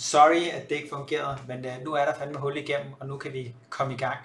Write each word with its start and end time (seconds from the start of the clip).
Sorry, 0.00 0.48
at 0.52 0.68
det 0.70 0.76
ikke 0.76 0.88
fungerede, 0.88 1.38
men 1.48 1.64
øh, 1.64 1.72
nu 1.84 1.92
er 1.92 2.04
der 2.04 2.14
fandme 2.14 2.38
hul 2.38 2.56
igennem, 2.56 2.92
og 3.00 3.06
nu 3.06 3.18
kan 3.18 3.32
vi 3.32 3.54
komme 3.68 3.94
i 3.94 3.96
gang. 3.96 4.18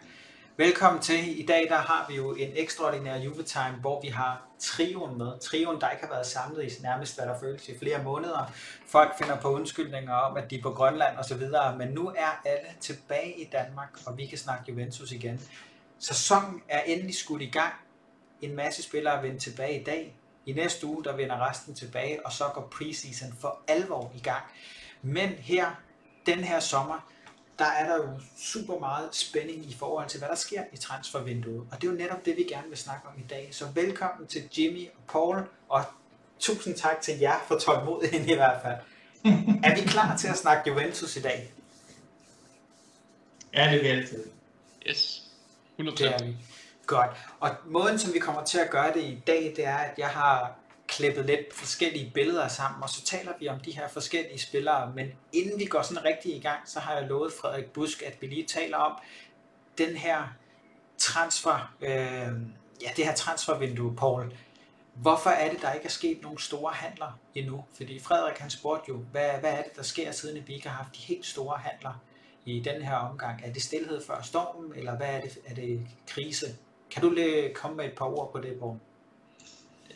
Velkommen 0.58 1.02
til. 1.02 1.40
I 1.40 1.46
dag 1.46 1.66
der 1.70 1.78
har 1.78 2.06
vi 2.10 2.16
jo 2.16 2.34
en 2.34 2.52
ekstraordinær 2.56 3.18
juletime, 3.18 3.78
hvor 3.82 4.02
vi 4.02 4.08
har 4.08 4.48
trioen 4.60 5.18
med. 5.18 5.40
Trioen, 5.40 5.82
der 5.82 5.90
ikke 5.90 6.04
har 6.04 6.14
været 6.14 6.26
samlet 6.26 6.64
i 6.64 6.82
nærmest, 6.82 7.18
hvad 7.18 7.26
der 7.26 7.40
føles 7.40 7.70
i 7.70 7.80
flere 7.80 8.04
måneder. 8.04 8.52
Folk 8.88 9.18
finder 9.18 9.36
på 9.42 9.52
undskyldninger 9.52 10.14
om, 10.14 10.38
at 10.38 10.50
de 10.50 10.58
er 10.58 10.62
på 10.62 10.72
Grønland 10.72 11.18
osv., 11.18 11.44
men 11.78 11.88
nu 11.88 12.08
er 12.08 12.42
alle 12.46 12.70
tilbage 12.80 13.42
i 13.42 13.50
Danmark, 13.52 13.90
og 14.06 14.18
vi 14.18 14.26
kan 14.26 14.38
snakke 14.38 14.64
Juventus 14.72 15.12
igen. 15.12 15.42
Sæsonen 16.00 16.62
er 16.70 16.82
endelig 16.82 17.16
skudt 17.16 17.42
i 17.42 17.50
gang. 17.50 17.74
En 18.42 18.56
masse 18.56 18.84
spillere 18.84 19.18
er 19.18 19.22
vendt 19.22 19.42
tilbage 19.42 19.82
i 19.82 19.84
dag. 19.84 20.16
I 20.46 20.54
næste 20.54 20.88
uge, 20.88 21.04
der 21.04 21.16
vender 21.16 21.50
resten 21.50 21.76
tilbage, 21.76 22.26
og 22.26 22.32
så 22.32 22.44
går 22.54 22.68
preseason 22.72 23.34
for 23.42 23.60
alvor 23.68 24.12
i 24.16 24.20
gang. 24.20 24.44
Men 25.06 25.30
her, 25.30 25.66
den 26.26 26.40
her 26.40 26.60
sommer, 26.60 27.10
der 27.60 27.66
er 27.66 27.88
der 27.88 27.96
jo 27.96 28.20
super 28.38 28.80
meget 28.80 29.16
spænding 29.16 29.66
i 29.66 29.74
forhold 29.74 30.10
til, 30.10 30.20
hvad 30.20 30.30
der 30.30 30.36
sker 30.36 30.64
i 30.74 30.78
transfervinduet. 30.78 31.68
Og 31.72 31.82
det 31.82 31.88
er 31.88 31.92
jo 31.92 31.98
netop 31.98 32.26
det, 32.26 32.38
vi 32.38 32.44
gerne 32.44 32.70
vil 32.70 32.78
snakke 32.78 33.08
om 33.08 33.14
i 33.20 33.28
dag. 33.30 33.50
Så 33.52 33.66
velkommen 33.76 34.28
til 34.28 34.44
Jimmy 34.58 34.88
og 34.88 35.04
Paul, 35.08 35.44
og 35.70 35.84
tusind 36.40 36.76
tak 36.76 37.02
til 37.02 37.20
jer 37.20 37.40
for 37.48 37.60
tålmodigheden 37.60 38.30
i 38.30 38.34
hvert 38.34 38.62
fald. 38.62 38.78
er 39.64 39.76
vi 39.76 39.82
klar 39.88 40.18
til 40.18 40.28
at 40.28 40.38
snakke 40.38 40.70
Juventus 40.70 41.16
i 41.16 41.22
dag? 41.22 41.54
Ja, 43.54 43.72
det 43.72 43.78
er 43.78 43.82
vi 43.82 43.88
altid. 43.88 44.24
Yes, 44.88 45.24
100%. 45.80 45.84
Det 45.84 46.02
er 46.02 46.26
vi. 46.26 46.36
Godt. 46.86 47.12
Og 47.40 47.50
måden, 47.66 48.00
som 48.00 48.14
vi 48.14 48.20
kommer 48.20 48.44
til 48.44 48.58
at 48.58 48.70
gøre 48.70 48.94
det 48.94 49.04
i 49.04 49.24
dag, 49.28 49.54
det 49.56 49.66
er, 49.66 49.78
at 49.78 49.94
jeg 49.98 50.10
har 50.10 50.56
klippet 50.96 51.26
lidt 51.26 51.54
forskellige 51.54 52.12
billeder 52.14 52.48
sammen, 52.48 52.84
og 52.84 52.90
så 52.90 53.06
taler 53.06 53.32
vi 53.40 53.48
om 53.48 53.60
de 53.60 53.72
her 53.72 53.88
forskellige 53.88 54.40
spillere. 54.40 54.92
Men 54.96 55.12
inden 55.34 55.60
vi 55.60 55.66
går 55.66 55.82
sådan 55.82 56.06
rigtig 56.06 56.36
i 56.36 56.40
gang, 56.40 56.70
så 56.70 56.80
har 56.80 56.94
jeg 56.94 57.08
lovet 57.08 57.34
Frederik 57.42 57.66
Busk, 57.66 58.02
at 58.02 58.22
vi 58.22 58.28
lige 58.28 58.46
taler 58.46 58.78
om 58.78 58.98
den 59.78 59.96
her 59.96 60.28
transfer, 60.98 61.76
øh, 61.82 61.90
ja, 62.82 62.90
det 62.98 63.06
her 63.06 63.16
transfervindue, 63.16 63.96
Paul. 63.96 64.38
Hvorfor 64.94 65.30
er 65.30 65.52
det, 65.52 65.62
der 65.62 65.74
ikke 65.74 65.86
er 65.86 65.90
sket 65.90 66.22
nogle 66.22 66.42
store 66.42 66.74
handler 66.74 67.20
endnu? 67.36 67.66
Fordi 67.78 68.00
Frederik 68.00 68.38
han 68.38 68.50
spurgte 68.50 68.86
jo, 68.90 68.98
hvad, 68.98 69.30
hvad 69.40 69.52
er 69.52 69.64
det, 69.64 69.76
der 69.76 69.84
sker, 69.84 70.12
siden 70.12 70.48
vi 70.48 70.54
ikke 70.54 70.70
har 70.70 70.76
haft 70.76 70.96
de 70.96 71.02
helt 71.02 71.26
store 71.26 71.58
handler 71.58 72.02
i 72.46 72.60
den 72.60 72.82
her 72.82 72.96
omgang? 72.96 73.42
Er 73.44 73.54
det 73.54 73.62
stillhed 73.62 74.06
før 74.06 74.22
stormen, 74.22 74.74
eller 74.76 74.98
hvad 74.98 75.08
er 75.08 75.22
det? 75.22 75.38
Er 75.46 75.54
det 75.54 75.88
krise? 76.08 76.46
Kan 76.92 77.02
du 77.02 77.10
lige 77.10 77.54
komme 77.54 77.78
med 77.78 77.86
et 77.86 77.96
par 77.98 78.06
ord 78.06 78.32
på 78.32 78.40
det, 78.40 78.60
Paul? 78.60 78.78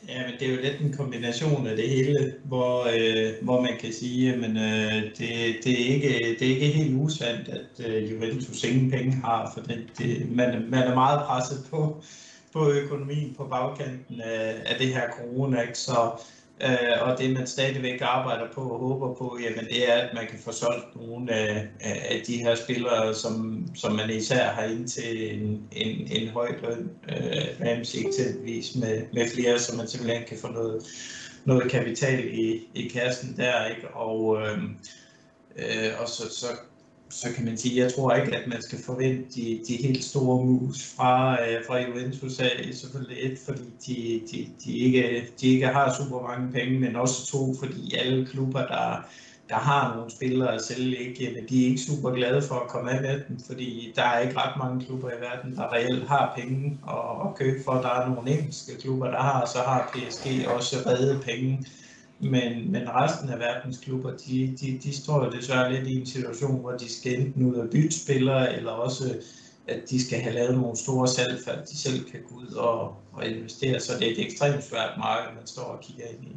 Ja, 0.08 0.24
men 0.28 0.40
det 0.40 0.48
er 0.48 0.56
jo 0.56 0.62
lidt 0.62 0.82
en 0.82 0.94
kombination 0.94 1.68
af 1.68 1.76
det 1.76 1.90
hele, 1.90 2.34
hvor, 2.44 2.84
øh, 2.84 3.34
hvor 3.42 3.62
man 3.62 3.78
kan 3.80 3.94
sige, 3.94 4.34
at 4.34 4.40
øh, 4.40 5.04
det, 5.04 5.56
det, 5.64 5.82
er 5.82 5.94
ikke, 5.94 6.36
det 6.40 6.42
er 6.42 6.56
ikke 6.56 6.68
helt 6.68 6.96
usandt, 6.96 7.50
at 7.50 7.86
øh, 7.86 8.12
Juventus 8.12 8.64
ingen 8.64 8.92
penge 8.92 9.12
har, 9.12 9.52
for 9.54 9.62
det, 9.62 9.86
det, 9.98 10.32
man, 10.32 10.66
man 10.70 10.84
er 10.84 10.96
meget 10.96 11.22
presset 11.26 11.68
på, 11.70 12.04
på 12.54 12.72
økonomien 12.72 13.34
på 13.38 13.44
bagkanten 13.44 14.22
af, 14.22 14.56
af 14.66 14.76
det 14.80 14.88
her 14.88 15.04
corona, 15.20 15.62
ikke? 15.62 15.78
så 15.78 16.12
Øh, 16.64 17.02
og 17.02 17.18
det 17.20 17.34
man 17.34 17.48
stadigvæk 17.48 18.02
arbejder 18.02 18.48
på 18.54 18.62
og 18.62 18.80
håber 18.80 19.14
på, 19.14 19.40
jamen 19.44 19.66
det 19.66 19.90
er, 19.90 19.94
at 19.94 20.14
man 20.14 20.28
kan 20.28 20.40
få 20.40 20.52
solgt 20.52 20.96
nogle 20.96 21.34
af, 21.34 21.68
af 21.82 22.24
de 22.28 22.38
her 22.38 22.56
spillere, 22.56 23.14
som, 23.14 23.66
som 23.76 23.96
man 23.96 24.10
især 24.10 24.50
har 24.50 24.64
ind 24.64 24.88
til 24.88 25.34
en, 25.34 25.64
en, 25.72 26.08
en 26.12 26.30
høj 26.30 26.50
løn, 26.62 26.92
øh, 27.10 27.68
Ramsey 27.68 28.00
eksempelvis, 28.08 28.76
med, 28.76 29.02
med 29.14 29.30
flere, 29.30 29.60
så 29.60 29.76
man 29.76 29.88
simpelthen 29.88 30.24
kan 30.28 30.38
få 30.38 30.48
noget, 30.48 30.84
noget 31.46 31.72
kapital 31.72 32.20
i, 32.34 32.68
i 32.76 32.88
kassen 32.88 33.38
der, 33.38 33.66
ikke? 33.66 33.88
Og, 33.88 34.42
øh, 34.42 34.64
øh, 35.56 36.02
og 36.02 36.10
så, 36.10 36.24
så 36.36 36.48
så 37.10 37.28
kan 37.36 37.46
man 37.46 37.58
sige, 37.58 37.84
jeg 37.84 37.94
tror 37.94 38.14
ikke, 38.14 38.36
at 38.36 38.48
man 38.48 38.62
skal 38.62 38.84
forvente 38.84 39.24
de, 39.36 39.62
de 39.68 39.76
helt 39.76 40.04
store 40.04 40.46
moves 40.46 40.94
fra, 40.96 41.34
øh, 41.34 41.66
fra 41.68 41.78
Juventus 41.78 42.40
af, 42.40 42.70
selvfølgelig 42.74 43.18
et, 43.32 43.38
fordi 43.46 43.64
de, 43.88 44.22
de, 44.32 44.48
de, 44.66 44.78
ikke, 44.78 45.28
de 45.42 45.48
ikke 45.48 45.68
har 45.68 45.96
super 45.98 46.28
mange 46.28 46.52
penge, 46.52 46.80
men 46.80 46.96
også 46.96 47.26
to, 47.26 47.56
fordi 47.60 47.96
alle 47.96 48.26
klubber, 48.26 48.60
der, 48.60 49.06
der 49.50 49.56
har 49.56 49.96
nogle 49.96 50.12
spillere 50.12 50.54
at 50.56 50.62
sælge, 50.62 50.98
ikke, 50.98 51.34
men 51.36 51.50
de 51.50 51.64
er 51.64 51.68
ikke 51.68 51.82
super 51.82 52.12
glade 52.12 52.42
for 52.42 52.56
at 52.56 52.68
komme 52.68 52.92
af 52.92 53.02
med 53.02 53.22
dem, 53.28 53.40
fordi 53.48 53.94
der 53.96 54.04
er 54.04 54.20
ikke 54.20 54.38
ret 54.38 54.58
mange 54.58 54.86
klubber 54.86 55.10
i 55.10 55.22
verden, 55.22 55.56
der 55.56 55.74
reelt 55.74 56.08
har 56.08 56.34
penge 56.38 56.78
at, 56.88 57.28
at 57.30 57.36
købe 57.36 57.64
for. 57.64 57.74
Der 57.74 57.90
er 57.90 58.10
nogle 58.10 58.32
engelske 58.32 58.72
klubber, 58.82 59.12
der 59.12 59.22
har, 59.22 59.46
så 59.54 59.58
har 59.60 59.92
PSG 59.94 60.48
også 60.48 60.76
reddet 60.86 61.22
penge 61.22 61.66
men, 62.20 62.72
men 62.72 62.90
resten 62.90 63.30
af 63.30 63.40
verdens 63.40 63.78
klubber, 63.78 64.12
de, 64.18 64.58
de, 64.62 64.80
de 64.84 64.96
står 64.96 65.26
jo 65.26 65.32
desværre 65.32 65.74
lidt 65.74 65.88
i 65.88 66.00
en 66.00 66.06
situation, 66.06 66.60
hvor 66.60 66.72
de 66.72 66.94
skal 66.94 67.20
enten 67.20 67.46
ud 67.46 67.56
og 67.56 67.70
bytte 67.70 68.00
spillere, 68.00 68.56
eller 68.56 68.72
også 68.72 69.22
at 69.68 69.90
de 69.90 70.06
skal 70.06 70.20
have 70.20 70.36
lavet 70.36 70.58
nogle 70.58 70.78
store 70.78 71.08
salg, 71.08 71.44
for 71.44 71.52
at 71.52 71.70
de 71.70 71.78
selv 71.78 72.12
kan 72.12 72.20
gå 72.30 72.36
ud 72.36 72.54
og, 72.54 72.96
og 73.14 73.26
investere. 73.26 73.80
Så 73.80 73.94
det 74.00 74.08
er 74.08 74.12
et 74.12 74.26
ekstremt 74.26 74.64
svært 74.64 74.98
marked, 74.98 75.36
man 75.36 75.48
står 75.48 75.64
og 75.64 75.80
kigger 75.82 76.06
ind 76.06 76.24
i. 76.24 76.36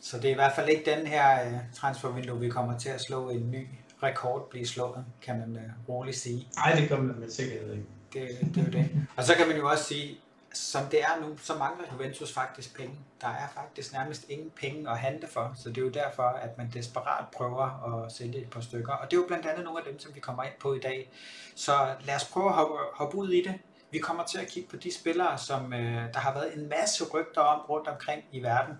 Så 0.00 0.16
det 0.16 0.24
er 0.24 0.30
i 0.30 0.34
hvert 0.34 0.52
fald 0.56 0.68
ikke 0.68 0.90
den 0.96 1.06
her 1.06 1.46
uh, 1.46 1.58
transfervindue, 1.74 2.40
vi 2.40 2.48
kommer 2.48 2.78
til 2.78 2.88
at 2.88 3.00
slå 3.00 3.30
en 3.30 3.50
ny 3.50 3.66
rekord 4.02 4.50
blive 4.50 4.66
slået, 4.66 5.04
kan 5.22 5.38
man 5.38 5.56
uh, 5.56 5.88
roligt 5.88 6.16
sige. 6.16 6.48
Nej, 6.56 6.80
det 6.80 6.88
kommer 6.88 7.06
man 7.06 7.20
med 7.20 7.30
sikkerhed 7.30 7.72
ikke. 7.72 7.86
Det, 8.12 8.54
det 8.54 8.60
er 8.60 8.64
jo 8.64 8.72
det. 8.72 8.90
Og 9.16 9.24
så 9.24 9.34
kan 9.34 9.48
man 9.48 9.56
jo 9.56 9.68
også 9.70 9.84
sige, 9.84 10.18
som 10.56 10.86
det 10.86 11.02
er 11.02 11.20
nu, 11.20 11.36
så 11.38 11.54
mangler 11.54 11.84
Juventus 11.92 12.32
faktisk 12.32 12.76
penge. 12.76 12.96
Der 13.20 13.28
er 13.28 13.48
faktisk 13.54 13.92
nærmest 13.92 14.28
ingen 14.28 14.50
penge 14.50 14.90
at 14.90 14.98
handle 14.98 15.28
for, 15.28 15.52
så 15.56 15.68
det 15.68 15.78
er 15.78 15.82
jo 15.82 15.90
derfor, 15.90 16.22
at 16.22 16.58
man 16.58 16.70
desperat 16.74 17.24
prøver 17.32 18.04
at 18.04 18.12
sælge 18.12 18.38
et 18.38 18.50
par 18.50 18.60
stykker. 18.60 18.92
Og 18.92 19.10
det 19.10 19.16
er 19.16 19.20
jo 19.20 19.26
blandt 19.26 19.46
andet 19.46 19.64
nogle 19.64 19.78
af 19.78 19.84
dem, 19.84 19.98
som 19.98 20.14
vi 20.14 20.20
kommer 20.20 20.42
ind 20.42 20.52
på 20.60 20.74
i 20.74 20.80
dag. 20.80 21.10
Så 21.54 21.94
lad 22.04 22.16
os 22.16 22.24
prøve 22.24 22.48
at 22.48 22.54
hoppe, 22.54 22.74
hoppe 22.94 23.16
ud 23.16 23.30
i 23.30 23.42
det. 23.42 23.54
Vi 23.90 23.98
kommer 23.98 24.24
til 24.24 24.38
at 24.38 24.48
kigge 24.48 24.68
på 24.68 24.76
de 24.76 24.94
spillere, 24.94 25.38
som 25.38 25.72
øh, 25.72 26.12
der 26.14 26.18
har 26.18 26.34
været 26.34 26.56
en 26.56 26.68
masse 26.68 27.04
rygter 27.04 27.40
om 27.40 27.60
rundt 27.60 27.88
omkring 27.88 28.24
i 28.32 28.42
verden. 28.42 28.74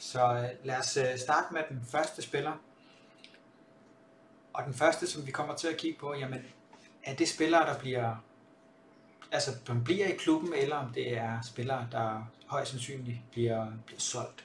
Så 0.00 0.20
øh, 0.20 0.66
lad 0.66 0.78
os 0.78 0.96
øh, 0.96 1.18
starte 1.18 1.54
med 1.54 1.62
den 1.68 1.82
første 1.90 2.22
spiller. 2.22 2.52
Og 4.52 4.64
den 4.64 4.74
første, 4.74 5.06
som 5.06 5.26
vi 5.26 5.30
kommer 5.30 5.54
til 5.54 5.68
at 5.68 5.76
kigge 5.76 5.98
på, 5.98 6.14
jamen, 6.14 6.44
er 7.04 7.14
det 7.14 7.28
spillere, 7.28 7.66
der 7.66 7.78
bliver 7.78 8.16
altså, 9.32 9.50
man 9.68 9.84
bliver 9.84 10.06
i 10.06 10.16
klubben, 10.16 10.54
eller 10.54 10.76
om 10.76 10.92
det 10.94 11.16
er 11.18 11.38
spillere, 11.42 11.88
der 11.92 12.30
højst 12.46 12.70
sandsynligt 12.70 13.18
bliver, 13.32 13.66
bliver 13.86 14.00
solgt. 14.00 14.44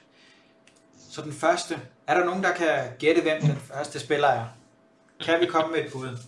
Så 1.10 1.22
den 1.22 1.32
første, 1.32 1.80
er 2.06 2.18
der 2.18 2.24
nogen, 2.24 2.42
der 2.42 2.54
kan 2.54 2.92
gætte, 2.98 3.22
hvem 3.22 3.40
den 3.40 3.56
første 3.56 4.00
spiller 4.00 4.28
er? 4.28 4.46
Kan 5.20 5.40
vi 5.40 5.46
komme 5.46 5.72
med 5.72 5.84
et 5.84 5.92
bud? 5.92 6.18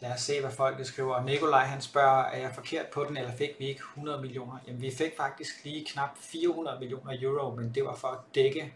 Lad 0.00 0.12
os 0.12 0.20
se, 0.20 0.40
hvad 0.40 0.50
folket 0.50 0.86
skriver. 0.86 1.24
Nikolaj 1.24 1.64
han 1.64 1.80
spørger, 1.80 2.24
er 2.24 2.38
jeg 2.38 2.54
forkert 2.54 2.86
på 2.86 3.04
den, 3.04 3.16
eller 3.16 3.36
fik 3.36 3.50
vi 3.58 3.66
ikke 3.66 3.80
100 3.80 4.20
millioner? 4.20 4.58
Jamen, 4.66 4.82
vi 4.82 4.90
fik 4.98 5.16
faktisk 5.16 5.64
lige 5.64 5.84
knap 5.84 6.18
400 6.18 6.78
millioner 6.80 7.16
euro, 7.22 7.54
men 7.54 7.74
det 7.74 7.84
var 7.84 7.96
for 7.96 8.08
at 8.08 8.18
dække 8.34 8.74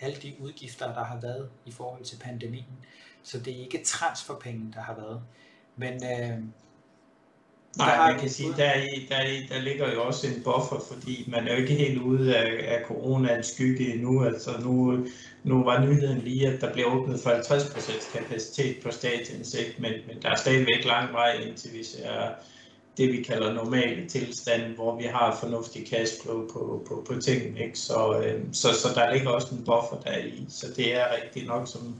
alle 0.00 0.16
de 0.16 0.34
udgifter, 0.40 0.94
der 0.94 1.04
har 1.04 1.20
været 1.20 1.50
i 1.66 1.72
forhold 1.72 2.04
til 2.04 2.16
pandemien. 2.16 2.78
Så 3.22 3.38
det 3.38 3.56
er 3.56 3.60
ikke 3.60 3.82
transferpenge, 3.84 4.72
der 4.74 4.80
har 4.80 4.94
været. 4.94 5.22
Men 5.76 5.94
øh, 5.94 6.38
Nej, 7.76 8.10
man 8.10 8.20
kan 8.20 8.28
sige, 8.28 8.52
der, 8.56 8.74
i, 8.74 9.06
der, 9.08 9.22
i, 9.22 9.46
der 9.46 9.60
ligger 9.60 9.92
jo 9.92 10.04
også 10.04 10.26
en 10.26 10.42
buffer, 10.44 10.84
fordi 10.92 11.24
man 11.28 11.48
er 11.48 11.52
jo 11.52 11.60
ikke 11.60 11.74
helt 11.74 12.02
ude 12.02 12.36
af, 12.36 12.74
af 12.74 12.84
coronaens 12.86 13.46
skygge 13.46 13.94
endnu. 13.94 14.24
Altså 14.24 14.50
nu, 14.64 15.06
nu 15.44 15.64
var 15.64 15.84
nyheden 15.84 16.18
lige, 16.18 16.48
at 16.48 16.60
der 16.60 16.72
blev 16.72 16.86
åbnet 16.86 17.20
for 17.20 17.30
50% 17.30 18.18
kapacitet 18.18 18.76
på 18.82 18.90
stadion, 18.90 19.42
men, 19.78 19.92
men 20.06 20.22
der 20.22 20.30
er 20.30 20.36
stadigvæk 20.36 20.84
lang 20.84 21.12
vej 21.12 21.32
indtil 21.32 21.72
vi 21.72 21.84
ser 21.84 22.28
det, 22.98 23.12
vi 23.12 23.22
kalder 23.22 23.52
normale 23.52 24.08
tilstand, 24.08 24.62
hvor 24.74 24.96
vi 24.96 25.04
har 25.04 25.36
fornuftig 25.40 25.88
cashflow 25.88 26.48
på, 26.52 26.84
på, 26.88 27.04
på 27.06 27.20
tingene. 27.20 27.60
Ikke? 27.60 27.78
Så, 27.78 28.20
øh, 28.22 28.44
så, 28.52 28.68
så 28.72 28.88
der 28.94 29.12
ligger 29.12 29.30
også 29.30 29.54
en 29.54 29.64
buffer 29.64 30.00
der 30.04 30.16
i. 30.16 30.46
Så 30.48 30.66
det 30.76 30.94
er 30.94 31.04
rigtigt 31.22 31.46
nok, 31.46 31.68
som, 31.68 31.96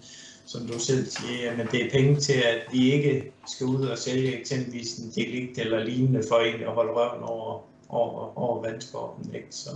som 0.46 0.66
du 0.66 0.78
selv 0.78 1.06
siger, 1.06 1.56
men 1.56 1.66
det 1.66 1.86
er 1.86 1.90
penge 1.90 2.20
til, 2.20 2.42
at 2.46 2.62
vi 2.72 2.92
ikke 2.92 3.32
skal 3.46 3.66
ud 3.66 3.86
og 3.86 3.98
sælge 3.98 4.40
eksempelvis 4.40 4.98
en 4.98 5.12
delikt 5.16 5.58
eller 5.58 5.84
lignende 5.84 6.22
for 6.28 6.36
egentlig 6.36 6.66
at 6.66 6.74
holde 6.74 6.92
røven 6.92 7.22
over, 7.22 7.60
over, 7.88 8.38
over 8.38 8.62
vandskorpen. 8.62 9.34
Ikke? 9.34 9.46
Så. 9.50 9.70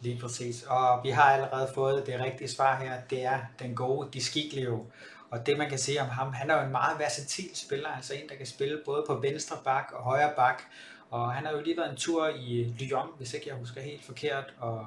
Lige 0.00 0.18
præcis. 0.20 0.62
Og 0.62 1.00
vi 1.04 1.10
har 1.10 1.22
allerede 1.22 1.68
fået 1.74 2.06
det 2.06 2.20
rigtige 2.20 2.48
svar 2.48 2.80
her. 2.80 2.92
Det 3.10 3.24
er 3.24 3.38
den 3.58 3.74
gode 3.74 4.08
Disciglio. 4.12 4.84
Og 5.30 5.46
det 5.46 5.58
man 5.58 5.68
kan 5.68 5.78
se 5.78 5.98
om 6.00 6.08
ham, 6.08 6.32
han 6.32 6.50
er 6.50 6.54
jo 6.54 6.64
en 6.64 6.72
meget 6.72 6.98
versatil 6.98 7.50
spiller, 7.54 7.88
altså 7.88 8.14
en, 8.14 8.28
der 8.28 8.34
kan 8.34 8.46
spille 8.46 8.82
både 8.84 9.04
på 9.06 9.14
venstre 9.14 9.56
bak 9.64 9.92
og 9.92 10.02
højre 10.02 10.32
bak. 10.36 10.62
Og 11.10 11.32
han 11.32 11.46
har 11.46 11.52
jo 11.52 11.60
lige 11.60 11.76
været 11.76 11.90
en 11.90 11.96
tur 11.96 12.28
i 12.28 12.74
Lyon, 12.78 13.08
hvis 13.16 13.34
ikke 13.34 13.48
jeg 13.48 13.56
husker 13.56 13.80
helt 13.80 14.04
forkert, 14.04 14.54
og 14.58 14.86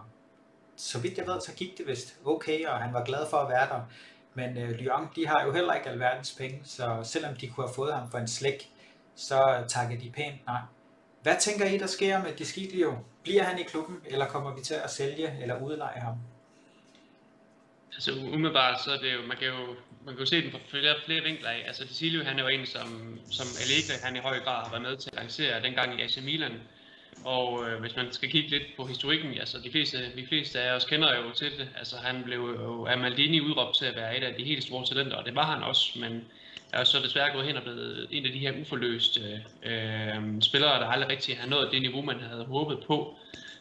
så 0.75 0.99
vidt 0.99 1.17
jeg 1.17 1.27
ved, 1.27 1.41
så 1.41 1.53
gik 1.55 1.77
det 1.77 1.87
vist 1.87 2.15
okay, 2.25 2.65
og 2.65 2.77
han 2.77 2.93
var 2.93 3.05
glad 3.05 3.29
for 3.29 3.37
at 3.37 3.49
være 3.49 3.69
der. 3.69 3.81
Men 4.33 4.57
øh, 4.57 4.69
Lyon, 4.69 5.09
de 5.15 5.27
har 5.27 5.45
jo 5.45 5.53
heller 5.53 5.73
ikke 5.73 5.89
alverdens 5.89 6.35
penge, 6.37 6.61
så 6.63 6.99
selvom 7.03 7.35
de 7.35 7.47
kunne 7.47 7.67
have 7.67 7.75
fået 7.75 7.93
ham 7.93 8.11
for 8.11 8.17
en 8.17 8.27
slæk, 8.27 8.69
så 9.15 9.63
takker 9.67 9.99
de 9.99 10.11
pænt 10.15 10.45
nej. 10.45 10.61
Hvad 11.23 11.35
tænker 11.39 11.65
I, 11.65 11.77
der 11.77 11.87
sker 11.87 12.23
med 12.23 12.35
Disciglio? 12.35 12.97
Bliver 13.23 13.43
han 13.43 13.59
i 13.59 13.63
klubben, 13.63 14.01
eller 14.05 14.27
kommer 14.27 14.55
vi 14.55 14.61
til 14.61 14.73
at 14.73 14.89
sælge 14.91 15.37
eller 15.41 15.61
udleje 15.61 15.99
ham? 15.99 16.15
Altså 17.93 18.11
umiddelbart, 18.11 18.81
så 18.81 18.91
er 18.91 18.97
det 18.97 19.13
jo, 19.13 19.27
man 19.27 19.37
kan 19.37 19.47
jo, 19.47 19.75
man 20.05 20.15
kan 20.15 20.19
jo 20.19 20.25
se 20.25 20.41
den 20.41 20.51
fra 20.51 20.59
flere, 20.67 20.95
flere 21.05 21.23
vinkler 21.23 21.49
af. 21.49 21.63
Altså 21.67 21.87
Cecilio, 21.87 22.23
han 22.23 22.39
er 22.39 22.43
jo 22.43 22.49
en, 22.49 22.65
som, 22.65 23.19
som 23.31 23.47
Allegri, 23.61 23.93
han 24.03 24.15
i 24.15 24.19
høj 24.19 24.39
grad 24.39 24.63
har 24.63 24.71
været 24.71 24.81
med 24.81 24.97
til 24.97 25.09
at 25.13 25.15
lancere 25.15 25.61
dengang 25.61 25.99
i 25.99 26.03
AC 26.03 26.17
Milan. 26.23 26.59
Og 27.25 27.69
øh, 27.69 27.81
hvis 27.81 27.95
man 27.95 28.11
skal 28.11 28.29
kigge 28.29 28.49
lidt 28.49 28.63
på 28.77 28.85
historikken, 28.85 29.33
altså 29.39 29.57
de 29.63 29.71
fleste, 29.71 29.97
de 30.15 30.27
fleste 30.27 30.59
af 30.59 30.75
os 30.75 30.85
kender 30.85 31.17
jo 31.17 31.31
til 31.35 31.51
det. 31.57 31.69
Altså 31.77 31.97
han 31.97 32.23
blev 32.23 32.39
jo 32.39 32.85
af 32.85 32.97
Maldini 32.97 33.41
udråbt 33.41 33.77
til 33.77 33.85
at 33.85 33.95
være 33.95 34.17
et 34.17 34.23
af 34.23 34.33
de 34.33 34.43
helt 34.43 34.63
store 34.63 34.85
talenter, 34.85 35.17
og 35.17 35.25
det 35.25 35.35
var 35.35 35.45
han 35.45 35.63
også, 35.63 35.99
men 35.99 36.23
er 36.73 36.83
så 36.83 36.99
desværre 36.99 37.33
gået 37.33 37.45
hen 37.45 37.57
og 37.57 37.63
blevet 37.63 38.07
en 38.11 38.25
af 38.25 38.31
de 38.31 38.39
her 38.39 38.53
uforløste 38.61 39.43
øh, 39.63 40.41
spillere, 40.41 40.79
der 40.79 40.87
aldrig 40.87 41.09
rigtig 41.09 41.37
har 41.37 41.47
nået 41.47 41.71
det 41.71 41.81
niveau, 41.81 42.01
man 42.01 42.19
havde 42.19 42.45
håbet 42.45 42.79
på. 42.87 43.15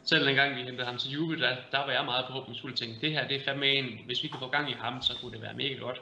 Selv 0.05 0.27
dengang 0.27 0.57
vi 0.57 0.63
hentede 0.63 0.87
ham 0.87 0.99
til 0.99 1.11
Juve, 1.11 1.37
der, 1.37 1.57
der 1.73 1.79
var 1.79 1.93
jeg 1.93 2.05
meget 2.05 2.25
forhåbningsfuld 2.27 2.73
og 2.73 2.79
tænkte, 2.79 3.01
det 3.01 3.13
her 3.13 3.29
det 3.29 3.37
er 3.37 3.45
fandme 3.45 3.67
en, 3.67 3.85
hvis 4.07 4.23
vi 4.23 4.29
kan 4.29 4.39
få 4.39 4.49
gang 4.49 4.71
i 4.71 4.75
ham, 4.79 5.03
så 5.03 5.13
kunne 5.21 5.33
det 5.33 5.43
være 5.43 5.55
mega 5.55 5.75
godt. 5.75 6.01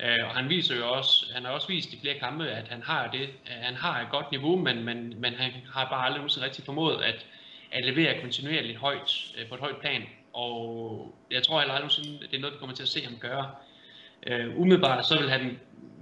Øh, 0.00 0.28
og 0.28 0.36
han 0.36 0.48
viser 0.48 0.76
jo 0.76 0.92
også, 0.92 1.26
han 1.34 1.44
har 1.44 1.52
også 1.52 1.68
vist 1.68 1.92
i 1.92 2.00
flere 2.00 2.18
kampe, 2.18 2.48
at 2.48 2.68
han 2.68 2.82
har 2.82 3.10
det, 3.10 3.28
han 3.44 3.74
har 3.74 4.00
et 4.00 4.10
godt 4.10 4.30
niveau, 4.30 4.56
men, 4.56 4.84
men, 4.84 5.14
men 5.20 5.34
han 5.34 5.52
har 5.74 5.88
bare 5.88 6.04
aldrig 6.04 6.18
nogensinde 6.18 6.46
rigtig 6.46 6.64
formået 6.64 7.02
at, 7.02 7.26
at 7.72 7.84
levere 7.84 8.20
kontinuerligt 8.20 8.78
højt, 8.78 9.32
øh, 9.38 9.48
på 9.48 9.54
et 9.54 9.60
højt 9.60 9.76
plan. 9.76 10.02
Og 10.32 11.14
jeg 11.30 11.42
tror 11.42 11.58
heller 11.60 11.74
aldrig 11.74 11.90
det 12.30 12.36
er 12.36 12.40
noget, 12.40 12.54
vi 12.54 12.58
kommer 12.58 12.76
til 12.76 12.82
at 12.82 12.88
se 12.88 13.04
ham 13.04 13.16
gøre. 13.20 13.50
Øh, 14.26 14.60
umiddelbart 14.60 15.06
så 15.06 15.18
vil 15.18 15.30
han 15.30 15.60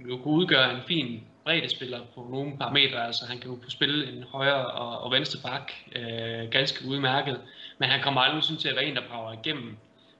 jo 0.09 0.17
kunne 0.17 0.33
udgøre 0.33 0.73
en 0.73 0.81
fin 0.87 1.23
spiller 1.67 1.99
på 2.15 2.27
nogle 2.31 2.57
parametre. 2.57 3.05
Altså 3.05 3.25
han 3.25 3.39
kan 3.39 3.49
jo 3.49 3.55
kunne 3.55 3.71
spille 3.71 4.11
en 4.11 4.23
højre 4.23 4.65
og, 4.65 5.01
og 5.01 5.11
venstre 5.11 5.39
bak 5.49 5.71
øh, 5.95 6.49
ganske 6.51 6.87
udmærket, 6.87 7.41
men 7.77 7.89
han 7.89 8.01
kommer 8.01 8.21
aldrig 8.21 8.43
sådan 8.43 8.57
til 8.57 8.69
at 8.69 8.75
være 8.75 8.85
en, 8.85 8.95
der 8.95 9.01
brager 9.09 9.33
igennem. 9.33 9.77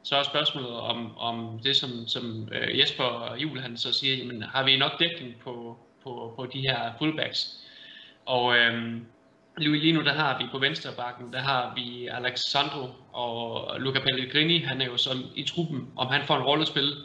Så 0.08 0.16
er 0.16 0.24
spørgsmålet 0.24 0.72
om, 0.72 1.18
om 1.18 1.60
det, 1.64 1.76
som, 1.76 2.08
som 2.08 2.50
øh, 2.52 2.80
Jesper 2.80 3.36
Juhl 3.38 3.62
han 3.62 3.78
så 3.78 3.94
siger, 3.94 4.16
jamen, 4.16 4.42
har 4.42 4.64
vi 4.64 4.78
nok 4.78 5.00
dækning 5.00 5.36
på, 5.44 5.78
på, 6.04 6.34
på 6.36 6.46
de 6.54 6.60
her 6.60 6.94
fullbacks? 6.98 7.58
Og 8.26 8.58
øhm, 8.58 9.06
lige 9.58 9.92
nu 9.94 10.04
der 10.04 10.14
har 10.14 10.38
vi 10.38 10.44
på 10.52 10.60
venstre 10.60 10.90
bakken, 10.98 11.34
der 11.34 11.40
har 11.40 11.74
vi 11.76 12.08
Alexandro 12.08 12.90
og 13.14 13.80
Luca 13.80 14.00
Pellegrini, 14.00 14.60
han 14.60 14.82
er 14.82 14.86
jo 14.86 14.98
sådan 14.98 15.24
i 15.36 15.44
truppen. 15.44 15.88
Om 15.96 16.08
han 16.08 16.22
får 16.26 16.36
en 16.36 16.44
rolle 16.44 16.62
at 16.62 16.68
spille, 16.68 16.96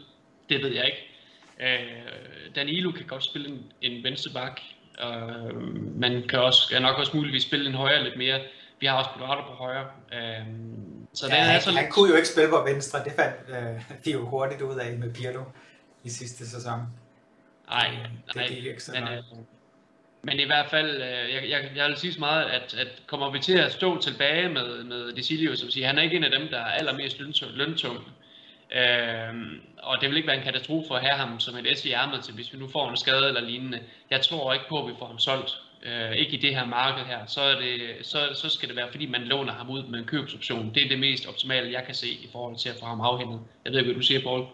det 0.49 0.63
ved 0.63 0.73
jeg 0.73 0.85
ikke. 0.85 1.09
Øh, 1.59 2.55
Danilo 2.55 2.91
kan 2.91 3.05
godt 3.05 3.23
spille 3.23 3.47
en, 3.49 3.71
en 3.81 4.03
venstre 4.03 4.31
bak. 4.33 4.61
Øh, 5.03 5.55
man 5.99 6.23
kan 6.29 6.39
også, 6.39 6.75
er 6.75 6.79
nok 6.79 6.97
også 6.97 7.17
muligvis 7.17 7.43
spille 7.43 7.69
en 7.69 7.75
højre 7.75 8.03
lidt 8.03 8.17
mere. 8.17 8.39
Vi 8.79 8.85
har 8.85 8.97
også 8.97 9.09
Pilato 9.13 9.41
på 9.41 9.53
højre. 9.53 9.87
Øh, 10.13 10.47
så 11.13 11.27
ja, 11.27 11.35
han, 11.35 11.55
er 11.55 11.59
så 11.59 11.71
han 11.71 11.83
lidt... 11.83 11.93
kunne 11.93 12.09
jo 12.09 12.15
ikke 12.15 12.27
spille 12.27 12.49
på 12.49 12.63
venstre. 12.63 13.03
Det 13.03 13.11
fandt 13.11 13.35
øh, 13.49 13.97
de 14.05 14.11
jo 14.11 14.25
hurtigt 14.25 14.61
ud 14.61 14.79
af 14.79 14.97
med 14.97 15.13
Pirlo 15.13 15.43
i 16.03 16.09
sidste 16.09 16.49
sæson. 16.49 16.79
Nej, 17.69 17.97
det, 18.33 18.93
men, 18.93 19.03
øh, 19.03 19.23
men 20.23 20.39
i 20.39 20.45
hvert 20.45 20.69
fald, 20.69 20.89
øh, 20.95 21.33
jeg, 21.33 21.49
jeg, 21.49 21.71
jeg 21.75 21.89
vil 21.89 21.97
sige 21.97 22.13
så 22.13 22.19
meget, 22.19 22.45
at, 22.45 22.73
at 22.73 22.87
kommer 23.07 23.31
vi 23.31 23.39
til 23.39 23.57
at 23.57 23.71
stå 23.71 24.01
tilbage 24.01 24.49
med, 24.49 24.83
med 24.83 25.13
Desilio, 25.13 25.55
som 25.55 25.69
siger, 25.69 25.87
han 25.87 25.97
er 25.97 26.01
ikke 26.01 26.15
en 26.15 26.23
af 26.23 26.39
dem, 26.39 26.47
der 26.49 26.59
er 26.59 26.71
allermest 26.71 27.19
løntung. 27.53 27.97
Øh, 28.75 29.33
og 29.77 30.01
det 30.01 30.09
vil 30.09 30.17
ikke 30.17 30.27
være 30.27 30.37
en 30.37 30.43
katastrofe 30.43 30.93
at 30.93 31.01
have 31.01 31.15
ham 31.15 31.39
som 31.39 31.57
et 31.57 31.77
S 31.77 31.85
i 31.85 31.91
ærmet 31.91 32.23
til, 32.23 32.33
hvis 32.33 32.53
vi 32.53 32.57
nu 32.57 32.67
får 32.67 32.89
en 32.89 32.97
skade 32.97 33.27
eller 33.27 33.41
lignende. 33.41 33.79
Jeg 34.09 34.21
tror 34.21 34.53
ikke 34.53 34.65
på, 34.69 34.83
at 34.83 34.87
vi 34.91 34.95
får 34.99 35.07
ham 35.07 35.19
solgt. 35.19 35.51
Øh, 35.85 36.15
ikke 36.15 36.33
i 36.37 36.41
det 36.41 36.55
her 36.55 36.65
marked 36.65 37.05
her. 37.05 37.19
Så, 37.27 37.41
er 37.41 37.55
det, 37.59 37.79
så, 38.01 38.19
så 38.35 38.49
skal 38.49 38.69
det 38.69 38.75
være, 38.75 38.87
fordi 38.91 39.05
man 39.05 39.21
låner 39.21 39.53
ham 39.53 39.69
ud 39.69 39.83
med 39.83 39.99
en 39.99 40.05
købsoption. 40.05 40.71
Det 40.75 40.83
er 40.85 40.89
det 40.89 40.99
mest 40.99 41.27
optimale, 41.27 41.71
jeg 41.71 41.83
kan 41.85 41.95
se 41.95 42.07
i 42.07 42.29
forhold 42.31 42.57
til 42.57 42.69
at 42.69 42.75
få 42.79 42.85
ham 42.85 43.01
afhentet. 43.01 43.39
Jeg 43.65 43.71
ved 43.71 43.79
ikke, 43.79 43.91
hvad 43.91 44.01
du 44.01 44.07
siger, 44.07 44.21
Paul. 44.23 44.45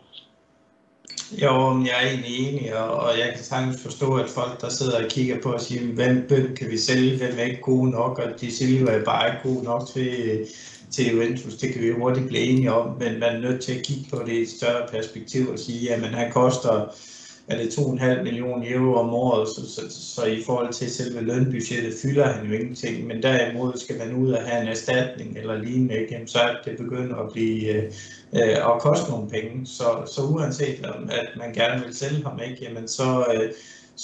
Jo, 1.32 1.86
jeg 1.86 2.04
er 2.04 2.08
egentlig 2.10 2.36
enig, 2.40 2.76
og, 2.78 2.92
og 2.92 3.20
jeg 3.20 3.34
kan 3.36 3.44
sagtens 3.44 3.84
forstå, 3.84 4.16
at 4.16 4.30
folk, 4.30 4.62
der 4.62 4.70
sidder 4.70 5.04
og 5.04 5.10
kigger 5.10 5.42
på 5.42 5.54
og 5.54 5.62
siger, 5.62 5.94
hvem, 5.94 6.16
hvem 6.28 6.56
kan 6.56 6.72
vi 6.72 6.78
sælge, 6.78 7.18
hvem 7.18 7.40
er 7.40 7.44
ikke 7.44 7.62
gode 7.62 7.92
nok, 7.92 8.20
og 8.20 8.42
de 8.42 8.52
Silva 8.52 8.92
er 8.92 9.04
bare 9.04 9.28
ikke 9.28 9.42
gode 9.44 9.64
nok 9.64 9.88
til, 9.94 10.48
til 10.92 11.12
Juventus, 11.12 11.54
det 11.54 11.74
kan 11.74 11.82
vi 11.82 11.92
hurtigt 11.92 12.28
blive 12.28 12.44
enige 12.44 12.74
om, 12.74 12.98
men 12.98 13.20
man 13.20 13.36
er 13.36 13.40
nødt 13.40 13.62
til 13.62 13.74
at 13.78 13.86
kigge 13.86 14.10
på 14.10 14.24
det 14.26 14.34
i 14.34 14.42
et 14.42 14.50
større 14.50 14.88
perspektiv 14.88 15.50
og 15.50 15.60
sige, 15.60 15.94
at 15.94 16.02
han 16.02 16.32
koster 16.32 16.96
er 17.50 17.58
det 17.58 17.68
2,5 17.68 18.24
millioner 18.24 18.66
euro 18.76 18.96
om 18.96 19.10
året, 19.10 19.48
så, 19.48 19.72
så, 19.76 19.82
så 20.16 20.26
i 20.26 20.44
forhold 20.46 20.74
til 20.74 20.92
selve 20.92 21.22
lønbudgettet 21.22 21.94
fylder 22.02 22.28
han 22.28 22.48
jo 22.48 22.54
ingenting, 22.54 23.08
men 23.08 23.24
derimod 23.24 23.74
skal 23.76 23.98
man 23.98 24.16
ud 24.16 24.32
og 24.32 24.44
have 24.44 24.62
en 24.62 24.68
erstatning 24.68 25.38
eller 25.38 25.58
lignende, 25.58 26.00
ikke? 26.00 26.22
så 26.26 26.40
er 26.40 26.56
det 26.66 26.78
begynder 26.78 27.16
at 27.16 27.32
blive 27.32 27.74
øh, 27.74 27.84
øh, 28.34 28.74
at 28.74 28.82
koste 28.82 29.12
nogle 29.12 29.30
penge. 29.30 29.66
Så, 29.66 29.84
så 30.16 30.22
uanset 30.22 30.86
om 30.86 31.10
at 31.12 31.30
man 31.38 31.54
gerne 31.54 31.86
vil 31.86 31.96
sælge 31.96 32.24
ham, 32.24 32.40
ikke? 32.50 32.64
Jamen, 32.64 32.88
så, 32.88 33.26
øh, 33.34 33.52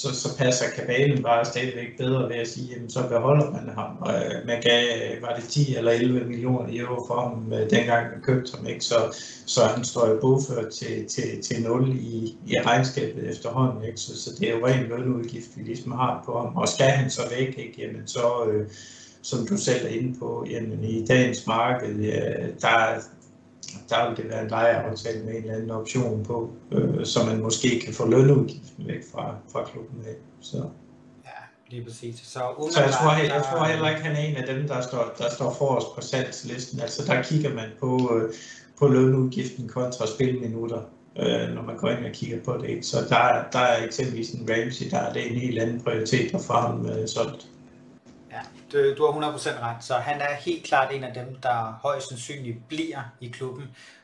så, 0.01 0.15
så 0.15 0.37
passer 0.37 0.65
kabalen 0.75 1.23
bare 1.23 1.45
stadigvæk 1.45 1.97
bedre 1.97 2.29
ved 2.29 2.35
at 2.35 2.47
sige, 2.47 2.73
jamen 2.73 2.89
så 2.89 3.07
beholder 3.09 3.51
man 3.51 3.69
ham. 3.75 3.97
Og 4.01 4.13
øh, 4.13 4.47
man 4.47 4.61
gav, 4.61 4.83
øh, 4.83 5.21
var 5.21 5.35
det 5.35 5.43
10 5.49 5.75
eller 5.75 5.91
11 5.91 6.25
millioner 6.25 6.69
euro 6.71 7.07
for 7.07 7.21
ham, 7.21 7.53
øh, 7.53 7.69
dengang 7.69 8.11
man 8.11 8.21
købte 8.21 8.51
ham, 8.57 8.67
ikke? 8.67 8.85
Så, 8.85 8.95
så 9.45 9.65
han 9.65 9.83
står 9.83 10.07
jo 10.09 10.17
bogført 10.21 10.71
til, 10.71 11.07
til, 11.07 11.41
til 11.41 11.63
0 11.63 11.89
i, 11.89 12.37
i 12.47 12.61
regnskabet 12.65 13.29
efterhånden, 13.29 13.83
ikke? 13.83 13.99
Så, 13.99 14.23
så 14.23 14.29
det 14.39 14.49
er 14.49 14.55
jo 14.57 14.65
ren 14.65 14.83
lønudgift, 14.83 15.49
vi 15.55 15.63
ligesom 15.63 15.91
har 15.91 16.23
på 16.25 16.39
ham. 16.39 16.55
Og 16.55 16.67
skal 16.67 16.89
han 16.89 17.09
så 17.09 17.21
væk, 17.29 17.57
ikke? 17.57 17.75
Jamen 17.77 18.07
så, 18.07 18.45
øh, 18.51 18.67
som 19.21 19.47
du 19.47 19.57
selv 19.57 19.85
er 19.85 19.89
inde 19.89 20.19
på, 20.19 20.45
jamen 20.49 20.83
i 20.83 21.05
dagens 21.05 21.47
marked, 21.47 21.99
ja, 21.99 22.31
der, 22.61 23.01
der 23.89 24.09
vil 24.09 24.17
det 24.17 24.29
være 24.29 24.41
en 24.41 24.49
lejeaftale 24.49 25.25
med 25.25 25.33
en 25.33 25.41
eller 25.41 25.55
anden 25.55 25.71
option 25.71 26.23
på, 26.23 26.53
øh, 26.71 27.05
så 27.05 27.25
man 27.25 27.41
måske 27.41 27.81
kan 27.85 27.93
få 27.93 28.09
lønudgiften 28.09 28.87
væk 28.87 29.03
fra, 29.11 29.35
fra 29.51 29.63
klubben 29.63 30.05
af. 30.05 30.15
Så. 30.41 30.57
Ja, 31.25 31.29
lige 31.69 31.83
præcis. 31.83 32.15
Så, 32.23 32.39
så 32.71 32.81
jeg, 32.81 32.91
tror, 32.91 33.11
jeg, 33.11 33.27
jeg 33.27 33.43
tror 33.51 33.63
heller 33.65 33.89
ikke, 33.89 34.01
han 34.01 34.15
er 34.15 34.19
en 34.19 34.35
af 34.35 34.55
dem, 34.55 34.67
der 34.67 34.81
står, 34.81 35.15
der 35.17 35.29
står 35.29 35.55
forrest 35.57 35.87
på 35.95 36.01
salgslisten. 36.01 36.79
Altså 36.79 37.05
der 37.05 37.21
kigger 37.21 37.53
man 37.53 37.69
på, 37.79 38.15
øh, 38.15 38.33
på 38.79 38.87
lønudgiften 38.87 39.67
kontra 39.67 40.07
spilminutter, 40.07 40.81
øh, 41.19 41.55
når 41.55 41.61
man 41.61 41.77
går 41.77 41.89
ind 41.89 42.05
og 42.05 42.11
kigger 42.11 42.37
på 42.45 42.57
det. 42.57 42.85
Så 42.85 42.97
der, 43.09 43.43
der 43.51 43.59
er 43.59 43.85
eksempelvis 43.85 44.31
en 44.31 44.49
Ramsey, 44.49 44.89
der 44.89 44.97
er 44.97 45.13
det 45.13 45.31
en 45.31 45.37
helt 45.39 45.59
anden 45.59 45.81
prioritet 45.81 46.35
at 46.35 46.41
få 46.41 46.53
ham 46.53 46.85
øh, 46.85 47.07
solgt. 47.07 47.47
Du, 48.75 48.95
du 48.97 49.05
har 49.05 49.31
100% 49.31 49.61
ret. 49.61 49.83
Så 49.83 49.93
han 49.93 50.21
er 50.21 50.35
helt 50.35 50.63
klart 50.63 50.93
en 50.93 51.03
af 51.03 51.13
dem, 51.13 51.35
der 51.43 51.79
højst 51.81 52.09
sandsynligt 52.09 52.67
bliver 52.67 52.99
i 53.21 53.27
klubben, 53.27 53.63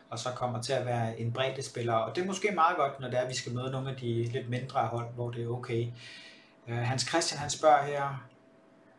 og 0.10 0.20
så 0.20 0.30
kommer 0.36 0.62
til 0.62 0.74
at 0.74 0.86
være 0.86 1.20
en 1.20 1.32
bredde 1.32 1.64
spiller. 1.64 1.94
Og 1.94 2.16
det 2.16 2.22
er 2.22 2.26
måske 2.26 2.52
meget 2.56 2.78
godt, 2.78 3.00
når 3.00 3.08
det 3.08 3.18
er, 3.18 3.22
at 3.22 3.30
vi 3.30 3.36
skal 3.36 3.54
møde 3.54 3.72
nogle 3.72 3.90
af 3.90 3.96
de 3.96 4.24
lidt 4.24 4.50
mindre 4.50 4.80
hold, 4.80 5.08
hvor 5.16 5.32
det 5.32 5.44
er 5.44 5.48
okay. 5.48 5.88
Uh, 6.68 6.74
Hans 6.74 7.08
Christian 7.10 7.40
han 7.40 7.50
spørger 7.50 7.84
her, 7.84 8.26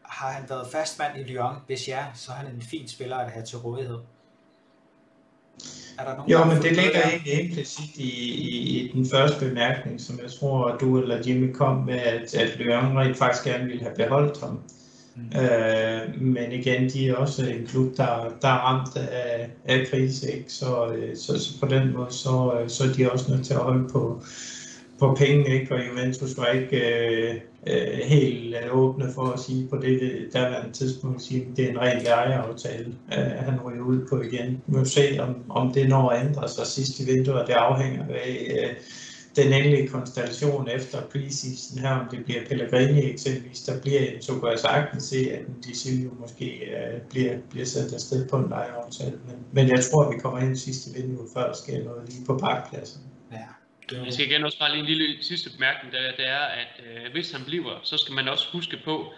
har 0.02 0.33
han 0.33 0.45
været 0.49 0.67
fastmand 0.73 1.19
i 1.19 1.23
Lyon? 1.23 1.57
Hvis 1.67 1.88
ja, 1.88 2.05
så 2.14 2.33
er 2.33 2.37
han 2.37 2.47
en 2.55 2.62
fin 2.62 2.88
spiller 2.88 3.17
at 3.17 3.31
have 3.31 3.45
til 3.45 3.59
rådighed. 3.59 3.99
Er 5.99 6.05
der 6.05 6.17
nogen, 6.17 6.31
jo, 6.31 6.45
men 6.45 6.57
det 6.57 6.76
ligger 6.76 7.02
egentlig 7.09 7.45
implicit 7.45 7.97
i, 7.97 8.11
i, 8.35 8.81
i 8.81 8.93
den 8.93 9.07
første 9.11 9.49
bemærkning, 9.49 10.00
som 10.00 10.19
jeg 10.23 10.31
tror, 10.31 10.69
at 10.69 10.81
du 10.81 11.00
eller 11.00 11.23
Jimmy 11.26 11.52
kom 11.52 11.76
med, 11.76 11.99
at, 11.99 12.35
at 12.35 12.59
Lyon 12.59 12.99
rent 12.99 13.19
faktisk 13.19 13.45
gerne 13.45 13.64
ville 13.64 13.83
have 13.83 13.95
beholdt 13.97 14.41
ham. 14.41 14.62
Mm. 15.16 15.40
Øh, 15.40 16.23
men 16.23 16.52
igen, 16.52 16.90
de 16.90 17.09
er 17.09 17.14
også 17.14 17.47
en 17.47 17.66
klub, 17.66 17.97
der, 17.97 18.35
der 18.42 18.49
er 18.49 18.59
ramt 18.59 18.97
af, 18.97 19.50
af 19.64 19.87
krise, 19.87 20.33
ikke? 20.33 20.52
Så, 20.52 20.87
øh, 20.87 21.16
så, 21.16 21.38
så 21.38 21.61
på 21.61 21.66
den 21.66 21.92
måde, 21.92 22.12
så, 22.12 22.52
øh, 22.61 22.69
så 22.69 22.85
er 22.85 22.92
de 22.92 23.12
også 23.12 23.33
nødt 23.33 23.47
til 23.47 23.54
at 23.54 23.61
holde 23.61 23.88
på, 23.88 24.23
på 24.99 25.14
pengene, 25.14 25.49
ikke? 25.49 25.75
og 25.75 25.81
Juventus 25.88 26.37
var 26.37 26.47
ikke 26.47 26.76
øh, 26.76 27.35
øh, 27.66 27.99
helt 28.04 28.57
øh, 28.64 28.76
åbne 28.78 29.12
for 29.14 29.23
at 29.23 29.40
sige 29.40 29.69
på 29.69 29.76
det 29.76 30.28
daværende 30.35 30.73
tidspunkt, 30.73 31.16
at 31.16 31.23
sige, 31.23 31.40
at 31.40 31.57
det 31.57 31.64
er 31.64 31.71
en 31.71 31.81
ren 31.81 32.02
lejeaftale, 32.02 32.95
øh, 33.12 33.45
han 33.47 33.61
ryger 33.64 33.85
ud 33.85 34.07
på 34.11 34.21
igen. 34.21 34.62
Vi 34.66 34.76
må 34.76 34.85
se, 34.85 35.19
om, 35.21 35.37
om 35.49 35.73
det 35.73 35.88
når 35.88 36.11
at 36.11 36.26
ændre 36.26 36.49
sig 36.49 36.66
sidst 36.66 37.00
i 37.00 37.04
vinduet, 37.04 37.47
det 37.47 37.52
afhænger 37.52 38.04
af, 38.09 38.62
øh, 38.62 38.75
den 39.37 39.53
endelige 39.53 39.89
konstellation 39.89 40.69
efter 40.69 41.03
preseason 41.03 41.79
her, 41.79 41.91
om 41.91 42.09
det 42.11 42.25
bliver 42.25 42.47
Pellegrini 42.49 43.11
eksempelvis, 43.11 43.61
der 43.61 43.81
bliver, 43.81 44.03
så 44.21 44.33
kunne 44.33 44.51
jeg 44.51 44.59
sagtens 44.59 45.05
se, 45.05 45.17
at 45.33 45.41
en 45.41 45.61
Disilio 45.65 46.11
måske 46.21 46.49
uh, 46.77 47.09
bliver, 47.11 47.39
bliver 47.51 47.67
sendt 47.67 47.95
afsted 47.95 48.29
på 48.29 48.37
en 48.37 48.49
lejeaftale. 48.49 49.19
Men, 49.27 49.37
men 49.53 49.69
jeg 49.69 49.85
tror, 49.85 50.05
at 50.05 50.15
vi 50.15 50.21
kommer 50.21 50.39
ind 50.39 50.57
sidste 50.57 51.01
vindue, 51.01 51.27
før 51.35 51.47
der 51.47 51.55
sker 51.55 51.85
noget 51.85 52.09
lige 52.09 52.27
på 52.27 52.39
parkpladsen. 52.39 53.03
Ja. 53.33 53.47
Jeg 54.05 54.12
skal 54.12 54.27
igen 54.27 54.45
også 54.45 54.59
bare 54.59 54.71
lige 54.71 54.81
en 54.81 54.87
lille 54.87 55.25
sidste 55.25 55.51
bemærkning, 55.51 55.95
der, 55.95 56.01
det 56.17 56.27
er, 56.29 56.45
at 56.62 56.73
øh, 56.87 57.12
hvis 57.12 57.31
han 57.33 57.41
bliver, 57.47 57.81
så 57.83 57.97
skal 57.97 58.15
man 58.15 58.29
også 58.29 58.47
huske 58.53 58.77
på, 58.85 59.12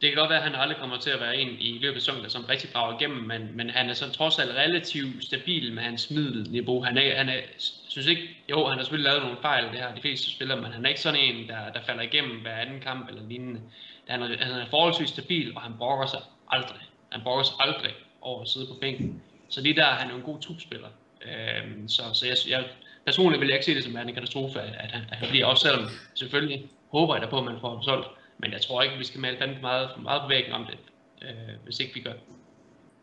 det 0.00 0.10
kan 0.10 0.16
godt 0.16 0.30
være, 0.30 0.38
at 0.38 0.44
han 0.44 0.54
aldrig 0.54 0.78
kommer 0.78 0.98
til 0.98 1.10
at 1.10 1.20
være 1.20 1.36
en 1.36 1.48
i 1.60 1.78
løbet 1.78 1.96
af 1.96 2.02
sæsonen, 2.02 2.30
som 2.30 2.44
rigtig 2.44 2.70
brager 2.72 3.00
igennem, 3.00 3.22
men, 3.22 3.50
men 3.54 3.70
han 3.70 3.90
er 3.90 3.94
så 3.94 4.12
trods 4.12 4.38
alt 4.38 4.50
relativt 4.50 5.24
stabil 5.24 5.72
med 5.72 5.82
hans 5.82 6.10
middelniveau. 6.10 6.84
Han 6.84 6.98
er, 6.98 7.16
han 7.16 7.28
er, 7.28 7.40
synes 7.88 8.06
ikke, 8.06 8.22
jo, 8.50 8.66
han 8.66 8.78
har 8.78 8.84
selvfølgelig 8.84 9.10
lavet 9.10 9.22
nogle 9.22 9.38
fejl, 9.42 9.72
det 9.72 9.80
har 9.80 9.94
de 9.94 10.00
fleste 10.00 10.30
spillere, 10.30 10.60
men 10.60 10.72
han 10.72 10.84
er 10.84 10.88
ikke 10.88 11.00
sådan 11.00 11.20
en, 11.20 11.48
der, 11.48 11.72
der 11.74 11.80
falder 11.86 12.02
igennem 12.02 12.40
hver 12.40 12.56
anden 12.56 12.80
kamp 12.80 13.08
eller 13.08 13.22
lignende. 13.28 13.60
Han 14.08 14.22
er, 14.22 14.26
han 14.26 14.52
er 14.60 14.66
forholdsvis 14.70 15.08
stabil, 15.08 15.56
og 15.56 15.62
han 15.62 15.72
brokker 15.78 16.06
sig 16.06 16.20
aldrig. 16.50 16.80
Han 17.12 17.20
brokker 17.22 17.44
sig 17.44 17.54
aldrig. 17.60 17.92
over 18.20 18.42
at 18.42 18.48
sidde 18.48 18.66
på 18.66 18.74
bænken. 18.80 19.22
Så 19.48 19.60
lige 19.60 19.76
der 19.76 19.84
er 19.84 19.94
han 19.94 20.10
jo 20.10 20.16
en 20.16 20.22
god 20.22 20.40
trupspiller. 20.40 20.88
Øhm, 21.22 21.88
så, 21.88 22.02
så 22.14 22.26
jeg, 22.26 22.36
jeg, 22.48 22.64
personligt 23.06 23.40
vil 23.40 23.48
jeg 23.48 23.56
ikke 23.56 23.64
se 23.64 23.74
det 23.74 23.84
som 23.84 23.96
en 23.96 24.14
katastrofe, 24.14 24.60
at 24.60 24.90
han, 24.90 25.02
at 25.10 25.18
han 25.18 25.28
bliver, 25.28 25.46
også 25.46 25.68
selvom 25.68 25.88
selvfølgelig 26.14 26.68
håber 26.92 27.14
jeg 27.14 27.22
da 27.22 27.28
på, 27.28 27.38
at 27.38 27.44
man 27.44 27.60
får 27.60 27.70
ham 27.70 27.82
solgt. 27.82 28.06
Men 28.38 28.52
jeg 28.52 28.60
tror 28.60 28.82
ikke, 28.82 28.98
vi 28.98 29.04
skal 29.04 29.20
male 29.20 29.38
fandme 29.38 29.60
meget, 29.60 29.90
meget 30.02 30.22
på 30.22 30.28
væggen 30.28 30.52
om 30.52 30.66
det, 30.66 30.78
øh, 31.22 31.54
hvis 31.64 31.80
ikke 31.80 31.94
vi 31.94 32.00
gør. 32.00 32.12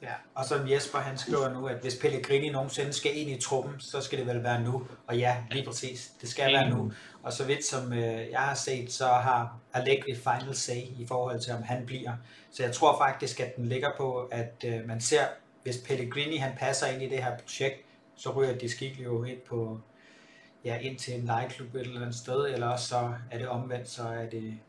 Ja, 0.01 0.13
og 0.36 0.46
som 0.46 0.70
Jesper 0.70 1.00
han 1.00 1.18
skriver 1.18 1.54
nu, 1.54 1.68
at 1.68 1.77
hvis 1.82 1.98
Pellegrini 2.01 2.50
nogensinde 2.50 2.94
skal 2.94 3.18
ind 3.18 3.30
i 3.30 3.42
truppen, 3.42 3.80
så 3.80 4.01
skal 4.01 4.20
det 4.20 4.27
vel 4.27 4.44
være 4.44 4.62
nu. 4.62 4.88
Og 5.08 5.18
ja, 5.18 5.38
lige 5.51 5.65
præcis, 5.65 6.12
det 6.22 6.30
skal 6.30 6.54
være 6.54 6.70
nu. 6.70 6.92
Og 7.24 7.34
så 7.34 7.46
vidt 7.46 7.65
som 7.65 7.94
øh, 7.94 8.32
jeg 8.32 8.39
har 8.39 8.56
set, 8.56 8.92
så 8.92 9.08
har 9.08 9.58
Allegri 9.74 10.15
final 10.15 10.56
say 10.56 10.82
i 11.00 11.06
forhold 11.08 11.39
til, 11.39 11.54
om 11.54 11.63
han 11.63 11.86
bliver. 11.86 12.13
Så 12.51 12.63
jeg 12.63 12.74
tror 12.74 12.98
faktisk, 12.98 13.39
at 13.39 13.56
den 13.56 13.65
ligger 13.65 13.89
på, 13.98 14.30
at 14.32 14.65
øh, 14.65 14.88
man 14.88 15.01
ser, 15.01 15.24
hvis 15.63 15.77
Pellegrini 15.88 16.38
han 16.38 16.51
passer 16.58 16.88
ind 16.88 17.01
i 17.01 17.10
det 17.10 17.24
her 17.24 17.38
projekt, 17.38 17.86
så 18.15 18.32
ryger 18.32 18.58
de 18.58 19.04
jo 19.04 19.24
ind 19.24 19.39
på 19.39 19.80
ja, 20.65 20.77
ind 20.77 20.98
til 20.98 21.20
en 21.20 21.25
legeklub 21.25 21.75
et 21.75 21.82
eller 21.82 22.01
andet 22.01 22.15
sted, 22.15 22.46
eller 22.54 22.68
også 22.68 22.88
så 22.88 23.13
er 23.32 23.38
det 23.38 23.48
omvendt, 23.48 23.89
så 23.89 24.04
er 24.04 24.25
det 24.30 24.60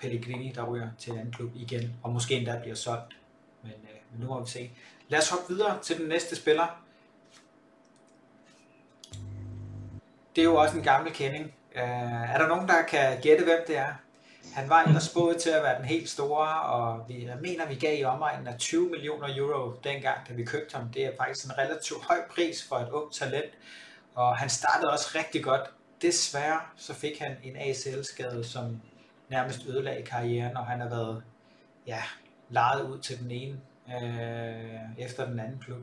Pellegrini, 0.00 0.52
der 0.54 0.64
ryger 0.64 0.88
til 0.98 1.12
en 1.12 1.18
anden 1.18 1.32
klub 1.32 1.50
igen, 1.54 1.94
og 2.02 2.12
måske 2.12 2.34
endda 2.34 2.58
bliver 2.60 2.76
solgt. 2.76 3.16
Men, 3.62 3.72
øh, 3.72 3.98
men 4.12 4.20
nu 4.20 4.26
må 4.26 4.40
vi 4.40 4.50
se. 4.50 4.70
Lad 5.08 5.18
os 5.18 5.30
hoppe 5.30 5.44
videre 5.48 5.82
til 5.82 5.98
den 5.98 6.08
næste 6.08 6.36
spiller. 6.36 6.82
Det 10.36 10.42
er 10.42 10.44
jo 10.44 10.56
også 10.56 10.76
en 10.76 10.82
gammel 10.82 11.12
kending. 11.12 11.54
Øh, 11.74 12.32
er 12.32 12.38
der 12.38 12.48
nogen, 12.48 12.68
der 12.68 12.82
kan 12.82 13.20
gætte, 13.20 13.44
hvem 13.44 13.64
det 13.66 13.76
er? 13.76 13.92
Han 14.54 14.68
var 14.68 14.82
ellers 14.82 15.04
spået 15.04 15.36
til 15.36 15.50
at 15.50 15.62
være 15.62 15.78
den 15.78 15.84
helt 15.84 16.08
store, 16.08 16.60
og 16.60 17.04
vi, 17.08 17.24
jeg 17.24 17.36
mener, 17.40 17.66
vi 17.66 17.74
gav 17.74 17.98
i 17.98 18.04
omegnen 18.04 18.46
af 18.46 18.58
20 18.58 18.90
millioner 18.90 19.36
euro 19.36 19.72
dengang, 19.84 20.28
da 20.28 20.32
vi 20.34 20.44
købte 20.44 20.76
ham. 20.76 20.88
Det 20.88 21.04
er 21.04 21.10
faktisk 21.18 21.46
en 21.46 21.58
relativt 21.58 22.04
høj 22.04 22.18
pris 22.34 22.66
for 22.68 22.76
et 22.76 22.88
ung 22.90 23.12
talent, 23.12 23.52
og 24.14 24.36
han 24.36 24.48
startede 24.48 24.92
også 24.92 25.10
rigtig 25.14 25.44
godt. 25.44 25.70
Desværre 26.02 26.60
så 26.76 26.94
fik 26.94 27.18
han 27.18 27.36
en 27.42 27.56
ACL-skade, 27.56 28.44
som 28.44 28.80
nærmest 29.30 29.66
ødelagde 29.66 30.02
karrieren, 30.02 30.56
og 30.56 30.66
han 30.66 30.80
har 30.80 30.88
været 30.88 31.22
ja, 31.86 32.02
lejet 32.48 32.82
ud 32.82 32.98
til 32.98 33.18
den 33.18 33.30
ene 33.30 33.60
øh, 33.88 35.04
efter 35.04 35.26
den 35.26 35.40
anden 35.40 35.58
klub. 35.58 35.82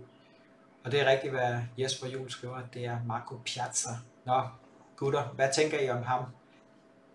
Og 0.84 0.92
det 0.92 1.02
er 1.02 1.12
rigtigt, 1.12 1.34
hvad 1.34 1.60
Jesper 1.78 2.08
Juhl 2.08 2.32
skriver, 2.32 2.60
det 2.74 2.86
er 2.86 2.98
Marco 3.06 3.36
Piazza. 3.46 3.90
Nå, 4.26 4.44
gutter, 4.96 5.24
hvad 5.24 5.50
tænker 5.56 5.80
I 5.80 5.90
om 5.90 6.04
ham? 6.04 6.26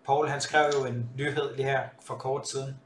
Paul, 0.05 0.29
han 0.29 0.41
skrev 0.41 0.71
jo 0.79 0.85
en 0.85 1.09
nyhed 1.17 1.55
lige 1.55 1.65
her 1.65 1.83
for 2.05 2.15
kort 2.15 2.49
siden. 2.49 2.79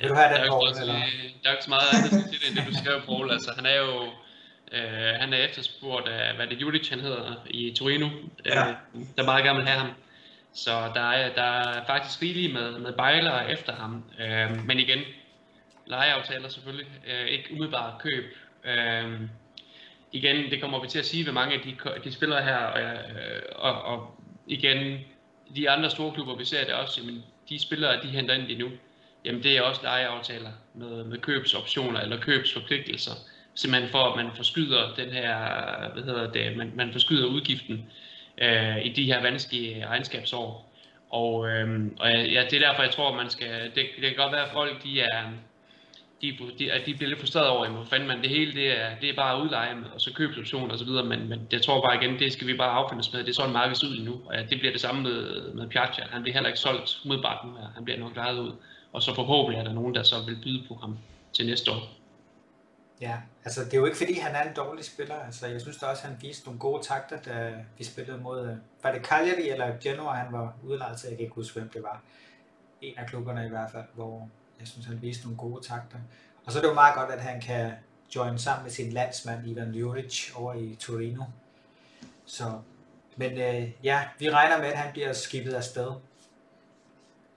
Vil 0.00 0.08
du 0.08 0.14
have 0.14 0.34
den, 0.34 0.48
Paul? 0.48 0.68
Eller? 0.80 0.94
Der 1.42 1.48
er 1.48 1.52
ikke 1.52 1.64
så 1.64 1.70
meget 1.70 1.82
andet 1.94 2.30
til 2.30 2.40
det, 2.40 2.48
end 2.48 2.56
det, 2.56 2.66
du 2.66 2.74
skrev, 2.74 3.00
Paul. 3.06 3.30
Altså, 3.32 3.52
han 3.56 3.66
er 3.66 3.76
jo 3.76 4.06
øh, 4.72 5.14
han 5.20 5.32
er 5.32 5.36
efterspurgt 5.36 6.08
af, 6.08 6.36
hvad 6.36 6.46
det 6.46 6.60
Judic 6.60 6.88
han 6.88 7.00
hedder, 7.00 7.34
i 7.46 7.74
Torino, 7.78 8.08
ja. 8.46 8.68
øh, 8.68 8.74
der 9.16 9.24
meget 9.24 9.44
gerne 9.44 9.58
vil 9.58 9.68
have 9.68 9.78
ham. 9.78 9.90
Så 10.52 10.90
der 10.94 11.00
er, 11.00 11.34
der 11.34 11.42
er 11.42 11.86
faktisk 11.86 12.22
rigeligt 12.22 12.52
med, 12.52 12.78
med 12.78 12.92
bejlere 12.92 13.52
efter 13.52 13.74
ham. 13.74 14.04
Øh, 14.20 14.66
men 14.66 14.78
igen, 14.78 14.98
lejeaftaler 15.86 16.48
selvfølgelig, 16.48 16.86
øh, 17.06 17.26
ikke 17.26 17.48
umiddelbart 17.52 18.02
køb. 18.02 18.24
Øh, 18.64 19.20
igen, 20.12 20.50
det 20.50 20.60
kommer 20.60 20.82
vi 20.82 20.88
til 20.88 20.98
at 20.98 21.06
sige 21.06 21.26
ved 21.26 21.32
mange 21.32 21.54
af 21.54 21.60
de, 21.60 21.76
de 22.04 22.12
spillere 22.12 22.42
her, 22.42 22.56
og, 22.56 22.80
øh, 22.80 23.42
og, 23.54 23.82
og 23.82 24.20
igen, 24.46 25.00
de 25.56 25.70
andre 25.70 25.90
store 25.90 26.14
klubber, 26.14 26.36
vi 26.36 26.44
ser 26.44 26.64
det 26.64 26.74
også, 26.74 27.00
jamen, 27.00 27.24
de 27.48 27.58
spillere, 27.58 28.02
de 28.02 28.08
henter 28.08 28.34
ind 28.34 28.42
lige 28.42 28.58
nu, 28.58 28.70
jamen 29.24 29.42
det 29.42 29.56
er 29.56 29.62
også 29.62 29.82
lejeaftaler 29.82 30.50
med, 30.74 31.04
med 31.04 31.18
købsoptioner 31.18 32.00
eller 32.00 32.20
købsforpligtelser 32.20 33.12
simpelthen 33.54 33.90
for, 33.90 34.04
at 34.04 34.16
man 34.16 34.30
forskyder 34.36 34.94
den 34.94 35.10
her, 35.10 35.34
hvad 35.92 36.02
hedder 36.02 36.30
det, 36.30 36.56
man, 36.56 36.72
man 36.74 36.92
forskyder 36.92 37.26
udgiften 37.26 37.90
øh, 38.40 38.86
i 38.86 38.88
de 38.88 39.04
her 39.04 39.22
vanskelige 39.22 39.86
regnskabsår. 39.86 40.70
Og, 41.10 41.48
øh, 41.48 41.80
og 41.98 42.10
ja, 42.10 42.44
det 42.50 42.62
er 42.62 42.68
derfor, 42.68 42.82
jeg 42.82 42.92
tror, 42.92 43.16
man 43.16 43.30
skal, 43.30 43.64
det, 43.64 43.74
det 43.74 44.02
kan 44.02 44.16
godt 44.16 44.32
være, 44.32 44.44
at 44.44 44.52
folk, 44.52 44.82
de 44.82 45.00
er, 45.00 45.22
de, 46.22 46.38
de, 46.58 46.72
at 46.72 46.86
de 46.86 46.94
bliver 46.94 47.08
lidt 47.08 47.20
frustreret 47.20 47.48
over, 47.48 47.68
hvor 47.68 47.84
fanden 47.84 48.08
man, 48.08 48.22
det 48.22 48.30
hele 48.30 48.52
det 48.52 48.80
er, 48.80 48.88
det 49.00 49.10
er 49.10 49.14
bare 49.14 49.42
udleje 49.42 49.76
og 49.94 50.00
så 50.00 50.12
købe 50.12 50.34
og 50.70 50.78
så 50.78 50.84
videre, 50.84 51.04
men, 51.04 51.28
men 51.28 51.48
jeg 51.52 51.62
tror 51.62 51.80
bare 51.80 52.04
igen, 52.04 52.18
det 52.18 52.32
skal 52.32 52.46
vi 52.46 52.56
bare 52.56 52.70
affinde 52.70 53.00
os 53.00 53.12
med, 53.12 53.20
det 53.20 53.28
er 53.28 53.34
sådan 53.34 53.52
markedet 53.52 53.82
ud 53.82 54.04
nu, 54.04 54.20
og 54.26 54.34
ja, 54.34 54.42
det 54.42 54.58
bliver 54.58 54.72
det 54.72 54.80
samme 54.80 55.02
med, 55.02 55.52
med 55.52 55.68
Piazza, 55.68 56.02
han 56.10 56.22
bliver 56.22 56.34
heller 56.34 56.48
ikke 56.48 56.60
solgt 56.60 56.98
modbart 57.04 57.44
nu 57.44 57.52
her, 57.56 57.66
han 57.74 57.84
bliver 57.84 57.98
nok 57.98 58.16
lejet 58.16 58.38
ud, 58.38 58.52
og 58.92 59.02
så 59.02 59.14
forhåbentlig 59.14 59.60
er 59.60 59.64
der 59.64 59.72
nogen, 59.72 59.94
der 59.94 60.02
så 60.02 60.14
vil 60.26 60.38
byde 60.44 60.62
på 60.68 60.74
ham 60.74 60.98
til 61.32 61.46
næste 61.46 61.70
år. 61.70 61.99
Ja, 63.00 63.16
altså 63.44 63.64
det 63.64 63.74
er 63.74 63.78
jo 63.78 63.84
ikke 63.84 63.98
fordi, 63.98 64.14
han 64.18 64.34
er 64.34 64.42
en 64.42 64.54
dårlig 64.54 64.84
spiller. 64.84 65.14
Altså, 65.14 65.46
jeg 65.46 65.60
synes 65.60 65.76
da 65.76 65.86
også, 65.86 66.06
han 66.06 66.16
viste 66.20 66.44
nogle 66.44 66.60
gode 66.60 66.82
takter, 66.82 67.20
da 67.20 67.54
vi 67.78 67.84
spillede 67.84 68.18
mod... 68.18 68.48
Øh, 68.48 68.56
var 68.82 68.92
det 68.92 69.06
Cagliari 69.06 69.48
eller 69.48 69.76
Genoa, 69.80 70.12
han 70.12 70.32
var 70.32 70.54
udlejet 70.62 70.98
til? 70.98 71.08
Jeg 71.08 71.16
kan 71.16 71.24
ikke 71.24 71.34
huske, 71.34 71.58
hvem 71.60 71.70
det 71.70 71.82
var. 71.82 72.02
En 72.80 72.98
af 72.98 73.06
klubberne 73.06 73.46
i 73.46 73.48
hvert 73.48 73.70
fald, 73.70 73.84
hvor 73.94 74.28
jeg 74.60 74.68
synes, 74.68 74.86
han 74.86 75.02
viste 75.02 75.24
nogle 75.24 75.38
gode 75.38 75.66
takter. 75.66 75.98
Og 76.44 76.52
så 76.52 76.58
er 76.58 76.62
det 76.62 76.68
jo 76.68 76.74
meget 76.74 76.94
godt, 76.94 77.10
at 77.10 77.20
han 77.20 77.40
kan 77.40 77.72
join 78.16 78.38
sammen 78.38 78.62
med 78.62 78.70
sin 78.70 78.92
landsmand 78.92 79.46
Ivan 79.46 79.74
Juric 79.74 80.32
over 80.34 80.54
i 80.54 80.74
Torino. 80.80 81.24
Så, 82.24 82.58
men 83.16 83.32
øh, 83.32 83.70
ja, 83.84 84.04
vi 84.18 84.30
regner 84.30 84.58
med, 84.58 84.66
at 84.66 84.78
han 84.78 84.92
bliver 84.92 85.12
skibet 85.12 85.52
afsted. 85.52 85.90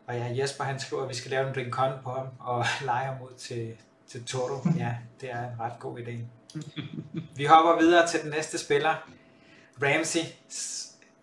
Og 0.08 0.16
ja, 0.16 0.36
Jesper 0.38 0.64
han 0.64 0.80
skriver, 0.80 1.04
at 1.04 1.10
vi 1.10 1.14
skal 1.14 1.32
lave 1.32 1.50
en 1.50 1.58
rincon 1.58 1.92
på 2.04 2.12
ham 2.12 2.28
og 2.40 2.66
lege 2.86 3.06
ham 3.06 3.22
ud 3.22 3.34
til, 3.38 3.78
til 4.14 4.26
Toro. 4.26 4.70
Ja, 4.78 4.96
det 5.22 5.32
er 5.32 5.40
en 5.40 5.60
ret 5.60 5.80
god 5.80 6.00
idé. 6.00 6.12
Vi 7.38 7.46
hopper 7.46 7.78
videre 7.80 8.08
til 8.08 8.22
den 8.22 8.30
næste 8.30 8.58
spiller. 8.58 9.10
Ramsey. 9.84 10.20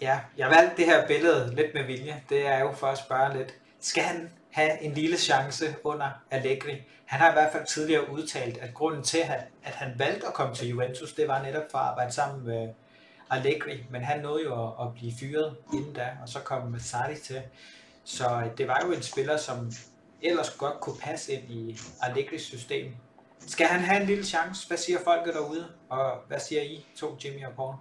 Ja, 0.01 0.21
jeg 0.37 0.51
valgte 0.51 0.77
det 0.77 0.85
her 0.85 1.07
billede 1.07 1.55
lidt 1.55 1.75
med 1.75 1.85
vilje. 1.85 2.23
Det 2.29 2.47
er 2.47 2.59
jo 2.59 2.73
for 2.73 2.87
at 2.87 2.99
spørge 2.99 3.39
lidt. 3.39 3.55
Skal 3.81 4.03
han 4.03 4.31
have 4.51 4.83
en 4.83 4.95
lille 4.95 5.17
chance 5.17 5.65
under 5.85 6.09
Allegri? 6.31 6.83
Han 7.05 7.21
har 7.21 7.31
i 7.31 7.33
hvert 7.33 7.53
fald 7.53 7.67
tidligere 7.67 8.11
udtalt, 8.13 8.59
at 8.59 8.75
grunden 8.75 9.03
til, 9.03 9.23
at 9.65 9.75
han 9.75 9.93
valgte 9.99 10.27
at 10.27 10.35
komme 10.35 10.55
til 10.55 10.69
Juventus, 10.69 11.13
det 11.13 11.29
var 11.29 11.43
netop 11.43 11.65
for 11.71 11.79
at 11.79 11.85
arbejde 11.85 12.13
sammen 12.13 12.47
med 12.47 12.69
Allegri. 13.31 13.85
Men 13.91 14.05
han 14.05 14.21
nåede 14.21 14.45
jo 14.45 14.67
at 14.69 14.95
blive 14.95 15.13
fyret 15.21 15.57
inden 15.75 15.93
da, 15.93 16.09
og 16.23 16.29
så 16.29 16.39
kom 16.39 16.81
Sarri 16.81 17.17
til. 17.17 17.43
Så 18.05 18.51
det 18.59 18.69
var 18.69 18.83
jo 18.87 18.93
en 18.93 19.03
spiller, 19.03 19.37
som 19.37 19.73
ellers 20.23 20.51
godt 20.51 20.81
kunne 20.81 20.97
passe 21.01 21.33
ind 21.33 21.51
i 21.51 21.79
Allegris 22.03 22.43
system. 22.43 22.87
Skal 23.47 23.67
han 23.67 23.81
have 23.81 24.01
en 24.01 24.07
lille 24.07 24.25
chance? 24.25 24.69
Hvad 24.69 24.79
siger 24.79 24.99
folket 25.05 25.35
derude? 25.35 25.67
Og 25.89 26.13
hvad 26.29 26.39
siger 26.49 26.63
I 26.63 26.87
to, 26.97 27.17
Jimmy 27.25 27.45
og 27.45 27.53
Paul? 27.57 27.75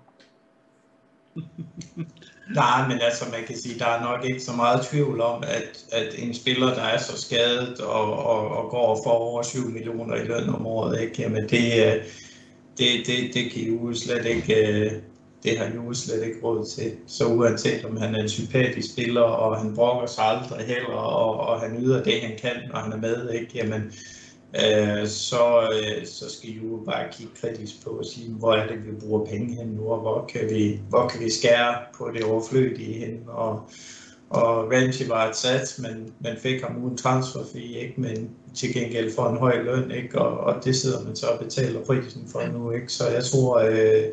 Nej, 2.56 2.88
men 2.88 3.02
altså 3.02 3.26
man 3.32 3.44
kan 3.48 3.58
sige, 3.58 3.80
der 3.80 3.86
er 3.86 4.02
nok 4.02 4.26
ikke 4.26 4.40
så 4.40 4.52
meget 4.52 4.86
tvivl 4.86 5.22
om, 5.22 5.44
at, 5.44 5.86
at 5.92 6.14
en 6.18 6.34
spiller, 6.34 6.74
der 6.74 6.82
er 6.82 6.98
så 6.98 7.22
skadet 7.22 7.80
og, 7.80 8.26
og, 8.26 8.48
og 8.50 8.70
går 8.70 9.02
for 9.04 9.12
over 9.12 9.44
7 9.44 9.70
millioner 9.70 10.16
i 10.16 10.24
løn 10.26 10.50
om 10.50 10.66
året, 10.66 11.02
ikke? 11.02 11.22
Jamen 11.22 11.50
det, 11.50 11.86
øh, 11.86 12.04
det, 12.78 13.08
det, 13.08 13.34
det 13.34 13.52
kan 13.52 13.62
jo 13.62 13.94
slet 13.94 14.26
ikke, 14.26 14.68
øh, 14.68 14.92
det 15.44 15.58
har 15.58 15.76
Juve 15.76 15.96
slet 15.96 16.24
ikke 16.24 16.40
råd 16.44 16.66
til. 16.66 16.92
Så 17.08 17.26
uanset 17.26 17.86
om 17.86 17.98
han 17.98 18.16
er 18.16 18.24
en 18.24 18.30
sympatisk 18.30 18.92
spiller, 18.92 19.22
og 19.22 19.58
han 19.58 19.76
brokker 19.76 20.08
sig 20.08 20.24
aldrig 20.24 20.66
heller, 20.66 20.96
og, 20.96 21.40
og 21.40 21.60
han 21.60 21.84
yder 21.84 22.04
det, 22.04 22.22
han 22.22 22.38
kan, 22.38 22.56
når 22.72 22.80
han 22.80 22.92
er 22.92 22.98
med, 22.98 23.32
ikke? 23.34 23.52
Jamen, 23.56 23.92
øh, 24.56 25.08
så, 25.08 25.70
øh, 25.74 26.06
så 26.06 26.30
skal 26.30 26.50
Juve 26.50 26.86
bare 26.86 27.12
kigge 27.12 27.34
kritisk 27.42 27.84
på 27.84 27.90
og 27.90 28.06
sige, 28.06 28.30
hvor 28.30 28.54
er 28.54 28.68
det, 28.68 28.86
vi 28.86 28.92
bruger 29.00 29.26
penge 29.26 29.56
hen 29.56 29.68
nu, 29.68 29.88
og 29.88 30.00
hvor 30.00 30.26
kan 30.34 30.50
vi, 30.50 30.80
hvor 30.90 31.08
kan 31.08 31.20
vi 31.20 31.32
skære 31.32 31.76
på 31.98 32.10
det 32.14 32.24
overflødige 32.24 33.06
hen, 33.06 33.20
og, 33.28 33.70
og 34.30 34.72
Ramsey 34.72 35.08
var 35.08 35.30
et 35.30 35.36
sats, 35.36 35.80
men 35.80 36.14
man 36.20 36.38
fik 36.38 36.62
ham 36.62 36.84
uden 36.84 36.98
transferfee, 36.98 37.80
ikke? 37.80 38.02
men 38.02 38.30
til 38.56 38.74
gengæld 38.74 39.16
for 39.16 39.30
en 39.30 39.38
høj 39.38 39.62
løn, 39.64 39.92
ikke? 39.92 40.20
Og, 40.20 40.38
og 40.40 40.64
det 40.66 40.76
sidder 40.76 41.04
man 41.04 41.16
så 41.16 41.28
og 41.28 41.40
betaler 41.40 41.86
prisen 41.86 42.28
for 42.32 42.42
nu. 42.54 42.72
Ikke? 42.72 42.94
Så 42.94 43.10
jeg 43.10 43.24
tror, 43.24 43.60
øh, 43.60 44.04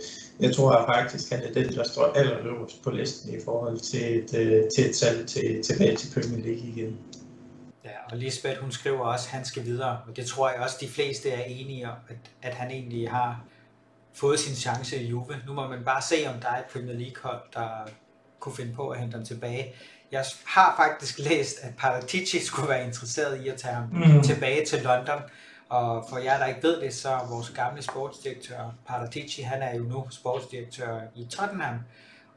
jeg 0.41 0.55
tror 0.55 0.73
at 0.73 0.87
faktisk, 0.87 1.33
at 1.33 1.43
det 1.43 1.57
er 1.57 1.65
den, 1.65 1.75
der 1.75 1.85
står 1.85 2.13
allerøverst 2.13 2.83
på 2.83 2.91
listen 2.91 3.35
i 3.35 3.41
forhold 3.45 3.79
til 3.79 4.19
et, 4.19 4.35
øh, 4.35 4.65
til 4.77 4.89
et 4.89 4.97
salg 4.97 5.27
til, 5.29 5.63
tilbage 5.63 5.97
til 5.97 6.21
Premier 6.21 6.45
League 6.45 6.69
igen. 6.69 6.99
Ja, 7.85 7.91
og 8.11 8.17
Lisbeth, 8.17 8.61
hun 8.61 8.73
skriver 8.73 9.01
også, 9.01 9.27
at 9.29 9.37
han 9.37 9.45
skal 9.45 9.65
videre, 9.65 9.99
og 10.09 10.17
det 10.17 10.27
tror 10.27 10.51
jeg 10.51 10.61
også, 10.61 10.77
de 10.81 10.89
fleste 10.89 11.31
er 11.31 11.45
enige 11.45 11.89
om, 11.89 11.97
at, 12.09 12.17
at 12.43 12.55
han 12.55 12.71
egentlig 12.71 13.11
har 13.11 13.45
fået 14.15 14.39
sin 14.39 14.55
chance 14.55 14.97
i 14.97 15.07
Juve. 15.07 15.35
Nu 15.47 15.53
må 15.53 15.69
man 15.69 15.85
bare 15.85 16.03
se, 16.03 16.17
om 16.35 16.41
der 16.41 16.49
er 16.49 16.59
et 16.59 16.65
Premier 16.73 16.95
League-hold, 16.95 17.41
der 17.55 17.69
kunne 18.41 18.55
finde 18.55 18.75
på 18.75 18.89
at 18.89 19.01
hente 19.01 19.15
ham 19.15 19.25
tilbage. 19.25 19.75
Jeg 20.13 20.25
har 20.45 20.75
faktisk 20.77 21.19
læst, 21.19 21.57
at 21.63 21.77
Paratici 21.79 22.45
skulle 22.45 22.69
være 22.69 22.87
interesseret 22.87 23.45
i 23.45 23.49
at 23.49 23.57
tage 23.57 23.75
ham 23.75 23.89
mm. 23.93 24.23
tilbage 24.23 24.67
til 24.67 24.83
London. 24.83 25.21
Og 25.69 26.07
for 26.09 26.19
jer, 26.19 26.39
der 26.39 26.47
ikke 26.47 26.63
ved 26.63 26.81
det, 26.81 26.95
så 26.95 27.09
er 27.09 27.29
vores 27.29 27.51
gamle 27.51 27.83
sportsdirektør 27.83 28.75
Paratici, 28.87 29.43
han 29.43 29.63
er 29.63 29.75
jo 29.75 29.83
nu 29.83 30.07
sportsdirektør 30.11 31.01
i 31.15 31.25
Tottenham. 31.25 31.79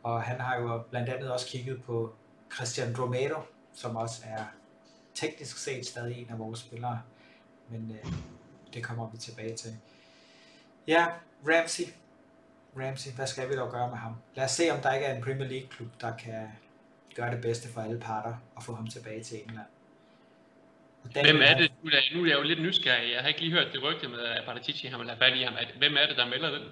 Og 0.03 0.23
han 0.23 0.39
har 0.39 0.59
jo 0.59 0.83
blandt 0.89 1.09
andet 1.09 1.31
også 1.31 1.47
kigget 1.47 1.83
på 1.83 2.13
Christian 2.55 2.95
Romero, 2.99 3.41
som 3.73 3.95
også 3.95 4.21
er 4.25 4.43
teknisk 5.13 5.57
set 5.57 5.85
stadig 5.85 6.21
en 6.21 6.29
af 6.29 6.39
vores 6.39 6.59
spillere. 6.59 7.01
men 7.69 7.91
øh, 7.91 8.11
det 8.73 8.83
kommer 8.83 9.09
vi 9.09 9.17
tilbage 9.17 9.55
til. 9.55 9.77
Ja, 10.87 11.05
Ramsey. 11.47 11.83
Ramsey, 12.77 13.11
hvad 13.11 13.27
skal 13.27 13.49
vi 13.49 13.55
dog 13.55 13.71
gøre 13.71 13.89
med 13.89 13.97
ham? 13.97 14.15
Lad 14.35 14.45
os 14.45 14.51
se, 14.51 14.69
om 14.71 14.81
der 14.81 14.93
ikke 14.93 15.05
er 15.05 15.15
en 15.15 15.23
Premier 15.23 15.47
League-klub, 15.47 15.87
der 16.01 16.17
kan 16.17 16.47
gøre 17.15 17.31
det 17.31 17.41
bedste 17.41 17.69
for 17.69 17.81
alle 17.81 17.99
parter 17.99 18.33
og 18.55 18.63
få 18.63 18.75
ham 18.75 18.87
tilbage 18.87 19.23
til 19.23 19.41
England. 19.43 19.67
Hvem 21.03 21.41
er 21.41 21.57
det? 21.57 21.71
Nu 21.83 21.89
er, 21.89 22.15
nu 22.15 22.23
er 22.23 22.27
jeg 22.27 22.37
jo 22.37 22.43
lidt 22.43 22.61
nysgerrig. 22.61 23.13
Jeg 23.13 23.21
har 23.21 23.27
ikke 23.27 23.41
lige 23.41 23.51
hørt 23.51 23.73
det 23.73 23.83
rygte 23.83 24.07
med, 24.07 24.19
at 24.19 24.45
Paratici 24.45 24.87
har 24.87 24.97
have 24.97 25.17
fat 25.17 25.37
i 25.37 25.43
ham. 25.43 25.53
Hvem 25.77 25.97
er 25.97 26.07
det, 26.07 26.17
der 26.17 26.25
melder 26.25 26.51
den? 26.51 26.63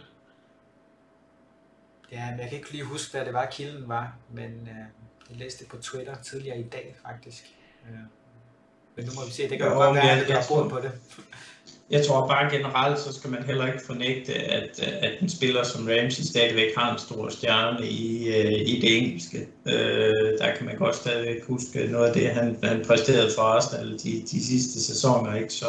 Ja, 2.12 2.30
men 2.32 2.40
jeg 2.40 2.50
kan 2.50 2.58
ikke 2.58 2.72
lige 2.72 2.84
huske, 2.84 3.12
hvad 3.12 3.26
det 3.26 3.34
var, 3.34 3.46
kilden 3.46 3.90
var, 3.90 4.16
men 4.30 4.52
øh, 4.72 4.86
jeg 5.30 5.38
læste 5.38 5.64
det 5.64 5.72
på 5.72 5.78
Twitter 5.78 6.22
tidligere 6.22 6.60
i 6.60 6.64
dag, 6.64 6.96
faktisk. 7.06 7.44
Øh, 7.86 7.98
men 8.96 9.06
nu 9.06 9.12
må 9.16 9.26
vi 9.26 9.32
se, 9.32 9.50
det 9.50 9.58
kan 9.58 9.68
jo, 9.68 9.74
jo 9.74 9.80
godt 9.80 9.96
være, 9.96 10.22
at 10.22 10.30
jeg 10.30 10.38
har 10.38 10.70
på 10.70 10.80
det. 10.80 10.92
Jeg 11.92 12.06
tror 12.06 12.28
bare 12.28 12.52
generelt, 12.52 13.00
så 13.00 13.14
skal 13.14 13.30
man 13.30 13.44
heller 13.44 13.66
ikke 13.68 13.86
fornægte, 13.86 14.34
at, 14.34 14.80
at 14.80 15.12
en 15.22 15.30
spiller 15.30 15.64
som 15.64 15.88
Ramsey 15.88 16.24
stadigvæk 16.24 16.76
har 16.78 16.94
en 16.94 17.00
stor 17.00 17.30
stjerne 17.30 17.88
i, 17.88 18.28
øh, 18.28 18.52
i 18.52 18.80
det 18.82 18.98
engelske. 18.98 19.38
Øh, 19.66 20.38
der 20.40 20.56
kan 20.58 20.66
man 20.66 20.76
godt 20.76 20.96
stadigvæk 20.96 21.44
huske 21.48 21.88
noget 21.92 22.08
af 22.08 22.14
det, 22.14 22.30
han, 22.30 22.58
han 22.64 22.86
præsterede 22.88 23.32
for 23.36 23.42
Arsenal 23.42 23.92
de, 23.92 24.24
de 24.32 24.46
sidste 24.46 24.84
sæsoner. 24.84 25.36
Ikke? 25.36 25.54
Så, 25.54 25.66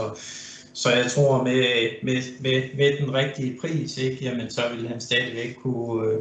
så 0.74 0.90
jeg 0.90 1.10
tror, 1.10 1.42
med, 1.42 1.64
med, 2.02 2.22
med, 2.40 2.62
med 2.76 2.98
den 3.00 3.14
rigtige 3.14 3.58
pris, 3.60 3.98
ikke? 3.98 4.24
Jamen, 4.24 4.50
så 4.50 4.62
vil 4.74 4.88
han 4.88 5.00
stadigvæk 5.00 5.56
kunne, 5.62 6.08
øh, 6.08 6.18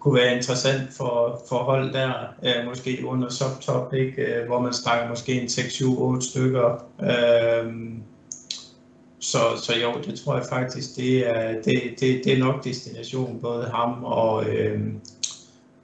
kunne 0.00 0.14
være 0.14 0.36
interessant 0.36 0.94
for, 0.96 1.42
for 1.48 1.58
hold 1.58 1.92
der, 1.92 2.12
øh, 2.42 2.68
måske 2.68 3.02
under 3.04 3.28
subtop, 3.28 3.94
ikke? 3.94 4.22
Øh, 4.22 4.46
hvor 4.46 4.60
man 4.60 4.72
snakker 4.72 5.08
måske 5.08 5.40
en 5.40 5.46
6-7-8 5.46 6.30
stykker. 6.30 6.84
Øh, 7.02 7.72
så, 9.32 9.38
så 9.62 9.72
jo, 9.82 10.00
det 10.04 10.20
tror 10.20 10.36
jeg 10.36 10.46
faktisk, 10.48 10.96
det 10.96 11.28
er, 11.28 11.62
det, 11.62 12.00
det, 12.00 12.24
det 12.24 12.32
er 12.32 12.38
nok 12.38 12.64
destination, 12.64 13.40
både 13.40 13.70
ham 13.70 14.04
og, 14.04 14.44
øh, 14.48 14.80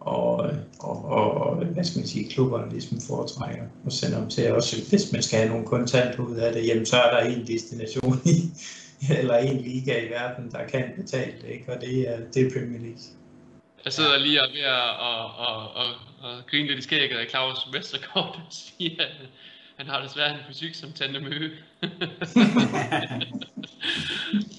og, 0.01 0.51
og, 0.79 1.05
og, 1.05 1.57
hvad 1.57 1.85
skal 1.85 1.99
man 1.99 2.09
sige, 2.09 2.31
klubberne 2.31 2.71
ligesom 2.73 3.01
foretrækker 3.01 3.65
og 3.85 3.93
sender 3.93 4.21
dem 4.21 4.31
til. 4.31 4.53
Også 4.53 4.77
hvis 4.89 5.13
man 5.13 5.23
skal 5.23 5.39
have 5.39 5.51
nogle 5.51 5.67
kontanter 5.67 6.23
ud 6.23 6.37
af 6.37 6.53
det, 6.53 6.67
jamen 6.67 6.87
så 6.87 6.97
er 6.97 7.11
der 7.11 7.31
en 7.31 7.47
destination 7.47 8.21
i, 8.25 8.37
eller 9.19 9.37
en 9.37 9.57
liga 9.57 10.07
i 10.07 10.11
verden, 10.11 10.51
der 10.51 10.67
kan 10.67 10.85
betale 10.97 11.33
det, 11.43 11.49
ikke? 11.51 11.73
og 11.73 11.81
det 11.81 12.09
er, 12.09 12.19
det 12.35 12.47
er 12.47 12.51
Premier 12.51 12.81
League. 12.81 13.03
Jeg 13.85 13.93
sidder 13.93 14.19
lige 14.19 14.43
og 14.43 14.49
ved 14.55 14.61
at 14.61 14.91
og, 15.01 15.25
og, 15.49 15.57
og, 15.75 15.87
og 16.23 16.47
grine 16.51 16.67
lidt 16.67 16.79
i 16.79 16.83
skægget 16.83 17.19
af 17.19 17.27
Claus 17.31 17.69
Vestergaard, 17.73 18.35
der 18.35 18.47
siger, 18.51 19.05
han 19.83 19.91
har 19.91 20.03
desværre 20.03 20.31
en 20.31 20.41
fysik 20.49 20.75
som 20.75 20.93
Tante 20.93 21.21
Møge. 21.21 21.51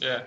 ja, 0.08 0.18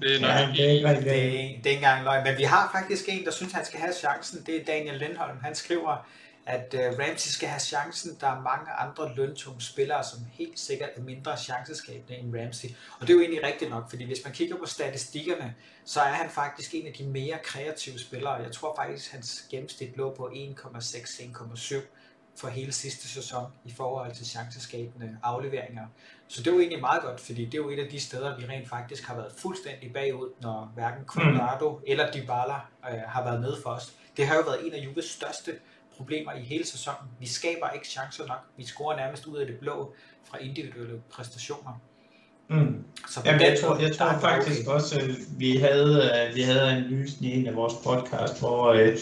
det 0.00 0.16
er 0.16 0.20
nok 0.20 0.30
ja, 0.30 0.62
det, 0.62 0.82
er, 0.82 1.00
det, 1.00 1.00
er, 1.00 1.00
det 1.00 1.12
er 1.12 1.50
ikke 1.50 1.74
engang 1.74 2.04
løgn. 2.04 2.24
Men 2.24 2.38
vi 2.38 2.42
har 2.42 2.70
faktisk 2.72 3.04
en, 3.08 3.24
der 3.24 3.30
synes, 3.30 3.52
han 3.52 3.64
skal 3.64 3.80
have 3.80 3.92
chancen. 3.92 4.44
Det 4.46 4.60
er 4.60 4.64
Daniel 4.64 4.98
Lindholm. 4.98 5.38
Han 5.42 5.54
skriver, 5.54 6.08
at 6.46 6.74
uh, 6.74 6.80
Ramsey 6.80 7.28
skal 7.28 7.48
have 7.48 7.60
chancen. 7.60 8.16
Der 8.20 8.26
er 8.26 8.42
mange 8.42 8.72
andre 8.78 9.14
løntunge 9.16 9.62
spillere, 9.62 10.04
som 10.04 10.18
helt 10.32 10.58
sikkert 10.58 10.90
er 10.96 11.02
mindre 11.02 11.38
chanceskabende 11.38 12.18
end 12.18 12.36
Ramsey. 12.36 12.68
Og 13.00 13.06
det 13.06 13.10
er 13.10 13.14
jo 13.14 13.20
egentlig 13.20 13.44
rigtigt 13.44 13.70
nok, 13.70 13.90
fordi 13.90 14.04
hvis 14.04 14.20
man 14.24 14.32
kigger 14.32 14.56
på 14.56 14.66
statistikkerne, 14.66 15.54
så 15.84 16.00
er 16.00 16.12
han 16.12 16.30
faktisk 16.30 16.74
en 16.74 16.86
af 16.86 16.92
de 16.92 17.04
mere 17.04 17.38
kreative 17.44 17.98
spillere. 17.98 18.32
Jeg 18.32 18.52
tror 18.52 18.74
faktisk, 18.76 19.06
at 19.06 19.12
hans 19.12 19.46
gennemsnit 19.50 19.96
lå 19.96 20.14
på 20.14 20.30
1,6-1,7 20.34 21.76
for 22.36 22.48
hele 22.48 22.72
sidste 22.72 23.08
sæson 23.08 23.46
i 23.64 23.72
forhold 23.72 24.14
til 24.14 24.26
chanceskabende 24.26 25.18
afleveringer. 25.22 25.86
Så 26.28 26.42
det 26.42 26.50
jo 26.50 26.58
egentlig 26.58 26.80
meget 26.80 27.02
godt, 27.02 27.20
fordi 27.20 27.44
det 27.44 27.54
er 27.54 27.58
jo 27.58 27.70
et 27.70 27.78
af 27.78 27.88
de 27.90 28.00
steder, 28.00 28.38
vi 28.38 28.46
rent 28.46 28.68
faktisk 28.68 29.06
har 29.06 29.14
været 29.14 29.32
fuldstændig 29.38 29.92
bagud, 29.92 30.28
når 30.42 30.72
hverken 30.74 31.04
Cuadrado 31.04 31.70
mm. 31.70 31.84
eller 31.86 32.12
Dybala 32.12 32.54
øh, 32.90 33.00
har 33.06 33.24
været 33.24 33.40
med 33.40 33.62
for 33.62 33.70
os. 33.70 33.92
Det 34.16 34.26
har 34.26 34.34
jo 34.34 34.42
været 34.42 34.66
en 34.66 34.72
af 34.72 34.78
Juves 34.78 35.04
største 35.04 35.52
problemer 35.96 36.32
i 36.32 36.40
hele 36.40 36.66
sæsonen. 36.66 37.10
Vi 37.20 37.26
skaber 37.26 37.70
ikke 37.70 37.86
chancer 37.86 38.26
nok. 38.26 38.40
Vi 38.56 38.64
scorer 38.64 38.96
nærmest 38.96 39.26
ud 39.26 39.38
af 39.38 39.46
det 39.46 39.58
blå 39.58 39.94
fra 40.24 40.38
individuelle 40.38 41.00
præstationer. 41.10 41.80
Mm. 42.48 42.84
Så 43.10 43.20
Jamen, 43.24 43.40
jeg 43.40 43.58
tror, 43.60 43.78
jeg 43.78 43.96
tror 43.96 44.18
faktisk 44.20 44.60
okay. 44.60 44.74
også, 44.74 44.98
at 44.98 45.10
vi 45.38 45.56
havde, 45.56 46.26
øh, 46.28 46.34
vi 46.34 46.42
havde 46.42 46.70
analysen 46.70 47.24
i 47.24 47.38
en 47.38 47.46
af 47.46 47.56
vores 47.56 47.74
podcast, 47.84 48.40
hvor 48.40 48.66
øh, 48.66 48.96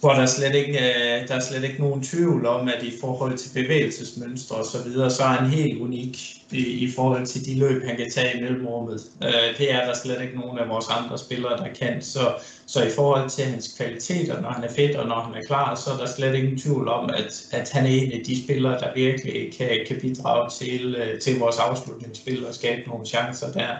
hvor 0.00 0.12
der 0.12 0.26
slet 0.26 0.54
ikke 0.54 0.78
øh, 0.78 1.28
der 1.28 1.34
er 1.34 1.40
slet 1.40 1.64
ikke 1.64 1.80
nogen 1.80 2.02
tvivl 2.02 2.46
om, 2.46 2.68
at 2.68 2.82
i 2.82 2.92
forhold 3.00 3.38
til 3.38 3.50
bevægelsesmønstre 3.62 4.56
og 4.56 4.66
så 4.66 4.82
videre, 4.82 5.10
så 5.10 5.22
er 5.22 5.26
han 5.26 5.50
helt 5.50 5.80
unik 5.80 6.36
i, 6.50 6.58
i 6.58 6.92
forhold 6.92 7.26
til 7.26 7.46
de 7.46 7.58
løb, 7.58 7.84
han 7.84 7.96
kan 7.96 8.10
tage 8.10 8.38
i 8.38 8.42
mellemrummet. 8.42 9.00
Øh, 9.22 9.58
det 9.58 9.72
er 9.72 9.86
der 9.86 9.94
slet 9.94 10.22
ikke 10.22 10.40
nogen 10.40 10.58
af 10.58 10.68
vores 10.68 10.86
andre 10.90 11.18
spillere, 11.18 11.56
der 11.56 11.68
kan. 11.80 12.02
Så, 12.02 12.34
så 12.66 12.84
i 12.84 12.90
forhold 12.90 13.30
til 13.30 13.44
hans 13.44 13.74
kvaliteter, 13.76 14.40
når 14.40 14.50
han 14.50 14.64
er 14.64 14.72
fedt 14.72 14.96
og 14.96 15.08
når 15.08 15.20
han 15.20 15.34
er 15.34 15.46
klar, 15.46 15.74
så 15.74 15.90
er 15.90 15.96
der 15.96 16.06
slet 16.06 16.34
ingen 16.34 16.58
tvivl 16.58 16.88
om, 16.88 17.10
at, 17.10 17.44
at 17.52 17.70
han 17.70 17.86
er 17.86 17.90
en 17.90 18.12
af 18.12 18.22
de 18.26 18.44
spillere, 18.44 18.80
der 18.80 18.94
virkelig 18.94 19.54
kan, 19.58 19.68
kan 19.88 20.00
bidrage 20.00 20.50
til, 20.50 20.94
øh, 20.94 21.20
til 21.20 21.38
vores 21.38 21.56
afslutningsspil 21.56 22.46
og 22.46 22.54
skabe 22.54 22.88
nogle 22.88 23.06
chancer 23.06 23.52
der 23.52 23.76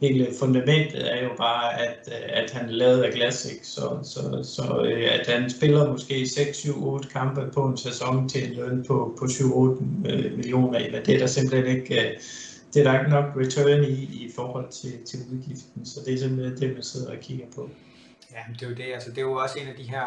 hele 0.00 0.28
fundamentet 0.38 1.12
er 1.14 1.22
jo 1.22 1.30
bare, 1.36 1.80
at, 1.80 2.08
øh, 2.08 2.42
at 2.42 2.50
han 2.50 2.68
er 2.68 2.72
lavet 2.72 3.02
af 3.02 3.12
glas, 3.12 3.44
ikke? 3.52 3.66
Så, 3.66 3.98
så, 4.02 4.42
så 4.54 4.84
øh, 4.84 5.20
at 5.20 5.26
han 5.26 5.50
spiller 5.50 5.92
måske 5.92 6.28
6, 6.28 6.56
7, 6.56 6.86
8 6.86 7.08
kampe 7.08 7.50
på 7.54 7.66
en 7.66 7.76
sæson 7.76 8.28
til 8.28 8.48
en 8.48 8.54
løn 8.56 8.84
på, 8.88 9.16
på 9.18 9.28
7, 9.28 9.56
8 9.56 9.84
øh, 10.06 10.36
millioner, 10.36 10.80
men 10.90 11.06
det 11.06 11.14
er 11.14 11.18
der 11.18 11.26
simpelthen 11.26 11.76
ikke, 11.76 12.00
øh, 12.00 12.20
det 12.74 12.86
er 12.86 12.92
der 12.92 12.98
ikke 12.98 13.10
nok 13.10 13.24
return 13.36 13.84
i, 13.84 14.24
i 14.24 14.30
forhold 14.34 14.68
til, 14.70 15.04
til 15.06 15.18
udgiften, 15.32 15.86
så 15.86 16.00
det 16.06 16.14
er 16.14 16.18
simpelthen 16.18 16.60
det, 16.60 16.74
man 16.74 16.82
sidder 16.82 17.10
og 17.12 17.18
kigger 17.20 17.46
på. 17.54 17.70
Ja, 18.32 18.38
det 18.52 18.62
er 18.62 18.68
jo 18.68 18.74
det, 18.74 18.94
altså 18.94 19.10
det 19.10 19.18
er 19.18 19.22
jo 19.22 19.34
også 19.34 19.58
en 19.58 19.68
af 19.68 19.74
de 19.74 19.82
her, 19.82 20.06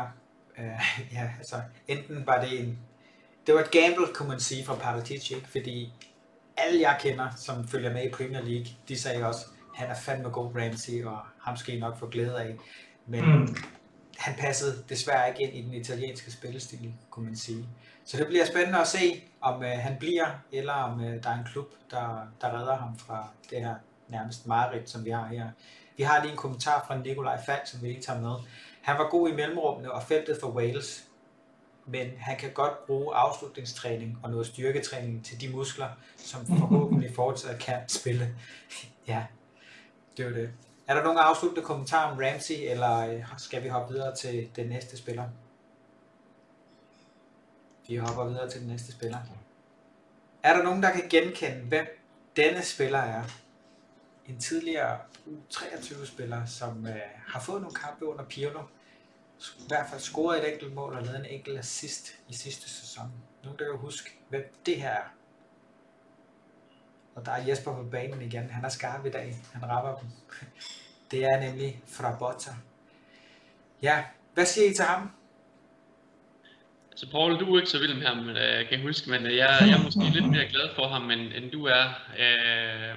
øh, 0.58 0.66
ja, 1.18 1.30
altså 1.38 1.56
enten 1.88 2.24
var 2.26 2.46
det 2.46 2.60
en, 2.60 2.78
det 3.48 3.56
var 3.56 3.62
et 3.62 3.72
gamble, 3.72 4.14
kunne 4.14 4.30
man 4.30 4.40
sige, 4.40 4.66
fra 4.66 4.76
Paratici, 4.76 5.36
ikke? 5.36 5.48
fordi 5.48 5.94
alle 6.58 6.82
jeg 6.82 6.98
kender, 7.00 7.28
som 7.38 7.68
følger 7.68 7.94
med 7.94 8.04
i 8.06 8.10
Premier 8.10 8.42
League, 8.42 8.66
de 8.88 9.00
sagde 9.00 9.28
også, 9.28 9.46
han 9.78 9.90
er 9.90 9.96
fandme 9.96 10.30
god 10.30 10.56
Ramsey, 10.56 11.06
og 11.06 11.20
ham 11.42 11.58
skal 11.58 11.76
I 11.76 11.80
nok 11.80 11.98
få 12.00 12.08
glæde 12.08 12.42
af. 12.42 12.56
Men 13.06 13.26
mm. 13.26 13.56
han 14.18 14.36
passede 14.40 14.84
desværre 14.90 15.30
ikke 15.30 15.42
ind 15.42 15.56
i 15.56 15.62
den 15.62 15.82
italienske 15.82 16.32
spillestil, 16.32 16.94
kunne 17.10 17.26
man 17.26 17.36
sige. 17.36 17.66
Så 18.06 18.18
det 18.18 18.28
bliver 18.28 18.46
spændende 18.46 18.80
at 18.80 18.88
se, 18.88 19.24
om 19.42 19.64
øh, 19.64 19.70
han 19.70 19.96
bliver, 20.00 20.26
eller 20.52 20.74
om 20.74 21.02
øh, 21.02 21.24
der 21.24 21.30
er 21.30 21.38
en 21.38 21.48
klub, 21.52 21.66
der, 21.92 22.28
der 22.42 22.60
redder 22.60 22.76
ham 22.76 22.98
fra 22.98 23.28
det 23.50 23.62
her 23.62 23.76
nærmest 24.08 24.48
mareridt, 24.48 24.90
som 24.90 25.06
vi 25.06 25.10
har 25.10 25.28
her. 25.28 25.50
Vi 25.98 26.04
har 26.04 26.22
lige 26.22 26.32
en 26.32 26.38
kommentar 26.38 26.86
fra 26.88 26.98
Nikolaj 26.98 27.40
Falk, 27.46 27.68
som 27.68 27.82
vi 27.82 27.88
lige 27.88 28.02
tager 28.02 28.22
med. 28.22 28.36
Han 28.82 28.98
var 28.98 29.10
god 29.10 29.30
i 29.30 29.36
mellemrummene 29.36 29.92
og 29.92 30.04
feltet 30.04 30.38
for 30.42 30.48
Wales, 30.48 31.04
men 31.86 32.08
han 32.18 32.38
kan 32.38 32.52
godt 32.52 32.86
bruge 32.86 33.16
afslutningstræning 33.16 34.18
og 34.24 34.32
noget 34.32 34.48
styrketræning 34.48 35.26
til 35.26 35.42
de 35.42 35.50
muskler, 35.50 35.90
som 36.18 36.46
forhåbentlig 36.46 37.16
fortsat 37.16 37.60
kan 37.60 37.78
spille. 37.88 38.36
ja, 39.08 39.24
det 40.18 40.26
er 40.26 40.30
det. 40.30 40.54
Er 40.88 40.96
der 40.96 41.04
nogen 41.04 41.18
afsluttende 41.18 41.66
kommentar 41.66 42.12
om 42.12 42.18
Ramsey, 42.18 42.56
eller 42.72 42.98
øh, 42.98 43.24
skal 43.38 43.64
vi 43.64 43.68
hoppe 43.68 43.94
videre 43.94 44.16
til 44.16 44.50
den 44.56 44.68
næste 44.68 44.98
spiller? 44.98 45.30
Vi 47.88 47.96
hopper 47.96 48.26
videre 48.26 48.50
til 48.50 48.62
den 48.62 48.68
næste 48.68 48.92
spiller. 48.92 49.18
Er 50.44 50.56
der 50.56 50.64
nogen, 50.64 50.84
der 50.84 50.92
kan 50.92 51.10
genkende, 51.10 51.62
hvem 51.62 51.86
denne 52.36 52.64
spiller 52.64 53.00
er? 53.00 53.24
En 54.28 54.40
tidligere 54.40 55.00
U23-spiller, 55.28 56.46
som 56.46 56.88
øh, 56.88 56.96
har 57.28 57.40
fået 57.40 57.62
nogle 57.62 57.76
kampe 57.76 58.06
under 58.06 58.26
Pirlo. 58.26 58.62
I 59.40 59.64
hvert 59.68 59.90
fald 59.90 60.02
scoret 60.02 60.44
et 60.44 60.54
enkelt 60.54 60.74
mål 60.74 60.94
og 60.94 61.04
lavet 61.04 61.20
en 61.20 61.26
enkelt 61.26 61.60
assist 61.60 62.16
i 62.30 62.34
sidste 62.34 62.70
sæson. 62.70 63.12
Nogen, 63.44 63.60
der 63.60 63.66
kan 63.66 63.78
huske, 63.78 64.20
hvem 64.30 64.54
det 64.66 64.82
her 64.82 64.90
er? 64.90 65.17
Og 67.18 67.26
der 67.26 67.32
er 67.32 67.48
Jesper 67.48 67.74
på 67.74 67.84
banen 67.92 68.22
igen. 68.22 68.50
Han 68.50 68.66
er 68.66 68.70
skarp 68.70 69.06
i 69.06 69.10
dag. 69.10 69.36
Han 69.54 69.70
rapper 69.70 69.96
dem. 69.96 70.10
Det 71.12 71.24
er 71.24 71.40
nemlig 71.40 71.82
fra 71.88 72.16
Botta. 72.20 72.52
Ja, 73.82 74.04
hvad 74.34 74.46
siger 74.46 74.70
I 74.70 74.74
til 74.74 74.86
ham? 74.86 75.12
Altså, 76.92 77.06
så 77.06 77.12
Paul, 77.12 77.40
du 77.40 77.56
er 77.56 77.60
ikke 77.60 77.70
så 77.70 77.80
vild 77.80 77.94
med 77.94 78.06
ham, 78.06 78.30
øh, 78.30 78.36
jeg 78.36 78.68
kan 78.70 78.82
huske, 78.82 79.10
men 79.10 79.26
øh, 79.26 79.36
jeg, 79.36 79.58
jeg 79.62 79.78
er 79.80 79.84
måske 79.84 80.04
lidt 80.14 80.30
mere 80.30 80.46
glad 80.46 80.70
for 80.76 80.88
ham, 80.88 81.12
end, 81.12 81.34
end 81.36 81.52
du 81.52 81.66
er. 81.66 81.86
Øh, 82.20 82.96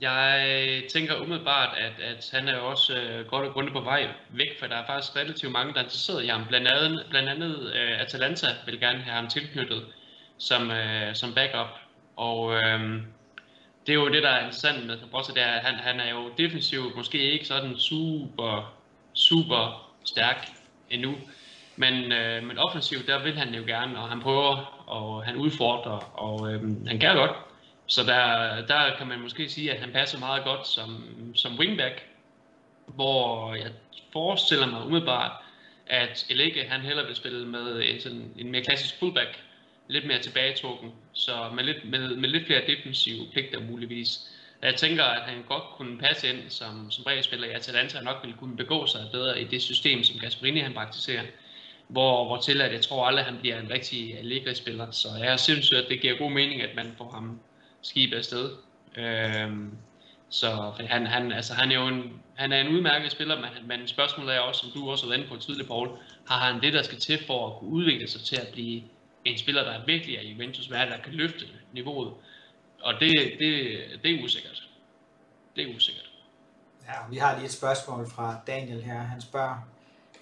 jeg 0.00 0.82
tænker 0.92 1.20
umiddelbart, 1.20 1.78
at, 1.78 2.00
at 2.02 2.30
han 2.32 2.48
er 2.48 2.56
også 2.56 2.94
øh, 2.94 3.26
godt 3.26 3.46
og 3.46 3.52
grundigt 3.52 3.76
på 3.76 3.80
vej 3.80 4.08
væk, 4.30 4.58
for 4.60 4.66
der 4.66 4.76
er 4.76 4.86
faktisk 4.86 5.16
relativt 5.16 5.52
mange, 5.52 5.72
der 5.72 5.78
er 5.78 5.84
interesseret 5.84 6.24
i 6.24 6.26
ham. 6.26 6.46
Blandt 6.48 6.68
andet, 6.68 7.06
blandt 7.10 7.28
andet 7.28 7.72
øh, 7.74 8.00
Atalanta 8.00 8.46
vil 8.66 8.80
gerne 8.80 8.98
have 8.98 9.14
ham 9.14 9.28
tilknyttet 9.28 9.86
som, 10.38 10.70
øh, 10.70 11.14
som 11.14 11.34
backup. 11.34 11.70
Og 12.16 12.54
øh, 12.54 13.02
det 13.86 13.92
er 13.92 13.96
jo 13.96 14.08
det, 14.08 14.22
der 14.22 14.28
er 14.28 14.38
interessant 14.38 14.86
med 14.86 15.00
Cabrossi, 15.00 15.32
det 15.32 15.42
er, 15.42 15.46
at 15.46 15.64
han, 15.64 15.74
han 15.74 16.00
er 16.00 16.10
jo 16.10 16.30
defensivt 16.38 16.96
måske 16.96 17.18
ikke 17.18 17.44
sådan 17.44 17.76
super, 17.78 18.74
super 19.14 19.92
stærk 20.04 20.48
endnu. 20.90 21.14
Men, 21.76 22.12
øh, 22.12 22.42
men 22.42 22.58
offensivt, 22.58 23.06
der 23.06 23.22
vil 23.22 23.38
han 23.38 23.54
jo 23.54 23.62
gerne, 23.66 23.98
og 23.98 24.08
han 24.08 24.20
prøver, 24.20 24.84
og 24.86 25.24
han 25.24 25.36
udfordrer, 25.36 26.18
og 26.20 26.52
øh, 26.52 26.86
han 26.86 26.98
kan 26.98 27.16
godt. 27.16 27.30
Så 27.86 28.02
der, 28.02 28.66
der 28.66 28.96
kan 28.98 29.06
man 29.06 29.20
måske 29.20 29.48
sige, 29.48 29.72
at 29.72 29.80
han 29.80 29.92
passer 29.92 30.18
meget 30.18 30.44
godt 30.44 30.66
som, 30.66 31.04
som 31.34 31.58
wingback, 31.58 32.06
hvor 32.86 33.54
jeg 33.54 33.70
forestiller 34.12 34.66
mig 34.66 34.86
umiddelbart, 34.86 35.32
at 35.86 36.26
Elike 36.30 36.64
han 36.68 36.80
hellere 36.80 37.06
vil 37.06 37.16
spille 37.16 37.46
med 37.46 37.82
en, 37.84 38.00
sådan, 38.00 38.32
en 38.38 38.50
mere 38.50 38.62
klassisk 38.62 38.98
fullback, 38.98 39.42
lidt 39.88 40.06
mere 40.06 40.18
tilbagetrukken, 40.18 40.92
så 41.16 41.50
med 41.54 41.64
lidt, 41.64 41.90
med, 41.90 42.16
med 42.16 42.28
lidt 42.28 42.46
flere 42.46 42.62
defensive 42.66 43.26
pligter 43.32 43.60
muligvis. 43.60 44.20
Jeg 44.62 44.74
tænker, 44.74 45.04
at 45.04 45.22
han 45.22 45.42
godt 45.48 45.64
kunne 45.76 45.98
passe 45.98 46.28
ind 46.28 46.50
som, 46.50 46.90
som 46.90 47.04
bredspiller. 47.04 47.48
i 47.48 47.50
Atalanta, 47.50 47.98
og 47.98 48.04
nok 48.04 48.16
ville 48.22 48.36
kunne 48.36 48.56
begå 48.56 48.86
sig 48.86 49.00
bedre 49.12 49.40
i 49.40 49.44
det 49.44 49.62
system, 49.62 50.02
som 50.02 50.20
Gasperini 50.20 50.60
han 50.60 50.74
praktiserer. 50.74 51.22
Hvor, 51.88 52.24
hvor 52.24 52.36
til 52.36 52.60
at 52.60 52.72
jeg 52.72 52.82
tror 52.82 53.06
aldrig, 53.06 53.26
at 53.26 53.32
han 53.32 53.40
bliver 53.40 53.60
en 53.60 53.70
rigtig 53.70 54.18
Allegri-spiller. 54.18 54.90
Så 54.90 55.08
jeg 55.22 55.40
synes, 55.40 55.72
at 55.72 55.84
det 55.88 56.00
giver 56.00 56.18
god 56.18 56.30
mening, 56.30 56.62
at 56.62 56.76
man 56.76 56.94
får 56.98 57.10
ham 57.10 57.40
skibet 57.82 58.16
afsted. 58.16 58.50
Øhm, 58.96 59.70
så 60.30 60.72
han, 60.88 61.06
han, 61.06 61.32
altså, 61.32 61.54
han 61.54 61.70
er 61.72 61.74
jo 61.74 61.86
en, 61.86 62.12
han 62.34 62.52
er 62.52 62.60
en 62.60 62.68
udmærket 62.68 63.12
spiller, 63.12 63.36
men, 63.36 63.68
men 63.68 63.88
spørgsmålet 63.88 64.34
er 64.34 64.40
også, 64.40 64.60
som 64.60 64.70
du 64.70 64.90
også 64.90 65.06
har 65.06 65.16
været 65.16 65.28
på 65.28 65.36
tidligere, 65.36 65.68
Paul, 65.68 65.88
har 66.28 66.52
han 66.52 66.62
det, 66.62 66.72
der 66.72 66.82
skal 66.82 66.98
til 66.98 67.18
for 67.26 67.46
at 67.46 67.58
kunne 67.58 67.70
udvikle 67.70 68.08
sig 68.08 68.20
til 68.20 68.36
at 68.36 68.48
blive 68.52 68.82
en 69.30 69.38
spiller, 69.38 69.64
der 69.64 69.84
virkelig 69.84 70.16
er 70.16 70.22
Juventus 70.22 70.70
værd, 70.70 70.88
der 70.88 70.98
kan 70.98 71.12
løfte 71.12 71.44
niveauet. 71.72 72.14
Og 72.80 72.94
det, 73.00 73.12
det, 73.38 73.80
det 74.02 74.14
er 74.14 74.24
usikkert. 74.24 74.68
Det 75.56 75.70
er 75.70 75.76
usikkert. 75.76 76.10
Ja, 76.86 76.92
vi 77.10 77.16
har 77.16 77.34
lige 77.34 77.44
et 77.44 77.52
spørgsmål 77.52 78.10
fra 78.10 78.40
Daniel 78.46 78.82
her. 78.82 78.98
Han 78.98 79.20
spørger, 79.20 79.68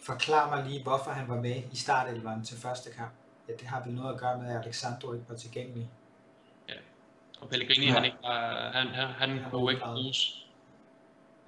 forklar 0.02 0.56
mig 0.56 0.70
lige, 0.70 0.82
hvorfor 0.82 1.10
han 1.10 1.28
var 1.28 1.40
med 1.40 1.62
i 1.72 1.76
startelveren 1.76 2.44
til 2.44 2.56
første 2.56 2.90
kamp. 2.96 3.12
Ja, 3.48 3.52
det 3.52 3.68
har 3.68 3.84
vel 3.84 3.94
noget 3.94 4.14
at 4.14 4.20
gøre 4.20 4.38
med, 4.38 4.50
at 4.50 4.64
Alexandro 4.64 5.12
ikke 5.12 5.24
var 5.28 5.36
tilgængelig. 5.36 5.88
Ja, 6.68 6.74
og 7.40 7.48
Pellegrini, 7.48 7.86
ja. 7.86 7.92
han, 7.92 8.04
ikke 8.04 8.16
var, 8.22 8.70
han, 8.72 8.86
han, 8.86 9.06
han, 9.06 9.38
han 9.38 9.50
kunne 9.50 9.72
ikke 9.72 9.84
bruges 9.84 10.46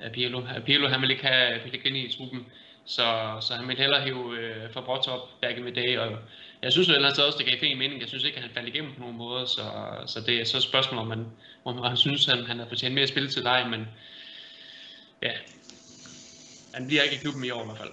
af 0.01 0.13
Pirlo. 0.13 0.43
Pirlo, 0.65 0.89
han 0.89 1.01
ville 1.01 1.15
ikke 1.15 1.27
have 1.27 1.61
Pellegrini 1.61 2.07
i 2.07 2.13
truppen, 2.13 2.47
så, 2.85 3.37
så 3.41 3.55
han 3.55 3.69
ville 3.69 3.83
hellere 3.83 4.03
hive 4.03 4.39
øh, 4.39 4.73
Fabregas 4.73 5.09
op 5.09 5.29
back 5.41 5.59
in 5.59 5.63
the 5.63 5.75
day, 5.75 5.99
og 5.99 6.19
jeg 6.63 6.73
synes 6.73 6.89
ellers 6.89 7.19
også, 7.19 7.39
det 7.39 7.47
gav 7.47 7.59
fin 7.61 7.79
mening. 7.79 8.01
Jeg 8.01 8.09
synes 8.09 8.25
ikke, 8.25 8.37
at 8.37 8.43
han 8.43 8.51
faldt 8.55 8.69
igennem 8.69 8.93
på 8.95 9.01
nogen 9.01 9.17
måde, 9.17 9.47
så, 9.47 9.63
så 10.07 10.21
det 10.21 10.41
er 10.41 10.45
så 10.45 10.57
et 10.57 10.63
spørgsmål, 10.63 11.01
om 11.01 11.07
man, 11.07 11.27
om 11.65 11.77
man 11.77 11.97
synes, 12.07 12.29
at 12.29 12.47
han 12.47 12.59
har 12.59 12.67
fortjent 12.69 12.95
mere 12.95 13.07
spil 13.07 13.31
til 13.31 13.45
dig, 13.45 13.67
men 13.71 13.81
ja, 15.23 15.33
han 16.75 16.87
bliver 16.87 17.03
ikke 17.03 17.17
i 17.17 17.19
klubben 17.19 17.45
i 17.45 17.51
år 17.51 17.63
i 17.63 17.67
hvert 17.67 17.79
fald. 17.79 17.91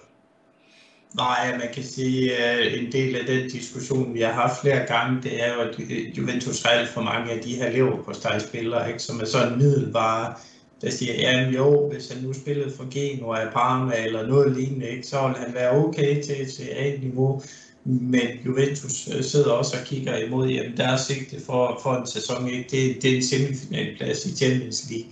Nej, 1.16 1.58
man 1.58 1.74
kan 1.74 1.84
sige, 1.84 2.38
at 2.38 2.80
en 2.80 2.92
del 2.92 3.16
af 3.16 3.26
den 3.26 3.50
diskussion, 3.50 4.14
vi 4.14 4.22
har 4.22 4.32
haft 4.32 4.62
flere 4.62 4.86
gange, 4.86 5.24
det 5.24 5.44
er 5.44 5.54
jo, 5.54 5.60
at 5.60 5.80
øh, 5.80 6.18
Juventus 6.18 6.62
har 6.62 6.70
alt 6.70 6.90
for 6.90 7.02
mange 7.02 7.32
af 7.32 7.42
de 7.42 7.56
her 7.56 7.72
lever 7.72 8.04
på 8.04 8.14
spillere, 8.40 8.88
ikke, 8.88 9.00
som 9.00 9.20
er 9.20 9.26
sådan 9.26 9.58
middelbare, 9.58 10.36
der 10.82 10.90
siger, 10.90 11.14
ja, 11.14 11.50
jo, 11.50 11.92
hvis 11.92 12.12
han 12.12 12.24
nu 12.24 12.34
spillede 12.34 12.72
for 12.78 12.88
Genoa, 12.92 13.50
Parma 13.50 14.06
eller 14.06 14.28
noget 14.28 14.58
lignende, 14.58 14.90
ikke, 14.90 15.08
så 15.08 15.28
ville 15.28 15.40
han 15.46 15.54
være 15.54 15.72
okay 15.72 16.24
til, 16.24 16.52
til 16.52 16.70
A-niveau. 16.76 17.42
Men 17.86 18.28
Juventus 18.46 19.10
øh, 19.16 19.24
sidder 19.24 19.52
også 19.52 19.78
og 19.80 19.86
kigger 19.86 20.18
imod, 20.18 20.48
jamen 20.48 20.78
der 20.78 20.88
er 20.88 20.98
sigte 20.98 21.42
for, 21.46 21.80
for 21.84 21.94
en 21.96 22.08
sæson, 22.08 22.48
ikke? 22.48 22.66
Det, 22.72 23.02
det 23.02 23.12
er 23.12 23.16
en 23.16 23.24
semifinalplads 23.24 24.26
i 24.26 24.36
Champions 24.36 24.90
League. 24.90 25.10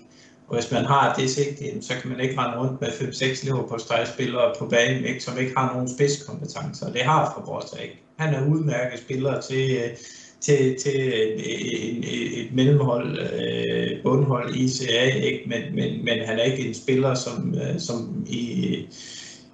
Og 0.48 0.58
hvis 0.58 0.72
man 0.72 0.86
har 0.86 1.16
det 1.16 1.30
sigte, 1.30 1.82
så 1.82 1.94
kan 2.02 2.12
man 2.12 2.20
ikke 2.20 2.38
rende 2.38 2.60
rundt 2.60 2.82
med 2.82 2.90
5-6 2.90 3.46
lever 3.46 3.68
på 3.68 3.78
stregspillere 3.78 4.54
på 4.60 4.66
banen, 4.66 5.06
ikke? 5.06 5.24
som 5.24 5.38
ikke 5.38 5.54
har 5.58 5.74
nogen 5.74 5.90
spidskompetencer. 5.90 6.92
Det 6.92 7.02
har 7.02 7.34
Fabrosa 7.36 7.78
ikke. 7.78 8.04
Han 8.18 8.34
er 8.34 8.48
udmærket 8.48 9.00
spiller 9.00 9.42
til, 9.42 9.72
øh, 9.72 9.98
til, 10.42 10.76
til 10.80 11.14
et, 11.36 12.42
et 12.42 12.54
mellemhold, 12.54 13.20
øh, 13.20 14.04
bundhold 14.04 14.56
i 14.56 14.70
CA, 14.70 15.04
ikke? 15.04 15.44
Men, 15.48 15.76
men, 15.76 16.06
men 16.06 16.20
han 16.26 16.40
er 16.40 16.44
ikke 16.44 16.68
en 16.68 16.74
spiller, 16.74 17.14
som, 17.14 17.56
øh, 17.56 17.80
som 17.80 18.26
i 18.28 18.76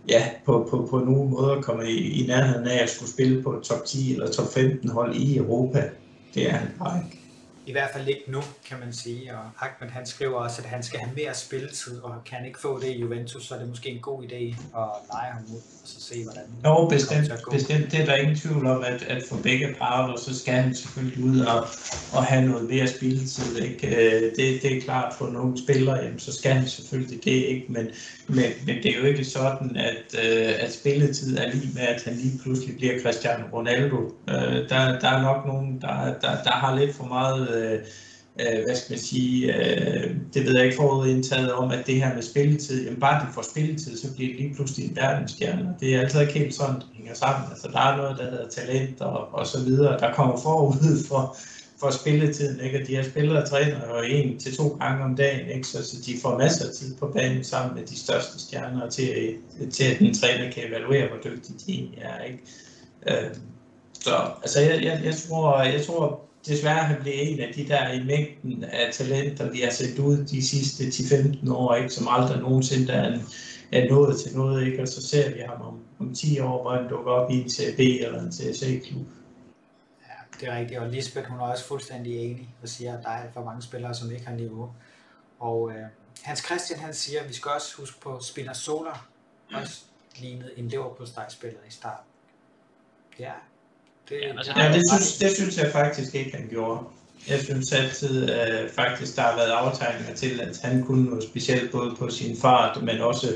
ja, 0.10 0.30
på, 0.46 0.68
på, 0.72 0.88
på 0.90 1.00
nogen 1.00 1.30
måder 1.30 1.62
kommer 1.62 1.84
i, 1.84 2.24
i 2.24 2.28
nærheden 2.28 2.68
af 2.68 2.84
at 2.84 2.90
skulle 2.90 3.12
spille 3.12 3.44
på 3.44 3.62
top 3.64 3.86
10 3.86 4.14
eller 4.14 4.32
top 4.32 4.54
15 4.54 4.90
hold 4.90 5.16
i 5.16 5.38
Europa. 5.38 5.90
Det 6.34 6.50
er 6.50 6.54
han 6.54 6.68
bare 6.80 7.04
ikke 7.06 7.18
i 7.68 7.72
hvert 7.72 7.90
fald 7.94 8.08
ikke 8.08 8.24
nu, 8.28 8.42
kan 8.66 8.78
man 8.80 8.94
sige. 8.94 9.34
Og 9.34 9.44
Ahmed 9.62 9.90
han 9.90 10.06
skriver 10.06 10.36
også, 10.36 10.62
at 10.62 10.68
han 10.68 10.84
skal 10.84 11.00
have 11.00 11.12
mere 11.16 11.34
spilletid, 11.34 12.00
og 12.00 12.14
kan 12.26 12.46
ikke 12.46 12.60
få 12.60 12.80
det 12.80 12.88
i 12.88 13.00
Juventus, 13.00 13.48
så 13.48 13.56
er 13.56 13.60
det 13.60 13.70
måske 13.70 13.90
en 13.90 14.02
god 14.02 14.24
idé 14.24 14.36
at 14.80 14.88
lege 15.12 15.32
ham 15.32 15.44
ud, 15.50 15.62
og 15.82 15.88
så 15.88 16.02
se, 16.02 16.24
hvordan 16.24 16.44
Jo, 16.66 16.88
bestemt, 16.88 17.32
bestemt. 17.52 17.92
Det 17.92 18.00
er 18.00 18.06
der 18.06 18.16
ingen 18.16 18.36
tvivl 18.36 18.68
om, 18.68 18.84
at, 18.84 19.04
at 19.04 19.24
for 19.30 19.38
begge 19.44 19.76
parter, 19.80 20.20
så 20.20 20.40
skal 20.40 20.54
han 20.54 20.76
selvfølgelig 20.76 21.26
ud 21.26 21.40
og, 21.40 21.68
og 22.14 22.24
have 22.24 22.46
noget 22.46 22.70
mere 22.70 22.88
spilletid. 22.88 23.58
Ikke? 23.58 23.88
Øh, 23.88 24.22
det, 24.22 24.62
det 24.62 24.78
er 24.78 24.82
klart 24.82 25.14
for 25.18 25.28
nogle 25.28 25.64
spillere, 25.64 25.96
jamen, 25.96 26.20
så 26.20 26.34
skal 26.34 26.52
han 26.52 26.68
selvfølgelig 26.68 27.24
det, 27.24 27.32
ikke? 27.32 27.66
Men, 27.70 27.88
men, 28.28 28.46
men 28.66 28.76
det 28.76 28.86
er 28.86 29.00
jo 29.00 29.06
ikke 29.06 29.26
sådan, 29.26 29.76
at, 29.76 30.16
øh, 30.24 30.54
at 30.60 30.74
spilletid 30.74 31.38
er 31.38 31.52
lige 31.52 31.74
med, 31.74 31.82
at 31.82 32.04
han 32.04 32.14
lige 32.14 32.40
pludselig 32.44 32.78
bliver 32.78 33.02
Cristiano 33.02 33.44
Ronaldo. 33.54 34.12
Øh, 34.30 34.70
der, 34.70 35.00
der 35.00 35.10
er 35.10 35.22
nok 35.22 35.46
nogen, 35.46 35.82
der, 35.82 36.06
der, 36.22 36.44
der 36.44 36.52
har 36.52 36.76
lidt 36.76 36.96
for 36.96 37.06
meget 37.06 37.50
øh, 37.50 37.80
øh 38.40 38.64
hvad 38.66 38.76
skal 38.76 38.94
man 38.94 39.00
sige, 39.00 39.56
øh, 39.56 40.16
det 40.34 40.46
ved 40.46 40.56
jeg 40.56 40.66
ikke 40.66 40.76
forudindtaget 40.76 41.54
om, 41.54 41.72
at 41.72 41.88
det 41.88 41.96
her 41.96 42.14
med 42.14 42.22
spilletid, 42.22 42.86
jamen 42.86 43.00
bare 43.00 43.26
de 43.26 43.34
får 43.34 43.46
spilletid, 43.52 43.98
så 43.98 44.14
bliver 44.14 44.30
det 44.30 44.40
lige 44.40 44.56
pludselig 44.56 44.90
en 44.90 44.96
verdensstjerne. 44.96 45.76
Det 45.80 45.96
er 45.96 46.02
altid 46.02 46.22
ikke 46.22 46.34
helt 46.34 46.54
sådan, 46.54 46.76
det 46.76 46.86
hænger 46.94 47.14
sammen. 47.14 47.52
Altså 47.52 47.68
der 47.74 47.80
er 47.80 47.98
noget, 47.98 48.18
der 48.18 48.30
hedder 48.30 48.48
talent 48.48 49.02
og, 49.02 49.34
og 49.34 49.48
så 49.48 49.64
videre, 49.64 50.00
der 50.00 50.14
kommer 50.14 50.38
forud 50.38 51.08
for, 51.08 51.38
for 51.80 51.90
spilletiden, 51.90 52.60
ikke? 52.60 52.82
Og 52.82 52.88
de 52.88 52.96
her 52.96 53.04
spillere 53.04 53.48
træner 53.48 53.98
jo 53.98 54.02
en 54.02 54.40
til 54.40 54.58
to 54.58 54.68
gange 54.68 55.04
om 55.04 55.16
dagen, 55.16 55.50
ikke? 55.50 55.68
Så, 55.68 55.84
så 55.86 55.98
de 56.06 56.14
får 56.22 56.38
masser 56.38 56.66
af 56.66 56.72
tid 56.74 56.96
på 56.96 57.08
banen 57.08 57.44
sammen 57.44 57.76
med 57.76 57.86
de 57.86 58.00
største 58.00 58.40
stjerner 58.40 58.90
til, 58.90 59.36
til 59.72 59.84
at 59.84 60.00
den 60.00 60.14
træner 60.14 60.52
kan 60.52 60.68
evaluere, 60.68 61.08
hvor 61.08 61.18
dygtig 61.32 61.56
de 61.66 61.72
egentlig 61.72 62.00
er, 62.02 62.24
ikke? 62.24 62.40
Øh, 63.08 63.36
så 64.00 64.16
altså, 64.42 64.60
jeg, 64.60 64.84
jeg, 64.84 65.02
jeg, 65.04 65.16
tror, 65.16 65.62
jeg 65.62 65.86
tror 65.86 66.28
desværre 66.48 66.84
han 66.84 67.02
bliver 67.02 67.18
en 67.18 67.40
af 67.40 67.54
de 67.56 67.68
der 67.68 67.92
i 67.92 68.04
mængden 68.04 68.64
af 68.64 68.94
talenter, 68.94 69.52
vi 69.52 69.60
har 69.60 69.72
set 69.72 70.00
ud 70.00 70.18
de 70.18 70.48
sidste 70.48 70.84
10-15 70.84 71.54
år, 71.54 71.76
ikke, 71.76 71.90
som 71.90 72.08
aldrig 72.10 72.40
nogensinde 72.40 72.94
er, 72.94 73.20
er 73.72 73.90
nået 73.90 74.20
til 74.20 74.38
noget, 74.38 74.68
ikke? 74.68 74.82
og 74.82 74.88
så 74.88 75.08
ser 75.08 75.30
vi 75.30 75.40
ham 75.40 75.62
om, 75.62 75.80
om 76.00 76.14
10 76.16 76.40
år, 76.40 76.62
hvor 76.62 76.72
han 76.72 76.90
dukker 76.90 77.12
op 77.12 77.32
i 77.32 77.42
en 77.42 77.50
CB 77.50 77.80
eller 77.80 78.24
en 78.24 78.32
CSA-klub. 78.32 79.08
Det 80.40 80.48
er 80.48 80.58
rigtigt, 80.58 80.80
og 80.80 80.90
Lisbeth 80.90 81.28
hun 81.28 81.40
er 81.40 81.44
også 81.44 81.66
fuldstændig 81.66 82.18
enig 82.18 82.50
og 82.62 82.70
siger, 82.70 82.98
at 82.98 83.04
der 83.04 83.10
er 83.10 83.32
for 83.34 83.44
mange 83.44 83.62
spillere, 83.62 83.96
som 83.96 84.12
ikke 84.12 84.26
har 84.26 84.36
niveau. 84.36 84.72
Og 85.40 85.72
øh, 85.72 85.86
Hans 86.22 86.46
Christian 86.46 86.80
han 86.80 86.94
siger, 86.94 87.22
at 87.22 87.30
vi 87.30 87.34
skal 87.34 87.52
også 87.52 87.78
huske 87.78 88.00
på 88.02 88.20
Spinazzola, 88.22 88.92
også 89.54 89.82
lignede 90.16 90.52
en 90.58 90.68
Liverpool-spiller 90.68 91.60
i 91.68 91.72
starten. 91.72 92.06
Ja, 93.20 93.32
det, 94.10 94.16
ja, 94.22 94.38
altså, 94.38 94.54
ja, 94.58 94.74
det, 94.74 94.84
synes, 94.92 95.18
det 95.18 95.32
synes 95.32 95.58
jeg 95.58 95.72
faktisk 95.72 96.16
ikke, 96.16 96.38
han 96.38 96.48
gjorde. 96.50 96.86
Jeg 97.30 97.40
synes 97.40 97.74
altid 97.74 98.32
øh, 98.32 98.70
faktisk, 98.70 99.16
der 99.16 99.22
har 99.22 99.36
været 99.36 99.50
aftegninger 99.50 100.16
til, 100.16 100.42
at 100.42 100.60
han 100.64 100.84
kunne 100.84 101.06
noget 101.06 101.24
specielt 101.24 101.72
både 101.72 101.96
på 101.96 102.10
sin 102.10 102.38
fart, 102.38 102.84
men 102.84 103.02
også 103.02 103.28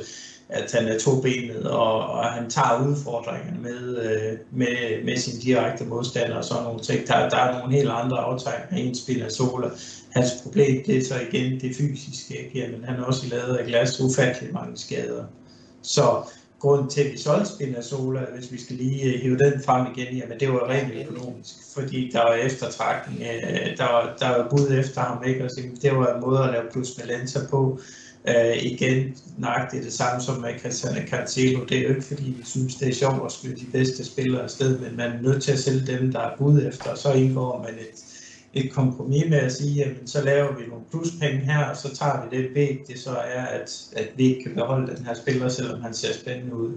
at 0.52 0.72
han 0.72 0.88
er 0.88 1.00
tobenet, 1.00 1.66
og, 1.66 2.08
og 2.10 2.26
han 2.26 2.50
tager 2.50 2.88
udfordringerne 2.88 3.62
med, 3.62 3.98
øh, 3.98 4.38
med, 4.52 5.06
med 5.06 5.18
sin 5.18 5.40
direkte 5.40 5.86
modstander 5.86 6.38
og 6.38 6.46
sådan 6.46 6.64
nogle 6.64 6.80
ting. 6.80 7.08
Der, 7.08 7.30
der 7.30 7.38
er 7.38 7.60
nogle 7.60 7.76
helt 7.76 7.90
andre 7.90 8.18
aftegninger. 8.18 8.90
En 8.90 8.96
spiller 8.96 9.30
Sola. 9.30 9.70
Hans 10.10 10.32
problem, 10.44 10.84
det 10.86 10.98
er 10.98 11.04
så 11.04 11.16
igen 11.32 11.62
det 11.62 11.76
fysiske. 11.76 12.46
Ikke? 12.46 12.60
Jamen, 12.60 12.84
han 12.84 13.00
er 13.00 13.04
også 13.04 13.28
lavet 13.28 13.58
af 13.58 13.66
glas 13.66 14.02
ufattelig 14.02 14.54
mange 14.54 14.78
skader. 14.78 15.24
Så 15.82 16.24
grunden 16.60 16.90
til, 16.90 17.02
at 17.02 17.12
vi 17.12 17.18
solgte 17.18 17.46
Spinazzola, 17.46 18.22
hvis 18.36 18.52
vi 18.52 18.62
skal 18.62 18.76
lige 18.76 19.14
øh, 19.14 19.22
hive 19.22 19.38
den 19.38 19.64
frem 19.66 19.88
igen, 19.96 20.18
jamen 20.18 20.40
det 20.40 20.50
var 20.50 20.70
rent 20.70 20.94
økonomisk, 20.94 21.56
fordi 21.74 22.10
der 22.14 22.24
var 22.24 22.34
eftertrækning, 22.34 23.22
øh, 23.22 23.78
der 23.78 23.84
var, 23.84 24.16
der 24.20 24.30
var 24.30 24.48
bud 24.50 24.72
efter 24.72 25.02
ham, 25.02 25.24
ikke? 25.24 25.44
Og 25.44 25.50
det 25.82 25.96
var 25.96 26.16
en 26.16 26.22
måde 26.22 26.44
at 26.44 26.52
lave 26.52 26.64
plus 26.72 26.92
balancer 26.92 27.48
på. 27.48 27.80
Øh, 28.28 28.64
igen, 28.64 29.18
nøjagtigt 29.38 29.84
det 29.84 29.94
samme 29.94 30.22
som 30.22 30.42
med 30.42 30.60
Cristiano 30.60 31.08
Cancelo. 31.08 31.66
Det 31.66 31.78
er 31.78 31.82
jo 31.82 31.90
ikke 31.90 32.02
fordi, 32.02 32.24
vi 32.38 32.44
synes, 32.46 32.76
det 32.76 32.88
er 32.88 32.94
sjovt 32.94 33.26
at 33.26 33.32
skyde 33.32 33.56
de 33.56 33.72
bedste 33.72 34.06
spillere 34.06 34.44
afsted, 34.44 34.80
men 34.80 34.98
man 34.98 35.12
er 35.12 35.22
nødt 35.22 35.44
til 35.44 35.52
at 35.52 35.60
sælge 35.60 35.88
dem, 35.88 36.12
der 36.12 36.20
er 36.20 36.38
bud 36.38 36.62
efter, 36.68 36.90
og 36.90 36.98
så 36.98 37.14
indgår 37.14 37.64
man 37.64 37.74
et, 37.74 38.04
et 38.54 38.72
kompromis 38.72 39.26
med 39.30 39.38
at 39.38 39.52
sige, 39.52 39.74
jamen 39.74 40.08
så 40.08 40.24
laver 40.24 40.56
vi 40.58 40.66
nogle 40.68 40.86
pluspenge 40.92 41.40
her, 41.40 41.66
og 41.66 41.78
så 41.78 41.96
tager 41.96 42.30
vi 42.30 42.38
det 42.38 42.56
væk, 42.56 42.88
det 42.88 43.00
så 43.00 43.12
er, 43.12 43.46
at, 43.46 43.70
at 43.96 44.08
vi 44.18 44.24
ikke 44.24 44.44
kan 44.44 44.56
beholde 44.56 44.96
den 44.96 45.06
her 45.06 45.14
spiller, 45.14 45.50
selvom 45.50 45.82
han 45.82 45.94
ser 45.94 46.14
spændende 46.14 46.56
ud. 46.56 46.74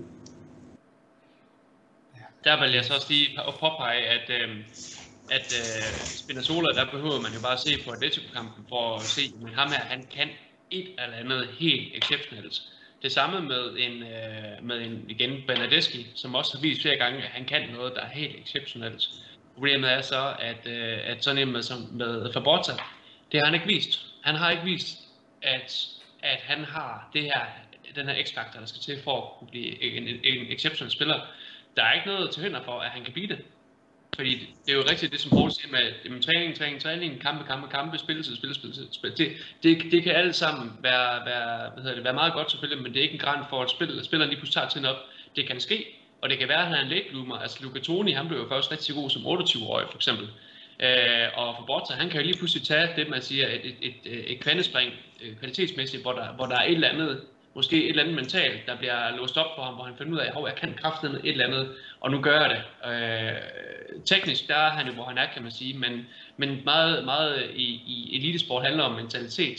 Der 2.44 2.60
vil 2.60 2.72
jeg 2.72 2.84
så 2.84 2.94
også 2.94 3.06
lige 3.10 3.38
påpege, 3.60 4.00
at, 4.06 4.30
øh, 4.30 4.56
at 5.30 5.48
øh, 5.60 6.06
Spinazzola, 6.06 6.68
der 6.68 6.90
behøver 6.90 7.20
man 7.20 7.32
jo 7.32 7.40
bare 7.40 7.58
se 7.58 7.70
på 7.84 7.90
Atletico-kampen 7.90 8.64
for 8.68 8.96
at 8.96 9.02
se, 9.02 9.22
at 9.46 9.54
ham 9.54 9.68
her, 9.68 9.80
han 9.80 10.06
kan 10.16 10.28
et 10.70 10.88
eller 10.98 11.16
andet 11.16 11.48
helt 11.58 11.96
exceptionelt. 11.96 12.62
Det 13.02 13.12
samme 13.12 13.40
med 13.40 13.76
en, 13.78 14.02
øh, 14.02 14.62
med 14.62 14.80
en 14.80 15.04
igen 15.08 15.42
Bernadeschi, 15.46 16.06
som 16.14 16.34
også 16.34 16.56
har 16.56 16.62
vist 16.62 16.82
flere 16.82 16.96
gange, 16.96 17.18
at 17.18 17.28
han 17.28 17.44
kan 17.44 17.68
noget, 17.72 17.92
der 17.94 18.00
er 18.00 18.08
helt 18.08 18.36
exceptionelt. 18.36 19.08
Problemet 19.54 19.92
er 19.92 20.00
så, 20.00 20.34
at, 20.40 20.66
øh, 20.66 20.98
at 21.04 21.24
sådan 21.24 21.42
en 21.42 21.52
med, 21.52 21.62
som, 21.62 21.78
med 21.92 22.32
Fabrota, 22.32 22.72
Det 23.32 23.40
har 23.40 23.44
han 23.44 23.54
ikke 23.54 23.66
vist. 23.66 24.06
Han 24.22 24.34
har 24.34 24.50
ikke 24.50 24.64
vist, 24.64 24.98
at, 25.42 25.86
at 26.22 26.40
han 26.40 26.64
har 26.64 27.10
det 27.12 27.22
her, 27.22 27.40
den 27.94 28.08
her 28.08 28.24
x-faktor, 28.24 28.60
der 28.60 28.66
skal 28.66 28.80
til 28.80 29.02
for 29.04 29.22
at 29.22 29.38
kunne 29.38 29.48
blive 29.48 29.82
en, 29.82 30.08
en, 30.08 30.20
en 30.24 30.52
exceptionel 30.52 30.90
spiller. 30.90 31.20
Der 31.76 31.84
er 31.84 31.92
ikke 31.92 32.06
noget 32.06 32.30
til 32.30 32.42
hinder 32.42 32.62
for, 32.64 32.80
at 32.80 32.90
han 32.90 33.04
kan 33.04 33.12
blive 33.12 33.26
det. 33.26 33.38
Fordi 34.16 34.54
det 34.66 34.72
er 34.72 34.76
jo 34.76 34.84
rigtigt 34.90 35.12
det, 35.12 35.20
som 35.20 35.30
Paul 35.30 35.50
siger 35.50 35.70
med, 35.70 36.10
med 36.10 36.22
træning, 36.22 36.56
træning, 36.56 36.80
træning, 36.80 37.20
kampe, 37.20 37.44
kampe, 37.44 37.68
kampe, 37.68 37.98
spilletid, 37.98 38.36
spil, 38.36 38.54
spil. 38.92 39.18
Det, 39.18 39.32
det, 39.62 39.92
det 39.92 40.02
kan 40.02 40.12
alt 40.12 40.36
sammen 40.36 40.72
være, 40.82 41.26
være, 41.26 41.70
hvad 41.70 41.82
hedder 41.82 41.94
det, 41.94 42.04
være 42.04 42.14
meget 42.14 42.32
godt 42.32 42.50
selvfølgelig, 42.50 42.82
men 42.82 42.92
det 42.92 42.98
er 42.98 43.02
ikke 43.02 43.14
en 43.14 43.20
græn 43.20 43.44
for, 43.50 43.62
at 43.62 43.70
spil, 43.70 44.04
spilleren 44.04 44.30
lige 44.30 44.40
pludselig 44.40 44.54
tager 44.54 44.68
tiden 44.68 44.86
op. 44.86 44.96
Det 45.36 45.46
kan 45.46 45.60
ske, 45.60 45.86
og 46.22 46.30
det 46.30 46.38
kan 46.38 46.48
være, 46.48 46.58
at 46.58 46.66
han 46.66 46.74
er 46.74 46.82
en 46.82 46.88
late 46.88 47.04
bloomer. 47.10 47.36
Altså 47.36 47.58
Luca 47.62 47.80
Toni, 47.80 48.12
han 48.12 48.28
blev 48.28 48.38
jo 48.38 48.48
først 48.48 48.72
rigtig 48.72 48.94
god 48.94 49.10
som 49.10 49.22
28-årig 49.26 49.86
for 49.90 49.96
eksempel. 49.96 50.28
Øh, 50.80 51.28
og 51.34 51.54
for 51.56 51.64
Borta, 51.66 51.94
han 51.94 52.10
kan 52.10 52.20
jo 52.20 52.26
lige 52.26 52.38
pludselig 52.38 52.66
tage 52.66 52.88
det, 52.96 53.08
man 53.08 53.22
siger, 53.22 53.46
et, 53.46 53.64
et, 53.64 53.76
et, 53.82 53.94
øh, 54.06 54.18
et 54.18 54.40
kvantespring 54.40 54.92
øh, 55.22 55.36
kvalitetsmæssigt, 55.36 56.02
hvor 56.02 56.12
der, 56.12 56.32
hvor 56.32 56.46
der 56.46 56.56
er 56.56 56.64
et 56.64 56.74
eller 56.74 56.88
andet, 56.88 57.20
måske 57.54 57.84
et 57.84 57.88
eller 57.88 58.02
andet 58.02 58.16
mentalt, 58.16 58.66
der 58.66 58.76
bliver 58.76 59.16
låst 59.16 59.36
op 59.36 59.46
for 59.56 59.62
ham, 59.62 59.74
hvor 59.74 59.84
han 59.84 59.94
finder 59.98 60.12
ud 60.12 60.18
af, 60.18 60.26
at 60.26 60.44
jeg 60.46 60.54
kan 60.56 60.74
kraften 60.82 61.10
et 61.10 61.20
eller 61.24 61.46
andet, 61.46 61.74
og 62.04 62.10
nu 62.10 62.20
gør 62.20 62.40
jeg 62.40 62.50
det. 62.50 62.90
Øh, 62.90 64.02
teknisk, 64.04 64.48
der 64.48 64.56
er 64.56 64.70
han 64.70 64.86
jo, 64.86 64.92
hvor 64.92 65.04
han 65.04 65.18
er, 65.18 65.26
kan 65.34 65.42
man 65.42 65.52
sige, 65.52 65.78
men, 65.78 66.06
men 66.36 66.60
meget, 66.64 67.04
meget 67.04 67.50
i, 67.54 67.82
i 67.86 68.16
elitesport 68.16 68.64
handler 68.64 68.84
om 68.84 68.92
mentalitet, 68.92 69.58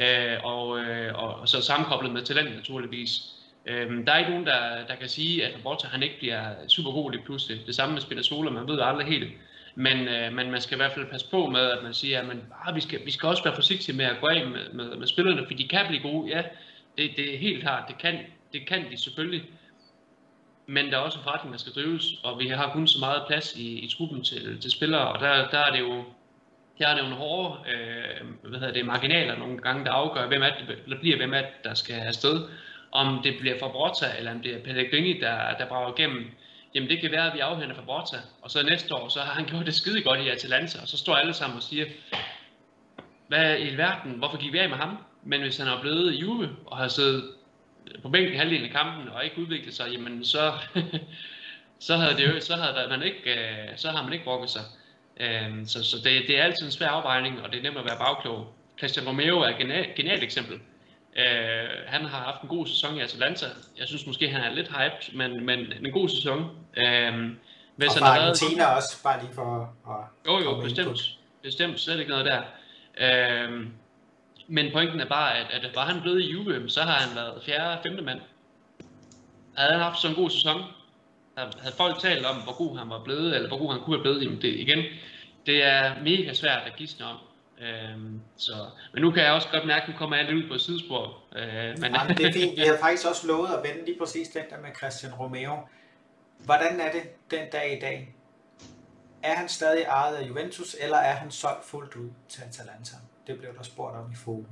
øh, 0.00 0.44
og, 0.44 0.78
øh, 0.78 1.14
og, 1.14 1.34
og 1.34 1.48
så 1.48 1.62
sammenkoblet 1.62 2.12
med 2.12 2.22
talent 2.22 2.56
naturligvis. 2.56 3.20
Øh, 3.66 4.06
der 4.06 4.12
er 4.12 4.18
ikke 4.18 4.30
nogen, 4.30 4.46
der, 4.46 4.86
der 4.88 4.94
kan 4.94 5.08
sige, 5.08 5.46
at 5.46 5.54
Roberta 5.58 5.88
han 5.88 6.02
ikke 6.02 6.18
bliver 6.18 6.40
super 6.68 6.92
god 6.92 7.10
lige 7.10 7.22
pludselig. 7.24 7.66
Det 7.66 7.74
samme 7.74 7.92
med 7.92 8.02
Spinazzola, 8.02 8.50
man 8.50 8.68
ved 8.68 8.80
aldrig 8.80 9.06
helt. 9.06 9.32
Men, 9.74 10.08
øh, 10.08 10.32
men 10.32 10.50
man 10.50 10.60
skal 10.60 10.76
i 10.76 10.80
hvert 10.80 10.92
fald 10.92 11.10
passe 11.10 11.30
på 11.30 11.46
med, 11.46 11.70
at 11.70 11.82
man 11.82 11.94
siger, 11.94 12.20
at 12.20 12.26
man, 12.26 12.42
ah, 12.66 12.74
vi, 12.74 12.80
skal, 12.80 13.00
vi 13.04 13.10
skal 13.10 13.28
også 13.28 13.44
være 13.44 13.54
forsigtige 13.54 13.96
med 13.96 14.04
at 14.04 14.20
gå 14.20 14.26
af 14.26 14.46
med, 14.46 14.72
med, 14.72 14.96
med 14.96 15.06
spillerne, 15.06 15.46
for 15.46 15.54
de 15.54 15.68
kan 15.68 15.86
blive 15.88 16.02
gode. 16.02 16.28
Ja, 16.28 16.42
det, 16.98 17.10
det 17.16 17.34
er 17.34 17.38
helt 17.38 17.62
klart, 17.62 17.88
det 17.88 17.98
kan, 17.98 18.18
det 18.52 18.66
kan 18.66 18.84
de 18.90 19.02
selvfølgelig. 19.02 19.42
Men 20.66 20.86
der 20.86 20.96
er 20.96 21.00
også 21.00 21.18
en 21.18 21.24
forretning, 21.24 21.52
der 21.52 21.58
skal 21.58 21.72
drives, 21.72 22.04
og 22.22 22.38
vi 22.38 22.48
har 22.48 22.72
kun 22.72 22.86
så 22.88 22.98
meget 22.98 23.22
plads 23.26 23.56
i, 23.56 23.78
i 23.78 23.88
truppen 23.88 24.24
til, 24.24 24.60
til 24.60 24.70
spillere, 24.70 25.08
og 25.08 25.20
der, 25.20 25.48
der 25.48 25.58
er 25.58 25.72
det 25.72 25.80
jo 25.80 26.04
der 26.78 26.88
er 26.88 26.94
det 26.94 27.02
nogle 27.02 27.16
hårde 27.16 27.58
øh, 27.70 28.26
hvad 28.42 28.60
hedder 28.60 28.72
det, 28.72 28.86
marginaler 28.86 29.36
nogle 29.36 29.58
gange, 29.58 29.84
der 29.84 29.90
afgør, 29.92 30.26
hvem 30.26 30.42
er 30.42 30.50
det, 30.50 30.78
der 30.88 30.98
bliver, 31.00 31.16
hvem 31.16 31.34
er 31.34 31.40
det, 31.40 31.64
der 31.64 31.74
skal 31.74 31.94
afsted. 31.94 32.48
Om 32.92 33.20
det 33.24 33.34
bliver 33.40 33.58
Fabrota, 33.58 34.06
eller 34.18 34.30
om 34.30 34.40
det 34.40 34.54
er 34.54 34.58
Pellegrini, 34.58 35.20
der, 35.20 35.56
der 35.58 35.66
brager 35.68 35.98
igennem, 35.98 36.30
jamen 36.74 36.90
det 36.90 37.00
kan 37.00 37.10
være, 37.10 37.26
at 37.26 37.34
vi 37.34 37.40
afhænder 37.40 37.74
Fabrota, 37.74 38.16
og 38.42 38.50
så 38.50 38.62
næste 38.62 38.94
år, 38.94 39.08
så 39.08 39.20
har 39.20 39.32
han 39.32 39.44
gjort 39.50 39.66
det 39.66 39.74
skide 39.74 40.02
godt 40.02 40.20
i 40.20 40.28
Atalanta, 40.28 40.78
og 40.82 40.88
så 40.88 40.98
står 40.98 41.14
alle 41.14 41.34
sammen 41.34 41.56
og 41.56 41.62
siger, 41.62 41.86
hvad 43.28 43.58
i 43.58 43.76
verden, 43.76 44.12
hvorfor 44.12 44.36
gik 44.36 44.52
vi 44.52 44.58
af 44.58 44.68
med 44.68 44.76
ham? 44.76 44.98
Men 45.24 45.40
hvis 45.40 45.56
han 45.56 45.68
er 45.68 45.80
blevet 45.80 46.14
i 46.14 46.16
Juve, 46.16 46.48
og 46.66 46.76
har 46.76 46.88
siddet 46.88 47.24
på 48.02 48.08
bænken 48.08 48.36
halvdelen 48.36 48.64
af 48.64 48.70
kampen, 48.72 49.08
og 49.08 49.24
ikke 49.24 49.38
udviklet 49.38 49.74
sig, 49.74 49.90
jamen 49.92 50.24
så, 50.24 50.52
så 51.86 51.96
havde, 51.96 52.16
det 52.16 52.34
jo, 52.34 52.40
så 52.40 52.56
havde 52.56 52.88
man 52.88 53.02
ikke, 53.02 53.34
øh, 53.34 53.68
så 53.76 53.90
har 53.90 54.02
man 54.02 54.12
ikke 54.12 54.24
brokket 54.24 54.50
sig. 54.50 54.62
Øhm, 55.20 55.66
så, 55.66 55.84
så 55.84 55.96
det, 55.96 56.22
det 56.28 56.38
er 56.38 56.42
altid 56.42 56.66
en 56.66 56.72
svær 56.72 56.88
afvejning, 56.88 57.42
og 57.42 57.52
det 57.52 57.58
er 57.58 57.62
nemt 57.62 57.78
at 57.78 57.84
være 57.84 57.98
bagklog. 57.98 58.54
Christian 58.78 59.08
Romero 59.08 59.38
er 59.38 59.48
et 59.48 59.94
genialt 59.96 60.22
eksempel. 60.22 60.60
Øh, 61.16 61.68
han 61.86 62.04
har 62.04 62.18
haft 62.18 62.42
en 62.42 62.48
god 62.48 62.66
sæson 62.66 62.96
i 62.96 63.00
Atalanta. 63.00 63.46
Jeg 63.78 63.88
synes 63.88 64.06
måske, 64.06 64.28
han 64.28 64.40
er 64.44 64.54
lidt 64.54 64.68
hyped, 64.68 65.16
men, 65.16 65.46
men 65.46 65.58
en 65.58 65.92
god 65.92 66.08
sæson. 66.08 66.50
Øh, 66.76 67.30
hvis 67.76 67.96
og 67.96 68.06
han 68.06 68.20
Argentina 68.20 68.64
været... 68.64 68.76
også, 68.76 69.02
bare 69.02 69.20
lige 69.20 69.34
for 69.34 69.74
at... 69.88 70.04
Jo, 70.26 70.38
jo, 70.38 70.60
bestemt. 70.60 71.18
Bestemt, 71.42 71.80
slet 71.80 71.98
ikke 71.98 72.10
noget 72.10 72.26
der. 72.26 72.42
Øh, 73.00 73.66
men 74.48 74.72
pointen 74.72 75.00
er 75.00 75.08
bare, 75.08 75.38
at, 75.38 75.64
at 75.64 75.76
var 75.76 75.84
han 75.84 76.00
blevet 76.00 76.22
i 76.22 76.30
Juve, 76.30 76.70
så 76.70 76.82
har 76.82 76.92
han 76.92 77.16
været 77.16 77.42
fjerde, 77.42 77.82
femte 77.82 78.02
mand. 78.02 78.20
Havde 79.56 79.72
han 79.72 79.80
haft 79.80 80.00
sådan 80.00 80.16
en 80.16 80.22
god 80.22 80.30
sæson, 80.30 80.62
havde 81.36 81.76
folk 81.76 81.98
talt 81.98 82.26
om, 82.26 82.36
hvor 82.36 82.56
god 82.56 82.78
han 82.78 82.90
var 82.90 83.04
blevet, 83.04 83.36
eller 83.36 83.48
hvor 83.48 83.58
god 83.58 83.72
han 83.72 83.82
kunne 83.82 83.96
have 83.96 84.02
blevet, 84.02 84.24
jamen 84.24 84.42
det, 84.42 84.48
igen, 84.48 84.84
det 85.46 85.62
er 85.62 86.02
mega 86.02 86.34
svært 86.34 86.62
at 86.66 86.76
gisne 86.76 87.06
om. 87.06 87.16
Øhm, 87.60 88.20
så, 88.36 88.52
men 88.92 89.02
nu 89.02 89.10
kan 89.10 89.22
jeg 89.22 89.32
også 89.32 89.48
godt 89.52 89.66
mærke, 89.66 89.82
at 89.82 89.88
nu 89.88 89.94
kommer 89.98 90.16
jeg 90.16 90.24
lidt 90.24 90.44
ud 90.44 90.48
på 90.48 90.54
et 90.54 90.60
sidespor. 90.60 91.18
Øh, 91.36 91.78
men... 91.80 91.94
Jamen, 91.94 92.16
det 92.16 92.26
er 92.26 92.32
fint. 92.32 92.56
Vi 92.56 92.66
har 92.66 92.78
faktisk 92.80 93.08
også 93.08 93.26
lovet 93.26 93.48
at 93.48 93.62
vende 93.68 93.84
lige 93.84 93.98
præcis 93.98 94.28
den 94.28 94.42
der 94.50 94.60
med 94.60 94.70
Christian 94.76 95.14
Romeo. 95.14 95.56
Hvordan 96.38 96.80
er 96.80 96.92
det 96.92 97.02
den 97.30 97.48
dag 97.52 97.76
i 97.76 97.80
dag? 97.80 98.14
Er 99.22 99.34
han 99.34 99.48
stadig 99.48 99.82
ejet 99.82 100.16
af 100.16 100.28
Juventus, 100.28 100.76
eller 100.80 100.96
er 100.96 101.14
han 101.14 101.30
solgt 101.30 101.64
fuldt 101.64 101.94
ud 101.94 102.10
til 102.28 102.42
Atalanta? 102.42 102.96
Det 103.26 103.38
blev 103.38 103.50
der 103.56 103.62
spurgt 103.62 103.96
om 103.96 104.12
i 104.12 104.14
forum. 104.14 104.46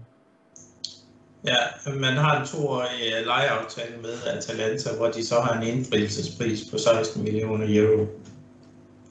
Ja, 1.46 1.56
man 1.86 2.16
har 2.16 2.40
en 2.40 2.46
toårig 2.46 3.12
øh, 3.16 3.26
lejeaftale 3.26 3.96
med 3.96 4.22
Atalanta, 4.26 4.96
hvor 4.96 5.10
de 5.10 5.26
så 5.26 5.40
har 5.40 5.60
en 5.60 5.62
indfrielsespris 5.62 6.70
på 6.70 6.78
16 6.78 7.24
millioner 7.24 7.66
euro. 7.68 8.06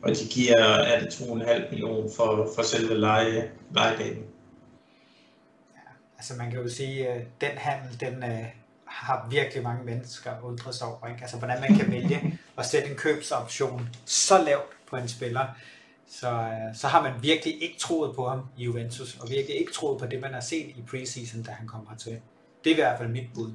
Og 0.03 0.09
de 0.09 0.25
giver, 0.29 0.57
er 0.57 0.99
det 0.99 1.07
2,5 1.07 1.69
millioner 1.69 2.09
for, 2.15 2.51
for 2.55 2.61
selve 2.63 2.97
leje, 2.97 3.51
lejedelen. 3.71 4.23
Ja, 5.75 5.91
altså 6.17 6.33
man 6.37 6.51
kan 6.51 6.61
jo 6.61 6.69
sige, 6.69 7.07
at 7.07 7.25
den 7.41 7.57
handel, 7.57 7.99
den 7.99 8.23
uh, 8.23 8.45
har 8.85 9.27
virkelig 9.29 9.63
mange 9.63 9.85
mennesker 9.85 10.31
undret 10.43 10.75
sig 10.75 10.87
over. 10.87 11.07
Ikke? 11.07 11.21
Altså 11.21 11.37
hvordan 11.37 11.61
man 11.61 11.77
kan 11.77 11.91
vælge 11.91 12.39
at 12.57 12.65
sætte 12.65 12.89
en 12.89 12.95
købsoption 12.95 13.89
så 14.05 14.43
lavt 14.43 14.69
på 14.89 14.95
en 14.95 15.07
spiller 15.07 15.45
så, 16.19 16.29
øh, 16.29 16.75
så 16.75 16.87
har 16.87 17.01
man 17.03 17.11
virkelig 17.21 17.63
ikke 17.63 17.75
troet 17.79 18.15
på 18.15 18.27
ham 18.27 18.39
i 18.57 18.63
Juventus, 18.63 19.17
og 19.19 19.29
virkelig 19.29 19.59
ikke 19.59 19.73
troet 19.73 19.99
på 19.99 20.05
det, 20.05 20.21
man 20.21 20.33
har 20.33 20.41
set 20.41 20.65
i 20.67 20.83
preseason, 20.89 21.43
da 21.43 21.51
han 21.51 21.67
kom 21.67 21.87
hertil. 21.89 22.17
Det 22.63 22.69
er 22.69 22.75
i 22.75 22.79
hvert 22.79 22.97
fald 22.99 23.09
mit 23.09 23.27
bud. 23.35 23.51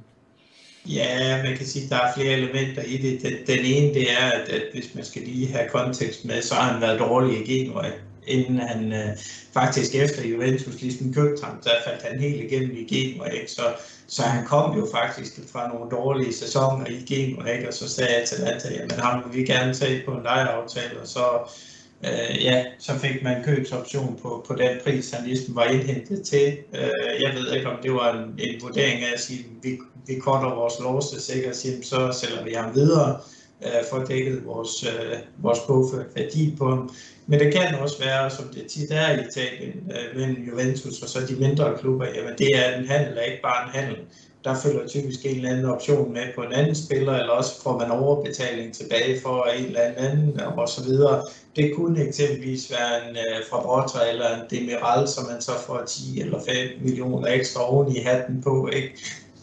Ja, 0.85 1.43
man 1.43 1.57
kan 1.57 1.65
sige, 1.65 1.85
at 1.85 1.91
der 1.91 1.97
er 1.97 2.13
flere 2.13 2.33
elementer 2.33 2.81
i 2.81 2.97
det. 2.97 3.21
Den, 3.21 3.33
den 3.47 3.65
ene, 3.65 3.93
det 3.93 4.11
er, 4.11 4.31
at, 4.31 4.49
at 4.49 4.63
hvis 4.73 4.95
man 4.95 5.05
skal 5.05 5.21
lige 5.21 5.47
have 5.47 5.69
kontekst 5.69 6.25
med, 6.25 6.41
så 6.41 6.55
har 6.55 6.73
han 6.73 6.81
været 6.81 6.99
dårlig 6.99 7.41
i 7.41 7.53
Genua, 7.53 7.91
inden 8.27 8.59
han 8.59 8.93
øh, 8.93 9.17
faktisk 9.53 9.95
efter 9.95 10.27
Juventus 10.27 10.81
ligesom 10.81 11.13
købte 11.13 11.43
ham, 11.43 11.61
der 11.63 11.69
faldt 11.85 12.03
han 12.03 12.19
helt 12.19 12.51
igennem 12.51 12.77
i 12.77 12.95
Genua, 12.95 13.27
ikke? 13.27 13.51
Så, 13.51 13.61
så 14.07 14.23
han 14.23 14.45
kom 14.45 14.77
jo 14.77 14.87
faktisk 14.93 15.39
fra 15.51 15.67
nogle 15.67 15.91
dårlige 15.91 16.33
sæsoner 16.33 16.85
i 16.85 17.05
Genua, 17.13 17.45
ikke? 17.45 17.67
og 17.67 17.73
så 17.73 17.89
sagde 17.89 18.13
jeg 18.19 18.27
til 18.27 18.35
Atalanta, 18.35 18.73
jamen 18.73 18.99
ham 18.99 19.23
vil 19.25 19.39
vi 19.39 19.45
gerne 19.45 19.73
tage 19.73 20.03
på 20.05 20.11
en 20.11 20.23
lejeaftale, 20.23 20.99
og 21.01 21.07
så 21.07 21.25
øh, 22.03 22.43
ja, 22.43 22.65
så 22.79 22.99
fik 22.99 23.23
man 23.23 23.43
købsoption 23.43 24.19
på, 24.21 24.45
på 24.47 24.55
den 24.55 24.77
pris, 24.83 25.11
han 25.11 25.27
ligesom 25.27 25.55
var 25.55 25.63
indhentet 25.63 26.25
til. 26.25 26.57
Øh, 26.73 27.21
jeg 27.21 27.33
ved 27.35 27.53
ikke, 27.53 27.69
om 27.69 27.77
det 27.83 27.91
var 27.91 28.13
en, 28.13 28.39
en 28.39 28.61
vurdering 28.61 29.03
af 29.03 29.13
at 29.13 29.19
sige, 29.19 29.45
vi, 29.63 29.77
vi 30.07 30.19
korter 30.19 30.55
vores 30.55 30.73
låse 30.79 31.21
sikkert, 31.21 31.55
så 31.55 32.19
sælger 32.21 32.43
vi 32.43 32.53
ham 32.53 32.75
videre 32.75 33.19
øh, 33.65 33.83
for 33.89 34.05
dækket 34.05 34.45
vores, 34.45 34.83
øh, 34.83 35.17
vores 35.37 35.59
værdi 36.15 36.55
på 36.57 36.69
ham. 36.69 36.89
Men 37.27 37.39
det 37.39 37.53
kan 37.53 37.75
også 37.75 37.99
være, 38.03 38.29
som 38.29 38.45
det 38.53 38.65
tit 38.67 38.91
er 38.91 39.09
i 39.09 39.27
Italien, 39.27 39.91
øh, 39.91 40.19
mellem 40.19 40.43
Juventus 40.43 41.01
og 41.01 41.09
så 41.09 41.19
de 41.29 41.35
mindre 41.35 41.77
klubber, 41.77 42.05
jamen 42.15 42.33
det 42.37 42.57
er 42.57 42.77
en 42.77 42.87
handel, 42.87 43.17
er 43.17 43.21
ikke 43.21 43.41
bare 43.43 43.65
en 43.65 43.69
handel 43.69 43.97
der 44.43 44.55
følger 44.55 44.87
typisk 44.87 45.25
en 45.25 45.35
eller 45.35 45.49
anden 45.49 45.65
option 45.65 46.13
med 46.13 46.21
på 46.35 46.41
en 46.41 46.53
anden 46.53 46.75
spiller, 46.75 47.13
eller 47.13 47.33
også 47.33 47.61
får 47.63 47.77
man 47.77 47.91
overbetaling 47.91 48.73
tilbage 48.73 49.21
for 49.21 49.43
en 49.43 49.65
eller 49.65 49.81
anden 49.81 50.39
og 50.39 50.69
så 50.69 50.83
videre. 50.83 51.23
Det 51.55 51.75
kunne 51.75 52.07
eksempelvis 52.07 52.71
være 52.71 53.09
en 53.09 53.15
uh, 53.15 53.47
fra 53.49 53.61
Brotra 53.61 54.09
eller 54.09 54.35
en 54.35 54.41
Demiral, 54.49 55.07
som 55.07 55.25
man 55.31 55.41
så 55.41 55.51
får 55.65 55.83
10 55.87 56.21
eller 56.21 56.39
5 56.39 56.55
millioner 56.81 57.27
ekstra 57.27 57.71
oven 57.71 57.95
i 57.95 57.99
hatten 57.99 58.41
på. 58.41 58.69
Ikke? 58.73 58.93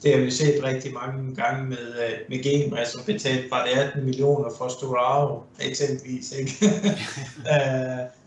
Det 0.03 0.15
har 0.15 0.21
vi 0.21 0.31
set 0.31 0.65
rigtig 0.65 0.93
mange 0.93 1.35
gange 1.35 1.65
med, 1.69 1.89
uh, 1.89 2.31
med 2.31 2.43
Genma, 2.43 2.85
som 2.85 3.03
betalte 3.07 3.49
bare 3.51 3.69
18 3.69 4.05
millioner 4.05 4.51
for 4.59 4.69
Storaro 4.69 5.43
eksempelvis. 5.61 6.33
Ikke? 6.33 6.53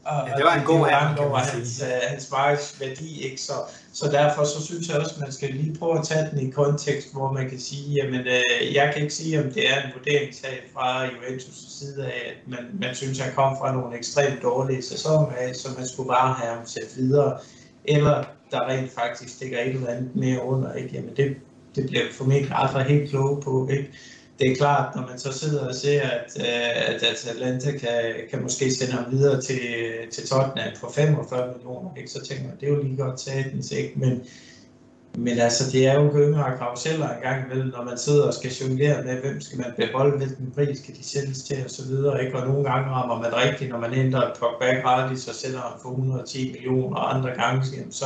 Og, 0.06 0.28
ja, 0.28 0.34
det 0.36 0.46
var 0.46 0.56
en 0.56 0.66
god 0.66 0.86
handel, 0.88 1.18
sige. 1.18 1.56
Hans, 1.56 1.82
uh, 1.82 2.10
hans 2.10 2.32
markedsværdi, 2.32 3.22
ikke? 3.24 3.42
Så, 3.42 3.54
så 3.94 4.12
derfor 4.12 4.44
så 4.44 4.66
synes 4.66 4.90
jeg 4.90 4.98
også, 4.98 5.16
at 5.16 5.22
man 5.22 5.32
skal 5.32 5.50
lige 5.50 5.76
prøve 5.80 6.00
at 6.00 6.06
tage 6.06 6.30
den 6.32 6.48
i 6.48 6.52
kontekst, 6.52 7.14
hvor 7.14 7.32
man 7.32 7.50
kan 7.50 7.60
sige, 7.60 7.94
jamen 7.94 8.22
uh, 8.22 8.76
jeg 8.76 8.92
kan 8.94 9.02
ikke 9.02 9.14
sige, 9.14 9.44
om 9.44 9.52
det 9.52 9.70
er 9.70 9.76
en 9.76 9.90
vurderingssag 9.98 10.64
fra 10.74 11.08
Juventus' 11.08 11.80
side 11.80 12.06
af, 12.06 12.22
at 12.30 12.48
man, 12.48 12.60
man 12.82 12.96
synes, 12.96 13.20
at 13.20 13.26
han 13.26 13.36
kom 13.36 13.58
fra 13.58 13.74
nogle 13.74 13.98
ekstremt 13.98 14.42
dårlige 14.44 14.82
sæsoner 14.82 15.32
af, 15.38 15.56
så 15.56 15.68
man 15.78 15.88
skulle 15.88 16.08
bare 16.08 16.34
have 16.34 16.56
ham 16.56 16.66
sat 16.66 16.98
videre, 16.98 17.38
eller 17.86 18.24
der 18.52 18.68
rent 18.68 18.92
faktisk 18.92 19.36
stikker 19.36 19.60
et 19.60 19.68
eller 19.68 19.88
andet 19.88 20.16
mere 20.16 20.44
under, 20.44 20.74
ikke? 20.74 20.90
Jamen 20.94 21.16
det, 21.18 21.36
det 21.82 21.90
bliver 21.90 22.04
formentlig 22.12 22.52
aldrig 22.56 22.86
helt 22.86 23.10
kloge 23.10 23.42
på, 23.42 23.68
ikke? 23.72 23.90
det 24.40 24.52
er 24.52 24.56
klart, 24.56 24.96
når 24.96 25.08
man 25.08 25.20
så 25.20 25.32
sidder 25.32 25.68
og 25.68 25.76
ser, 25.76 26.02
at, 26.02 26.38
øh, 26.40 26.94
at 26.96 27.04
Atalanta 27.04 27.72
kan, 27.72 28.14
kan 28.32 28.42
måske 28.42 28.72
sende 28.72 28.94
ham 28.94 29.12
videre 29.12 29.42
til, 29.42 29.60
til 30.12 30.28
Tottenham 30.28 30.76
for 30.80 30.92
45 30.96 31.54
millioner, 31.54 31.90
ikke? 31.98 32.12
så 32.12 32.26
tænker 32.26 32.44
man, 32.44 32.58
det 32.60 32.70
er 32.70 32.74
jo 32.74 32.84
lige 32.84 32.98
godt 32.98 33.22
satens, 33.22 33.72
ikke? 33.72 33.94
Men, 33.96 34.22
men 35.18 35.40
altså, 35.40 35.72
det 35.72 35.88
er 35.88 35.94
jo 35.94 36.12
gynger 36.12 36.44
og 36.44 36.58
karuseller 36.58 37.10
en 37.10 37.22
gang 37.22 37.46
imellem, 37.46 37.72
når 37.78 37.84
man 37.84 37.98
sidder 37.98 38.28
og 38.28 38.34
skal 38.34 38.52
jonglere 38.52 39.04
med, 39.04 39.22
hvem 39.22 39.42
skal 39.42 39.58
man 39.58 39.74
beholde, 39.78 40.18
hvilken 40.18 40.52
pris 40.56 40.78
skal 40.78 40.96
de 40.96 41.04
sælges 41.04 41.44
til 41.44 41.58
og 41.66 41.72
så 41.72 41.88
videre, 41.88 42.24
ikke? 42.26 42.38
Og 42.38 42.48
nogle 42.48 42.70
gange 42.70 42.90
rammer 42.90 43.22
man 43.22 43.36
rigtigt, 43.36 43.70
når 43.70 43.80
man 43.80 43.94
ændrer 43.94 44.22
et 44.22 44.34
Pogba 44.40 44.74
gratis 44.82 45.28
og 45.28 45.36
sælger 45.36 45.60
ham 45.60 45.80
for 45.82 45.90
110 45.90 46.52
millioner, 46.52 46.98
og 46.98 47.16
andre 47.16 47.30
gange 47.30 47.66
så 47.92 48.06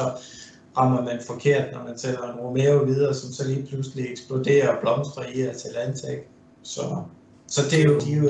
rammer 0.77 1.01
man 1.03 1.19
forkert, 1.27 1.71
når 1.73 1.83
man 1.83 1.97
sælger 1.97 2.23
en 2.23 2.39
Romeo 2.39 2.77
videre, 2.83 3.13
som 3.13 3.31
så 3.31 3.47
lige 3.47 3.67
pludselig 3.67 4.12
eksploderer 4.12 4.69
og 4.69 4.81
blomstrer 4.81 5.23
i 5.33 5.41
Atalanta, 5.41 6.07
ikke? 6.07 6.27
Så, 6.63 7.03
så 7.47 7.62
det 7.69 7.79
er 7.79 7.83
jo 7.83 7.99
de 7.99 8.12
jo, 8.12 8.29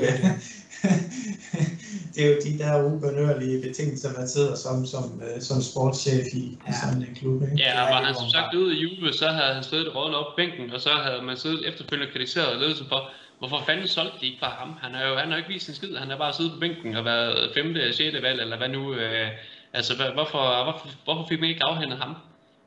det 2.14 2.24
er 2.24 2.28
jo 2.28 2.36
de 2.44 2.58
der 2.58 2.84
ubønørlige 2.84 3.62
betingelser, 3.62 4.18
man 4.18 4.28
sidder 4.28 4.54
som, 4.54 4.86
som, 4.86 5.22
øh, 5.26 5.40
som 5.40 5.62
sportschef 5.62 6.26
i, 6.32 6.58
ja. 6.66 6.70
i 6.70 6.74
sådan 6.82 7.02
en 7.02 7.14
klub. 7.14 7.42
Ikke? 7.42 7.56
Ja, 7.56 7.82
og 7.82 7.90
var 7.94 8.04
han 8.04 8.14
som 8.14 8.28
sagt 8.28 8.54
ude 8.54 8.76
i 8.76 8.80
Juve, 8.80 9.12
så 9.12 9.28
havde 9.28 9.54
han 9.54 9.62
siddet 9.62 9.94
rådnet 9.96 10.18
op 10.18 10.26
på 10.26 10.36
bænken, 10.36 10.72
og 10.72 10.80
så 10.80 10.90
havde 10.90 11.22
man 11.22 11.36
siddet 11.36 11.68
efterfølgende 11.68 12.12
kritiseret 12.12 12.60
ledelsen 12.60 12.86
for, 12.88 13.10
hvorfor 13.38 13.62
fanden 13.66 13.88
solgte 13.88 14.20
de 14.20 14.26
ikke 14.26 14.40
bare 14.40 14.56
ham? 14.58 14.72
Han 14.82 14.94
har 14.94 15.08
jo 15.08 15.16
han 15.16 15.30
har 15.30 15.36
ikke 15.36 15.48
vist 15.48 15.68
en 15.68 15.74
skid, 15.74 15.96
han 15.96 16.10
har 16.10 16.18
bare 16.18 16.32
siddet 16.32 16.52
på 16.52 16.60
bænken 16.60 16.96
og 16.96 17.04
været 17.04 17.50
femte 17.54 17.80
eller 17.80 17.94
sjette 17.94 18.22
valg, 18.22 18.40
eller 18.40 18.56
hvad 18.56 18.68
nu. 18.68 18.94
Øh, 18.94 19.28
altså, 19.72 19.92
hvorfor, 20.14 20.64
hvorfor, 20.64 20.88
hvorfor 21.04 21.26
fik 21.28 21.40
man 21.40 21.48
ikke 21.48 21.64
afhændet 21.64 21.98
ham? 21.98 22.16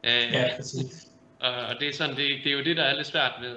Øh, 0.08 0.34
ja, 0.34 0.56
præcis. 0.56 1.08
Og 1.40 1.76
det 1.80 1.88
er, 1.88 1.94
sådan, 1.94 2.16
det, 2.16 2.28
det 2.44 2.48
er 2.48 2.54
jo 2.54 2.64
det, 2.64 2.78
der 2.78 2.84
er 2.84 2.96
lidt 2.96 3.08
svært 3.08 3.32
ved, 3.42 3.56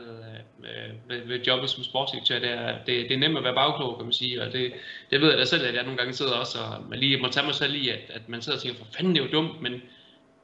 øh, 0.60 1.08
ved, 1.08 1.26
ved 1.26 1.40
jobbet 1.40 1.70
som 1.70 1.82
sportsdirektør. 1.82 2.38
Det 2.38 2.50
er, 2.50 2.78
det, 2.86 3.08
det 3.08 3.12
er 3.12 3.18
nemt 3.18 3.38
at 3.38 3.44
være 3.44 3.54
bagklog, 3.54 3.96
kan 3.96 4.04
man 4.04 4.12
sige. 4.12 4.42
Og 4.42 4.52
det, 4.52 4.72
det 5.10 5.20
ved 5.20 5.28
jeg 5.28 5.38
da 5.38 5.44
selv, 5.44 5.66
at 5.66 5.74
jeg 5.74 5.82
nogle 5.82 5.98
gange 5.98 6.12
sidder 6.12 6.32
også 6.32 6.58
og 6.58 6.84
man 6.90 6.98
lige 6.98 7.20
må 7.22 7.28
tage 7.28 7.46
mig 7.46 7.54
selv 7.54 7.74
i, 7.74 7.88
at, 7.88 7.98
at 8.08 8.28
man 8.28 8.42
sidder 8.42 8.58
og 8.58 8.62
tænker, 8.62 8.78
for 8.78 8.92
fanden 8.96 9.14
det 9.14 9.20
er 9.20 9.24
jo 9.24 9.30
dumt, 9.32 9.62
men 9.62 9.72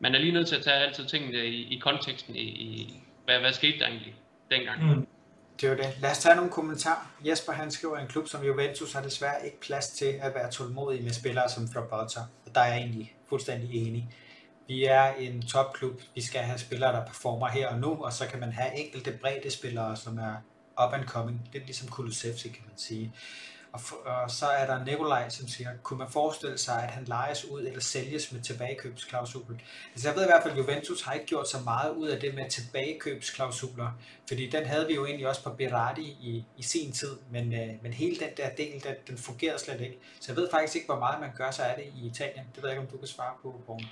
man 0.00 0.14
er 0.14 0.18
lige 0.18 0.32
nødt 0.32 0.48
til 0.48 0.56
at 0.56 0.62
tage 0.62 0.76
altid 0.76 1.06
tingene 1.06 1.46
i, 1.46 1.74
i 1.74 1.78
konteksten, 1.78 2.36
i, 2.36 2.40
i 2.40 3.00
hvad, 3.24 3.38
hvad 3.38 3.52
skete 3.52 3.78
der 3.78 3.86
egentlig 3.86 4.14
dengang. 4.50 4.96
Mm. 4.96 5.06
Det 5.60 5.66
er 5.66 5.70
jo 5.70 5.76
det. 5.76 5.86
Lad 6.00 6.10
os 6.10 6.18
tage 6.18 6.36
nogle 6.36 6.50
kommentarer. 6.50 7.12
Jesper 7.26 7.52
han 7.52 7.70
skriver, 7.70 7.96
at 7.96 8.02
en 8.02 8.08
klub 8.08 8.28
som 8.28 8.44
Juventus 8.44 8.92
har 8.92 9.02
desværre 9.02 9.44
ikke 9.44 9.60
plads 9.60 9.88
til 9.88 10.14
at 10.20 10.34
være 10.34 10.50
tålmodig 10.50 11.02
med 11.02 11.10
spillere 11.10 11.48
som 11.48 11.68
Frabotta. 11.74 12.20
Og 12.46 12.54
der 12.54 12.60
er 12.60 12.66
jeg 12.66 12.78
egentlig 12.78 13.14
fuldstændig 13.28 13.86
enig 13.86 14.08
vi 14.68 14.84
er 14.84 15.14
en 15.14 15.42
topklub, 15.42 16.00
vi 16.14 16.20
skal 16.22 16.40
have 16.40 16.58
spillere, 16.58 16.92
der 16.92 17.04
performer 17.06 17.48
her 17.48 17.68
og 17.68 17.78
nu, 17.78 18.04
og 18.04 18.12
så 18.12 18.26
kan 18.26 18.40
man 18.40 18.52
have 18.52 18.78
enkelte 18.78 19.18
brede 19.20 19.50
spillere, 19.50 19.96
som 19.96 20.18
er 20.18 20.34
up 20.86 20.92
and 20.92 21.04
coming. 21.04 21.48
Det 21.52 21.60
er 21.62 21.66
ligesom 21.66 21.88
Kulusevski, 21.88 22.48
kan 22.48 22.62
man 22.66 22.78
sige. 22.78 23.12
Og, 23.72 23.80
for, 23.80 23.96
og 23.96 24.30
så 24.30 24.46
er 24.46 24.66
der 24.66 24.84
Nikolaj, 24.84 25.28
som 25.28 25.48
siger, 25.48 25.70
kunne 25.82 25.98
man 25.98 26.10
forestille 26.10 26.58
sig, 26.58 26.82
at 26.82 26.90
han 26.90 27.04
lejes 27.04 27.44
ud 27.44 27.62
eller 27.62 27.80
sælges 27.80 28.32
med 28.32 28.40
tilbagekøbsklausul? 28.40 29.60
Altså 29.92 30.08
jeg 30.08 30.16
ved 30.16 30.22
i 30.22 30.26
hvert 30.26 30.42
fald, 30.42 30.52
at 30.52 30.58
Juventus 30.58 31.02
har 31.02 31.12
ikke 31.12 31.26
gjort 31.26 31.48
så 31.48 31.60
meget 31.60 31.94
ud 31.94 32.08
af 32.08 32.20
det 32.20 32.34
med 32.34 32.50
tilbagekøbsklausuler, 32.50 33.90
fordi 34.28 34.50
den 34.50 34.66
havde 34.66 34.86
vi 34.86 34.94
jo 34.94 35.06
egentlig 35.06 35.28
også 35.28 35.42
på 35.42 35.50
Berardi 35.50 36.02
i, 36.02 36.44
i 36.56 36.62
sin 36.62 36.92
tid, 36.92 37.16
men, 37.30 37.52
øh, 37.52 37.68
men 37.82 37.92
hele 37.92 38.16
den 38.16 38.28
der 38.36 38.48
del, 38.48 38.84
den, 38.84 38.94
den 39.06 39.18
fungerede 39.18 39.58
slet 39.58 39.80
ikke. 39.80 39.98
Så 40.20 40.32
jeg 40.32 40.36
ved 40.36 40.50
faktisk 40.50 40.74
ikke, 40.74 40.86
hvor 40.86 40.98
meget 40.98 41.20
man 41.20 41.30
gør 41.36 41.50
sig 41.50 41.70
af 41.70 41.74
det 41.76 42.02
i 42.02 42.06
Italien. 42.06 42.46
Det 42.54 42.62
ved 42.62 42.70
jeg 42.70 42.78
ikke, 42.78 42.86
om 42.86 42.92
du 42.92 42.98
kan 42.98 43.08
svare 43.08 43.34
på, 43.42 43.60
Borgen. 43.66 43.86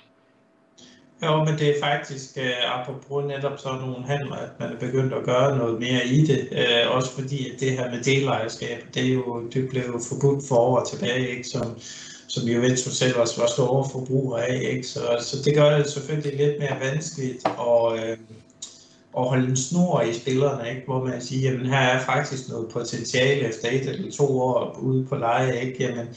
Jo, 1.23 1.43
men 1.43 1.57
det 1.59 1.69
er 1.69 1.79
faktisk, 1.81 2.37
øh, 2.37 2.79
apropos 2.79 3.25
netop 3.25 3.59
sådan 3.59 3.79
nogle 3.79 4.05
handler, 4.05 4.35
at 4.35 4.49
man 4.59 4.71
er 4.71 4.79
begyndt 4.79 5.13
at 5.13 5.23
gøre 5.23 5.57
noget 5.57 5.79
mere 5.79 6.05
i 6.05 6.25
det. 6.25 6.47
Uh, 6.51 6.95
også 6.95 7.11
fordi, 7.11 7.53
at 7.53 7.59
det 7.59 7.71
her 7.71 7.91
med 7.91 8.03
delejerskab, 8.03 8.83
det, 8.93 9.05
er 9.05 9.13
jo, 9.13 9.47
det 9.53 9.69
blev 9.69 9.83
jo 9.83 9.99
forbudt 10.09 10.47
for 10.47 10.55
år 10.55 10.83
tilbage, 10.83 11.29
ikke? 11.29 11.47
Som, 11.47 11.79
som 12.27 12.47
Juventus 12.47 12.97
selv 12.97 13.17
også 13.17 13.41
var 13.41 13.47
store 13.47 13.89
forbrugere 13.91 14.45
af. 14.45 14.61
Ikke? 14.71 14.87
Så, 14.87 14.99
så 15.19 15.37
det 15.45 15.55
gør 15.55 15.77
det 15.77 15.89
selvfølgelig 15.89 16.37
lidt 16.37 16.59
mere 16.59 16.77
vanskeligt 16.81 17.47
at, 17.47 18.09
øh, 18.09 18.17
at 19.17 19.23
holde 19.23 19.49
en 19.49 19.55
snor 19.55 20.01
i 20.01 20.13
spillerne, 20.13 20.69
ikke? 20.69 20.81
hvor 20.87 21.03
man 21.03 21.21
siger, 21.21 21.53
at 21.53 21.67
her 21.67 21.77
er 21.77 22.05
faktisk 22.05 22.49
noget 22.49 22.69
potentiale 22.69 23.47
efter 23.47 23.69
et 23.71 23.89
eller 23.89 24.11
to 24.11 24.41
år 24.41 24.79
ude 24.81 25.05
på 25.05 25.15
leje. 25.15 25.61
Ikke? 25.61 25.83
Jamen, 25.83 26.07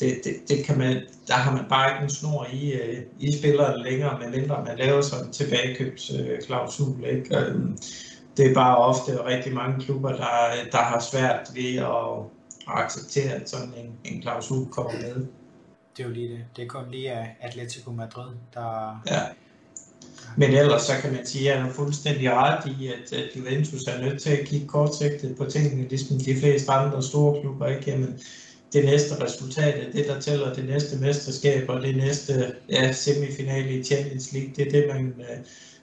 det, 0.00 0.20
det, 0.24 0.34
det 0.48 0.64
kan 0.64 0.78
man, 0.78 1.02
der 1.26 1.34
har 1.34 1.52
man 1.52 1.64
bare 1.68 1.90
ikke 1.90 2.02
en 2.04 2.10
snor 2.10 2.46
i, 2.52 2.74
uh, 2.74 2.98
i 3.18 3.38
spilleren 3.38 3.82
længere, 3.82 4.18
medmindre 4.18 4.64
man 4.66 4.78
laver 4.78 5.00
sådan 5.00 5.26
en 5.26 5.32
tilbagekøbsklausul. 5.32 7.00
Uh, 7.00 7.08
ikke? 7.08 7.36
Uh, 7.36 7.70
det 8.36 8.50
er 8.50 8.54
bare 8.54 8.76
ofte 8.76 9.24
rigtig 9.24 9.54
mange 9.54 9.84
klubber, 9.84 10.08
der, 10.12 10.50
der 10.72 10.78
har 10.78 11.00
svært 11.00 11.50
ved 11.54 11.76
at, 11.76 12.18
at 12.68 12.84
acceptere, 12.84 13.32
at 13.32 13.50
sådan 13.50 13.74
en, 13.76 14.12
en 14.12 14.22
klausul 14.22 14.66
kommer 14.66 14.92
med. 14.92 15.26
Det 15.96 16.02
er 16.02 16.08
jo 16.08 16.14
lige 16.14 16.28
det. 16.28 16.44
Det 16.56 16.64
er 16.64 16.68
kun 16.68 16.84
lige 16.90 17.12
Atletico 17.40 17.90
Madrid, 17.90 18.30
der... 18.54 19.00
Ja. 19.06 19.20
Men 20.36 20.54
ellers 20.54 20.82
så 20.82 20.92
kan 21.02 21.12
man 21.12 21.26
sige, 21.26 21.52
at 21.52 21.58
han 21.58 21.68
er 21.70 21.72
fuldstændig 21.72 22.32
ret 22.32 22.72
i, 22.80 22.86
at, 22.86 23.12
at 23.12 23.28
Juventus 23.36 23.82
er 23.82 24.00
nødt 24.00 24.22
til 24.22 24.30
at 24.30 24.46
kigge 24.46 24.66
kortsigtet 24.66 25.36
på 25.36 25.44
tingene, 25.44 25.88
ligesom 25.88 26.18
de 26.18 26.36
fleste 26.36 26.72
andre 26.72 27.02
store 27.02 27.40
klubber. 27.40 27.66
Ikke? 27.66 27.90
Jamen, 27.90 28.20
det 28.72 28.84
næste 28.84 29.24
resultat 29.24 29.86
er 29.86 29.92
det, 29.92 30.06
der 30.06 30.20
tæller 30.20 30.54
det 30.54 30.64
næste 30.64 30.96
mesterskab 30.96 31.68
og 31.68 31.82
det 31.82 31.96
næste 31.96 32.52
ja, 32.68 32.92
semifinale 32.92 33.70
i 33.70 33.82
Champions 33.82 34.32
League. 34.32 34.52
Det 34.56 34.66
er 34.66 34.70
det, 34.70 34.84
man, 34.94 35.14
øh, 35.18 35.36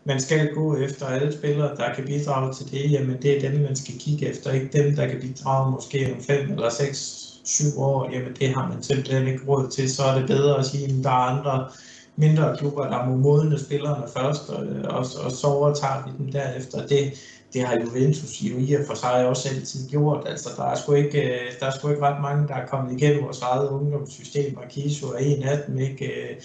man 0.03 0.19
skal 0.19 0.53
gå 0.53 0.77
efter. 0.77 1.05
Alle 1.05 1.33
spillere, 1.33 1.75
der 1.75 1.95
kan 1.95 2.05
bidrage 2.05 2.53
til 2.53 2.71
det, 2.71 2.91
jamen 2.91 3.21
det 3.21 3.37
er 3.37 3.49
dem, 3.49 3.61
man 3.61 3.75
skal 3.75 3.99
kigge 3.99 4.29
efter. 4.29 4.51
Ikke 4.51 4.83
dem, 4.83 4.95
der 4.95 5.07
kan 5.07 5.19
bidrage 5.21 5.71
måske 5.71 6.13
om 6.13 6.23
5 6.23 6.51
eller 6.51 6.69
seks, 6.69 7.29
syv 7.43 7.79
år. 7.79 8.09
Jamen 8.13 8.33
det 8.39 8.53
har 8.55 8.67
man 8.67 8.83
simpelthen 8.83 9.27
ikke 9.27 9.45
råd 9.47 9.71
til. 9.71 9.89
Så 9.95 10.03
er 10.03 10.19
det 10.19 10.27
bedre 10.27 10.59
at 10.59 10.65
sige, 10.65 10.85
at 10.85 11.03
der 11.03 11.09
er 11.09 11.13
andre 11.13 11.69
mindre 12.15 12.57
klubber, 12.57 12.87
der 12.87 13.05
må 13.05 13.15
modne 13.15 13.59
spillerne 13.59 14.07
først, 14.17 14.49
og, 14.49 14.65
øh, 14.65 14.83
og, 14.83 15.05
og 15.23 15.31
så 15.31 15.47
overtager 15.47 16.03
vi 16.05 16.23
dem 16.23 16.31
derefter. 16.31 16.87
Det, 16.87 17.13
det 17.53 17.63
har 17.63 17.79
Juventus 17.79 18.41
jo 18.41 18.57
i 18.57 18.73
og 18.73 18.85
for 18.87 18.93
sig 18.93 19.27
også 19.27 19.49
altid 19.49 19.89
gjort. 19.89 20.27
Altså, 20.27 20.49
der 20.57 20.63
er 20.63 20.75
sgu 20.75 20.93
ikke, 20.93 21.21
øh, 21.21 21.51
der 21.59 21.65
er 21.65 21.71
sgu 21.71 21.89
ikke 21.89 22.01
ret 22.01 22.21
mange, 22.21 22.47
der 22.47 22.53
er 22.53 22.65
kommet 22.65 23.01
igennem 23.01 23.23
vores 23.23 23.41
eget 23.41 23.69
ungdomssystem, 23.69 24.57
og 24.57 24.63
Kiso 24.69 25.07
er 25.07 25.17
en 25.17 25.43
af 25.43 25.57
dem, 25.67 25.79
ikke? 25.79 26.05
Øh, 26.05 26.35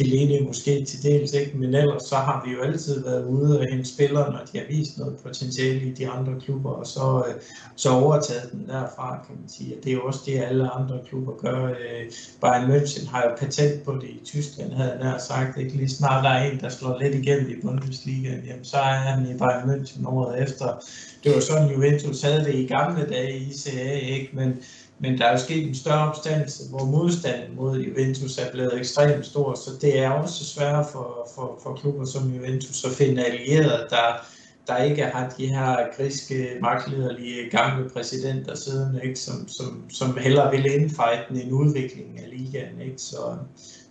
Øh, 0.00 0.06
Chiellini 0.06 0.46
måske 0.46 0.84
til 0.84 1.02
dels 1.02 1.32
ikke, 1.32 1.58
men 1.58 1.74
ellers 1.74 2.02
så 2.02 2.16
har 2.16 2.42
vi 2.46 2.52
jo 2.52 2.62
altid 2.62 3.04
været 3.04 3.24
ude 3.24 3.60
og 3.60 3.66
hente 3.70 3.88
spillere, 3.88 4.32
når 4.32 4.40
de 4.52 4.58
har 4.58 4.66
vist 4.68 4.98
noget 4.98 5.16
potentiale 5.22 5.80
i 5.80 5.92
de 5.92 6.08
andre 6.08 6.40
klubber, 6.40 6.70
og 6.70 6.86
så, 6.86 7.24
øh, 7.28 7.34
så 7.76 7.90
overtaget 7.90 8.52
den 8.52 8.66
derfra, 8.68 9.24
kan 9.26 9.36
man 9.40 9.48
sige. 9.48 9.76
det 9.84 9.90
er 9.90 9.94
jo 9.94 10.02
også 10.02 10.20
det, 10.26 10.38
alle 10.38 10.70
andre 10.70 10.98
klubber 11.08 11.32
gør. 11.36 11.66
Øh. 11.66 12.04
Bayern 12.40 12.70
München 12.70 13.10
har 13.10 13.22
jo 13.22 13.30
patent 13.38 13.84
på 13.84 13.92
det 13.92 14.08
i 14.08 14.20
Tyskland, 14.24 14.72
havde 14.72 14.90
jeg 14.90 15.04
nær 15.04 15.18
sagt. 15.18 15.58
Ikke? 15.58 15.76
Lige 15.76 15.88
snart 15.88 16.24
der 16.24 16.30
er 16.30 16.50
en, 16.50 16.60
der 16.60 16.68
slår 16.68 16.98
lidt 17.02 17.14
igennem 17.14 17.50
i 17.50 17.60
Bundesliga, 17.62 18.28
jamen, 18.28 18.64
så 18.64 18.76
er 18.76 18.96
han 19.08 19.26
i 19.30 19.38
Bayern 19.38 19.70
München 19.70 20.08
året 20.08 20.42
efter. 20.42 20.84
Det 21.24 21.34
var 21.34 21.40
sådan, 21.40 21.70
Juventus 21.70 22.22
havde 22.22 22.44
det 22.44 22.54
i 22.54 22.66
gamle 22.66 23.06
dage 23.08 23.38
i 23.38 23.50
ICA, 23.50 23.92
ikke? 23.92 24.30
men 24.32 24.58
men 24.98 25.18
der 25.18 25.24
er 25.26 25.32
jo 25.32 25.38
sket 25.38 25.68
en 25.68 25.74
større 25.74 26.08
opstandelse, 26.08 26.68
hvor 26.70 26.84
modstanden 26.84 27.56
mod 27.56 27.80
Juventus 27.80 28.38
er 28.38 28.50
blevet 28.52 28.78
ekstremt 28.78 29.26
stor, 29.26 29.54
så 29.54 29.70
det 29.80 29.98
er 29.98 30.10
også 30.10 30.44
svært 30.44 30.86
for, 30.92 31.28
for, 31.34 31.58
for 31.62 31.74
klubber 31.74 32.04
som 32.04 32.34
Juventus 32.34 32.84
at 32.84 32.92
finde 32.92 33.24
allierede, 33.24 33.86
der, 33.90 34.26
der 34.66 34.76
ikke 34.76 35.04
har 35.04 35.34
de 35.38 35.46
her 35.46 35.76
griske, 35.96 36.48
magtlederlige 36.60 37.50
gamle 37.50 37.88
præsidenter 37.88 38.54
siden, 38.54 39.00
ikke? 39.04 39.20
Som, 39.20 39.48
som, 39.48 39.84
som 39.90 40.16
hellere 40.16 40.50
vil 40.50 40.74
indfejte 40.74 41.42
en 41.42 41.52
udvikling 41.52 42.20
af 42.22 42.30
ligaen. 42.30 42.80
Ikke? 42.80 42.98
Så, 42.98 43.36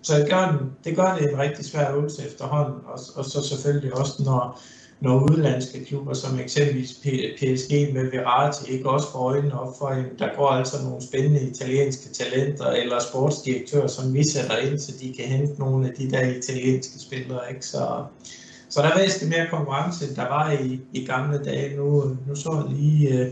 så 0.02 0.20
det, 0.20 0.30
gør 0.30 0.52
den, 0.52 0.72
det 0.84 0.96
gør 0.96 1.15
det 1.15 1.32
en 1.32 1.39
rigtig 1.39 1.65
svær 1.65 1.96
øvelse 1.96 2.28
efterhånden, 2.28 2.80
og, 2.86 3.00
og 3.15 3.26
så 3.26 3.48
selvfølgelig 3.50 3.98
også, 3.98 4.24
når, 4.24 4.62
når 5.00 5.24
udenlandske 5.32 5.86
klubber, 5.86 6.14
som 6.14 6.40
eksempelvis 6.40 6.94
PSG 7.38 7.94
med 7.94 8.12
Verratti, 8.12 8.72
ikke 8.72 8.90
også 8.90 9.12
får 9.12 9.20
øjnene 9.20 9.60
op 9.60 9.78
for, 9.78 9.86
at 9.86 10.06
der 10.20 10.30
går 10.38 10.48
altså 10.48 10.84
nogle 10.84 11.02
spændende 11.02 11.42
italienske 11.42 12.14
talenter 12.14 12.66
eller 12.66 13.00
sportsdirektører, 13.00 13.88
som 13.88 14.14
vi 14.14 14.24
sætter 14.24 14.58
ind, 14.58 14.80
så 14.80 14.92
de 15.02 15.14
kan 15.14 15.26
hente 15.26 15.60
nogle 15.60 15.88
af 15.88 15.94
de 15.94 16.12
der 16.12 16.22
italienske 16.22 17.00
spillere. 17.00 17.40
Ikke? 17.50 17.66
Så, 17.66 18.04
så 18.70 18.82
der 18.82 18.88
er 18.88 19.00
væsentligt 19.00 19.38
mere 19.38 19.48
konkurrence, 19.50 20.08
end 20.08 20.16
der 20.16 20.28
var 20.28 20.52
i, 20.52 20.80
i 20.94 21.06
gamle 21.06 21.44
dage. 21.44 21.78
Nu, 21.78 22.18
nu 22.28 22.36
så 22.36 22.66
jeg 22.68 22.78
lige 22.78 23.10
øh, 23.10 23.26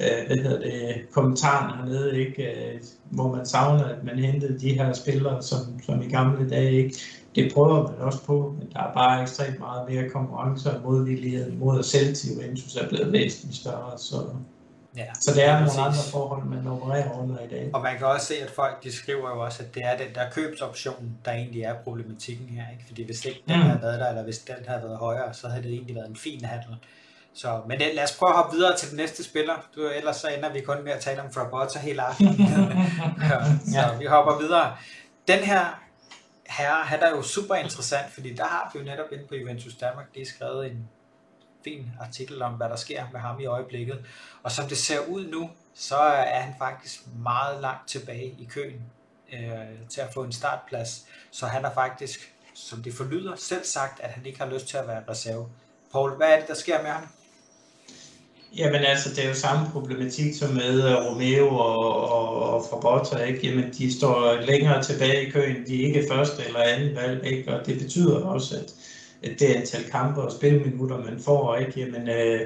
øh 0.00 0.26
hvad 0.26 0.36
hedder 0.36 0.60
det, 0.60 0.94
kommentaren 1.12 1.78
hernede, 1.78 2.20
ikke? 2.20 2.42
Øh, 2.42 2.80
hvor 3.10 3.36
man 3.36 3.46
savner, 3.46 3.84
at 3.84 4.04
man 4.04 4.18
hentede 4.18 4.58
de 4.58 4.72
her 4.72 4.92
spillere, 4.92 5.42
som, 5.42 5.58
som 5.86 6.02
i 6.02 6.08
gamle 6.08 6.50
dage. 6.50 6.72
Ikke? 6.72 6.98
Det 7.34 7.52
prøver 7.54 7.82
man 7.82 8.00
også 8.00 8.24
på, 8.24 8.54
men 8.58 8.72
der 8.72 8.80
er 8.80 8.94
bare 8.94 9.22
ekstremt 9.22 9.58
meget 9.58 9.90
mere 9.90 10.08
konkurrence 10.08 10.70
og 10.70 10.82
modvillighed 10.82 11.52
mod 11.52 11.78
at 11.78 11.84
sælge 11.84 12.14
til 12.14 12.34
Juventus 12.34 12.76
er 12.76 12.88
blevet 12.88 13.12
væsentligt 13.12 13.56
større. 13.56 13.98
Så, 13.98 14.16
ja, 14.96 15.04
så 15.20 15.34
det 15.34 15.44
er 15.44 15.58
nogle 15.58 15.80
andre 15.80 16.02
forhold, 16.10 16.44
man 16.44 16.66
opererer 16.66 17.18
under 17.18 17.38
i 17.38 17.48
dag. 17.48 17.70
Og 17.74 17.82
man 17.82 17.98
kan 17.98 18.06
også 18.06 18.26
se, 18.26 18.34
at 18.42 18.50
folk 18.50 18.84
de 18.84 18.92
skriver 18.92 19.30
jo 19.30 19.40
også, 19.40 19.62
at 19.62 19.74
det 19.74 19.82
er 19.84 19.96
den 19.96 20.14
der 20.14 20.30
købsoption, 20.30 21.16
der 21.24 21.32
egentlig 21.32 21.62
er 21.62 21.74
problematikken 21.84 22.48
her. 22.48 22.64
Ikke? 22.72 22.84
Fordi 22.86 23.04
hvis 23.04 23.24
ikke 23.24 23.42
den 23.48 23.56
mm. 23.56 23.62
havde 23.62 23.82
været 23.82 24.00
der, 24.00 24.08
eller 24.08 24.22
hvis 24.22 24.38
den 24.38 24.56
havde 24.66 24.82
været 24.82 24.98
højere, 24.98 25.34
så 25.34 25.48
havde 25.48 25.62
det 25.62 25.72
egentlig 25.72 25.94
været 25.96 26.08
en 26.08 26.16
fin 26.16 26.44
handel. 26.44 26.76
Så, 27.34 27.60
men 27.68 27.78
det, 27.78 27.86
lad 27.94 28.04
os 28.04 28.16
prøve 28.18 28.30
at 28.30 28.36
hoppe 28.36 28.56
videre 28.56 28.76
til 28.76 28.88
den 28.88 28.96
næste 28.96 29.24
spiller. 29.24 29.54
Du, 29.76 29.88
ellers 29.96 30.16
så 30.16 30.28
ender 30.36 30.52
vi 30.52 30.60
kun 30.60 30.84
med 30.84 30.92
at 30.92 31.00
tale 31.00 31.22
om 31.22 31.32
Frabotta 31.32 31.78
hele 31.78 32.02
aftenen. 32.02 32.36
ja, 33.74 33.88
så 33.90 33.96
vi 33.98 34.04
hopper 34.04 34.38
videre. 34.38 34.72
Den 35.28 35.38
her 35.38 35.81
her, 36.58 36.74
han 36.74 37.02
er 37.02 37.10
jo 37.10 37.22
super 37.22 37.54
interessant, 37.54 38.12
fordi 38.12 38.34
der 38.34 38.44
har 38.44 38.70
vi 38.72 38.78
jo 38.78 38.84
netop 38.84 39.12
inde 39.12 39.26
på 39.26 39.34
Juventus 39.34 39.74
Danmark 39.74 40.06
lige 40.14 40.26
skrevet 40.26 40.66
en 40.66 40.88
fin 41.64 41.90
artikel 42.00 42.42
om, 42.42 42.52
hvad 42.52 42.68
der 42.68 42.76
sker 42.76 43.04
med 43.12 43.20
ham 43.20 43.40
i 43.40 43.46
øjeblikket. 43.46 44.04
Og 44.42 44.52
som 44.52 44.68
det 44.68 44.78
ser 44.78 45.00
ud 45.08 45.26
nu, 45.26 45.50
så 45.74 45.96
er 45.96 46.40
han 46.40 46.54
faktisk 46.58 47.00
meget 47.18 47.60
langt 47.60 47.88
tilbage 47.88 48.36
i 48.38 48.44
køen 48.44 48.82
øh, 49.32 49.88
til 49.88 50.00
at 50.00 50.14
få 50.14 50.24
en 50.24 50.32
startplads. 50.32 51.06
Så 51.30 51.46
han 51.46 51.64
er 51.64 51.74
faktisk, 51.74 52.34
som 52.54 52.82
det 52.82 52.94
forlyder, 52.94 53.36
selv 53.36 53.64
sagt, 53.64 54.00
at 54.00 54.10
han 54.10 54.26
ikke 54.26 54.38
har 54.38 54.46
lyst 54.46 54.68
til 54.68 54.76
at 54.76 54.88
være 54.88 55.02
reserve. 55.08 55.48
Paul, 55.92 56.16
hvad 56.16 56.32
er 56.32 56.38
det, 56.38 56.48
der 56.48 56.54
sker 56.54 56.82
med 56.82 56.90
ham? 56.90 57.08
Jamen 58.58 58.80
altså, 58.84 59.08
det 59.08 59.24
er 59.24 59.28
jo 59.28 59.34
samme 59.34 59.66
problematik 59.72 60.34
som 60.34 60.50
med 60.54 60.90
øh, 60.90 60.94
Romeo 60.94 61.48
og, 61.48 62.10
og, 62.10 62.54
og 62.54 62.64
Frabotta, 62.70 63.24
ikke? 63.24 63.48
Jamen, 63.48 63.70
de 63.78 63.92
står 63.98 64.40
længere 64.46 64.82
tilbage 64.82 65.26
i 65.26 65.30
køen, 65.30 65.66
de 65.66 65.82
er 65.82 65.86
ikke 65.86 66.08
første 66.10 66.42
eller 66.46 66.60
anden 66.60 66.96
valg, 66.96 67.26
ikke? 67.26 67.54
Og 67.54 67.66
det 67.66 67.78
betyder 67.78 68.16
også, 68.16 68.56
at, 68.56 68.74
at 69.30 69.40
det 69.40 69.46
antal 69.46 69.84
kampe 69.90 70.20
og 70.20 70.32
spilminutter, 70.32 70.98
man 70.98 71.20
får, 71.24 71.56
ikke? 71.56 71.80
Jamen, 71.80 72.08
øh, 72.08 72.40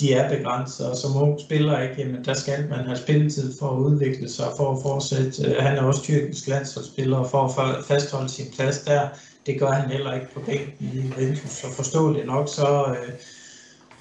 de 0.00 0.12
er 0.14 0.36
begrænset, 0.38 0.90
og 0.90 0.96
som 0.96 1.22
ung 1.22 1.40
spiller, 1.40 1.80
ikke? 1.80 1.94
Jamen, 1.98 2.24
der 2.24 2.34
skal 2.34 2.68
man 2.68 2.86
have 2.86 2.98
spilletid 2.98 3.58
for 3.58 3.70
at 3.70 3.78
udvikle 3.78 4.28
sig, 4.28 4.46
for 4.56 4.72
at 4.72 4.82
fortsætte. 4.82 5.50
Øh, 5.50 5.62
han 5.62 5.76
er 5.76 5.82
også 5.82 6.02
tyrkisk 6.02 6.48
landsholdsspiller, 6.48 7.16
og 7.16 7.30
for 7.30 7.38
at 7.38 7.84
fastholde 7.84 8.28
sin 8.28 8.46
plads 8.56 8.78
der. 8.78 9.08
Det 9.46 9.60
gør 9.60 9.70
han 9.70 9.90
heller 9.90 10.14
ikke 10.14 10.34
på 10.34 10.40
bænken 10.40 10.90
i 10.94 11.20
Ventus, 11.20 11.50
så 11.50 11.66
forståeligt 11.72 12.26
nok, 12.26 12.48
så... 12.48 12.86
Øh, 12.90 13.12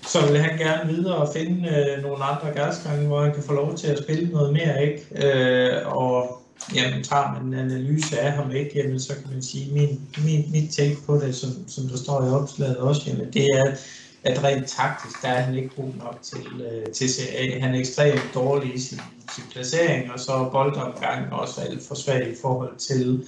så 0.08 0.32
vil 0.32 0.42
han 0.42 0.58
gerne 0.58 0.94
videre 0.94 1.16
og 1.16 1.34
finde 1.34 1.70
øh, 1.70 2.04
nogle 2.04 2.24
andre 2.24 2.48
gasgange, 2.56 3.08
hvor 3.08 3.24
han 3.24 3.34
kan 3.34 3.44
få 3.44 3.54
lov 3.54 3.76
til 3.76 3.88
at 3.88 4.04
spille 4.04 4.30
noget 4.30 4.54
mere, 4.54 4.86
ikke? 4.86 5.28
Øh, 5.28 5.98
og 5.98 6.42
jamen, 6.76 7.04
tager 7.04 7.34
man 7.34 7.54
en 7.54 7.72
analyse 7.72 8.20
af 8.20 8.32
ham, 8.32 8.52
ikke? 8.52 8.72
Jamen, 8.76 9.00
så 9.00 9.14
kan 9.16 9.34
man 9.34 9.42
sige, 9.42 9.74
min, 9.74 10.02
min, 10.26 10.52
mit 10.52 10.72
take 10.72 10.98
på 11.06 11.16
det, 11.18 11.36
som, 11.36 11.50
som 11.68 11.84
der 11.84 11.98
står 11.98 12.26
i 12.26 12.30
opslaget 12.30 12.78
også, 12.78 13.02
jamen, 13.08 13.34
det 13.34 13.46
er, 13.46 13.76
at 14.24 14.44
rent 14.44 14.68
taktisk, 14.68 15.22
der 15.22 15.28
er 15.28 15.42
han 15.42 15.56
ikke 15.56 15.76
god 15.76 15.94
nok 16.04 16.20
til, 16.22 16.62
øh, 16.72 16.86
til 16.94 17.10
CA. 17.10 17.60
Han 17.60 17.76
er 17.76 17.80
ekstremt 17.80 18.30
dårlig 18.34 18.76
i 18.76 18.80
sin, 18.80 19.00
sin 19.36 19.44
placering, 19.52 20.12
og 20.12 20.20
så 20.20 20.50
boldomgangen 20.52 21.34
også 21.34 21.62
alt 21.62 21.88
for 21.88 21.96
svag 21.96 22.28
i 22.32 22.36
forhold 22.42 22.76
til 22.78 23.26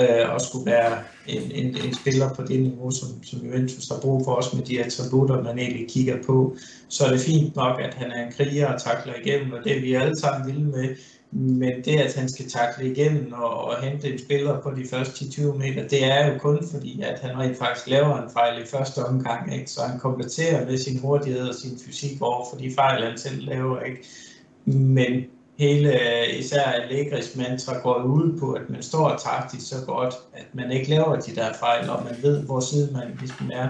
øh, 0.00 0.34
og 0.34 0.40
skulle 0.40 0.66
være 0.66 0.98
en, 1.26 1.42
en, 1.52 1.76
en 1.84 1.94
spiller 1.94 2.34
på 2.34 2.42
det 2.42 2.60
niveau, 2.60 2.90
som, 2.90 3.08
som 3.22 3.38
Juventus 3.38 3.88
har 3.88 4.00
brug 4.00 4.24
for, 4.24 4.32
også 4.32 4.56
med 4.56 4.64
de 4.64 4.84
attributter, 4.84 5.42
man 5.42 5.58
egentlig 5.58 5.90
kigger 5.90 6.22
på, 6.26 6.56
så 6.88 7.06
er 7.06 7.10
det 7.10 7.20
fint 7.20 7.56
nok, 7.56 7.80
at 7.80 7.94
han 7.94 8.10
er 8.10 8.26
en 8.26 8.32
kriger 8.32 8.66
og 8.66 8.82
takler 8.82 9.14
igennem, 9.14 9.52
og 9.52 9.64
det 9.64 9.76
er 9.76 9.80
vi 9.80 9.94
alle 9.94 10.18
sammen 10.18 10.46
vilde 10.46 10.64
med, 10.64 10.96
men 11.30 11.72
det, 11.84 12.00
at 12.00 12.14
han 12.14 12.28
skal 12.28 12.50
takle 12.50 12.92
igennem 12.92 13.32
og, 13.32 13.64
og 13.64 13.82
hente 13.82 14.12
en 14.12 14.18
spiller 14.18 14.60
på 14.60 14.70
de 14.70 14.88
første 14.90 15.24
10-20 15.24 15.58
meter, 15.58 15.88
det 15.88 16.04
er 16.04 16.32
jo 16.32 16.38
kun 16.38 16.66
fordi, 16.72 17.02
at 17.02 17.20
han 17.20 17.38
rent 17.38 17.58
faktisk 17.58 17.86
laver 17.86 18.22
en 18.22 18.30
fejl 18.30 18.62
i 18.62 18.66
første 18.66 18.98
omgang, 19.04 19.54
ikke? 19.54 19.70
så 19.70 19.80
han 19.82 19.98
kompletterer 19.98 20.66
med 20.66 20.78
sin 20.78 20.98
hurtighed 20.98 21.48
og 21.48 21.54
sin 21.54 21.78
fysik 21.86 22.22
over 22.22 22.46
for 22.50 22.58
de 22.58 22.74
fejl, 22.74 23.04
han 23.04 23.18
selv 23.18 23.42
laver. 23.42 23.80
Ikke? 23.80 24.04
Men 24.64 25.24
hele 25.58 25.92
især 26.38 26.62
Allegris 26.62 27.36
mantra 27.36 27.80
går 27.80 28.02
ud 28.02 28.38
på, 28.38 28.52
at 28.52 28.70
man 28.70 28.82
står 28.82 29.16
taktisk 29.16 29.68
så 29.68 29.76
godt, 29.86 30.14
at 30.32 30.46
man 30.52 30.72
ikke 30.72 30.90
laver 30.90 31.16
de 31.16 31.34
der 31.34 31.52
fejl, 31.52 31.90
og 31.90 32.04
man 32.04 32.22
ved, 32.22 32.42
hvor 32.46 32.60
side 32.60 32.92
man 32.92 33.16
ligesom 33.20 33.50
er. 33.52 33.68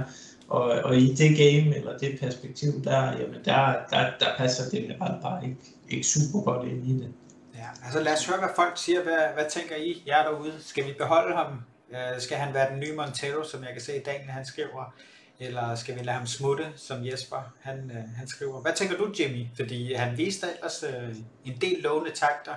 Og, 0.49 0.62
og 0.62 0.97
i 0.97 1.14
det 1.14 1.36
game, 1.36 1.76
eller 1.76 1.99
det 1.99 2.18
perspektiv 2.20 2.84
der, 2.84 3.18
jamen 3.18 3.45
der, 3.45 3.74
der, 3.91 4.11
der 4.20 4.26
passer 4.39 4.70
det 4.70 4.97
bare 4.99 5.45
ikke, 5.45 5.57
ikke 5.89 6.07
super 6.07 6.53
godt 6.53 6.68
ind 6.68 6.86
i 6.86 6.93
det. 6.93 7.12
Ja, 7.55 7.68
altså 7.84 8.01
lad 8.01 8.12
os 8.12 8.26
høre, 8.26 8.39
hvad 8.39 8.49
folk 8.57 8.78
siger. 8.78 9.03
Hvad, 9.03 9.22
hvad 9.34 9.45
tænker 9.51 9.76
I, 9.76 10.03
jer 10.07 10.22
derude? 10.22 10.53
Skal 10.61 10.86
vi 10.86 10.93
beholde 10.99 11.36
ham? 11.36 11.47
Øh, 11.91 12.20
skal 12.20 12.36
han 12.36 12.55
være 12.55 12.70
den 12.70 12.80
nye 12.80 12.97
Montero, 12.97 13.45
som 13.45 13.61
jeg 13.62 13.72
kan 13.72 13.82
se 13.82 13.97
i 13.97 14.03
dag, 14.03 14.26
han 14.28 14.45
skriver? 14.45 14.95
Eller 15.41 15.74
skal 15.74 15.95
vi 15.99 16.01
lade 16.01 16.16
ham 16.16 16.26
smutte, 16.26 16.66
som 16.76 17.07
Jesper 17.07 17.53
han, 17.61 17.91
øh, 17.91 18.16
han 18.16 18.28
skriver? 18.28 18.62
Hvad 18.62 18.72
tænker 18.72 18.97
du, 18.97 19.12
Jimmy? 19.18 19.47
Fordi 19.57 19.93
han 19.93 20.18
viste 20.18 20.47
ellers 20.57 20.84
øh, 20.89 21.16
en 21.45 21.61
del 21.61 21.82
lovende 21.82 22.11
takter 22.11 22.55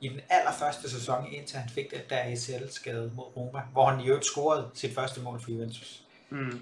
i 0.00 0.08
den 0.08 0.20
allerførste 0.30 0.90
sæson, 0.90 1.32
indtil 1.32 1.58
han 1.58 1.68
fik 1.68 1.90
det 1.90 2.10
der 2.10 2.18
ACL-skade 2.18 3.10
mod 3.14 3.36
Roma, 3.36 3.60
hvor 3.72 3.86
han 3.90 4.04
i 4.04 4.06
øvrigt 4.06 4.26
scorede 4.26 4.70
sit 4.74 4.94
første 4.94 5.20
mål 5.20 5.40
for 5.40 5.50
Juventus. 5.50 6.00
Mm. 6.30 6.60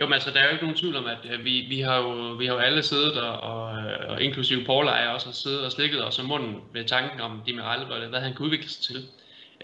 Jo, 0.00 0.06
men 0.06 0.12
altså, 0.12 0.30
der 0.30 0.40
er 0.40 0.44
jo 0.44 0.50
ikke 0.50 0.64
nogen 0.64 0.78
tvivl 0.78 0.96
om, 0.96 1.06
at 1.06 1.18
øh, 1.24 1.44
vi, 1.44 1.66
vi, 1.68 1.80
har, 1.80 1.96
jo, 1.96 2.32
vi 2.32 2.46
har 2.46 2.54
jo 2.54 2.60
alle 2.60 2.82
siddet, 2.82 3.20
og, 3.22 3.40
og, 3.40 3.78
øh, 3.78 4.10
og 4.10 4.22
inklusive 4.22 4.64
Paul 4.64 4.88
og 4.88 4.96
jeg 4.96 5.08
også 5.08 5.26
har 5.26 5.32
siddet 5.32 5.64
og 5.64 5.72
slikket 5.72 6.04
os 6.06 6.18
om 6.18 6.24
munden 6.24 6.56
ved 6.72 6.84
tanken 6.84 7.20
om 7.20 7.42
Demiral, 7.46 8.08
hvad 8.08 8.20
han 8.20 8.34
kunne 8.34 8.46
udvikle 8.46 8.68
sig 8.68 8.82
til. 8.82 9.08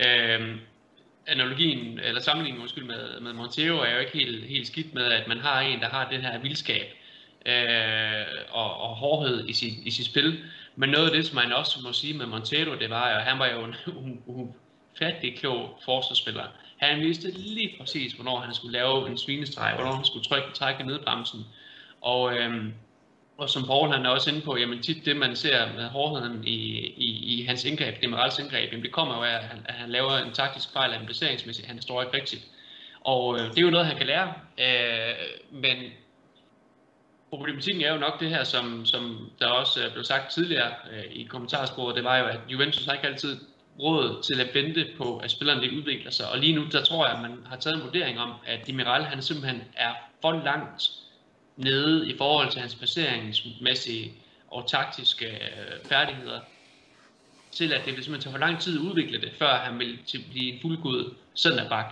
Øh, 0.07 0.57
analogien, 1.27 1.99
eller 1.99 2.21
sammenligningen 2.21 2.63
undskyld, 2.63 2.85
med, 2.85 3.21
med 3.21 3.33
Montero 3.33 3.77
er 3.77 3.95
jo 3.95 3.99
ikke 3.99 4.13
helt, 4.19 4.45
helt 4.45 4.67
skidt 4.67 4.95
med, 4.95 5.05
at 5.05 5.29
man 5.29 5.39
har 5.39 5.61
en, 5.61 5.81
der 5.81 5.89
har 5.89 6.11
den 6.11 6.21
her 6.21 6.39
vildskab 6.39 6.87
øh, 7.47 8.27
og, 8.51 8.81
og 8.81 8.97
hårdhed 8.97 9.49
i 9.49 9.53
sit, 9.53 9.73
i 9.85 9.91
sit 9.91 10.07
spil. 10.07 10.45
Men 10.77 10.91
noget 10.91 11.07
af 11.07 11.13
det, 11.13 11.27
som 11.27 11.35
man 11.35 11.53
også 11.53 11.79
må 11.83 11.93
sige 11.93 12.19
med 12.19 12.27
Montero, 12.27 12.75
det 12.79 12.91
var 12.91 13.11
jo, 13.11 13.19
han 13.19 13.39
var 13.39 13.47
jo 13.47 13.65
en 13.65 13.75
ufattelig 14.27 15.39
klog 15.39 15.79
forsvarsspiller. 15.85 16.45
Han 16.77 17.01
vidste 17.01 17.31
lige 17.31 17.75
præcis, 17.81 18.13
hvornår 18.13 18.41
han 18.41 18.55
skulle 18.55 18.73
lave 18.73 19.11
en 19.11 19.19
svinestreg, 19.19 19.75
hvornår 19.75 19.93
han 19.93 20.05
skulle 20.05 20.25
trykke, 20.25 20.49
trække 20.55 20.85
nedbremsen. 20.87 21.41
Og, 22.01 22.37
øh, 22.37 22.65
og 23.43 23.51
som 23.51 23.65
Paul 23.67 23.93
han 23.93 24.07
er 24.07 24.11
også 24.11 24.31
inde 24.31 24.41
på, 24.41 24.57
jamen 24.57 24.83
tit 24.83 25.05
det 25.05 25.17
man 25.17 25.37
ser 25.37 25.73
med 25.77 25.85
hårdheden 25.85 26.47
i, 26.47 26.59
i, 26.97 27.11
i 27.35 27.43
hans 27.43 27.65
indgreb, 27.65 28.03
Demirals 28.03 28.39
indgreb, 28.39 28.73
jamen 28.73 28.85
det 28.85 28.93
kommer 28.93 29.17
jo 29.17 29.23
af, 29.23 29.35
at 29.35 29.45
han, 29.45 29.59
at 29.65 29.75
han 29.75 29.91
laver 29.91 30.17
en 30.17 30.33
taktisk 30.33 30.73
fejl 30.73 30.93
af 30.93 31.01
en 31.01 31.07
placeringsmæssigt, 31.07 31.67
han 31.67 31.83
står 31.83 32.03
ikke 32.03 32.17
rigtigt. 32.17 32.47
Og 33.01 33.35
øh, 33.35 33.51
det 33.51 33.59
er 33.59 33.63
jo 33.63 33.71
noget, 33.71 33.87
han 33.87 33.97
kan 33.97 34.07
lære, 34.07 34.33
øh, 34.59 35.15
men 35.51 35.77
problematikken 37.31 37.83
er 37.83 37.93
jo 37.93 37.99
nok 37.99 38.21
det 38.21 38.29
her, 38.29 38.45
som, 38.45 38.87
som 38.87 39.31
der 39.39 39.47
også 39.47 39.81
blev 39.93 40.05
sagt 40.05 40.33
tidligere 40.33 40.73
øh, 40.93 41.05
i 41.13 41.23
kommentarsporet, 41.25 41.97
det 41.97 42.05
var 42.05 42.19
jo, 42.19 42.25
at 42.25 42.41
Juventus 42.49 42.87
har 42.87 42.93
ikke 42.93 43.07
altid 43.07 43.41
råd 43.81 44.23
til 44.23 44.41
at 44.41 44.55
vente 44.55 44.87
på, 44.99 45.19
at 45.19 45.31
spillerne 45.31 45.77
udvikler 45.77 46.11
sig. 46.11 46.31
Og 46.31 46.39
lige 46.39 46.55
nu, 46.55 46.65
der 46.73 46.85
tror 46.85 47.07
jeg, 47.07 47.15
at 47.15 47.23
man 47.23 47.39
har 47.47 47.57
taget 47.57 47.77
en 47.77 47.83
vurdering 47.83 48.19
om, 48.19 48.33
at 48.47 48.67
Demiral, 48.67 49.03
han 49.03 49.23
simpelthen 49.23 49.63
er 49.77 49.93
for 50.21 50.33
langt 50.33 51.02
nede 51.57 52.11
i 52.11 52.17
forhold 52.17 52.51
til 52.51 52.61
hans 52.61 52.75
placeringsmæssige 52.75 54.13
og 54.49 54.69
taktiske 54.69 55.27
øh, 55.27 55.89
færdigheder, 55.89 56.41
til 57.53 57.73
at 57.73 57.81
det 57.87 57.97
vil 57.97 58.05
simpelthen 58.05 58.21
tage 58.21 58.33
for 58.33 58.47
lang 58.47 58.61
tid 58.61 58.79
at 58.79 58.83
udvikle 58.83 59.21
det, 59.21 59.33
før 59.39 59.57
han 59.57 59.79
vil 59.79 59.99
til 60.07 60.25
blive 60.31 60.53
en 60.53 60.61
fuldgod 60.63 61.15
centerback. 61.37 61.89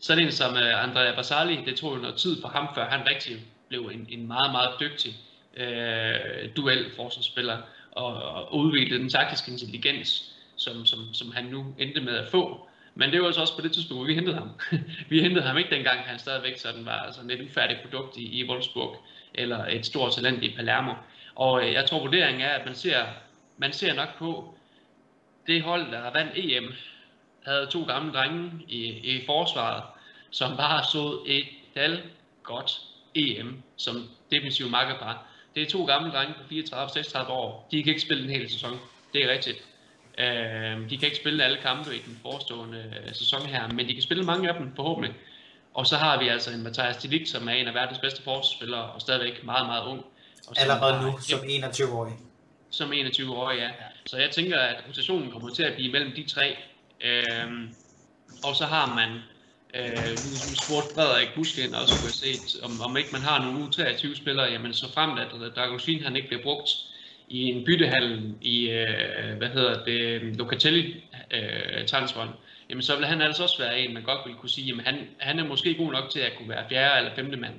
Så 0.00 0.14
det 0.14 0.22
en 0.22 0.32
som 0.32 0.56
øh, 0.56 0.84
Andrea 0.84 1.14
Basali, 1.14 1.58
det 1.66 1.76
tog 1.76 1.94
jo 1.96 2.00
noget 2.00 2.16
tid 2.16 2.40
for 2.40 2.48
ham, 2.48 2.68
før 2.74 2.88
han 2.88 3.08
rigtig 3.08 3.36
blev 3.68 3.90
en, 3.94 4.06
en 4.10 4.26
meget, 4.26 4.52
meget 4.52 4.70
dygtig 4.80 5.16
øh, 5.56 6.56
duel 6.56 6.90
forsvarsspiller 6.96 7.58
og, 7.92 8.14
og 8.14 8.56
udviklede 8.56 9.00
den 9.00 9.10
taktiske 9.10 9.52
intelligens 9.52 10.34
som, 10.56 10.86
som, 10.86 11.14
som 11.14 11.32
han 11.32 11.44
nu 11.44 11.74
endte 11.78 12.00
med 12.00 12.16
at 12.16 12.28
få. 12.28 12.68
Men 12.94 13.12
det 13.12 13.20
var 13.20 13.26
altså 13.26 13.40
også 13.40 13.56
på 13.56 13.62
det 13.62 13.72
tidspunkt, 13.72 13.98
hvor 13.98 14.06
vi 14.06 14.14
hentede 14.14 14.36
ham. 14.36 14.50
vi 15.10 15.20
hentede 15.20 15.46
ham 15.46 15.58
ikke 15.58 15.70
dengang, 15.70 16.00
han 16.00 16.18
stadigvæk 16.18 16.58
sådan 16.58 16.86
var 16.86 16.98
altså 16.98 17.20
et 17.30 17.40
ufærdigt 17.40 17.80
produkt 17.82 18.16
i, 18.16 18.40
i 18.40 18.48
Wolfsburg, 18.48 18.96
eller 19.34 19.66
et 19.66 19.86
stort 19.86 20.12
talent 20.12 20.42
i 20.42 20.54
Palermo. 20.56 20.94
Og 21.34 21.64
øh, 21.64 21.72
jeg 21.72 21.86
tror, 21.86 22.00
vurderingen 22.00 22.42
er, 22.42 22.48
at 22.48 22.66
man 22.66 22.74
ser, 22.74 23.04
man 23.58 23.72
ser 23.72 23.94
nok 23.94 24.18
på, 24.18 24.54
det 25.46 25.62
hold, 25.62 25.92
der 25.92 26.12
vandt 26.12 26.32
EM, 26.34 26.72
havde 27.46 27.66
to 27.66 27.84
gamle 27.84 28.12
drenge 28.12 28.50
i, 28.68 28.84
i 28.86 29.26
forsvaret, 29.26 29.82
som 30.30 30.56
bare 30.56 30.84
så 30.92 31.18
et 31.26 31.46
dal 31.74 32.02
godt 32.42 32.80
EM 33.14 33.62
som 33.76 34.08
defensiv 34.30 34.68
makkerpar. 34.68 35.26
Det 35.54 35.62
er 35.62 35.66
to 35.66 35.84
gamle 35.84 36.10
drenge 36.10 36.34
på 36.34 36.42
34-36 36.76 37.30
år. 37.30 37.68
De 37.70 37.82
kan 37.82 37.90
ikke 37.90 38.02
spille 38.02 38.24
en 38.24 38.30
hel 38.30 38.50
sæson. 38.50 38.78
Det 39.12 39.24
er 39.24 39.32
rigtigt. 39.32 39.64
Øh, 40.18 40.90
de 40.90 40.98
kan 40.98 41.06
ikke 41.08 41.16
spille 41.16 41.44
alle 41.44 41.58
kampe 41.62 41.96
i 41.96 41.98
den 42.06 42.18
forestående 42.22 42.94
øh, 43.06 43.14
sæson 43.14 43.46
her, 43.46 43.68
men 43.68 43.88
de 43.88 43.94
kan 43.94 44.02
spille 44.02 44.24
mange 44.24 44.48
af 44.48 44.54
dem 44.54 44.76
forhåbentlig. 44.76 45.14
Og 45.74 45.86
så 45.86 45.96
har 45.96 46.18
vi 46.18 46.28
altså 46.28 46.50
en 46.50 46.62
Mathias 46.62 46.96
Dilik, 46.96 47.26
som 47.26 47.48
er 47.48 47.52
en 47.52 47.68
af 47.68 47.74
verdens 47.74 47.98
bedste 47.98 48.22
forsvarsspillere, 48.22 48.82
og 48.82 49.00
stadigvæk 49.00 49.44
meget, 49.44 49.66
meget 49.66 49.86
ung. 49.86 50.04
Og 50.46 50.54
Allerede 50.60 51.02
nu, 51.02 51.18
som 51.18 51.40
21-årig. 51.40 52.12
Som 52.70 52.92
21-årig, 52.92 53.58
ja. 53.58 53.70
Så 54.06 54.16
jeg 54.16 54.30
tænker, 54.30 54.58
at 54.58 54.76
rotationen 54.88 55.30
kommer 55.30 55.54
til 55.54 55.62
at 55.62 55.74
blive 55.74 55.92
mellem 55.92 56.12
de 56.16 56.28
tre. 56.28 56.56
Øhm, 57.00 57.74
og 58.44 58.56
så 58.56 58.66
har 58.66 58.94
man, 58.94 59.10
øh, 59.74 60.10
nu 60.50 60.54
spurgte 60.64 60.94
Frederik 60.94 61.28
Busken 61.34 61.74
også, 61.74 61.94
kunne 61.94 62.12
jeg 62.24 62.36
se, 62.36 62.62
om, 62.62 62.80
om 62.80 62.96
ikke 62.96 63.08
man 63.12 63.20
har 63.20 63.42
nogle 63.44 63.64
U23-spillere, 63.64 64.50
jamen 64.50 64.74
så 64.74 64.92
frem 64.92 65.10
at 65.10 65.56
Dragosvin 65.56 66.02
han 66.02 66.16
ikke 66.16 66.28
bliver 66.28 66.42
brugt, 66.42 66.70
i 67.32 67.42
en 67.42 67.64
byttehallen 67.64 68.38
i, 68.40 68.70
øh, 68.70 69.36
hvad 69.38 69.48
hedder 69.48 69.84
det, 69.84 70.36
Locatelli 70.36 71.04
øh, 71.30 71.86
Tansvold, 71.86 72.28
jamen 72.70 72.82
så 72.82 72.96
vil 72.96 73.06
han 73.06 73.20
altså 73.20 73.42
også 73.42 73.58
være 73.58 73.80
en, 73.80 73.94
man 73.94 74.02
godt 74.02 74.18
vil 74.26 74.34
kunne 74.34 74.50
sige, 74.50 74.66
jamen 74.66 74.84
han, 74.84 74.96
han 75.18 75.38
er 75.38 75.44
måske 75.44 75.74
god 75.74 75.92
nok 75.92 76.10
til 76.10 76.20
at 76.20 76.32
kunne 76.36 76.48
være 76.48 76.64
fjerde 76.68 76.98
eller 76.98 77.14
femte 77.14 77.36
mand. 77.36 77.54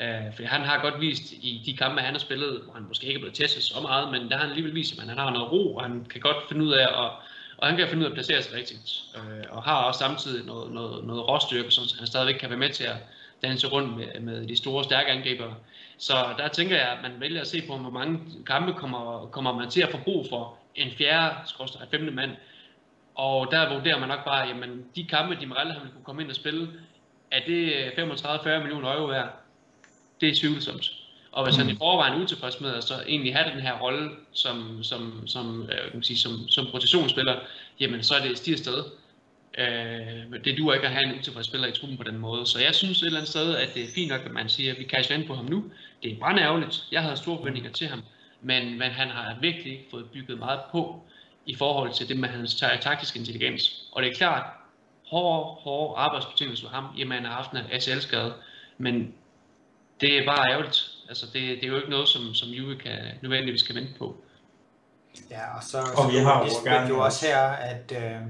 Øh, 0.00 0.34
for 0.36 0.42
han 0.42 0.60
har 0.60 0.82
godt 0.82 1.00
vist 1.00 1.32
i 1.32 1.62
de 1.66 1.76
kampe, 1.76 2.00
han 2.00 2.14
har 2.14 2.18
spillet, 2.18 2.60
hvor 2.64 2.74
han 2.74 2.84
måske 2.88 3.06
ikke 3.06 3.18
er 3.18 3.20
blevet 3.20 3.34
testet 3.34 3.62
så 3.62 3.80
meget, 3.80 4.12
men 4.12 4.30
der 4.30 4.36
har 4.36 4.42
han 4.42 4.50
alligevel 4.50 4.74
vist, 4.74 5.02
at 5.02 5.08
han 5.08 5.18
har 5.18 5.30
noget 5.30 5.52
ro, 5.52 5.74
og 5.76 5.82
han 5.82 6.04
kan 6.10 6.20
godt 6.20 6.36
finde 6.48 6.64
ud 6.64 6.72
af 6.72 7.04
at, 7.04 7.10
Og 7.56 7.68
han 7.68 7.76
kan 7.76 7.88
finde 7.88 8.00
ud 8.00 8.04
af 8.04 8.10
at 8.10 8.14
placere 8.14 8.42
sig 8.42 8.54
rigtigt, 8.54 9.02
øh, 9.16 9.44
og 9.50 9.62
har 9.62 9.82
også 9.82 9.98
samtidig 9.98 10.46
noget, 10.46 10.72
noget, 10.72 11.04
noget 11.04 11.28
råstyrke, 11.28 11.70
så 11.70 11.94
han 11.98 12.06
stadigvæk 12.06 12.34
kan 12.34 12.50
være 12.50 12.58
med 12.58 12.70
til 12.70 12.84
at 12.84 12.96
danse 13.42 13.66
rundt 13.66 13.96
med, 13.96 14.20
med 14.20 14.46
de 14.48 14.56
store, 14.56 14.84
stærke 14.84 15.10
angribere. 15.10 15.54
Så 15.98 16.14
der 16.38 16.48
tænker 16.48 16.76
jeg, 16.76 16.88
at 16.88 16.98
man 17.02 17.20
vælger 17.20 17.40
at 17.40 17.46
se 17.46 17.62
på, 17.66 17.76
hvor 17.76 17.90
mange 17.90 18.20
kampe 18.46 18.72
kommer, 18.72 19.26
kommer 19.26 19.52
man 19.52 19.70
til 19.70 19.82
at 19.82 19.90
få 19.90 19.98
brug 20.04 20.26
for 20.28 20.58
en 20.74 20.90
fjerde, 20.98 21.34
skorstræk, 21.46 21.90
femte 21.90 22.10
mand. 22.10 22.30
Og 23.14 23.48
der 23.50 23.74
vurderer 23.74 23.98
man 23.98 24.08
nok 24.08 24.24
bare, 24.24 24.48
jamen 24.48 24.84
de 24.96 25.04
kampe, 25.04 25.36
de 25.40 25.46
Morelle 25.46 25.72
har 25.72 25.80
kunne 25.80 26.04
komme 26.04 26.22
ind 26.22 26.30
og 26.30 26.36
spille, 26.36 26.68
er 27.30 27.40
det 27.46 27.72
35-40 27.72 28.58
millioner 28.58 28.94
euro 28.94 29.06
værd? 29.06 29.40
Det 30.20 30.28
er 30.28 30.34
tvivlsomt. 30.34 30.90
Og 31.32 31.44
hvis 31.44 31.56
han 31.56 31.70
i 31.70 31.76
forvejen 31.76 32.14
er 32.14 32.22
utilfreds 32.22 32.60
med 32.60 32.74
at 32.74 32.84
så 32.84 32.94
egentlig 33.08 33.34
have 33.34 33.50
den 33.50 33.60
her 33.60 33.78
rolle 33.78 34.10
som, 34.32 34.82
som, 34.82 35.26
som, 35.26 35.62
øh, 35.62 35.92
kan 35.92 36.02
sige, 36.02 36.18
som, 36.18 36.48
som 36.48 36.66
rotationsspiller, 36.66 37.36
jamen 37.80 38.02
så 38.02 38.14
er 38.14 38.22
det 38.28 38.38
stiger 38.38 38.56
sted. 38.56 38.84
Øh, 39.58 40.44
det 40.44 40.58
duer 40.58 40.74
ikke 40.74 40.86
at 40.86 40.92
have 40.92 41.04
en 41.04 41.18
utilfreds 41.18 41.46
spiller 41.46 41.68
i 41.68 41.72
truppen 41.72 41.98
på 41.98 42.04
den 42.04 42.18
måde. 42.18 42.46
Så 42.46 42.58
jeg 42.60 42.74
synes 42.74 43.02
et 43.02 43.06
eller 43.06 43.18
andet 43.18 43.30
sted, 43.30 43.56
at 43.56 43.68
det 43.74 43.82
er 43.82 43.88
fint 43.94 44.10
nok, 44.10 44.20
at 44.24 44.32
man 44.32 44.48
siger, 44.48 44.72
at 44.72 44.78
vi 44.78 44.84
kan 44.84 45.24
på 45.26 45.34
ham 45.34 45.44
nu. 45.44 45.64
Det 46.02 46.12
er 46.12 46.18
brandærgerligt. 46.18 46.84
Jeg 46.92 47.02
havde 47.02 47.16
store 47.16 47.36
forventninger 47.36 47.72
til 47.72 47.86
ham. 47.86 48.02
Men, 48.42 48.78
men 48.78 48.90
han 48.90 49.08
har 49.08 49.36
virkelig 49.40 49.86
fået 49.90 50.10
bygget 50.10 50.38
meget 50.38 50.60
på 50.72 51.02
i 51.46 51.54
forhold 51.54 51.92
til 51.92 52.08
det 52.08 52.18
med 52.18 52.28
hans 52.28 52.54
taktisk 52.80 53.16
intelligens. 53.16 53.88
Og 53.92 54.02
det 54.02 54.10
er 54.10 54.14
klart, 54.14 54.44
hårde, 55.06 55.44
hårde 55.44 55.98
arbejdsbetingelser 55.98 56.68
for 56.68 56.74
ham, 56.74 56.84
jamen 56.98 57.12
han 57.12 57.24
har 57.24 57.32
haft 57.32 57.52
en 57.52 57.58
ACL-skade. 57.72 58.34
Men 58.78 59.14
det 60.00 60.18
er 60.18 60.26
bare 60.26 60.50
ærgerligt. 60.50 60.90
Altså, 61.08 61.26
det, 61.26 61.34
det 61.34 61.64
er 61.64 61.68
jo 61.68 61.76
ikke 61.76 61.90
noget, 61.90 62.08
som, 62.08 62.34
som 62.34 62.48
Juve 62.48 62.76
kan, 62.76 62.98
nødvendigvis 63.22 63.60
skal 63.60 63.74
vente 63.74 63.92
på. 63.98 64.16
Ja, 65.30 65.56
og 65.56 65.62
så, 65.62 65.78
og 65.78 65.86
så 65.96 66.08
vi 66.10 66.68
har 66.68 66.88
jo 66.88 67.04
også 67.04 67.26
her, 67.26 67.38
at 67.48 67.92
øh, 67.92 68.20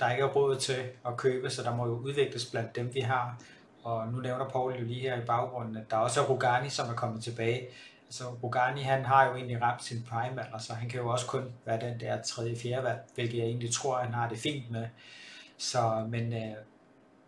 der 0.00 0.10
ikke 0.10 0.22
er 0.22 0.28
råd 0.28 0.56
til 0.56 0.84
at 1.06 1.16
købe, 1.16 1.50
så 1.50 1.62
der 1.62 1.76
må 1.76 1.86
jo 1.86 1.92
udvikles 1.92 2.50
blandt 2.50 2.76
dem, 2.76 2.94
vi 2.94 3.00
har. 3.00 3.38
Og 3.82 4.08
nu 4.08 4.20
nævner 4.20 4.48
Paul 4.48 4.74
jo 4.74 4.84
lige 4.84 5.00
her 5.00 5.22
i 5.22 5.26
baggrunden, 5.26 5.76
at 5.76 5.90
der 5.90 5.96
også 5.96 6.20
er 6.20 6.24
Rugani, 6.24 6.68
som 6.68 6.88
er 6.88 6.94
kommet 6.94 7.24
tilbage. 7.24 7.68
Altså 8.06 8.24
Rugani, 8.42 8.80
han 8.80 9.04
har 9.04 9.26
jo 9.26 9.34
egentlig 9.34 9.62
ramt 9.62 9.84
sin 9.84 10.06
prime 10.10 10.44
alder, 10.44 10.58
så 10.58 10.74
han 10.74 10.88
kan 10.88 11.00
jo 11.00 11.08
også 11.08 11.26
kun 11.26 11.52
være 11.64 11.80
den 11.80 12.00
der 12.00 12.22
tredje, 12.22 12.56
fjerde 12.56 12.84
valg, 12.84 12.98
hvilket 13.14 13.38
jeg 13.38 13.46
egentlig 13.46 13.72
tror, 13.72 13.98
han 13.98 14.14
har 14.14 14.28
det 14.28 14.38
fint 14.38 14.70
med. 14.70 14.88
Så, 15.58 16.06
men 16.08 16.32
øh, 16.32 16.54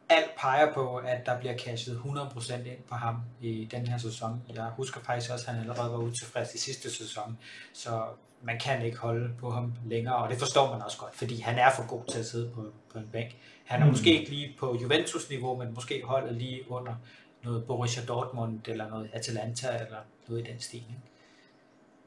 alt 0.09 0.31
peger 0.37 0.73
på, 0.73 0.97
at 0.97 1.27
der 1.27 1.39
bliver 1.39 1.59
cashet 1.59 2.01
100% 2.05 2.55
ind 2.55 2.83
på 2.89 2.95
ham 2.95 3.17
i 3.41 3.69
den 3.71 3.87
her 3.87 3.99
sæson. 3.99 4.43
Jeg 4.55 4.71
husker 4.77 5.01
faktisk 5.01 5.33
også, 5.33 5.45
at 5.49 5.55
han 5.55 5.63
allerede 5.63 5.93
var 5.93 5.99
utilfreds 5.99 6.55
i 6.55 6.59
sidste 6.59 6.95
sæson, 6.95 7.39
så 7.73 8.05
man 8.43 8.59
kan 8.59 8.83
ikke 8.83 8.99
holde 8.99 9.31
på 9.41 9.51
ham 9.51 9.73
længere, 9.87 10.17
og 10.17 10.31
det 10.31 10.39
forstår 10.39 10.73
man 10.73 10.83
også 10.83 10.99
godt, 10.99 11.17
fordi 11.17 11.41
han 11.41 11.59
er 11.59 11.71
for 11.77 11.87
god 11.87 12.05
til 12.13 12.19
at 12.19 12.27
sidde 12.27 12.51
på, 12.55 12.65
på 12.93 12.99
en 12.99 13.09
bænk. 13.13 13.37
Han 13.65 13.81
er 13.81 13.85
mm. 13.85 13.91
måske 13.91 14.19
ikke 14.19 14.31
lige 14.31 14.57
på 14.59 14.79
Juventus-niveau, 14.83 15.57
men 15.57 15.75
måske 15.75 16.03
holdet 16.05 16.35
lige 16.35 16.71
under 16.71 16.95
noget 17.43 17.65
Borussia 17.65 18.05
Dortmund, 18.05 18.61
eller 18.69 18.89
noget 18.89 19.11
Atalanta, 19.13 19.69
eller 19.69 19.99
noget 20.29 20.49
i 20.49 20.51
den 20.53 20.61
stil. 20.61 20.85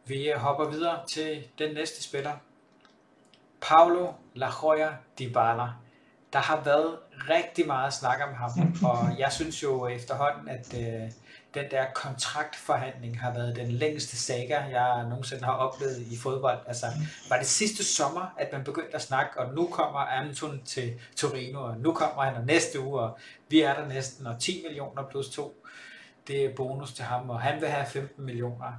Vi 0.05 0.31
hopper 0.35 0.69
videre 0.69 0.99
til 1.07 1.43
den 1.59 1.73
næste 1.73 2.03
spiller. 2.03 2.33
Paulo 3.61 4.13
La 4.33 4.49
Joya 4.63 4.89
Dybala 5.19 5.67
der 6.33 6.39
har 6.39 6.61
været 6.63 6.97
rigtig 7.29 7.67
meget 7.67 7.93
snak 7.93 8.19
om 8.29 8.33
ham, 8.33 8.51
og 8.91 9.19
jeg 9.19 9.31
synes 9.31 9.63
jo 9.63 9.87
efterhånden, 9.87 10.47
at 10.47 10.73
øh, 10.79 11.11
den 11.53 11.71
der 11.71 11.85
kontraktforhandling 11.95 13.21
har 13.21 13.33
været 13.33 13.55
den 13.55 13.71
længste 13.71 14.17
saga, 14.17 14.59
jeg 14.59 15.05
nogensinde 15.09 15.43
har 15.43 15.53
oplevet 15.53 15.97
i 16.11 16.17
fodbold. 16.17 16.57
Altså, 16.67 16.85
var 17.29 17.37
det 17.37 17.47
sidste 17.47 17.83
sommer, 17.83 18.33
at 18.37 18.49
man 18.51 18.63
begyndte 18.63 18.95
at 18.95 19.01
snakke, 19.01 19.39
og 19.39 19.53
nu 19.53 19.67
kommer 19.67 19.99
Anton 19.99 20.61
til 20.65 20.93
Torino, 21.15 21.63
og 21.63 21.77
nu 21.77 21.93
kommer 21.93 22.23
han 22.23 22.35
og 22.35 22.45
næste 22.45 22.79
uge, 22.79 22.99
og 22.99 23.17
vi 23.49 23.61
er 23.61 23.73
der 23.73 23.87
næsten, 23.87 24.27
og 24.27 24.39
10 24.39 24.63
millioner 24.67 25.03
plus 25.09 25.29
2, 25.29 25.65
det 26.27 26.45
er 26.45 26.55
bonus 26.55 26.93
til 26.93 27.05
ham, 27.05 27.29
og 27.29 27.41
han 27.41 27.61
vil 27.61 27.69
have 27.69 27.85
15 27.85 28.25
millioner. 28.25 28.73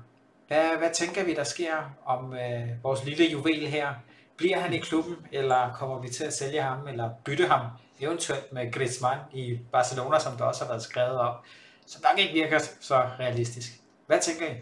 Hvad, 0.48 0.78
hvad 0.78 0.90
tænker 0.94 1.24
vi, 1.24 1.34
der 1.34 1.44
sker 1.44 1.94
om 2.04 2.34
øh, 2.34 2.68
vores 2.82 3.04
lille 3.04 3.24
juvel 3.24 3.66
her? 3.66 3.94
Bliver 4.42 4.58
han 4.58 4.74
i 4.74 4.78
klubben, 4.78 5.16
eller 5.32 5.72
kommer 5.78 6.02
vi 6.02 6.08
til 6.08 6.24
at 6.24 6.32
sælge 6.32 6.62
ham, 6.62 6.88
eller 6.88 7.10
bytte 7.24 7.46
ham, 7.46 7.66
eventuelt 8.00 8.52
med 8.52 8.72
Griezmann 8.72 9.20
i 9.34 9.58
Barcelona, 9.72 10.18
som 10.18 10.36
der 10.36 10.44
også 10.44 10.64
har 10.64 10.72
været 10.72 10.82
skrevet 10.82 11.18
om, 11.18 11.34
som 11.86 12.02
nok 12.10 12.18
ikke 12.18 12.32
virker 12.32 12.58
så 12.80 12.94
realistisk. 12.94 13.72
Hvad 14.06 14.20
tænker 14.20 14.46
I? 14.46 14.54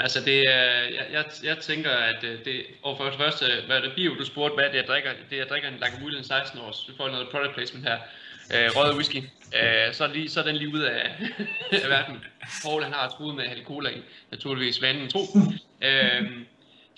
Altså 0.00 0.20
det, 0.20 0.44
jeg, 0.44 1.06
jeg, 1.12 1.24
jeg 1.44 1.58
tænker, 1.58 1.90
at 1.90 2.24
øh, 2.24 2.44
det, 2.44 2.64
og 2.82 2.96
for 2.96 3.04
det 3.04 3.14
første, 3.16 3.46
hvad 3.66 3.82
det 3.82 3.92
bio, 3.96 4.14
du 4.14 4.24
spurgte, 4.24 4.54
hvad 4.54 4.64
det 4.64 4.76
jeg 4.76 4.84
drikker, 4.88 5.10
det 5.30 5.36
jeg 5.36 5.46
drikker 5.46 5.68
en 5.68 5.78
Lagavulin 5.78 6.24
16 6.24 6.60
års, 6.60 6.88
vi 6.88 6.94
får 6.96 7.08
noget 7.08 7.28
product 7.30 7.54
placement 7.54 7.88
her, 7.88 7.98
øh, 8.54 8.70
rød 8.76 8.94
whisky, 8.94 9.22
øh, 9.56 9.92
så, 9.92 10.06
lige, 10.06 10.30
så 10.30 10.40
er 10.40 10.44
den 10.44 10.56
lige 10.56 10.74
ud 10.74 10.80
af, 10.80 11.10
af 11.84 11.88
verden. 11.88 12.24
Paul 12.62 12.82
han 12.82 12.92
har 12.92 13.08
truet 13.08 13.34
med 13.36 13.44
at 13.44 13.58
cola 13.64 13.90
i, 13.90 14.02
naturligvis 14.30 14.82
vanen 14.82 15.10
tro. 15.10 15.20
Øh, 15.82 16.42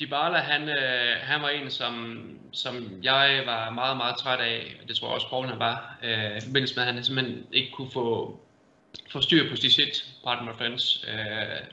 Dybala, 0.00 0.38
han, 0.38 0.68
øh, 0.68 1.16
han 1.20 1.42
var 1.42 1.48
en, 1.48 1.70
som, 1.70 2.24
som 2.52 3.00
jeg 3.02 3.42
var 3.46 3.70
meget, 3.70 3.96
meget 3.96 4.16
træt 4.16 4.40
af. 4.40 4.80
Det 4.88 4.96
tror 4.96 5.08
jeg 5.08 5.14
også, 5.14 5.28
Poul 5.28 5.46
han 5.46 5.58
var. 5.58 5.98
Øh, 6.02 6.36
I 6.36 6.40
forbindelse 6.40 6.74
med, 6.76 6.86
at 6.86 6.94
han 6.94 7.04
simpelthen 7.04 7.46
ikke 7.52 7.72
kunne 7.72 7.90
få, 7.90 8.40
få 9.10 9.20
styr 9.20 9.50
på 9.50 9.56
sit 9.56 9.72
shit, 9.72 10.04
partner 10.24 10.52
friends. 10.56 11.04
Øh, 11.08 11.66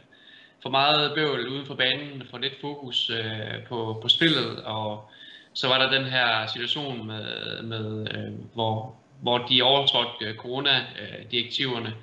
for 0.61 0.69
meget 0.69 1.11
bøvl 1.15 1.47
uden 1.47 1.65
for 1.65 1.75
banen, 1.75 2.23
for 2.29 2.37
lidt 2.37 2.61
fokus 2.61 3.09
øh, 3.09 3.65
på, 3.69 3.99
på 4.01 4.07
spillet, 4.07 4.63
og 4.63 5.09
så 5.53 5.67
var 5.67 5.77
der 5.77 5.91
den 5.91 6.05
her 6.05 6.47
situation 6.47 7.07
med, 7.07 7.61
med 7.61 8.07
øh, 8.11 8.33
hvor, 8.53 8.95
hvor 9.21 9.37
de 9.37 9.61
overtrådte 9.61 10.25
øh, 10.25 10.35
coronadirektiverne, 10.35 10.97
øh, 10.99 11.23
corona-direktiverne, 11.23 11.93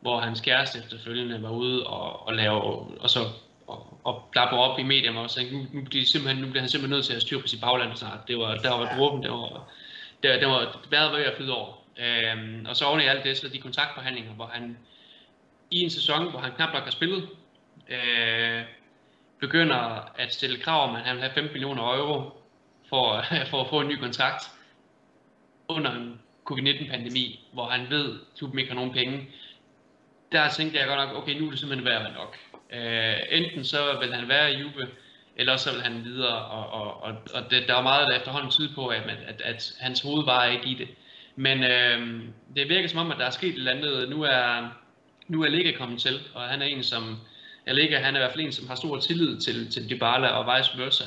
hvor 0.00 0.20
hans 0.20 0.40
kæreste 0.40 0.78
efterfølgende 0.78 1.42
var 1.42 1.50
ude 1.50 1.86
og, 1.86 2.26
og 2.26 2.34
lave, 2.34 2.60
og 3.00 3.10
så 3.10 3.18
og, 3.68 4.00
og 4.04 4.28
blabber 4.32 4.56
op 4.56 4.78
i 4.78 4.82
medierne 4.82 5.20
og 5.20 5.30
sagde, 5.30 5.52
nu, 5.52 5.66
nu, 5.72 5.84
bliver 5.84 6.04
simpelthen, 6.04 6.42
nu 6.44 6.50
bliver 6.50 6.62
han 6.62 6.68
simpelthen 6.68 6.96
nødt 6.96 7.06
til 7.06 7.14
at 7.14 7.22
styre 7.22 7.40
på 7.40 7.46
sit 7.46 7.60
bagland 7.60 7.96
snart. 7.96 8.28
Det 8.28 8.38
var, 8.38 8.54
der 8.54 8.70
var 8.70 8.96
dråben, 8.96 9.22
det 9.22 9.30
var, 9.30 9.68
det, 10.22 10.40
det 10.40 10.48
var, 10.48 10.80
var 10.90 11.16
ved 11.16 11.24
at 11.24 11.36
flyde 11.36 11.56
over. 11.56 11.78
Øhm, 11.98 12.66
og 12.68 12.76
så 12.76 12.84
oven 12.84 13.00
i 13.00 13.04
alt 13.04 13.24
det, 13.24 13.38
så 13.38 13.48
de 13.48 13.58
kontaktforhandlinger, 13.58 14.32
hvor 14.32 14.46
han 14.46 14.78
i 15.70 15.80
en 15.80 15.90
sæson, 15.90 16.30
hvor 16.30 16.40
han 16.40 16.52
knap 16.56 16.72
nok 16.72 16.82
har 16.82 16.90
spillet, 16.90 17.28
øh, 17.88 18.62
begynder 19.40 20.10
at 20.16 20.34
stille 20.34 20.58
krav 20.58 20.88
om, 20.88 20.96
at 20.96 21.02
han 21.02 21.14
vil 21.16 21.22
have 21.22 21.34
5 21.34 21.44
millioner 21.44 21.82
euro 21.82 22.30
for, 22.88 23.24
for 23.50 23.60
at 23.60 23.70
få 23.70 23.80
en 23.80 23.88
ny 23.88 23.96
kontrakt 23.96 24.50
under 25.68 25.90
en 25.90 26.20
covid-19-pandemi, 26.44 27.48
hvor 27.52 27.66
han 27.66 27.90
ved, 27.90 28.12
at 28.12 28.38
klubben 28.38 28.58
ikke 28.58 28.70
har 28.70 28.76
nogen 28.76 28.92
penge. 28.92 29.28
Der 30.32 30.50
tænkte 30.50 30.78
jeg 30.78 30.86
godt 30.86 31.08
nok, 31.08 31.22
okay, 31.22 31.38
nu 31.38 31.46
er 31.46 31.50
det 31.50 31.58
simpelthen 31.58 31.86
værd 31.86 32.12
nok. 32.12 32.36
Øh, 32.72 33.14
enten 33.30 33.64
så 33.64 33.98
vil 34.00 34.14
han 34.14 34.28
være 34.28 34.52
i 34.52 34.56
Juve, 34.56 34.88
eller 35.36 35.56
så 35.56 35.72
vil 35.72 35.82
han 35.82 36.04
videre, 36.04 36.44
og, 36.44 36.82
og, 36.82 37.02
og, 37.02 37.14
og 37.34 37.50
det, 37.50 37.68
der 37.68 37.74
er 37.74 37.82
meget, 37.82 38.08
der 38.10 38.16
efterhånden 38.16 38.50
tyder 38.50 38.74
på, 38.74 38.86
at, 38.86 39.02
at, 39.26 39.40
at 39.40 39.72
hans 39.80 40.00
hoved 40.00 40.24
var 40.24 40.44
ikke 40.44 40.66
i 40.68 40.74
det. 40.74 40.88
Men 41.36 41.64
øh, 41.64 42.22
det 42.56 42.68
virker 42.68 42.88
som 42.88 42.98
om, 42.98 43.10
at 43.10 43.18
der 43.18 43.26
er 43.26 43.30
sket 43.30 43.48
et 43.48 43.54
eller 43.54 43.72
andet. 43.72 44.08
Nu 44.08 44.22
er, 44.22 44.68
nu 45.28 45.42
er 45.42 45.48
Lega 45.48 45.72
kommet 45.72 46.00
til, 46.00 46.20
og 46.34 46.42
han 46.42 46.62
er 46.62 46.66
en, 46.66 46.82
som, 46.82 47.16
Lega, 47.66 47.98
han 47.98 48.14
er 48.14 48.18
i 48.18 48.22
hvert 48.22 48.32
fald 48.32 48.44
en, 48.44 48.52
som 48.52 48.68
har 48.68 48.74
stor 48.74 49.00
tillid 49.00 49.40
til, 49.40 49.70
til 49.70 49.90
Dybala 49.90 50.28
og 50.28 50.58
vice 50.58 50.78
versa. 50.78 51.04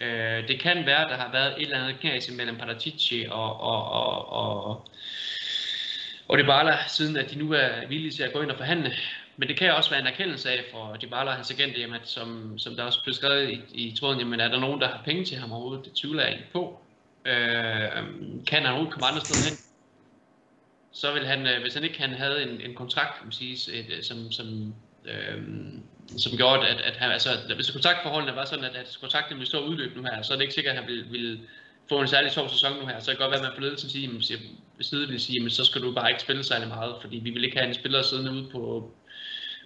Øh, 0.00 0.48
det 0.48 0.60
kan 0.60 0.86
være, 0.86 1.04
at 1.04 1.10
der 1.10 1.16
har 1.16 1.32
været 1.32 1.52
et 1.56 1.62
eller 1.62 1.82
andet 1.82 2.00
knas 2.00 2.30
mellem 2.30 2.56
Paratici 2.56 3.26
og, 3.30 3.60
og, 3.60 3.90
og, 3.92 4.32
og, 4.32 4.88
og 6.28 6.38
Dybala, 6.38 6.78
siden 6.88 7.16
at 7.16 7.30
de 7.30 7.38
nu 7.38 7.52
er 7.52 7.86
villige 7.88 8.10
til 8.10 8.22
at 8.22 8.32
gå 8.32 8.42
ind 8.42 8.50
og 8.50 8.56
forhandle. 8.56 8.92
Men 9.36 9.48
det 9.48 9.56
kan 9.56 9.74
også 9.74 9.90
være 9.90 10.00
en 10.00 10.06
erkendelse 10.06 10.50
af 10.50 10.64
for 10.72 10.96
Dybala 11.02 11.30
og 11.30 11.34
hans 11.34 11.50
agent, 11.50 11.78
jamen, 11.78 11.96
at 11.96 12.08
som, 12.08 12.58
som 12.58 12.76
der 12.76 12.82
også 12.84 13.02
blev 13.02 13.14
skrevet 13.14 13.50
i, 13.50 13.88
i 13.88 13.96
tråden, 13.96 14.18
jamen, 14.18 14.40
er 14.40 14.48
der 14.48 14.60
nogen, 14.60 14.80
der 14.80 14.88
har 14.88 15.02
penge 15.04 15.24
til 15.24 15.36
ham 15.36 15.52
overhovedet? 15.52 15.84
Det 15.84 15.92
tvivler 15.92 16.22
jeg 16.22 16.32
ikke 16.32 16.52
på. 16.52 16.80
Øh, 17.24 17.34
kan 18.46 18.58
han 18.58 18.66
overhovedet 18.66 18.92
komme 18.92 19.06
andre 19.06 19.20
steder 19.20 19.50
hen? 19.50 19.58
Så 20.92 21.12
vil 21.12 21.26
han, 21.26 21.46
øh, 21.46 21.62
hvis 21.62 21.74
han 21.74 21.84
ikke 21.84 22.00
han 22.00 22.10
havde 22.10 22.42
en, 22.42 22.60
en 22.60 22.74
kontrakt, 22.74 23.16
kan 23.16 23.26
man 23.26 23.32
sige, 23.32 23.78
et, 23.78 23.86
øh, 23.90 24.02
som, 24.02 24.32
som, 24.32 24.74
øh, 25.04 25.42
som 26.16 26.36
gjorde, 26.36 26.66
at, 26.68 26.80
at 26.80 26.96
han, 26.96 27.10
altså, 27.10 27.30
hvis 27.54 27.70
kontraktforholdene 27.70 28.36
var 28.36 28.44
sådan, 28.44 28.64
at, 28.64 28.76
at 28.76 28.98
kontrakten 29.00 29.36
ville 29.36 29.48
stå 29.48 29.64
udløb 29.64 29.96
nu 29.96 30.02
her, 30.02 30.22
så 30.22 30.32
er 30.32 30.36
det 30.36 30.42
ikke 30.42 30.54
sikkert, 30.54 30.76
at 30.76 30.80
han 30.80 30.88
ville, 30.88 31.06
ville 31.10 31.40
få 31.88 32.00
en 32.00 32.08
særlig 32.08 32.32
sjov 32.32 32.48
sæson 32.48 32.72
nu 32.80 32.86
her. 32.86 33.00
Så 33.00 33.10
det 33.10 33.18
kan 33.18 33.24
godt 33.24 33.30
være, 33.30 33.40
at 33.40 33.52
man 33.52 33.56
på 33.56 33.60
ledelsen 33.60 33.90
siger, 33.90 34.38
hvis 34.76 34.86
side 34.86 35.08
vil 35.08 35.20
sige, 35.20 35.50
så 35.50 35.64
skal 35.64 35.82
du 35.82 35.92
bare 35.92 36.10
ikke 36.10 36.22
spille 36.22 36.44
særlig 36.44 36.68
meget, 36.68 36.94
fordi 37.00 37.16
vi 37.16 37.30
vil 37.30 37.44
ikke 37.44 37.56
have 37.56 37.68
en 37.68 37.74
spiller 37.74 38.02
siddende 38.02 38.32
ude 38.32 38.48
på, 38.52 38.92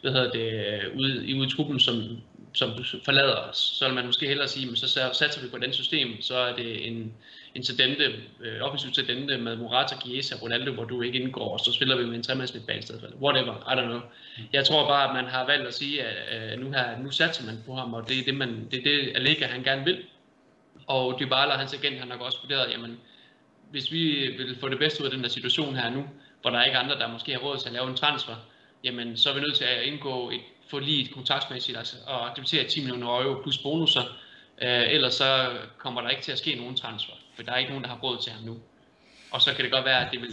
hvad 0.01 0.13
hedder 0.13 0.31
det, 0.31 0.81
ude, 0.95 1.37
ude 1.37 1.47
i 1.47 1.51
truppen, 1.51 1.81
som, 1.81 2.03
som 2.55 2.71
forlader 3.05 3.35
os, 3.35 3.57
så 3.57 3.85
vil 3.87 3.95
man 3.95 4.07
måske 4.07 4.27
hellere 4.27 4.49
sige, 4.49 4.67
men 4.67 4.77
så 4.77 5.11
satser 5.13 5.43
vi 5.43 5.49
på 5.49 5.59
den 5.59 5.73
system, 5.73 6.23
så 6.23 6.37
er 6.37 6.57
det 6.57 6.87
en, 6.87 7.13
en 7.55 7.63
tendente, 7.63 8.05
øh, 8.41 8.61
offensiv 8.61 8.93
tendente 8.93 9.39
med 9.39 9.57
Morata, 9.57 9.95
Chiesa, 10.01 10.37
Ronaldo, 10.43 10.73
hvor 10.73 10.85
du 10.85 11.03
ikke 11.03 11.21
indgår, 11.21 11.53
og 11.53 11.61
så 11.61 11.73
spiller 11.73 11.97
vi 11.97 12.05
med 12.05 12.15
en 12.15 12.23
tremandsmidtbane 12.23 12.79
i 12.79 12.83
stedet 12.83 13.01
for. 13.01 13.09
Whatever, 13.25 13.55
I 13.55 13.81
don't 13.81 13.87
know. 13.87 14.01
Jeg 14.53 14.65
tror 14.65 14.89
bare, 14.89 15.09
at 15.09 15.15
man 15.15 15.25
har 15.25 15.47
valgt 15.47 15.67
at 15.67 15.75
sige, 15.75 16.03
at 16.03 16.53
øh, 16.53 16.61
nu, 16.61 16.73
her, 16.73 16.99
nu 16.99 17.11
satser 17.11 17.47
man 17.47 17.59
på 17.67 17.75
ham, 17.75 17.95
og 17.95 18.09
det 18.09 18.19
er 18.19 18.25
det, 18.25 18.35
man, 18.35 18.69
det, 18.71 18.79
er 18.79 18.83
det 18.83 19.13
Allega 19.15 19.47
han 19.47 19.63
gerne 19.63 19.85
vil. 19.85 20.03
Og 20.87 21.17
Dybala 21.21 21.53
og 21.53 21.59
hans 21.59 21.75
agent 21.75 21.99
har 21.99 22.07
nok 22.07 22.21
også 22.21 22.39
vurderet, 22.43 22.73
jamen, 22.73 22.99
hvis 23.71 23.93
vi 23.93 24.03
vil 24.39 24.57
få 24.61 24.69
det 24.69 24.79
bedste 24.79 25.03
ud 25.03 25.07
af 25.07 25.13
den 25.13 25.23
der 25.23 25.29
situation 25.29 25.77
her 25.77 25.91
nu, 25.91 26.05
hvor 26.41 26.51
der 26.51 26.59
er 26.59 26.65
ikke 26.65 26.79
andre, 26.79 26.99
der 26.99 27.13
måske 27.13 27.33
har 27.33 27.39
råd 27.39 27.59
til 27.59 27.69
at 27.69 27.73
lave 27.73 27.89
en 27.89 27.97
transfer, 27.97 28.35
jamen 28.85 29.17
så 29.17 29.31
er 29.31 29.35
vi 29.35 29.41
nødt 29.41 29.57
til 29.57 29.65
at 29.65 29.83
indgå 29.83 30.31
et 30.31 30.41
forlig 30.69 31.11
kontraktmæssigt 31.15 31.79
altså, 31.79 31.97
og 32.07 32.37
debutere 32.37 32.65
10 32.65 32.81
millioner 32.81 33.21
euro 33.21 33.43
plus 33.43 33.59
bonusser. 33.59 34.03
Øh, 34.63 34.93
ellers 34.93 35.15
så 35.15 35.51
kommer 35.79 36.01
der 36.01 36.09
ikke 36.09 36.23
til 36.23 36.33
at 36.33 36.39
ske 36.39 36.55
nogen 36.55 36.77
transfer, 36.77 37.13
for 37.35 37.43
der 37.43 37.53
er 37.53 37.57
ikke 37.57 37.71
nogen, 37.71 37.85
der 37.85 37.91
har 37.91 37.99
råd 37.99 38.23
til 38.23 38.33
ham 38.33 38.43
nu. 38.43 38.57
Og 39.31 39.43
så 39.43 39.55
kan 39.55 39.65
det 39.65 39.73
godt 39.73 39.85
være, 39.85 40.07
at 40.07 40.13
det 40.13 40.21
vil, 40.21 40.31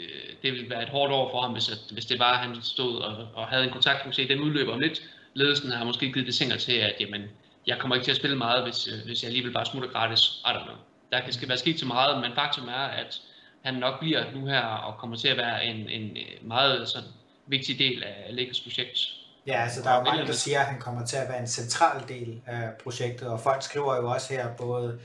øh, 0.00 0.32
det 0.42 0.52
vil 0.52 0.70
være 0.70 0.82
et 0.82 0.88
hårdt 0.88 1.12
år 1.12 1.30
for 1.30 1.40
ham, 1.40 1.52
hvis, 1.52 1.68
at, 1.68 1.78
hvis 1.92 2.06
det 2.06 2.18
var, 2.18 2.32
at 2.32 2.38
han 2.38 2.62
stod 2.62 3.00
og, 3.00 3.28
og 3.34 3.46
havde 3.46 3.64
en 3.64 3.70
kontakt, 3.70 4.06
måske 4.06 4.28
den 4.28 4.40
udløber 4.40 4.72
om 4.72 4.80
lidt. 4.80 5.02
Ledelsen 5.34 5.70
har 5.70 5.84
måske 5.84 6.12
givet 6.12 6.26
det 6.26 6.34
signal 6.34 6.58
til, 6.58 6.72
at 6.72 6.96
jamen, 7.00 7.22
jeg 7.66 7.78
kommer 7.78 7.94
ikke 7.94 8.04
til 8.04 8.10
at 8.10 8.16
spille 8.16 8.36
meget, 8.36 8.62
hvis, 8.62 8.88
øh, 8.88 9.04
hvis 9.06 9.22
jeg 9.22 9.28
alligevel 9.28 9.52
bare 9.52 9.66
smutter 9.66 9.90
gratis. 9.90 10.20
I 10.20 10.48
don't 10.48 10.64
know. 10.64 10.76
Der 11.12 11.20
kan 11.20 11.32
skal 11.32 11.48
være 11.48 11.58
sket 11.58 11.80
så 11.80 11.86
meget, 11.86 12.20
men 12.20 12.34
faktum 12.34 12.68
er, 12.68 12.86
at 13.02 13.20
han 13.62 13.74
nok 13.74 14.00
bliver 14.00 14.24
nu 14.34 14.46
her 14.46 14.60
og 14.60 14.98
kommer 14.98 15.16
til 15.16 15.28
at 15.28 15.36
være 15.36 15.64
en, 15.64 15.88
en 15.88 16.16
øh, 16.16 16.48
meget 16.48 16.88
sådan, 16.88 17.08
vigtig 17.46 17.78
del 17.78 18.02
af 18.02 18.26
Lakers 18.30 18.60
projekt. 18.60 18.98
Ja, 19.46 19.62
altså 19.62 19.82
der 19.82 19.90
er 19.90 19.96
jo 19.96 20.02
mange, 20.02 20.26
der 20.26 20.32
siger, 20.32 20.60
at 20.60 20.66
han 20.66 20.80
kommer 20.80 21.06
til 21.06 21.16
at 21.16 21.28
være 21.28 21.40
en 21.40 21.48
central 21.48 22.08
del 22.08 22.40
af 22.46 22.68
projektet, 22.82 23.28
og 23.28 23.40
folk 23.40 23.62
skriver 23.62 23.96
jo 23.96 24.10
også 24.10 24.34
her, 24.34 24.48
både 24.56 24.98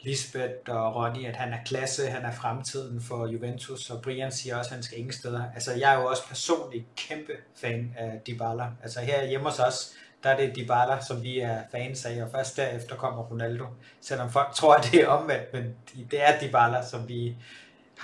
Lisbeth 0.00 0.54
og 0.66 0.96
Ronny, 0.96 1.26
at 1.26 1.36
han 1.36 1.52
er 1.52 1.58
klasse, 1.66 2.06
han 2.06 2.24
er 2.24 2.32
fremtiden 2.32 3.02
for 3.02 3.26
Juventus, 3.26 3.90
og 3.90 4.02
Brian 4.02 4.32
siger 4.32 4.56
også, 4.56 4.68
at 4.68 4.74
han 4.74 4.82
skal 4.82 4.98
ingen 4.98 5.12
steder. 5.12 5.44
Altså 5.54 5.72
jeg 5.72 5.94
er 5.94 6.00
jo 6.00 6.06
også 6.06 6.28
personligt 6.28 6.84
kæmpe 6.96 7.32
fan 7.56 7.94
af 7.96 8.20
Dybala. 8.26 8.66
Altså 8.82 9.00
her 9.00 9.26
hjemme 9.26 9.48
hos 9.48 9.58
os, 9.58 9.92
der 10.22 10.30
er 10.30 10.36
det 10.36 10.56
Dybala, 10.56 11.00
som 11.00 11.22
vi 11.22 11.38
er 11.38 11.62
fans 11.72 12.04
af, 12.04 12.22
og 12.22 12.30
først 12.30 12.56
derefter 12.56 12.96
kommer 12.96 13.22
Ronaldo. 13.22 13.64
Selvom 14.00 14.30
folk 14.30 14.54
tror, 14.54 14.74
at 14.74 14.88
det 14.92 15.00
er 15.00 15.06
omvendt, 15.06 15.52
men 15.52 15.74
det 16.10 16.28
er 16.28 16.40
Dybala, 16.40 16.86
som 16.86 17.08
vi 17.08 17.36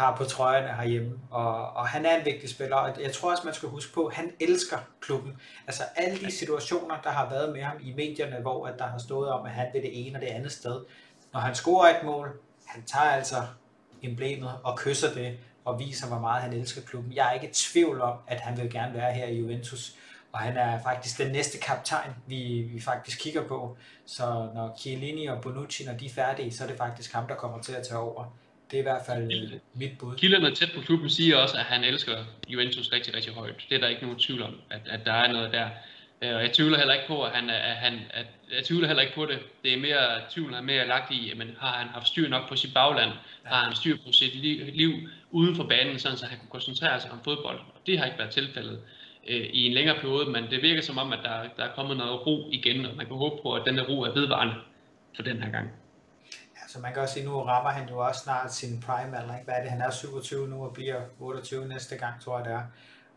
har 0.01 0.17
på 0.17 0.25
trøjerne 0.25 0.73
herhjemme, 0.77 1.19
og, 1.31 1.71
og 1.77 1.89
han 1.89 2.07
er 2.07 2.17
en 2.17 2.25
vigtig 2.25 2.51
spiller, 2.51 2.77
og 2.77 3.03
jeg 3.03 3.13
tror 3.13 3.31
også, 3.31 3.43
man 3.45 3.55
skal 3.55 3.69
huske 3.69 3.95
på, 3.95 4.07
at 4.07 4.15
han 4.15 4.33
elsker 4.41 4.79
klubben. 5.01 5.33
Altså 5.67 5.83
alle 5.97 6.19
de 6.19 6.31
situationer, 6.31 7.01
der 7.05 7.11
har 7.11 7.31
været 7.31 7.53
med 7.53 7.63
ham 7.63 7.77
i 7.83 7.93
medierne, 7.93 8.37
hvor 8.41 8.67
at 8.67 8.79
der 8.79 8.87
har 8.87 8.99
stået 8.99 9.31
om, 9.31 9.47
at 9.47 9.53
han 9.53 9.67
vil 9.73 9.83
det 9.83 10.07
ene 10.07 10.19
og 10.19 10.21
det 10.21 10.27
andet 10.29 10.53
sted. 10.53 10.85
Når 11.33 11.41
han 11.41 11.55
scorer 11.55 11.99
et 11.99 12.05
mål, 12.05 12.41
han 12.67 12.83
tager 12.83 13.11
altså 13.11 13.37
emblemet 14.03 14.53
og 14.65 14.79
kysser 14.79 15.15
det, 15.15 15.39
og 15.65 15.79
viser, 15.79 16.07
hvor 16.07 16.19
meget 16.19 16.43
han 16.43 16.53
elsker 16.53 16.83
klubben. 16.83 17.13
Jeg 17.13 17.29
er 17.29 17.33
ikke 17.33 17.49
i 17.49 17.53
tvivl 17.53 18.01
om, 18.01 18.19
at 18.27 18.41
han 18.41 18.57
vil 18.57 18.71
gerne 18.71 18.95
være 18.95 19.13
her 19.13 19.27
i 19.27 19.39
Juventus, 19.39 19.97
og 20.33 20.39
han 20.39 20.57
er 20.57 20.83
faktisk 20.83 21.19
den 21.19 21.33
næste 21.33 21.59
kaptajn, 21.59 22.11
vi, 22.27 22.69
vi 22.73 22.81
faktisk 22.81 23.21
kigger 23.21 23.49
på. 23.49 23.77
Så 24.07 24.25
når 24.55 24.77
Chiellini 24.81 25.27
og 25.27 25.41
Bonucci, 25.41 25.85
når 25.87 25.93
de 25.93 26.07
er 26.07 26.11
færdige, 26.11 26.53
så 26.53 26.65
er 26.65 26.69
det 26.69 26.77
faktisk 26.77 27.13
ham, 27.13 27.27
der 27.27 27.35
kommer 27.35 27.63
til 27.63 27.73
at 27.73 27.87
tage 27.87 27.99
over. 27.99 28.25
Det 28.71 28.77
er 28.77 28.81
i 28.81 28.83
hvert 28.83 29.03
fald 29.07 29.31
Kilden. 29.31 29.61
mit 29.75 29.99
bud. 29.99 30.17
Kilderne 30.17 30.55
tæt 30.55 30.73
på 30.75 30.81
klubben 30.81 31.11
siger 31.11 31.37
også, 31.37 31.57
at 31.57 31.65
han 31.65 31.85
elsker 31.85 32.13
Juventus 32.49 32.93
rigtig, 32.93 33.15
rigtig 33.15 33.33
højt. 33.33 33.67
Det 33.69 33.77
er 33.77 33.81
der 33.81 33.89
ikke 33.89 34.03
nogen 34.03 34.19
tvivl 34.19 34.43
om, 34.43 34.55
at, 34.71 34.81
at 34.91 35.01
der 35.07 35.13
er 35.13 35.33
noget 35.33 35.53
der. 35.53 35.69
Øh, 36.23 36.35
og 36.35 36.43
jeg 36.43 36.53
tvivler 36.53 36.79
heller 36.79 36.95
ikke 36.95 37.07
på, 37.07 37.23
at 37.23 37.33
han, 37.33 37.51
at 37.51 37.77
han 37.77 38.01
at, 38.11 38.27
jeg 38.57 38.65
tvivler 38.65 38.87
heller 38.87 39.03
ikke 39.03 39.15
på 39.15 39.27
det. 39.27 39.39
Det 39.65 39.73
er 39.75 39.79
mere, 39.79 40.21
tvivlen 40.31 40.55
er 40.55 40.61
mere 40.61 40.87
lagt 40.87 41.11
i, 41.11 41.33
men 41.37 41.57
har 41.61 41.73
han 41.73 41.89
haft 41.89 42.07
styr 42.07 42.29
nok 42.29 42.49
på 42.49 42.57
sit 42.57 42.75
bagland? 42.75 43.11
Har 43.43 43.65
han 43.65 43.75
styr 43.77 43.97
på 44.07 44.13
sit 44.13 44.35
liv, 44.35 44.67
liv 44.75 44.93
uden 45.31 45.57
for 45.57 45.65
banen, 45.65 45.99
sådan 45.99 46.19
så 46.19 46.27
han 46.27 46.39
kunne 46.39 46.51
koncentrere 46.51 47.01
sig 47.01 47.11
om 47.11 47.21
fodbold? 47.25 47.59
Og 47.59 47.81
det 47.87 47.99
har 47.99 48.05
ikke 48.05 48.19
været 48.19 48.31
tilfældet 48.31 48.81
øh, 49.29 49.47
i 49.53 49.67
en 49.67 49.73
længere 49.73 49.97
periode, 50.01 50.31
men 50.31 50.45
det 50.51 50.63
virker 50.63 50.83
som 50.83 50.99
om, 50.99 51.13
at 51.13 51.19
der, 51.23 51.43
der 51.57 51.65
er 51.65 51.75
kommet 51.75 51.97
noget 51.97 52.27
ro 52.27 52.49
igen, 52.53 52.87
og 52.87 52.97
man 52.97 53.07
kan 53.07 53.17
håbe 53.17 53.43
på, 53.43 53.55
at 53.55 53.63
denne 53.67 53.83
ro 53.83 54.01
er 54.03 54.13
vedvarende 54.13 54.55
for 55.17 55.23
den 55.23 55.43
her 55.43 55.51
gang. 55.51 55.71
Så 56.73 56.79
man 56.79 56.93
kan 56.93 57.03
også 57.03 57.15
sige, 57.15 57.27
nu 57.27 57.43
rammer 57.43 57.71
han 57.71 57.89
jo 57.89 57.99
også 57.99 58.21
snart 58.21 58.55
sin 58.55 58.81
prime 58.81 59.19
alder. 59.19 59.35
Ikke? 59.35 59.45
Hvad 59.45 59.55
er 59.55 59.63
det? 59.63 59.71
Han 59.71 59.81
er 59.81 59.91
27 59.91 60.49
nu 60.49 60.65
og 60.65 60.73
bliver 60.75 61.01
28 61.19 61.69
næste 61.69 61.97
gang, 61.97 62.21
tror 62.21 62.39
jeg 62.39 62.45
det 62.45 62.55
er. 62.55 62.63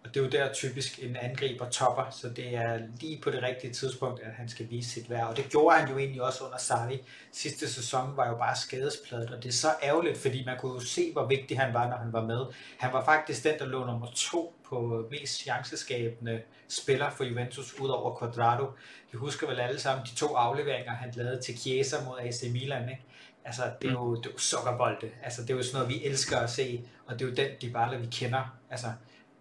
Og 0.03 0.13
det 0.13 0.19
er 0.19 0.23
jo 0.23 0.29
der 0.29 0.53
typisk 0.53 1.03
en 1.03 1.15
angriber 1.15 1.69
topper, 1.69 2.09
så 2.11 2.29
det 2.29 2.55
er 2.55 2.79
lige 2.99 3.21
på 3.21 3.29
det 3.31 3.43
rigtige 3.43 3.73
tidspunkt, 3.73 4.21
at 4.21 4.31
han 4.33 4.49
skal 4.49 4.69
vise 4.69 4.89
sit 4.89 5.09
værd. 5.09 5.27
Og 5.27 5.37
det 5.37 5.45
gjorde 5.49 5.77
han 5.77 5.89
jo 5.89 5.97
egentlig 5.97 6.23
også 6.23 6.43
under 6.43 6.57
Sarri. 6.57 7.01
Sidste 7.31 7.73
sæson 7.73 8.17
var 8.17 8.27
jo 8.27 8.37
bare 8.37 8.55
skadespladet, 8.55 9.29
og 9.29 9.43
det 9.43 9.49
er 9.49 9.53
så 9.53 9.67
ærgerligt, 9.83 10.17
fordi 10.17 10.45
man 10.45 10.57
kunne 10.59 10.73
jo 10.73 10.79
se, 10.79 11.11
hvor 11.13 11.25
vigtig 11.25 11.59
han 11.59 11.73
var, 11.73 11.89
når 11.89 11.97
han 11.97 12.13
var 12.13 12.25
med. 12.25 12.45
Han 12.79 12.93
var 12.93 13.05
faktisk 13.05 13.43
den, 13.43 13.59
der 13.59 13.65
lå 13.65 13.85
nummer 13.85 14.07
to 14.15 14.55
på 14.69 15.07
mest 15.11 15.41
chanceskabende 15.41 16.41
spiller 16.67 17.09
for 17.09 17.23
Juventus, 17.23 17.79
ud 17.79 17.89
over 17.89 18.19
Quadrado. 18.19 18.65
Vi 19.11 19.17
husker 19.17 19.47
vel 19.47 19.59
alle 19.59 19.79
sammen 19.79 20.05
de 20.05 20.15
to 20.15 20.35
afleveringer, 20.35 20.91
han 20.91 21.13
lavede 21.15 21.41
til 21.41 21.59
Chiesa 21.59 21.95
mod 22.05 22.19
AC 22.19 22.43
Milan. 22.51 22.89
Ikke? 22.89 23.03
Altså, 23.45 23.63
det 23.81 23.87
er 23.87 23.91
jo, 23.91 24.15
det 24.15 24.25
er 24.25 24.31
jo 24.31 24.37
sukkerbolde. 24.37 25.09
Altså, 25.23 25.41
det 25.41 25.49
er 25.49 25.55
jo 25.55 25.63
sådan 25.63 25.81
noget, 25.81 25.95
vi 25.95 26.05
elsker 26.05 26.37
at 26.37 26.49
se, 26.49 26.83
og 27.05 27.19
det 27.19 27.25
er 27.25 27.29
jo 27.29 27.35
den 27.35 27.47
Dybala, 27.61 27.97
vi 27.97 28.07
kender. 28.11 28.57
Altså, 28.69 28.87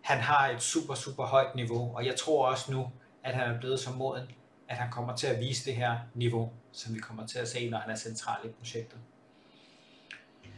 han 0.01 0.19
har 0.19 0.49
et 0.49 0.63
super, 0.63 0.95
super 0.95 1.25
højt 1.25 1.55
niveau, 1.55 1.97
og 1.97 2.07
jeg 2.07 2.17
tror 2.17 2.47
også 2.47 2.73
nu, 2.73 2.91
at 3.25 3.35
han 3.35 3.55
er 3.55 3.61
blevet 3.61 3.81
så 3.81 3.91
moden, 3.91 4.25
at 4.69 4.77
han 4.77 4.91
kommer 4.91 5.17
til 5.17 5.27
at 5.27 5.41
vise 5.41 5.65
det 5.65 5.75
her 5.75 5.97
niveau, 6.15 6.53
som 6.73 6.95
vi 6.95 7.01
kommer 7.01 7.27
til 7.27 7.39
at 7.39 7.49
se, 7.49 7.71
når 7.71 7.79
han 7.79 7.91
er 7.91 7.97
central 7.97 8.39
i 8.45 8.49
projektet. 8.49 8.99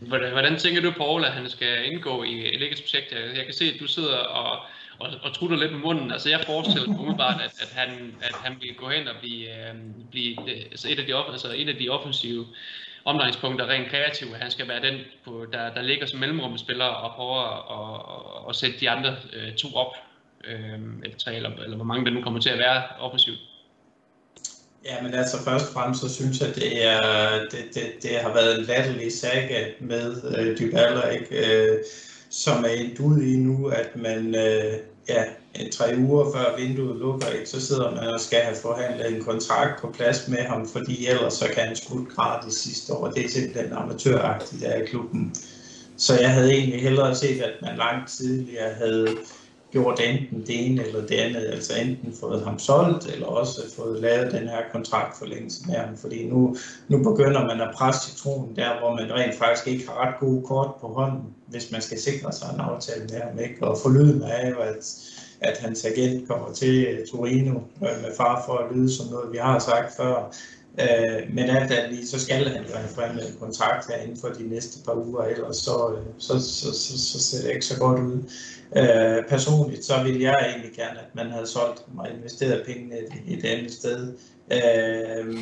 Hvordan, 0.00 0.32
hvordan 0.32 0.58
tænker 0.58 0.82
du, 0.82 0.90
Paul, 0.90 1.24
at 1.24 1.32
han 1.32 1.50
skal 1.50 1.92
indgå 1.92 2.22
i 2.22 2.56
Legats 2.56 2.80
projekt? 2.80 3.12
Jeg 3.12 3.44
kan 3.44 3.54
se, 3.54 3.64
at 3.64 3.80
du 3.80 3.86
sidder 3.86 4.16
og, 4.16 4.66
og, 4.98 5.10
og 5.22 5.34
trutter 5.34 5.56
lidt 5.56 5.72
med 5.72 5.80
munden. 5.80 6.10
Altså, 6.10 6.28
jeg 6.30 6.40
forestiller 6.46 6.88
mig 6.88 6.98
umiddelbart, 6.98 7.40
at, 7.40 7.52
at, 7.62 7.72
han, 7.72 8.16
at 8.22 8.34
han 8.34 8.56
vil 8.60 8.74
gå 8.74 8.88
hen 8.88 9.08
og 9.08 9.14
blive, 9.20 9.68
øh, 9.68 9.74
blive 10.10 10.50
altså 10.50 10.88
et, 10.90 10.98
af 10.98 11.06
de, 11.06 11.16
altså 11.16 11.52
et 11.56 11.68
af 11.68 11.74
de 11.74 11.88
offensive 11.88 12.46
omdrejningspunkter 13.04 13.66
rent 13.66 13.88
kreativt, 13.88 14.36
han 14.36 14.50
skal 14.50 14.68
være 14.68 14.82
den, 14.82 15.00
på, 15.24 15.46
der, 15.52 15.74
der 15.74 15.82
ligger 15.82 16.06
som 16.06 16.20
mellemrumspiller 16.20 16.84
og 16.84 17.14
prøver 17.16 17.40
at, 17.54 17.60
at, 17.76 18.48
at 18.48 18.56
sætte 18.56 18.80
de 18.80 18.90
andre 18.90 19.16
øh, 19.32 19.54
to 19.54 19.68
op, 19.74 19.92
øh, 20.44 20.78
eller 21.04 21.18
tre, 21.18 21.36
eller, 21.36 21.50
eller 21.64 21.76
hvor 21.76 21.84
mange 21.84 22.04
der 22.04 22.10
nu 22.10 22.22
kommer 22.22 22.40
til 22.40 22.50
at 22.50 22.58
være 22.58 22.82
offensivt. 23.00 23.38
Ja, 24.84 25.02
men 25.02 25.14
altså 25.14 25.44
først 25.44 25.66
og 25.68 25.72
fremmest, 25.72 26.00
så 26.00 26.14
synes 26.14 26.40
jeg, 26.40 26.54
det, 26.54 26.86
er, 26.86 27.00
det, 27.50 27.64
det, 27.74 27.82
det 28.02 28.20
har 28.20 28.34
været 28.34 28.58
en 28.58 28.64
latterlig 28.64 29.12
saga 29.12 29.70
med 29.80 30.36
øh, 30.38 30.58
Dybala, 30.58 31.08
ikke? 31.08 31.62
Øh, 31.64 31.78
som 32.30 32.64
er 32.64 32.68
endt 32.68 33.00
ud 33.00 33.22
i 33.22 33.36
nu, 33.36 33.68
at 33.68 33.96
man 33.96 34.34
øh, 34.34 34.74
ja, 35.08 35.24
en 35.54 35.70
tre 35.72 35.94
uger 35.98 36.32
før 36.32 36.56
vinduet 36.56 36.96
lukker, 36.96 37.28
ikke, 37.28 37.46
så 37.48 37.60
sidder 37.60 37.90
man 37.90 38.06
og 38.06 38.20
skal 38.20 38.40
have 38.40 38.56
forhandlet 38.56 39.16
en 39.16 39.24
kontrakt 39.24 39.80
på 39.80 39.92
plads 39.96 40.28
med 40.28 40.38
ham, 40.38 40.68
fordi 40.68 41.06
ellers 41.06 41.34
så 41.34 41.48
kan 41.54 41.66
han 41.66 41.76
skudt 41.76 42.08
gratis 42.08 42.54
sidste 42.54 42.92
år. 42.92 43.08
Det 43.10 43.24
er 43.24 43.28
simpelthen 43.28 43.72
amatøragtigt 43.72 44.62
af 44.62 44.88
klubben. 44.88 45.34
Så 45.96 46.20
jeg 46.20 46.30
havde 46.30 46.52
egentlig 46.52 46.82
hellere 46.82 47.14
set, 47.14 47.42
at 47.42 47.52
man 47.62 47.76
langt 47.76 48.10
tidligere 48.10 48.74
havde 48.74 49.16
gjort 49.74 50.00
enten 50.00 50.40
det 50.46 50.66
ene 50.66 50.86
eller 50.86 51.06
det 51.06 51.14
andet, 51.14 51.46
altså 51.46 51.72
enten 51.84 52.14
fået 52.20 52.44
ham 52.44 52.58
solgt, 52.58 53.06
eller 53.14 53.26
også 53.26 53.60
fået 53.76 54.00
lavet 54.00 54.32
den 54.32 54.48
her 54.48 54.62
kontraktforlængelse 54.72 55.60
med 55.66 55.74
ham, 55.74 55.96
fordi 55.96 56.28
nu, 56.28 56.56
nu 56.88 56.96
begynder 57.10 57.46
man 57.46 57.60
at 57.60 57.74
presse 57.74 58.10
citronen 58.10 58.56
der, 58.56 58.78
hvor 58.80 58.94
man 58.94 59.12
rent 59.12 59.34
faktisk 59.34 59.66
ikke 59.66 59.88
har 59.88 60.06
ret 60.06 60.14
gode 60.20 60.42
kort 60.46 60.70
på 60.80 60.86
hånden, 60.86 61.22
hvis 61.46 61.72
man 61.72 61.80
skal 61.80 61.98
sikre 61.98 62.32
sig 62.32 62.48
en 62.54 62.60
aftale 62.60 63.04
med 63.12 63.20
ham, 63.20 63.38
ikke? 63.38 63.68
og 63.68 63.78
forlyden 63.82 64.22
er 64.22 64.48
jo, 64.48 64.56
at 64.58 65.10
at 65.40 65.58
hans 65.58 65.84
agent 65.84 66.28
kommer 66.28 66.52
til 66.52 66.98
Torino 67.10 67.54
øh, 67.58 68.02
med 68.02 68.16
far 68.16 68.42
for 68.46 68.52
at 68.52 68.76
lyde 68.76 68.96
som 68.96 69.06
noget, 69.06 69.32
vi 69.32 69.38
har 69.38 69.58
sagt 69.58 69.96
før. 69.96 70.34
Øh, 70.80 71.34
men 71.34 71.44
alt 71.44 71.72
andet 71.72 71.92
lige, 71.92 72.06
så 72.06 72.20
skal 72.20 72.48
han 72.48 72.64
jo 72.64 72.74
have 72.98 73.10
en 73.12 73.38
kontrakt 73.40 73.88
her 73.88 73.96
inden 73.96 74.16
for 74.20 74.28
de 74.28 74.48
næste 74.48 74.84
par 74.84 74.94
uger, 75.06 75.22
ellers 75.22 75.56
så, 75.56 75.94
øh, 75.96 76.04
så, 76.18 76.32
så, 76.40 76.72
så, 76.72 76.98
så 76.98 77.18
ser 77.18 77.42
det 77.42 77.50
ikke 77.54 77.66
så 77.66 77.78
godt 77.78 78.00
ud. 78.00 78.18
Øh, 78.76 79.24
personligt, 79.28 79.84
så 79.84 80.02
ville 80.02 80.22
jeg 80.22 80.46
egentlig 80.50 80.76
gerne, 80.76 80.98
at 80.98 81.14
man 81.14 81.30
havde 81.30 81.46
solgt 81.46 81.82
og 81.96 82.06
investeret 82.16 82.66
pengene 82.66 82.94
et, 82.98 83.38
et 83.38 83.44
andet 83.44 83.72
sted. 83.72 84.14
Øh, 84.52 85.38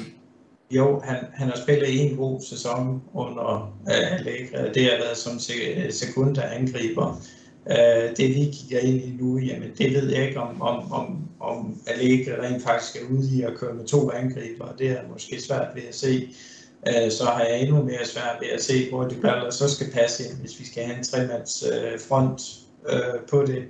jo, 0.71 1.01
han, 1.05 1.17
han 1.35 1.49
har 1.49 1.59
spillet 1.63 2.03
en 2.03 2.17
god 2.17 2.41
sæson 2.41 3.03
under 3.15 3.75
uh, 3.87 4.13
Allegri. 4.13 4.73
Det 4.75 4.85
har 4.85 4.99
været 4.99 5.17
som 5.17 5.39
sekunda 5.91 6.41
angriber. 6.41 7.23
Øh, 7.71 8.17
det 8.17 8.29
vi 8.29 8.51
kigger 8.53 8.79
ind 8.79 9.03
i 9.03 9.17
nu, 9.21 9.39
jamen 9.39 9.71
det 9.79 9.95
ved 9.95 10.13
jeg 10.13 10.27
ikke 10.29 10.41
om, 10.41 10.63
om, 10.63 10.93
om, 10.93 11.29
om 11.41 11.81
Allegri 11.87 12.33
rent 12.33 12.63
faktisk 12.63 12.97
er 12.97 13.15
ude 13.15 13.29
i 13.37 13.43
at 13.43 13.55
køre 13.57 13.75
med 13.75 13.85
to 13.85 14.11
angriber, 14.11 14.73
det 14.79 14.91
er 14.91 15.09
måske 15.13 15.43
svært 15.43 15.69
ved 15.75 15.83
at 15.89 15.95
se. 15.95 16.29
Øh, 16.89 17.11
så 17.11 17.25
har 17.25 17.45
jeg 17.45 17.61
endnu 17.61 17.83
mere 17.83 18.05
svært 18.05 18.37
ved 18.41 18.49
at 18.49 18.63
se, 18.63 18.91
hvor 18.91 19.05
de 19.05 19.15
baller 19.15 19.51
så 19.51 19.69
skal 19.69 19.91
passe 19.93 20.25
ind, 20.25 20.41
hvis 20.41 20.61
vi 20.61 20.65
skal 20.65 20.85
have 20.85 20.99
en 20.99 21.05
tremands 21.05 21.65
øh, 21.73 22.01
front 22.09 22.43
øh, 22.89 23.21
på 23.31 23.43
det. 23.47 23.65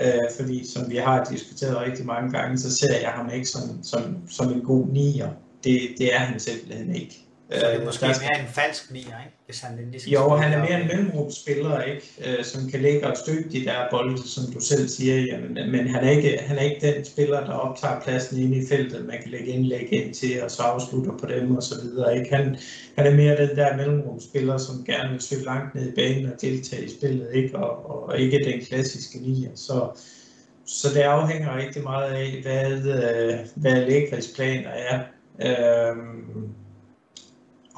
Øh, 0.00 0.30
fordi 0.36 0.66
som 0.66 0.90
vi 0.90 0.96
har 0.96 1.24
diskuteret 1.24 1.80
rigtig 1.80 2.06
mange 2.06 2.32
gange, 2.32 2.58
så 2.58 2.76
ser 2.76 3.00
jeg 3.00 3.10
ham 3.10 3.30
ikke 3.30 3.46
som, 3.46 3.82
som, 3.82 4.16
som 4.30 4.52
en 4.52 4.62
god 4.62 4.86
nier. 4.86 5.30
Det, 5.64 5.80
det 5.98 6.14
er 6.14 6.18
han 6.18 6.40
simpelthen 6.40 6.94
ikke. 6.94 7.27
Så 7.52 7.66
det 7.66 7.80
er 7.80 7.84
måske 7.84 8.06
øh, 8.06 8.14
mere 8.20 8.40
en 8.40 8.46
falsk 8.46 8.90
nier, 8.90 9.00
ikke? 9.24 9.36
Hvis 9.46 9.60
han 9.60 9.78
endelig 9.78 10.00
skal 10.00 10.12
Jo, 10.12 10.28
han 10.28 10.52
er 10.52 10.58
mere 10.58 10.80
en 10.80 10.86
mellemrumsspiller, 10.86 11.82
ikke? 11.82 12.02
Øh, 12.24 12.44
som 12.44 12.70
kan 12.70 12.80
ligge 12.80 13.06
og 13.06 13.16
støtte 13.16 13.50
de 13.50 13.64
der 13.64 13.74
bolde, 13.90 14.28
som 14.28 14.52
du 14.52 14.60
selv 14.60 14.88
siger. 14.88 15.16
Jamen, 15.16 15.70
men 15.72 15.88
han 15.88 16.04
er, 16.04 16.10
ikke, 16.10 16.38
han 16.38 16.58
er 16.58 16.62
ikke 16.62 16.92
den 16.92 17.04
spiller, 17.04 17.44
der 17.44 17.52
optager 17.52 18.00
pladsen 18.00 18.42
inde 18.42 18.56
i 18.56 18.66
feltet. 18.68 19.06
Man 19.06 19.22
kan 19.22 19.30
lægge 19.30 19.46
indlæg 19.46 19.92
ind 19.92 20.14
til, 20.14 20.42
og 20.42 20.50
så 20.50 20.62
afslutter 20.62 21.12
på 21.18 21.26
dem 21.26 21.56
og 21.56 21.62
så 21.62 21.74
videre. 21.82 22.18
Ikke? 22.18 22.36
Han, 22.36 22.56
han 22.96 23.06
er 23.06 23.16
mere 23.16 23.36
den 23.36 23.56
der 23.56 23.76
mellemrumsspiller, 23.76 24.58
som 24.58 24.84
gerne 24.84 25.10
vil 25.10 25.20
søge 25.20 25.44
langt 25.44 25.74
ned 25.74 25.88
i 25.88 25.94
banen 25.94 26.32
og 26.32 26.40
deltage 26.40 26.84
i 26.84 26.90
spillet, 26.98 27.28
ikke? 27.34 27.58
Og, 27.58 27.90
og 28.08 28.18
ikke 28.18 28.44
den 28.44 28.64
klassiske 28.64 29.18
nier. 29.18 29.50
Så, 29.54 30.00
så 30.66 30.88
det 30.94 31.00
afhænger 31.00 31.56
rigtig 31.56 31.82
meget 31.82 32.12
af, 32.12 32.42
hvad, 32.42 32.72
øh, 32.72 33.38
hvad 33.54 33.72
Allegris 33.72 34.32
planer 34.36 34.70
er. 34.70 35.00
Øhm, 35.42 36.54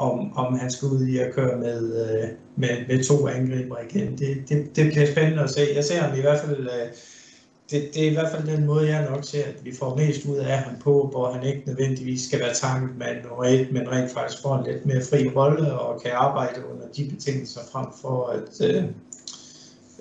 om, 0.01 0.37
om 0.37 0.59
han 0.59 0.71
skal 0.71 0.89
ud 0.89 1.07
i 1.07 1.19
at 1.19 1.35
køre 1.35 1.57
med, 1.59 1.83
øh, 2.05 2.29
med, 2.57 2.87
med 2.89 3.05
to 3.05 3.29
angriber 3.29 3.77
igen. 3.91 4.19
Det, 4.19 4.49
det, 4.49 4.77
det 4.77 4.93
bliver 4.93 5.07
spændende 5.13 5.43
at 5.43 5.51
se. 5.51 5.61
Jeg 5.75 5.85
ser 5.85 6.01
ham 6.01 6.19
i 6.19 6.21
hvert 6.21 6.41
fald, 6.41 6.61
øh, 6.61 6.89
det, 7.71 7.91
det 7.95 8.07
er 8.07 8.11
i 8.11 8.15
hvert 8.15 8.33
fald 8.35 8.57
den 8.57 8.67
måde, 8.67 8.89
jeg 8.89 9.11
nok 9.11 9.25
ser, 9.25 9.45
at 9.45 9.65
vi 9.65 9.75
får 9.79 9.97
mest 9.97 10.25
ud 10.25 10.37
af 10.37 10.59
ham 10.59 10.75
på, 10.85 11.09
hvor 11.11 11.33
han 11.33 11.47
ikke 11.47 11.63
nødvendigvis 11.67 12.25
skal 12.25 12.41
være 12.41 12.55
tankmand 12.55 13.25
nummer 13.29 13.45
et, 13.45 13.73
men 13.73 13.93
rent 13.93 14.11
faktisk 14.11 14.43
får 14.43 14.57
en 14.57 14.73
lidt 14.73 14.87
mere 14.87 15.03
fri 15.11 15.29
rolle 15.37 15.73
og 15.79 16.03
kan 16.03 16.11
arbejde 16.15 16.61
under 16.73 16.87
de 16.97 17.11
betingelser 17.11 17.61
frem 17.73 17.87
for, 18.03 18.27
at 18.27 18.67
øh, 18.69 18.85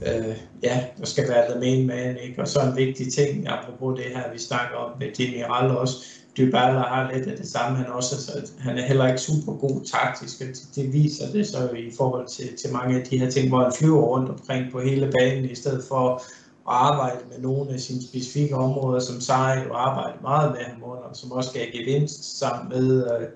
øh, 0.02 0.36
ja, 0.64 0.86
der 1.00 1.06
skal 1.06 1.30
være 1.30 1.52
the 1.52 1.60
main 1.60 1.88
man, 1.88 2.18
ikke? 2.18 2.42
Og 2.42 2.48
så 2.48 2.60
en 2.62 2.76
vigtig 2.76 3.14
ting, 3.14 3.48
apropos 3.48 4.00
det 4.00 4.06
her, 4.16 4.34
vi 4.34 4.40
snakker 4.40 4.78
om 4.78 4.92
med 5.00 5.08
Demiral 5.18 5.78
også, 5.78 6.06
Dybala 6.38 6.80
har 6.80 7.12
lidt 7.14 7.28
af 7.28 7.38
det 7.38 7.48
samme. 7.48 7.78
Han, 7.78 7.88
også, 7.88 8.16
altså, 8.36 8.54
han 8.60 8.78
er 8.78 8.82
heller 8.82 9.08
ikke 9.08 9.22
super 9.22 9.54
god 9.54 9.82
taktisk. 9.86 10.40
Det 10.76 10.94
viser 10.94 11.32
det 11.32 11.48
så 11.48 11.70
i 11.70 11.92
forhold 11.98 12.28
til, 12.28 12.58
til 12.58 12.74
mange 12.74 13.00
af 13.00 13.08
de 13.08 13.18
her 13.18 13.32
ting, 13.32 13.50
hvor 13.50 13.64
han 13.64 13.74
flyver 13.80 14.02
rundt 14.02 14.30
omkring 14.30 14.72
på 14.72 14.80
hele 14.80 15.12
banen, 15.20 15.50
i 15.50 15.56
stedet 15.56 15.84
for 15.88 16.10
at 16.16 16.22
arbejde 16.66 17.20
med 17.32 17.40
nogle 17.40 17.74
af 17.74 17.80
sine 17.80 18.02
specifikke 18.02 18.56
områder, 18.56 19.00
som 19.00 19.22
Sarri 19.22 19.64
jo 19.68 19.74
arbejder 19.74 20.22
meget 20.22 20.52
med 20.52 20.60
ham 20.60 20.84
under, 20.84 21.10
som 21.14 21.32
også 21.32 21.50
skal 21.50 21.72
gevinst 21.72 22.40
sammen 22.40 22.70
med, 22.70 23.04
øh, 23.04 23.28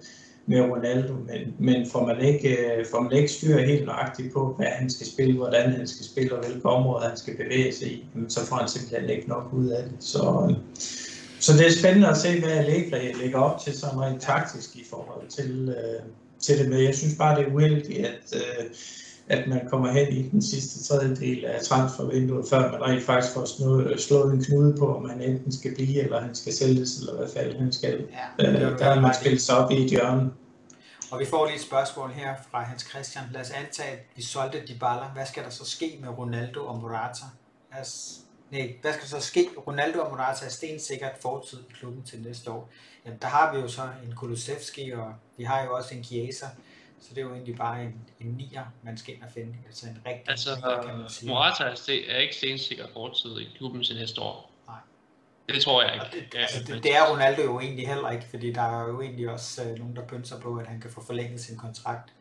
med 0.45 0.61
Ronaldo, 0.61 1.13
men, 1.13 1.55
men 1.59 1.89
får, 1.89 2.05
man 2.05 2.21
ikke, 2.21 2.49
øh, 2.49 2.85
får 2.91 3.01
man 3.01 3.11
ikke 3.11 3.31
styr 3.31 3.57
helt 3.57 3.85
nøjagtigt 3.85 4.33
på, 4.33 4.53
hvad 4.57 4.67
han 4.67 4.89
skal 4.89 5.07
spille, 5.07 5.37
hvordan 5.37 5.71
han 5.71 5.87
skal 5.87 6.05
spille 6.05 6.33
og 6.35 6.45
hvilke 6.45 6.69
områder 6.69 7.07
han 7.07 7.17
skal 7.17 7.37
bevæge 7.37 7.73
sig 7.73 7.87
i, 7.87 8.05
så 8.27 8.45
får 8.45 8.55
han 8.55 8.67
simpelthen 8.67 9.09
ikke 9.09 9.29
nok 9.29 9.53
ud 9.53 9.67
af 9.67 9.83
det. 9.83 9.93
Så, 9.99 10.47
øh, 10.49 10.55
så 11.43 11.53
det 11.53 11.67
er 11.67 11.71
spændende 11.79 12.07
at 12.07 12.17
se, 12.17 12.39
hvad 12.39 12.51
Allegri 12.51 13.13
lægger 13.13 13.39
op 13.39 13.59
til 13.59 13.79
sådan 13.79 14.01
rent 14.01 14.21
taktisk 14.21 14.75
i 14.75 14.85
forhold 14.89 15.27
til, 15.27 15.75
øh, 15.77 16.09
til 16.39 16.59
det. 16.59 16.69
Men 16.69 16.83
jeg 16.83 16.95
synes 16.95 17.15
bare, 17.17 17.39
det 17.39 17.47
er 17.47 17.53
uheldigt, 17.53 18.05
at, 18.05 18.35
øh, 18.35 18.65
at 19.27 19.47
man 19.47 19.61
kommer 19.69 19.91
hen 19.91 20.13
i 20.13 20.29
den 20.29 20.41
sidste 20.41 20.83
tredjedel 20.83 21.45
af 21.45 21.61
transfervinduet, 21.61 22.45
før 22.49 22.71
man 22.71 22.81
rent 22.81 23.03
faktisk 23.03 23.33
får 23.33 23.45
slået, 23.45 24.01
slået 24.01 24.33
en 24.33 24.43
knude 24.43 24.75
på, 24.79 24.95
om 24.95 25.09
han 25.09 25.21
enten 25.21 25.51
skal 25.51 25.75
blive, 25.75 26.03
eller 26.03 26.21
han 26.21 26.35
skal 26.35 26.53
sælges, 26.53 26.99
eller 26.99 27.15
hvad 27.15 27.27
fald 27.33 27.59
han 27.59 27.71
skal. 27.71 28.05
Ja, 28.39 28.49
øh, 28.49 28.79
der 28.79 28.85
er 28.85 29.01
man 29.01 29.13
spillet 29.13 29.41
sig 29.41 29.57
op 29.57 29.71
i 29.71 29.83
et 29.83 29.89
hjørne. 29.89 30.31
Og 31.11 31.19
vi 31.19 31.25
får 31.25 31.45
lige 31.45 31.55
et 31.55 31.61
spørgsmål 31.61 32.09
her 32.09 32.35
fra 32.51 32.63
Hans 32.63 32.85
Christian. 32.89 33.23
Lad 33.33 33.41
os 33.41 33.51
antage, 33.51 33.91
at 33.91 34.05
vi 34.15 34.21
solgte 34.21 34.57
Dybala. 34.67 35.05
Hvad 35.13 35.25
skal 35.25 35.43
der 35.43 35.49
så 35.49 35.65
ske 35.65 35.97
med 36.01 36.09
Ronaldo 36.09 36.65
og 36.65 36.81
Morata? 36.81 37.25
Lad 37.73 37.81
os 37.81 38.22
Nej, 38.53 38.75
hvad 38.81 38.93
skal 38.93 39.07
så 39.07 39.19
ske? 39.19 39.49
Ronaldo 39.67 39.99
og 39.99 40.11
Morata 40.11 40.45
er 40.45 40.49
stensikkert 40.49 41.11
fortid 41.21 41.59
i 41.59 41.73
klubben 41.73 42.03
til 42.03 42.21
næste 42.21 42.51
år. 42.51 42.69
Jamen, 43.05 43.19
der 43.21 43.27
har 43.27 43.53
vi 43.53 43.59
jo 43.59 43.67
så 43.67 43.81
en 44.05 44.15
Kulusevski, 44.15 44.91
og 44.91 45.13
vi 45.37 45.43
har 45.43 45.63
jo 45.63 45.75
også 45.75 45.95
en 45.95 46.03
Chiesa. 46.03 46.45
Så 47.01 47.09
det 47.09 47.17
er 47.17 47.21
jo 47.21 47.33
egentlig 47.33 47.55
bare 47.55 47.83
en, 47.83 48.09
en 48.19 48.27
nier, 48.27 48.65
man 48.83 48.97
skal 48.97 49.15
ind 49.15 49.23
og 49.23 49.29
finde. 49.33 49.55
Altså 49.67 49.85
en 49.85 50.01
rigtig 50.05 50.29
altså, 50.29 50.55
nier, 50.55 50.83
kan 50.83 50.97
man 50.97 51.09
sige. 51.09 51.29
Morata 51.29 51.63
er 51.63 52.17
ikke 52.17 52.35
stensikker 52.35 52.87
fortid 52.93 53.39
i 53.39 53.47
klubben 53.57 53.83
til 53.83 53.95
næste 53.95 54.21
år. 54.21 54.51
Nej. 54.67 54.77
Det 55.49 55.61
tror 55.61 55.83
jeg 55.83 55.93
ikke. 55.93 56.27
Det, 56.31 56.37
altså, 56.39 56.73
det, 56.73 56.83
det, 56.83 56.95
er 56.95 57.11
Ronaldo 57.11 57.41
jo 57.41 57.59
egentlig 57.59 57.87
heller 57.87 58.11
ikke, 58.11 58.25
fordi 58.29 58.51
der 58.51 58.61
er 58.61 58.87
jo 58.87 59.01
egentlig 59.01 59.29
også 59.29 59.63
øh, 59.63 59.77
nogen, 59.77 59.95
der 59.95 60.07
pynser 60.07 60.39
på, 60.39 60.55
at 60.57 60.67
han 60.67 60.81
kan 60.81 60.91
få 60.91 61.05
forlænget 61.05 61.41
sin 61.41 61.57
kontrakt 61.57 62.13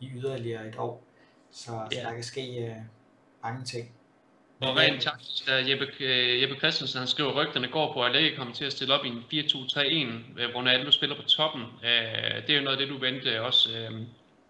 i 0.00 0.10
yderligere 0.14 0.68
et 0.68 0.76
år. 0.76 1.04
Så, 1.50 1.72
ja. 1.72 1.96
så 1.96 2.08
der 2.08 2.14
kan 2.14 2.24
ske 2.24 2.66
øh, 2.66 2.76
mange 3.42 3.64
ting. 3.64 3.90
Og 4.62 4.76
rent 4.76 5.02
taktisk, 5.02 5.46
der 5.46 5.56
Jeppe, 5.56 5.86
øh, 6.00 6.42
Jeppe 6.42 6.56
Christensen 6.56 6.98
han 6.98 7.08
skriver, 7.08 7.32
rygterne 7.32 7.68
går 7.68 7.92
på, 7.92 8.02
at 8.02 8.16
Allegri 8.16 8.36
kommer 8.36 8.54
til 8.54 8.64
at 8.64 8.72
stille 8.72 8.94
op 8.94 9.04
i 9.04 9.08
en 9.08 9.24
4-2-3-1, 9.32 10.32
hvor 10.34 10.58
Ronaldo 10.58 10.90
spiller 10.90 11.16
på 11.16 11.22
toppen. 11.22 11.62
Øh, 11.62 12.42
det 12.46 12.50
er 12.50 12.56
jo 12.56 12.62
noget 12.62 12.76
af 12.76 12.86
det, 12.86 12.88
du 12.88 12.98
vendte 12.98 13.42
også. 13.42 13.68
Øh, 13.78 14.00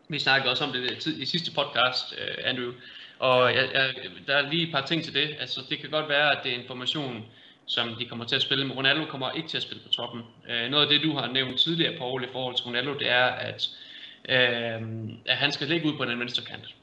vi 0.09 0.19
snakkede 0.19 0.51
også 0.51 0.65
om 0.65 0.73
det 0.73 1.07
i 1.07 1.25
sidste 1.25 1.51
podcast, 1.53 2.15
Andrew. 2.45 2.73
Og 3.19 3.55
jeg, 3.55 3.69
jeg, 3.75 3.95
der 4.27 4.35
er 4.35 4.51
lige 4.51 4.67
et 4.67 4.73
par 4.73 4.87
ting 4.87 5.05
til 5.05 5.15
det. 5.15 5.37
Altså, 5.41 5.61
det 5.71 5.79
kan 5.79 5.91
godt 5.91 6.09
være, 6.09 6.37
at 6.37 6.45
det 6.45 6.53
er 6.53 6.59
information, 6.59 7.25
som 7.67 7.95
de 7.99 8.05
kommer 8.05 8.25
til 8.25 8.37
at 8.37 8.43
spille, 8.43 8.65
men 8.65 8.77
Ronaldo 8.77 9.05
kommer 9.05 9.31
ikke 9.31 9.49
til 9.49 9.57
at 9.57 9.63
spille 9.63 9.83
på 9.83 9.89
toppen. 9.89 10.23
Noget 10.71 10.83
af 10.85 10.89
det, 10.89 11.03
du 11.03 11.13
har 11.13 11.27
nævnt 11.27 11.61
tidligere, 11.61 11.99
Paul, 11.99 12.25
i 12.25 12.27
forhold 12.33 12.57
til 12.57 12.65
Ronaldo, 12.65 12.95
det 12.99 13.09
er, 13.11 13.25
at, 13.25 13.69
at 15.27 15.37
han 15.37 15.53
skal 15.53 15.69
ligge 15.69 15.87
ud 15.89 15.97
på 15.97 16.05
den 16.05 16.21
venstre 16.21 16.45
kant. 16.45 16.75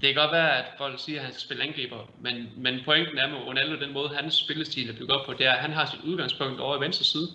Det 0.00 0.14
kan 0.14 0.22
godt 0.22 0.32
være, 0.32 0.58
at 0.58 0.64
folk 0.78 1.00
siger, 1.00 1.18
at 1.18 1.24
han 1.24 1.32
skal 1.32 1.42
spille 1.42 1.62
angriber, 1.62 2.10
men, 2.20 2.48
men 2.56 2.80
pointen 2.84 3.18
er 3.18 3.28
med 3.28 3.38
Ronaldo, 3.38 3.84
den 3.84 3.92
måde 3.92 4.08
hans 4.08 4.34
spillestil 4.34 4.90
er 4.90 4.92
bygget 4.92 5.10
op 5.10 5.26
på, 5.26 5.32
det 5.32 5.46
er, 5.46 5.52
at 5.52 5.58
han 5.58 5.72
har 5.72 5.86
sit 5.86 6.00
udgangspunkt 6.04 6.60
over 6.60 6.76
i 6.76 6.80
venstre 6.80 7.04
side. 7.04 7.28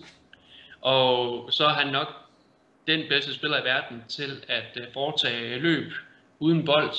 Og 0.81 1.49
så 1.53 1.65
er 1.65 1.73
han 1.73 1.87
nok 1.87 2.07
den 2.87 3.09
bedste 3.09 3.33
spiller 3.33 3.61
i 3.61 3.63
verden 3.63 4.03
til 4.07 4.43
at 4.47 4.77
øh, 4.81 4.87
foretage 4.93 5.59
løb 5.59 5.93
uden 6.39 6.65
bold 6.65 6.91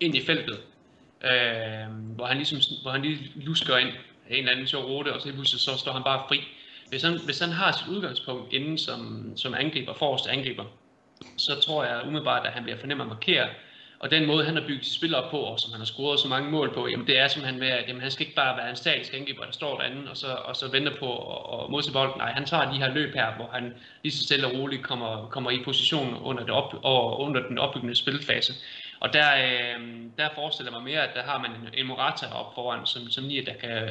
ind 0.00 0.16
i 0.16 0.26
feltet. 0.26 0.60
Øh, 1.24 1.88
hvor, 2.16 2.26
han 2.26 2.36
ligesom, 2.36 2.58
hvor 2.82 2.90
han 2.90 3.02
lige 3.02 3.32
lusker 3.34 3.76
ind 3.76 3.88
af 3.88 4.34
en 4.34 4.38
eller 4.38 4.52
anden 4.52 4.66
sjov 4.66 4.84
rute, 4.84 5.14
og 5.14 5.20
så 5.20 5.32
pludselig 5.32 5.60
så 5.60 5.78
står 5.78 5.92
han 5.92 6.02
bare 6.02 6.24
fri. 6.28 6.40
Hvis 6.88 7.02
han, 7.02 7.20
hvis 7.24 7.38
han 7.38 7.50
har 7.50 7.72
sit 7.72 7.88
udgangspunkt 7.88 8.52
inden 8.52 8.78
som, 8.78 9.32
som 9.36 9.54
angriber, 9.54 9.94
forrest 9.94 10.26
angriber, 10.26 10.64
så 11.36 11.60
tror 11.60 11.84
jeg 11.84 12.02
umiddelbart, 12.06 12.46
at 12.46 12.52
han 12.52 12.62
bliver 12.62 12.78
fornemt 12.78 13.00
at 13.00 13.06
markere, 13.06 13.48
og 14.06 14.12
den 14.12 14.26
måde, 14.26 14.44
han 14.44 14.56
har 14.56 14.66
bygget 14.66 14.84
sit 14.84 14.94
spil 14.94 15.14
op 15.14 15.30
på, 15.30 15.38
og 15.38 15.60
som 15.60 15.72
han 15.72 15.80
har 15.80 15.86
scoret 15.86 16.20
så 16.20 16.28
mange 16.28 16.50
mål 16.50 16.74
på, 16.74 16.88
jamen 16.88 17.06
det 17.06 17.18
er 17.18 17.28
simpelthen 17.28 17.60
med, 17.60 17.68
at 17.68 17.84
jamen, 17.88 18.02
han 18.02 18.10
skal 18.10 18.26
ikke 18.26 18.36
bare 18.36 18.56
være 18.56 18.70
en 18.70 18.76
statisk 18.76 19.14
angriber, 19.14 19.44
der 19.44 19.52
står 19.52 19.78
derinde, 19.78 20.10
og 20.10 20.16
så, 20.16 20.26
og 20.26 20.56
så 20.56 20.70
venter 20.70 20.92
på 20.98 21.10
at, 21.32 21.64
at 21.64 21.70
modse 21.70 21.92
bolden. 21.92 22.18
Nej, 22.18 22.32
han 22.32 22.44
tager 22.44 22.72
de 22.72 22.78
her 22.78 22.94
løb 22.94 23.14
her, 23.14 23.34
hvor 23.36 23.50
han 23.52 23.74
lige 24.02 24.12
så 24.12 24.22
stille 24.22 24.46
og 24.46 24.52
roligt 24.54 24.82
kommer, 24.82 25.28
kommer 25.28 25.50
i 25.50 25.62
position 25.64 26.16
under, 26.22 26.42
det 26.42 26.52
op, 26.52 26.74
og 26.82 27.20
under 27.20 27.48
den 27.48 27.58
opbyggende 27.58 27.94
spilfase. 27.94 28.52
Og 29.00 29.12
der, 29.12 29.28
øh, 29.36 29.86
der 30.18 30.28
forestiller 30.34 30.72
mig 30.72 30.82
mere, 30.82 31.08
at 31.08 31.14
der 31.14 31.22
har 31.22 31.38
man 31.38 31.50
en, 31.50 31.68
en 31.74 31.86
Morata 31.86 32.26
op 32.26 32.54
foran, 32.54 32.86
som, 32.86 33.10
som 33.10 33.28
lige 33.28 33.46
der 33.46 33.54
kan 33.54 33.88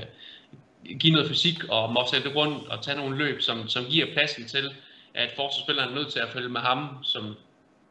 give 0.99 1.13
noget 1.13 1.29
fysik 1.29 1.63
og 1.69 1.93
må 1.93 2.05
det 2.11 2.35
rundt 2.35 2.67
og 2.67 2.83
tage 2.83 2.97
nogle 2.97 3.17
løb, 3.17 3.41
som, 3.41 3.67
som 3.67 3.85
giver 3.85 4.13
pladsen 4.13 4.47
til, 4.47 4.71
at 5.13 5.31
forsvarsspilleren 5.35 5.89
er 5.89 5.95
nødt 5.95 6.11
til 6.11 6.19
at 6.19 6.29
følge 6.29 6.49
med 6.49 6.61
ham, 6.61 7.03
som 7.03 7.35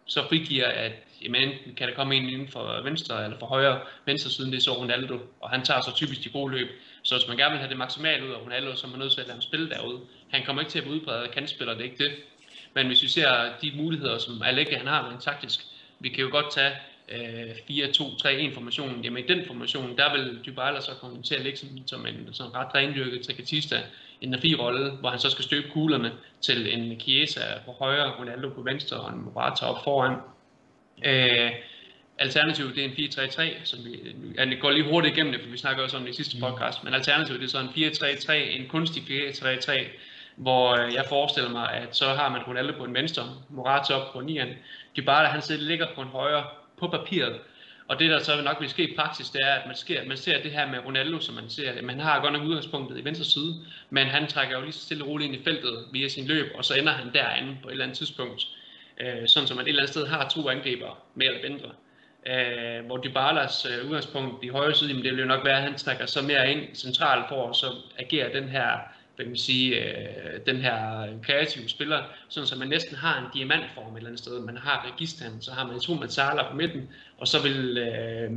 så 0.07 0.29
frigiver, 0.29 0.67
at 0.67 0.93
jamen, 1.23 1.51
kan 1.77 1.89
der 1.89 1.95
komme 1.95 2.15
en 2.15 2.29
inden 2.29 2.49
for 2.49 2.83
venstre 2.83 3.25
eller 3.25 3.39
for 3.39 3.47
højre 3.47 3.81
venstre 4.07 4.31
siden, 4.31 4.53
det 4.53 4.59
er 4.59 4.63
så 4.63 4.73
Ronaldo, 4.73 5.19
og 5.41 5.51
han 5.51 5.65
tager 5.65 5.81
så 5.81 5.95
typisk 5.95 6.25
de 6.25 6.29
gode 6.29 6.53
løb. 6.53 6.69
Så 7.03 7.17
hvis 7.17 7.29
man 7.29 7.37
gerne 7.37 7.51
vil 7.51 7.59
have 7.59 7.69
det 7.71 7.79
maksimalt 7.79 8.25
ud 8.25 8.31
af 8.31 8.39
Ronaldo, 8.45 8.77
så 8.77 8.87
er 8.87 8.91
man 8.91 8.99
nødt 8.99 9.13
til 9.13 9.21
at 9.21 9.27
lade 9.27 9.35
ham 9.35 9.43
spille 9.43 9.71
derude. 9.71 10.01
Han 10.31 10.45
kommer 10.45 10.63
ikke 10.63 10.73
til 10.73 10.79
at 10.79 10.85
udbrede 10.85 11.01
udbredt 11.01 11.35
kantspiller, 11.35 11.75
det 11.75 11.81
er 11.81 11.85
ikke 11.85 12.05
det. 12.05 12.13
Men 12.75 12.87
hvis 12.87 13.03
vi 13.03 13.09
ser 13.09 13.29
de 13.63 13.73
muligheder, 13.77 14.19
som 14.19 14.43
Aleke 14.43 14.77
han 14.77 14.87
har 14.87 15.11
rent 15.11 15.23
taktisk, 15.23 15.61
vi 16.01 16.09
kan 16.09 16.25
jo 16.25 16.31
godt 16.31 16.53
tage 16.53 16.73
øh, 17.09 17.51
4-2-3-1 17.71 18.55
formationen, 18.55 19.05
jamen 19.05 19.25
i 19.25 19.27
den 19.27 19.47
formation, 19.47 19.97
der 19.97 20.13
vil 20.17 20.41
Dybala 20.47 20.81
så 20.81 20.91
komme 21.01 21.23
til 21.23 21.35
at 21.35 21.41
ligge 21.41 21.59
som, 21.59 21.69
som 21.87 22.07
en 22.07 22.29
sådan 22.33 22.55
ret 22.55 22.75
rendyrket 22.75 23.27
trikatista, 23.27 23.83
en 24.21 24.41
fire 24.41 24.57
rolle, 24.57 24.91
hvor 24.91 25.11
han 25.11 25.19
så 25.19 25.31
skal 25.31 25.45
støbe 25.45 25.69
kuglerne 25.73 26.13
til 26.41 26.75
en 26.75 27.01
Chiesa 27.01 27.41
på 27.67 27.73
højre, 27.73 28.13
Ronaldo 28.19 28.49
på 28.49 28.63
venstre 28.63 28.97
og 28.97 29.13
en 29.13 29.25
Morata 29.25 29.67
op 29.67 29.85
foran. 29.85 30.17
Øh, 31.05 31.51
alternativet 32.19 32.77
det 32.77 32.85
er 32.85 32.89
en 32.89 32.93
4-3-3, 32.93 33.65
som 33.65 33.85
vi, 33.85 34.15
jeg 34.37 34.59
går 34.61 34.71
lige 34.71 34.91
hurtigt 34.91 35.17
igennem 35.17 35.33
det, 35.33 35.43
for 35.43 35.51
vi 35.51 35.59
snakker 35.59 35.83
også 35.83 35.97
om 35.97 36.03
det 36.03 36.11
i 36.11 36.17
sidste 36.17 36.37
mm. 36.37 36.43
podcast, 36.43 36.85
men 36.85 36.95
alternativet 36.95 37.41
det 37.41 37.47
er 37.47 37.51
så 37.51 37.61
en 37.61 37.69
4-3-3, 37.69 38.33
en 38.33 38.69
kunstig 38.69 39.03
4-3-3, 39.03 39.73
hvor 40.37 40.73
øh, 40.73 40.95
jeg 40.95 41.05
forestiller 41.09 41.51
mig, 41.51 41.73
at 41.73 41.97
så 41.97 42.09
har 42.09 42.29
man 42.29 42.43
Ronaldo 42.43 42.79
på 42.79 42.85
en 42.85 42.95
venstre, 42.95 43.23
Morata 43.49 43.95
op 43.95 44.13
på 44.13 44.19
9'eren, 44.19 44.49
Dybala 44.97 45.29
han 45.29 45.43
ligger 45.49 45.87
på 45.95 46.01
en 46.01 46.09
højre 46.09 46.45
på 46.79 46.89
papiret, 46.89 47.39
og 47.89 47.99
det 47.99 48.11
der 48.11 48.19
så 48.19 48.43
nok 48.43 48.61
vil 48.61 48.71
ske 48.71 48.91
i 48.91 48.97
praksis, 48.97 49.31
det 49.31 49.41
er, 49.43 49.55
at 49.55 49.67
man, 49.67 49.77
sker, 49.77 50.05
man 50.09 50.17
ser 50.17 50.43
det 50.43 50.51
her 50.51 50.71
med 50.71 50.79
Ronaldo, 50.87 51.21
som 51.21 51.35
man 51.35 51.51
ser, 51.51 51.83
man 51.83 52.01
har 52.01 52.21
godt 52.21 52.33
nok 52.33 52.43
udgangspunktet 52.43 52.99
i 52.99 53.05
venstre 53.05 53.25
side, 53.25 53.55
men 53.91 54.07
han 54.07 54.27
trækker 54.27 54.57
jo 54.59 54.63
lige 54.63 54.73
så 54.73 54.81
stille 54.81 55.05
og 55.05 55.09
roligt 55.09 55.33
ind 55.33 55.41
i 55.41 55.45
feltet 55.45 55.85
via 55.93 56.09
sin 56.09 56.27
løb, 56.27 56.53
og 56.55 56.65
så 56.65 56.75
ender 56.75 56.93
han 56.93 57.13
derinde 57.15 57.57
på 57.63 57.69
et 57.69 57.73
eller 57.73 57.85
andet 57.85 57.99
tidspunkt 57.99 58.47
øh, 59.01 59.29
sådan 59.29 59.47
som 59.49 59.57
man 59.57 59.67
et 59.67 59.69
eller 59.69 59.83
andet 59.83 59.93
sted 59.93 60.07
har 60.07 60.29
to 60.29 60.49
angriber, 60.49 61.03
mere 61.15 61.35
eller 61.35 61.51
mindre. 61.51 61.71
Øh, 62.27 62.87
hvor 62.87 62.97
Dybalas 62.97 63.67
øh, 63.67 63.87
udgangspunkt 63.87 64.45
i 64.45 64.49
højre 64.49 64.75
side, 64.75 64.91
jamen 64.91 65.05
det 65.05 65.13
vil 65.13 65.21
jo 65.21 65.27
nok 65.27 65.45
være, 65.45 65.57
at 65.57 65.63
han 65.63 65.75
trækker 65.75 66.07
så 66.07 66.23
mere 66.23 66.53
ind 66.53 66.75
centralt 66.75 67.29
for 67.29 67.35
og 67.35 67.57
så 67.57 67.67
agerer 67.99 68.41
den 68.41 68.49
her 68.49 68.79
hvad 69.17 69.25
kan 69.25 69.31
man 69.31 69.39
sige, 69.39 69.85
øh, 69.85 70.41
den 70.47 70.57
her 70.57 71.07
kreative 71.23 71.69
spiller, 71.69 72.03
sådan 72.29 72.47
som 72.47 72.59
man 72.59 72.69
næsten 72.69 72.97
har 72.97 73.19
en 73.19 73.27
diamantform 73.35 73.93
et 73.93 73.97
eller 73.97 74.09
andet 74.09 74.21
sted. 74.21 74.41
Man 74.41 74.57
har 74.57 74.87
Registan, 74.93 75.41
så 75.41 75.53
har 75.53 75.67
man 75.67 75.81
to 75.81 75.95
Mazzala 75.95 76.51
på 76.51 76.57
midten, 76.57 76.89
og 77.19 77.29
så 77.29 77.43
vil 77.43 77.79
øh, 77.79 78.31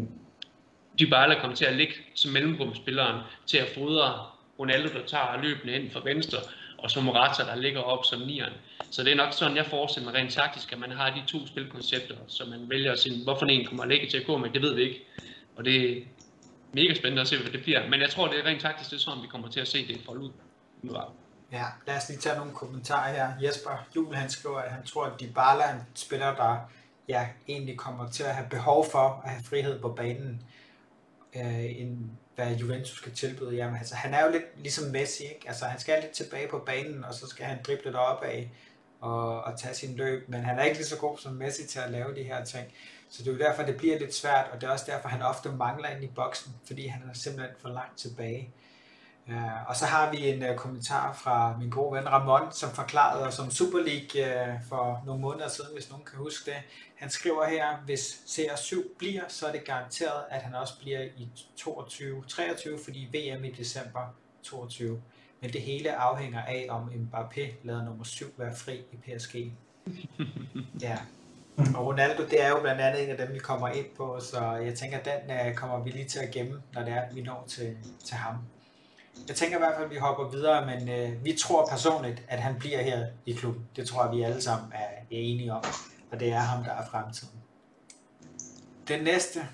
Dybala 1.00 1.40
komme 1.40 1.56
til 1.56 1.66
at 1.66 1.76
ligge 1.76 1.94
som 2.16 2.32
mellemrumspilleren 2.32 3.22
til 3.46 3.58
at 3.58 3.68
fodre 3.68 4.26
Ronaldo, 4.60 5.00
der 5.00 5.06
tager 5.06 5.42
løbende 5.42 5.74
ind 5.74 5.92
fra 5.92 6.02
venstre, 6.04 6.38
og 6.78 6.92
så 6.92 7.02
Morata, 7.02 7.44
der 7.44 7.56
ligger 7.56 7.82
op 7.82 8.06
som 8.06 8.20
nieren. 8.20 8.54
Så 8.92 9.04
det 9.04 9.12
er 9.12 9.16
nok 9.16 9.34
sådan, 9.34 9.58
jeg 9.58 9.66
forestiller 9.66 10.12
mig 10.12 10.22
rent 10.22 10.34
taktisk, 10.34 10.74
at 10.74 10.80
man 10.80 10.92
har 10.92 11.10
de 11.10 11.24
to 11.28 11.48
spilkoncepter, 11.48 12.16
så 12.28 12.46
man 12.46 12.70
vælger 12.70 12.92
at 12.92 13.00
sige, 13.00 13.24
hvorfor 13.24 13.46
en 13.46 13.66
kommer 13.66 13.84
at 13.84 13.90
ligge 13.90 14.10
til 14.10 14.18
at 14.18 14.26
gå 14.26 14.38
med, 14.38 14.50
det 14.50 14.62
ved 14.62 14.76
vi 14.76 14.82
ikke. 14.82 15.06
Og 15.56 15.66
det 15.66 15.92
er 15.92 16.02
mega 16.74 16.94
spændende 16.94 17.22
at 17.22 17.28
se, 17.28 17.38
hvad 17.38 17.52
det 17.52 17.62
bliver. 17.64 17.90
Men 17.90 18.02
jeg 18.02 18.10
tror, 18.10 18.28
det 18.28 18.40
er 18.40 18.46
rent 18.46 18.62
taktisk, 18.62 18.90
det 18.90 18.96
er 18.96 19.02
sådan, 19.02 19.24
vi 19.24 19.28
kommer 19.28 19.50
til 19.50 19.60
at 19.60 19.68
se 19.68 19.88
det 19.88 20.02
folde 20.06 20.22
ud. 20.22 20.32
Ja, 21.52 21.66
lad 21.88 21.98
os 21.98 22.10
lige 22.10 22.20
tage 22.20 22.38
nogle 22.38 22.54
kommentarer 22.54 23.14
her. 23.14 23.48
Jesper 23.48 23.88
Juhl, 23.96 24.16
han 24.16 24.30
skriver, 24.30 24.60
at 24.60 24.72
han 24.72 24.86
tror, 24.86 25.06
at 25.06 25.20
Dybala 25.20 25.64
er 25.64 25.74
en 25.74 25.82
spiller, 25.96 26.36
der 26.36 26.58
ja, 27.10 27.28
egentlig 27.48 27.78
kommer 27.78 28.10
til 28.10 28.24
at 28.24 28.36
have 28.36 28.50
behov 28.50 28.86
for 28.92 29.22
at 29.26 29.30
have 29.30 29.44
frihed 29.44 29.80
på 29.82 29.90
banen, 29.90 30.42
øh, 31.36 31.82
en 31.82 32.18
hvad 32.38 32.56
Juventus 32.56 32.98
skal 32.98 33.12
tilbyde. 33.12 33.56
Jamen, 33.56 33.78
altså, 33.78 33.96
han 33.96 34.14
er 34.14 34.26
jo 34.26 34.32
lidt 34.32 34.44
ligesom 34.58 34.92
Messi, 34.92 35.24
ikke? 35.24 35.48
Altså, 35.48 35.66
han 35.66 35.80
skal 35.80 36.02
lidt 36.02 36.12
tilbage 36.12 36.48
på 36.48 36.60
banen, 36.60 37.04
og 37.04 37.14
så 37.14 37.28
skal 37.28 37.46
han 37.46 37.58
drible 37.68 38.00
op 38.00 38.24
af 38.24 38.52
og, 39.02 39.44
og 39.44 39.60
tage 39.60 39.74
sin 39.74 39.96
løb, 39.96 40.30
men 40.30 40.44
han 40.44 40.60
er 40.60 40.64
ikke 40.64 40.78
lige 40.78 40.88
så 40.88 40.98
god 40.98 41.18
som 41.18 41.34
Messi 41.34 41.68
til 41.68 41.80
at 41.80 41.92
lave 41.92 42.16
de 42.16 42.24
her 42.24 42.46
ting. 42.46 42.68
Så 43.10 43.24
det 43.24 43.30
er 43.30 43.34
jo 43.34 43.40
derfor, 43.40 43.64
det 43.64 43.78
bliver 43.78 44.00
lidt 44.00 44.16
svært, 44.16 44.46
og 44.52 44.62
det 44.62 44.68
er 44.68 44.72
også 44.72 44.86
derfor, 44.88 45.10
han 45.10 45.22
ofte 45.22 45.52
mangler 45.52 45.90
ind 45.90 46.04
i 46.04 46.08
boksen, 46.08 46.54
fordi 46.68 46.88
han 46.88 47.10
er 47.10 47.14
simpelthen 47.14 47.56
for 47.60 47.70
langt 47.70 47.98
tilbage. 47.98 48.54
Uh, 49.30 49.70
og 49.70 49.76
så 49.76 49.86
har 49.86 50.12
vi 50.12 50.30
en 50.30 50.50
uh, 50.50 50.56
kommentar 50.56 51.14
fra 51.14 51.58
min 51.60 51.70
gode 51.70 51.98
ven 51.98 52.10
Ramon, 52.10 52.52
som 52.52 52.70
forklarede 52.70 53.28
os 53.28 53.40
om 53.40 53.52
Super 53.52 53.80
League 53.80 54.14
uh, 54.24 54.62
for 54.70 55.04
nogle 55.06 55.22
måneder 55.22 55.50
siden, 55.50 55.70
hvis 55.74 55.90
nogen 55.90 56.06
kan 56.06 56.18
huske 56.18 56.52
det. 56.52 56.60
Han 56.96 57.10
skriver 57.10 57.46
her, 57.46 57.78
hvis 57.86 58.22
CR7 58.28 58.98
bliver, 58.98 59.22
så 59.28 59.48
er 59.48 59.52
det 59.52 59.64
garanteret, 59.66 60.24
at 60.30 60.42
han 60.42 60.56
også 60.56 60.74
bliver 60.80 61.02
i 61.02 61.30
22-23, 61.60 62.86
fordi 62.86 63.10
VM 63.14 63.44
i 63.44 63.52
december 63.52 64.16
22. 64.44 65.02
Men 65.42 65.54
det 65.54 65.62
hele 65.62 65.96
afhænger 65.96 66.42
af, 66.42 66.68
om 66.70 66.90
Mbappé 66.90 67.42
lader 67.64 67.86
nummer 67.86 68.04
7 68.04 68.26
være 68.38 68.56
fri 68.56 68.76
i 68.92 68.96
PSG. 68.96 69.36
ja. 70.88 70.98
Og 71.58 71.86
Ronaldo, 71.86 72.24
det 72.24 72.44
er 72.44 72.50
jo 72.50 72.60
blandt 72.62 72.82
andet 72.82 73.04
en 73.04 73.10
af 73.10 73.18
dem, 73.18 73.34
vi 73.34 73.40
kommer 73.40 73.68
ind 73.68 73.86
på, 73.98 74.20
så 74.20 74.52
jeg 74.52 74.76
tænker, 74.76 74.98
den 75.00 75.48
uh, 75.48 75.56
kommer 75.56 75.84
vi 75.84 75.90
lige 75.90 76.08
til 76.08 76.20
at 76.20 76.32
gemme, 76.32 76.62
når 76.74 76.84
det 76.84 76.94
er, 76.94 77.04
vi 77.14 77.22
når 77.22 77.46
til, 77.48 77.78
til 78.06 78.16
ham. 78.16 78.36
Jeg 79.28 79.36
tænker 79.36 79.58
i 79.58 79.60
hvert 79.60 79.76
fald, 79.76 79.86
at 79.86 79.92
vi 79.92 79.98
hopper 79.98 80.30
videre, 80.30 80.66
men 80.66 80.90
øh, 80.90 81.26
vi 81.26 81.38
tror 81.38 81.68
personligt, 81.70 82.24
at 82.28 82.40
han 82.40 82.60
bliver 82.60 82.82
her 82.82 83.08
i 83.26 83.34
klubben. 83.34 83.68
Det 83.76 83.88
tror 83.88 84.04
jeg, 84.06 84.18
vi 84.18 84.22
alle 84.22 84.42
sammen 84.42 84.72
er, 84.74 84.88
enige 85.10 85.54
om, 85.54 85.64
og 86.12 86.20
det 86.20 86.32
er 86.32 86.40
ham, 86.40 86.64
der 86.64 86.72
er 86.72 86.90
fremtiden. 86.90 87.34
Den 88.88 89.04
næste, 89.04 89.48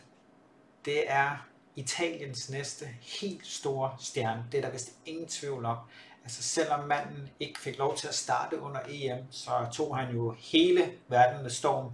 det 0.86 1.11
er 1.11 1.47
Italiens 1.76 2.49
næste 2.49 2.86
helt 3.01 3.47
store 3.47 3.95
stjerne. 3.99 4.45
Det 4.51 4.57
er 4.57 4.61
der 4.61 4.72
vist 4.72 4.91
ingen 5.05 5.28
tvivl 5.28 5.66
om. 5.66 5.78
Altså 6.24 6.43
selvom 6.43 6.88
manden 6.88 7.30
ikke 7.39 7.59
fik 7.59 7.78
lov 7.78 7.97
til 7.97 8.07
at 8.07 8.16
starte 8.16 8.61
under 8.61 8.80
EM, 8.89 9.32
så 9.32 9.51
tog 9.74 9.97
han 9.97 10.14
jo 10.14 10.36
hele 10.38 10.91
verden 11.07 11.43
med 11.43 11.49
storm 11.51 11.91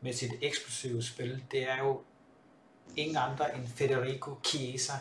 med 0.00 0.12
sit 0.12 0.32
eksplosive 0.42 1.02
spil. 1.02 1.44
Det 1.50 1.70
er 1.70 1.78
jo 1.78 2.00
ingen 2.96 3.16
andre 3.16 3.56
end 3.56 3.68
Federico 3.68 4.30
Chiesa. 4.46 4.92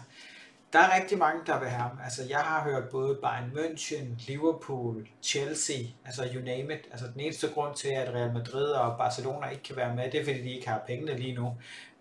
Der 0.73 0.79
er 0.79 0.95
rigtig 0.95 1.17
mange, 1.17 1.41
der 1.45 1.59
vil 1.59 1.69
have 1.69 1.81
ham. 1.81 1.99
Altså, 2.03 2.23
jeg 2.29 2.39
har 2.39 2.63
hørt 2.63 2.89
både 2.89 3.15
Bayern 3.15 3.51
München, 3.55 4.27
Liverpool, 4.27 5.07
Chelsea, 5.23 5.77
altså 6.05 6.29
you 6.35 6.41
name 6.45 6.73
it. 6.73 6.87
Altså, 6.91 7.07
den 7.13 7.19
eneste 7.19 7.47
grund 7.47 7.75
til, 7.75 7.87
at 7.87 8.13
Real 8.13 8.33
Madrid 8.33 8.65
og 8.65 8.97
Barcelona 8.97 9.47
ikke 9.49 9.63
kan 9.63 9.75
være 9.75 9.95
med, 9.95 10.11
det 10.11 10.19
er, 10.19 10.23
fordi 10.23 10.41
de 10.41 10.55
ikke 10.55 10.69
har 10.69 10.83
pengene 10.87 11.17
lige 11.17 11.35
nu. 11.35 11.53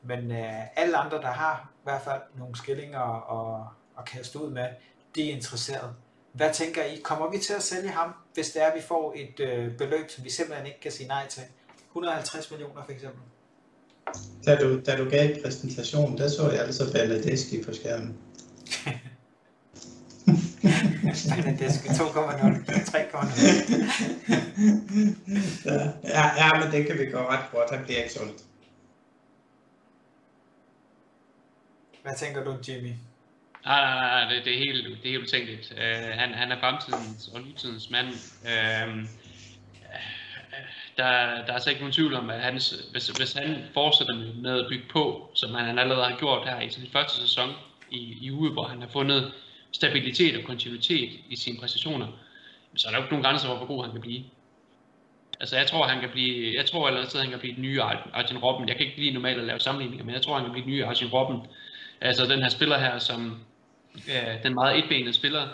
Men 0.03 0.31
øh, 0.31 0.77
alle 0.77 0.97
andre, 0.97 1.19
der 1.19 1.31
har 1.31 1.71
i 1.75 1.85
hvert 1.85 2.03
fald 2.03 2.21
nogle 2.39 2.57
skillinger 2.57 2.99
og, 2.99 3.67
og 3.97 4.05
kaste 4.05 4.43
ud 4.43 4.51
med, 4.51 4.67
de 5.15 5.31
er 5.31 5.35
interesseret. 5.35 5.95
Hvad 6.33 6.55
tænker 6.55 6.85
I? 6.85 7.01
Kommer 7.05 7.31
vi 7.31 7.39
til 7.39 7.53
at 7.53 7.63
sælge 7.63 7.89
ham, 7.89 8.15
hvis 8.35 8.51
det 8.51 8.63
er, 8.63 8.67
at 8.67 8.77
vi 8.77 8.83
får 8.83 9.15
et 9.17 9.41
øh, 9.41 9.77
beløb, 9.77 10.11
som 10.11 10.25
vi 10.25 10.31
simpelthen 10.31 10.67
ikke 10.67 10.81
kan 10.81 10.93
sige 10.93 11.09
nej 11.09 11.27
til? 11.29 11.43
150 11.89 12.51
millioner 12.51 12.83
for 12.85 12.93
eksempel. 12.93 13.21
Da 14.47 14.57
du, 14.57 14.81
da 14.81 14.97
du 14.97 15.11
gav 15.11 15.43
præsentationen, 15.43 16.19
der 16.19 16.29
så 16.29 16.51
jeg 16.51 16.61
altså 16.61 16.93
Bernadeschi 16.93 17.63
på 17.65 17.73
skærmen. 17.73 18.17
Bernadeschi 21.29 21.89
2,0, 21.89 21.95
3,0. 21.95 22.01
ja, 26.05 26.25
ja, 26.41 26.49
men 26.61 26.73
det 26.73 26.87
kan 26.87 26.99
vi 26.99 27.05
gå 27.11 27.19
ret 27.19 27.45
godt. 27.53 27.71
Han 27.71 27.85
bliver 27.85 27.99
ikke 27.99 28.13
solgt. 28.13 28.43
Hvad 32.03 32.13
tænker 32.19 32.45
du, 32.45 32.57
Jimmy? 32.69 32.93
Nej, 33.65 33.81
nej, 33.81 33.95
nej, 33.95 34.35
det, 34.35 34.45
det 34.45 34.55
er 34.55 34.59
helt, 34.59 34.85
det 35.03 35.09
er 35.09 35.13
helt 35.13 35.23
utænkeligt. 35.23 35.73
Uh, 35.73 35.79
han, 36.19 36.35
han 36.35 36.53
er 36.53 36.61
fremtidens 36.61 37.29
og 37.35 37.41
nutidens 37.41 37.91
mand. 37.91 38.09
Uh, 38.45 39.05
der, 40.97 41.07
der 41.45 41.51
er 41.51 41.53
altså 41.53 41.71
ikke 41.71 41.83
nogen 41.83 41.93
tvivl 41.93 42.15
om, 42.15 42.31
at 42.31 42.41
hans, 42.41 42.75
hvis, 42.93 43.09
hvis 43.09 43.33
han 43.33 43.65
fortsætter 43.75 44.15
med 44.43 44.61
at 44.61 44.67
bygge 44.69 44.85
på, 44.93 45.31
som 45.35 45.55
han 45.55 45.79
allerede 45.79 46.05
har 46.05 46.19
gjort 46.19 46.49
her 46.49 46.61
i 46.61 46.71
sin 46.71 46.89
første 46.93 47.21
sæson 47.21 47.51
i, 47.91 48.19
i 48.21 48.31
uge, 48.31 48.51
hvor 48.51 48.65
han 48.65 48.81
har 48.81 48.89
fundet 48.89 49.33
stabilitet 49.73 50.37
og 50.37 50.45
kontinuitet 50.45 51.11
i 51.29 51.37
sine 51.37 51.59
præstationer, 51.59 52.07
så 52.77 52.89
er 52.89 52.91
der 52.91 52.99
jo 52.99 53.05
ikke 53.05 53.13
nogen 53.13 53.25
grænser 53.25 53.47
for, 53.47 53.57
hvor 53.57 53.67
god 53.67 53.83
han 53.83 53.93
kan 53.93 54.01
blive. 54.01 54.25
Altså 55.41 55.57
jeg 55.57 55.67
tror, 55.67 55.87
han 55.87 56.01
kan 56.01 56.11
blive, 56.11 56.57
jeg 56.57 56.67
tror 56.67 56.87
allerede, 56.87 57.19
at 57.19 57.23
han 57.23 57.31
kan 57.31 57.39
blive 57.39 57.55
den 57.55 57.63
nye 57.63 57.83
Arjen 57.83 58.39
Robben. 58.39 58.69
Jeg 58.69 58.77
kan 58.77 58.87
ikke 58.87 58.99
lige 58.99 59.13
normalt 59.13 59.39
at 59.39 59.45
lave 59.45 59.61
sammenligninger, 59.61 60.05
men 60.05 60.15
jeg 60.15 60.23
tror, 60.23 60.35
han 60.35 60.45
kan 60.45 60.53
blive 60.53 60.65
den 60.65 60.73
nye 60.73 60.85
Arjen 60.85 61.13
Robben. 61.13 61.41
Altså 62.01 62.27
den 62.27 62.43
her 62.43 62.49
spiller 62.49 62.79
her, 62.79 62.99
som 62.99 63.41
øh, 63.95 64.43
den 64.43 64.55
meget 64.55 64.79
etbenede 64.79 65.13
spiller, 65.13 65.49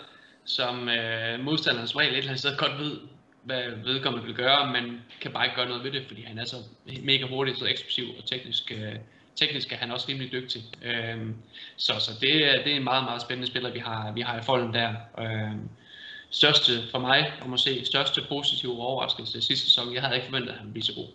som 0.45 0.89
øh, 0.89 1.39
modstanderen 1.39 1.87
som 1.87 1.97
regel 1.97 2.11
et 2.13 2.17
eller 2.17 2.29
andet 2.29 2.39
sted 2.39 2.57
godt 2.57 2.79
ved, 2.79 2.99
hvad 3.43 3.63
vedkommende 3.83 4.25
vil 4.25 4.35
gøre, 4.35 4.71
men 4.71 5.01
kan 5.21 5.31
bare 5.31 5.45
ikke 5.45 5.55
gøre 5.55 5.67
noget 5.67 5.83
ved 5.83 5.91
det, 5.91 6.03
fordi 6.07 6.21
han 6.21 6.39
er 6.39 6.45
så 6.45 6.55
mega 7.03 7.25
hurtig, 7.25 7.57
så 7.57 7.65
eksplosiv 7.65 8.05
og 8.17 8.25
teknisk, 8.25 8.71
øh, 8.71 8.95
teknisk 9.37 9.71
er 9.71 9.75
han 9.75 9.91
også 9.91 10.05
rimelig 10.09 10.31
dygtig. 10.31 10.63
Øh, 10.81 11.29
så 11.77 11.93
så 11.99 12.11
det, 12.11 12.31
det 12.65 12.71
er 12.71 12.75
en 12.75 12.83
meget, 12.83 13.03
meget 13.03 13.21
spændende 13.21 13.47
spiller, 13.47 13.71
vi 13.71 13.79
har, 13.79 14.11
vi 14.11 14.21
har 14.21 14.39
i 14.39 14.43
folden 14.43 14.73
der. 14.73 14.93
Øh, 15.19 15.51
største 16.29 16.71
for 16.91 16.99
mig, 16.99 17.33
om 17.41 17.53
at 17.53 17.59
se, 17.59 17.85
største 17.85 18.21
positive 18.29 18.81
overraskelse 18.81 19.41
sidste 19.41 19.65
sæson, 19.65 19.93
jeg 19.93 20.01
havde 20.01 20.15
ikke 20.15 20.25
forventet, 20.25 20.49
at 20.49 20.57
han 20.57 20.65
ville 20.65 20.73
blive 20.73 20.83
så 20.83 20.93
god. 20.95 21.07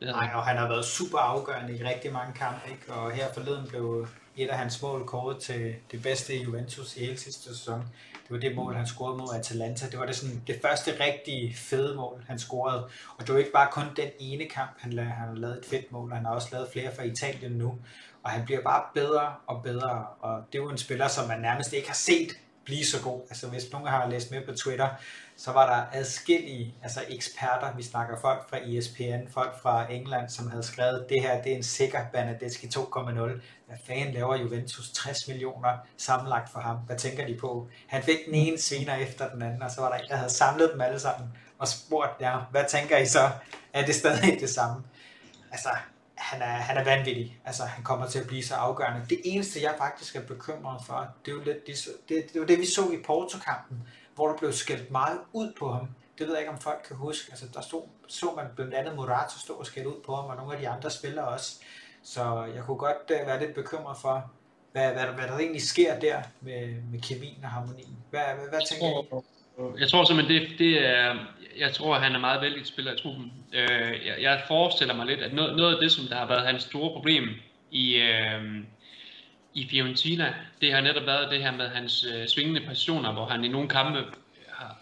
Det 0.00 0.08
Nej, 0.08 0.30
og 0.34 0.46
han 0.46 0.56
har 0.56 0.68
været 0.68 0.84
super 0.84 1.18
afgørende 1.18 1.78
i 1.78 1.84
rigtig 1.84 2.12
mange 2.12 2.34
kampe, 2.34 2.70
ikke? 2.70 2.92
og 2.92 3.12
her 3.12 3.26
forleden 3.34 3.66
blev 3.68 4.08
et 4.36 4.48
af 4.48 4.58
hans 4.58 4.82
mål 4.82 5.06
kåret 5.06 5.38
til 5.38 5.74
det 5.92 6.02
bedste 6.02 6.36
i 6.36 6.42
Juventus 6.42 6.96
i 6.96 7.00
hele 7.00 7.18
sidste 7.18 7.56
sæson. 7.56 7.84
Det 8.28 8.34
var 8.34 8.40
det 8.40 8.56
mål, 8.56 8.74
han 8.74 8.86
scorede 8.86 9.18
mod 9.18 9.34
Atalanta. 9.34 9.86
Det 9.90 9.98
var 9.98 10.06
det, 10.06 10.16
sådan, 10.16 10.42
det 10.46 10.58
første 10.62 11.04
rigtige 11.04 11.54
fede 11.56 11.94
mål, 11.94 12.24
han 12.28 12.38
scorede. 12.38 12.88
Og 13.18 13.26
det 13.26 13.32
var 13.32 13.38
ikke 13.38 13.52
bare 13.52 13.68
kun 13.72 13.84
den 13.96 14.08
ene 14.18 14.44
kamp, 14.44 14.70
han, 14.78 14.92
lavede, 14.92 15.10
han 15.10 15.28
har 15.28 15.34
lavet 15.34 15.58
et 15.58 15.64
fedt 15.64 15.92
mål. 15.92 16.12
Han 16.12 16.24
har 16.24 16.32
også 16.32 16.48
lavet 16.52 16.68
flere 16.72 16.94
for 16.94 17.02
Italien 17.02 17.52
nu. 17.52 17.78
Og 18.22 18.30
han 18.30 18.44
bliver 18.44 18.62
bare 18.62 18.82
bedre 18.94 19.34
og 19.46 19.62
bedre. 19.62 20.06
Og 20.20 20.42
det 20.52 20.58
er 20.58 20.62
jo 20.62 20.68
en 20.70 20.78
spiller, 20.78 21.08
som 21.08 21.28
man 21.28 21.40
nærmest 21.40 21.72
ikke 21.72 21.88
har 21.88 21.94
set 21.94 22.28
blive 22.64 22.84
så 22.84 23.02
god. 23.02 23.20
Altså 23.30 23.48
hvis 23.48 23.72
nogen 23.72 23.88
har 23.88 24.08
læst 24.08 24.30
med 24.30 24.46
på 24.46 24.52
Twitter, 24.52 24.88
så 25.38 25.52
var 25.52 25.66
der 25.66 25.98
adskillige 25.98 26.74
altså 26.82 27.00
eksperter, 27.08 27.76
vi 27.76 27.82
snakker 27.82 28.20
folk 28.20 28.50
fra 28.50 28.58
ESPN, 28.58 29.30
folk 29.30 29.62
fra 29.62 29.92
England, 29.92 30.28
som 30.28 30.50
havde 30.50 30.62
skrevet, 30.62 31.06
det 31.08 31.22
her 31.22 31.42
det 31.42 31.52
er 31.52 31.56
en 31.56 31.62
sikker 31.62 32.00
Bernadeschi 32.12 32.66
2.0. 32.66 33.10
Hvad 33.66 33.76
fanden 33.86 34.14
laver 34.14 34.36
Juventus 34.36 34.90
60 34.90 35.28
millioner 35.28 35.78
sammenlagt 35.96 36.52
for 36.52 36.60
ham? 36.60 36.76
Hvad 36.76 36.96
tænker 36.96 37.26
de 37.26 37.36
på? 37.40 37.68
Han 37.86 38.02
fik 38.02 38.18
den 38.26 38.34
ene 38.34 38.58
sviner 38.58 38.94
efter 38.94 39.30
den 39.30 39.42
anden, 39.42 39.62
og 39.62 39.70
så 39.70 39.80
var 39.80 39.88
der 39.88 39.96
en, 39.96 40.08
der 40.08 40.16
havde 40.16 40.30
samlet 40.30 40.70
dem 40.72 40.80
alle 40.80 41.00
sammen 41.00 41.28
og 41.58 41.68
spurgt, 41.68 42.20
ja, 42.20 42.36
hvad 42.50 42.64
tænker 42.68 42.98
I 42.98 43.06
så? 43.06 43.30
Er 43.72 43.86
det 43.86 43.94
stadig 43.94 44.40
det 44.40 44.50
samme? 44.50 44.82
Altså, 45.50 45.68
han 46.14 46.42
er, 46.42 46.46
han 46.46 46.76
er 46.76 46.84
vanvittig. 46.84 47.40
Altså, 47.44 47.64
han 47.64 47.84
kommer 47.84 48.06
til 48.08 48.18
at 48.18 48.26
blive 48.26 48.44
så 48.44 48.54
afgørende. 48.54 49.06
Det 49.10 49.20
eneste, 49.24 49.62
jeg 49.62 49.74
faktisk 49.78 50.16
er 50.16 50.22
bekymret 50.22 50.84
for, 50.86 51.08
det 51.24 51.30
er 51.30 51.34
jo 51.34 51.42
lidt, 51.42 51.66
det, 51.66 51.74
det, 52.08 52.32
det, 52.32 52.40
var 52.40 52.46
det 52.46 52.58
vi 52.58 52.66
så 52.66 52.90
i 52.90 53.02
Porto-kampen, 53.06 53.82
hvor 54.18 54.28
der 54.28 54.38
blev 54.38 54.52
skældt 54.52 54.90
meget 54.90 55.18
ud 55.32 55.52
på 55.58 55.72
ham. 55.72 55.88
Det 56.18 56.26
ved 56.26 56.34
jeg 56.34 56.40
ikke, 56.42 56.52
om 56.52 56.60
folk 56.60 56.80
kan 56.88 56.96
huske. 56.96 57.26
Altså, 57.30 57.46
der 57.54 57.60
stod, 57.60 57.82
så 58.08 58.26
man 58.36 58.46
blandt 58.56 58.74
andet 58.74 58.96
Morata 58.96 59.38
stå 59.44 59.52
og 59.52 59.66
skælde 59.66 59.88
ud 59.88 60.00
på 60.06 60.14
ham, 60.16 60.24
og 60.24 60.36
nogle 60.36 60.52
af 60.54 60.60
de 60.60 60.68
andre 60.68 60.90
spillere 60.90 61.28
også. 61.28 61.60
Så 62.02 62.22
jeg 62.54 62.62
kunne 62.66 62.76
godt 62.76 63.20
uh, 63.20 63.26
være 63.26 63.40
lidt 63.40 63.54
bekymret 63.54 63.96
for, 64.02 64.30
hvad, 64.72 64.92
hvad, 64.92 65.04
hvad 65.04 65.26
der 65.28 65.38
egentlig 65.38 65.62
sker 65.62 65.98
der 66.00 66.22
med, 66.40 66.74
med 66.92 67.00
kemien 67.00 67.40
og 67.42 67.50
harmonien. 67.50 67.96
Hvad, 68.10 68.20
hvad, 68.20 68.48
hvad 68.48 68.60
tænker 68.70 69.02
du? 69.10 69.22
Jeg 69.78 69.88
tror 69.90 70.04
simpelthen, 70.04 70.42
det, 70.42 70.58
det 70.58 70.86
er, 70.86 71.16
jeg 71.58 71.72
tror, 71.72 71.94
at 71.94 72.02
han 72.02 72.14
er 72.14 72.18
meget 72.18 72.40
vældig 72.40 72.66
spiller 72.66 72.92
i 72.92 72.98
truppen. 73.02 73.32
Øh, 73.52 74.06
jeg, 74.06 74.16
jeg 74.20 74.42
forestiller 74.48 74.94
mig 74.94 75.06
lidt, 75.06 75.20
at 75.20 75.32
noget, 75.32 75.56
noget 75.56 75.74
af 75.74 75.80
det, 75.80 75.92
som 75.92 76.04
der 76.04 76.16
har 76.16 76.26
været 76.26 76.46
hans 76.46 76.62
store 76.62 76.92
problem 76.92 77.28
i, 77.70 77.94
øh, 77.94 78.42
i 79.58 79.68
Fiorentina, 79.70 80.34
det 80.60 80.72
har 80.72 80.80
netop 80.80 81.06
været 81.06 81.30
det 81.30 81.42
her 81.42 81.52
med 81.52 81.68
hans 81.68 82.06
øh, 82.14 82.28
svingende 82.28 82.60
passioner, 82.60 83.12
hvor 83.12 83.26
han 83.26 83.44
i 83.44 83.48
nogle 83.48 83.68
kampe 83.68 84.04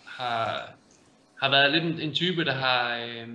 har, 0.06 0.70
har 1.40 1.50
været 1.50 1.72
lidt 1.72 1.84
en, 1.84 2.00
en 2.00 2.14
type, 2.14 2.44
der 2.44 2.52
har, 2.52 2.96
øh, 2.96 3.28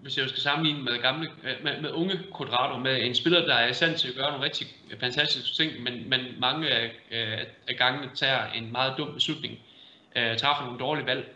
hvis 0.00 0.18
jeg 0.18 0.28
skal 0.28 0.42
sammenligne 0.42 0.82
med, 0.82 1.02
gamle, 1.02 1.28
øh, 1.44 1.64
med, 1.64 1.80
med 1.80 1.90
unge 1.90 2.20
Quadrado, 2.36 2.78
med 2.78 3.02
en 3.02 3.14
spiller, 3.14 3.46
der 3.46 3.54
er 3.54 3.68
i 3.68 3.72
stand 3.72 3.96
til 3.96 4.08
at 4.08 4.14
gøre 4.14 4.30
nogle 4.30 4.44
rigtig 4.44 4.66
fantastiske 5.00 5.56
ting, 5.56 5.82
men, 5.82 6.08
men 6.08 6.20
mange 6.38 6.68
af, 6.68 6.84
øh, 7.10 7.38
af 7.68 7.76
gangene 7.78 8.10
tager 8.14 8.52
en 8.52 8.72
meget 8.72 8.94
dum 8.98 9.14
beslutning, 9.14 9.58
øh, 10.16 10.36
træffer 10.36 10.64
nogle 10.64 10.78
dårlige 10.78 11.06
valg. 11.06 11.34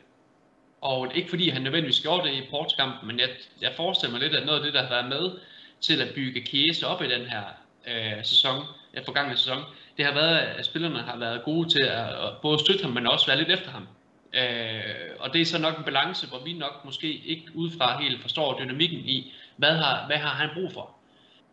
Og 0.81 1.17
ikke 1.17 1.29
fordi 1.29 1.49
han 1.49 1.63
nødvendigvis 1.63 2.01
gjorde 2.01 2.29
det 2.29 2.35
i 2.35 2.47
portskampen, 2.51 3.07
men 3.09 3.21
jeg, 3.21 3.29
jeg 3.61 3.73
forestiller 3.77 4.13
mig 4.13 4.21
lidt, 4.21 4.35
at 4.35 4.47
noget 4.47 4.59
af 4.59 4.65
det, 4.65 4.75
der 4.75 4.83
har 4.83 4.89
været 4.89 5.09
med 5.09 5.39
til 5.81 6.03
at 6.03 6.15
bygge 6.15 6.41
Kiese 6.41 6.87
op 6.87 7.03
i 7.03 7.09
den 7.09 7.27
her 7.27 7.45
øh, 7.87 8.25
sæson, 8.25 8.65
forgangne 9.05 9.37
sæson, 9.37 9.63
det 9.97 10.05
har 10.05 10.15
været, 10.15 10.39
at 10.39 10.67
spillerne 10.67 10.99
har 10.99 11.17
været 11.17 11.43
gode 11.45 11.69
til 11.69 11.83
at, 11.83 12.09
både 12.43 12.59
støtte 12.59 12.83
ham, 12.83 12.93
men 12.93 13.07
også 13.07 13.27
være 13.27 13.39
lidt 13.39 13.51
efter 13.51 13.71
ham. 13.71 13.89
Øh, 14.35 15.11
og 15.19 15.33
det 15.33 15.41
er 15.41 15.45
så 15.45 15.59
nok 15.59 15.79
en 15.79 15.85
balance, 15.85 16.27
hvor 16.27 16.39
vi 16.45 16.53
nok 16.53 16.85
måske 16.85 17.13
ikke 17.13 17.45
udefra 17.55 18.03
helt 18.03 18.23
forstår 18.23 18.59
dynamikken 18.59 18.99
i, 18.99 19.33
hvad 19.57 19.77
har, 19.77 20.07
hvad 20.07 20.17
har 20.17 20.35
han 20.35 20.49
brug 20.55 20.73
for? 20.73 20.91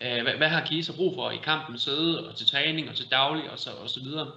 Øh, 0.01 0.23
hvad, 0.23 0.33
hvad 0.33 0.49
har 0.49 0.65
Kiese 0.65 0.93
brug 0.93 1.15
for 1.15 1.31
i 1.31 1.37
kampen, 1.43 1.77
sæde 1.77 2.29
og 2.29 2.35
til 2.35 2.47
træning 2.47 2.89
og 2.89 2.95
til 2.95 3.05
daglig 3.11 3.49
og 3.49 3.59
så, 3.59 3.69
og 3.69 3.89
så 3.89 3.99
videre. 4.03 4.31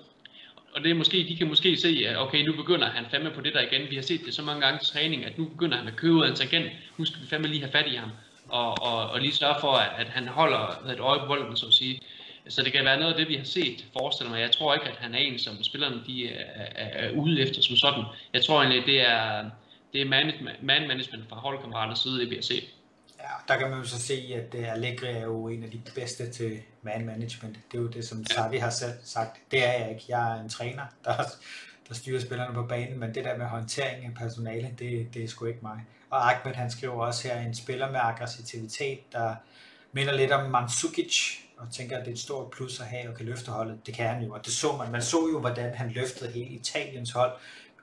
Og 0.74 0.82
det 0.82 0.90
er 0.90 0.94
måske, 0.94 1.16
de 1.28 1.36
kan 1.36 1.48
måske 1.48 1.76
se, 1.76 2.04
at 2.08 2.16
okay, 2.16 2.46
nu 2.46 2.52
begynder 2.52 2.88
han 2.88 3.06
fandme 3.10 3.30
på 3.30 3.40
det 3.40 3.54
der 3.54 3.60
igen. 3.60 3.90
Vi 3.90 3.94
har 3.94 4.02
set 4.02 4.20
det 4.26 4.34
så 4.34 4.42
mange 4.42 4.66
gange 4.66 4.78
til 4.78 4.92
træning, 4.92 5.24
at 5.24 5.38
nu 5.38 5.44
begynder 5.44 5.76
han 5.78 5.88
at 5.88 5.96
købe 5.96 6.14
ud 6.14 6.24
af 6.24 6.28
en 6.28 6.34
tangent. 6.34 6.72
Nu 6.96 7.04
skal 7.04 7.22
vi 7.22 7.26
fandme 7.26 7.48
lige 7.48 7.60
have 7.60 7.72
fat 7.72 7.86
i 7.86 7.96
ham. 7.96 8.10
Og, 8.48 8.82
og, 8.82 9.10
og 9.10 9.20
lige 9.20 9.32
sørge 9.32 9.56
for, 9.60 9.72
at, 9.72 9.90
at 9.96 10.06
han 10.06 10.28
holder 10.28 10.88
et 10.92 11.00
øje 11.00 11.20
på 11.20 11.26
bolden, 11.26 11.56
så 11.56 11.66
at 11.66 11.72
sige. 11.72 12.00
Så 12.48 12.62
det 12.62 12.72
kan 12.72 12.84
være 12.84 13.00
noget 13.00 13.12
af 13.12 13.18
det, 13.18 13.28
vi 13.28 13.36
har 13.36 13.44
set, 13.44 13.86
forestiller 13.92 14.30
mig. 14.30 14.40
Jeg 14.40 14.52
tror 14.52 14.74
ikke, 14.74 14.86
at 14.86 14.96
han 14.96 15.14
er 15.14 15.18
en, 15.18 15.38
som 15.38 15.62
spillerne 15.62 16.02
de 16.06 16.28
er, 16.28 16.44
er, 16.74 17.06
er 17.06 17.10
ude 17.10 17.40
efter 17.40 17.62
som 17.62 17.76
sådan. 17.76 18.04
Jeg 18.32 18.44
tror 18.44 18.62
egentlig, 18.62 18.86
det 18.86 19.00
er, 19.00 19.50
det 19.92 20.00
er 20.00 20.04
man, 20.04 20.32
man 20.62 20.88
management 20.88 21.28
fra 21.28 21.36
holdkammeraternes 21.36 21.98
side, 21.98 22.20
det 22.20 22.30
vi 22.30 22.34
har 22.34 22.42
set. 22.42 22.64
Ja, 23.20 23.54
der 23.54 23.60
kan 23.60 23.70
man 23.70 23.78
jo 23.78 23.84
så 23.84 24.00
se, 24.00 24.14
at 24.34 24.54
øh, 24.54 24.72
Allegri 24.72 25.06
er 25.06 25.22
jo 25.22 25.48
en 25.48 25.62
af 25.62 25.70
de 25.70 25.80
bedste 25.94 26.30
til 26.30 26.58
man 26.82 27.06
management. 27.06 27.58
Det 27.72 27.78
er 27.78 27.82
jo 27.82 27.88
det, 27.88 28.04
som 28.08 28.26
Savi 28.26 28.56
har 28.56 28.70
selv 28.70 28.92
sagt. 29.04 29.40
Det 29.50 29.64
er 29.64 29.72
jeg 29.72 29.90
ikke. 29.90 30.04
Jeg 30.08 30.36
er 30.36 30.42
en 30.42 30.48
træner, 30.48 30.82
der, 31.04 31.14
der 31.88 31.94
styrer 31.94 32.20
spillerne 32.20 32.54
på 32.54 32.62
banen, 32.62 33.00
men 33.00 33.14
det 33.14 33.24
der 33.24 33.38
med 33.38 33.46
håndtering 33.46 34.04
af 34.04 34.14
personale, 34.14 34.74
det, 34.78 35.14
det 35.14 35.24
er 35.24 35.28
sgu 35.28 35.44
ikke 35.44 35.58
mig. 35.62 35.80
Og 36.10 36.30
Ahmed, 36.32 36.54
han 36.54 36.70
skriver 36.70 37.06
også 37.06 37.28
her, 37.28 37.40
en 37.40 37.54
spiller 37.54 37.90
med 37.90 38.00
aggressivitet, 38.02 39.12
der 39.12 39.34
minder 39.92 40.12
lidt 40.12 40.32
om 40.32 40.50
Mandzukic, 40.50 41.45
og 41.56 41.66
tænker, 41.72 41.98
at 41.98 42.04
det 42.04 42.10
er 42.10 42.14
et 42.14 42.20
stort 42.20 42.50
plus 42.50 42.80
at 42.80 42.86
have 42.86 43.08
og 43.08 43.14
kan 43.14 43.26
løfte 43.26 43.50
holdet. 43.50 43.86
Det 43.86 43.94
kan 43.94 44.08
han 44.08 44.22
jo, 44.22 44.32
og 44.32 44.44
det 44.44 44.52
så 44.52 44.76
man. 44.76 44.92
Man 44.92 45.02
så 45.02 45.28
jo, 45.32 45.40
hvordan 45.40 45.74
han 45.74 45.90
løftede 45.90 46.30
hele 46.30 46.46
Italiens 46.46 47.10
hold 47.10 47.32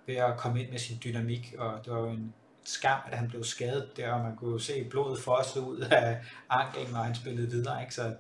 ved 0.05 0.15
at 0.15 0.37
komme 0.37 0.61
ind 0.63 0.71
med 0.71 0.79
sin 0.79 0.99
dynamik, 1.03 1.55
og 1.57 1.79
det 1.85 1.93
var 1.93 1.99
jo 1.99 2.09
en 2.09 2.33
skam, 2.63 2.99
at 3.11 3.17
han 3.17 3.27
blev 3.27 3.43
skadet 3.43 3.97
der, 3.97 4.11
og 4.11 4.23
man 4.23 4.35
kunne 4.35 4.51
jo 4.51 4.59
se 4.59 4.83
blodet 4.83 5.21
fosse 5.21 5.61
ud 5.61 5.79
af 5.79 6.17
anklen, 6.49 6.87
når 6.91 6.99
han 6.99 7.15
spillede 7.15 7.51
videre. 7.51 7.81
Ikke? 7.81 7.95
Så 7.95 8.15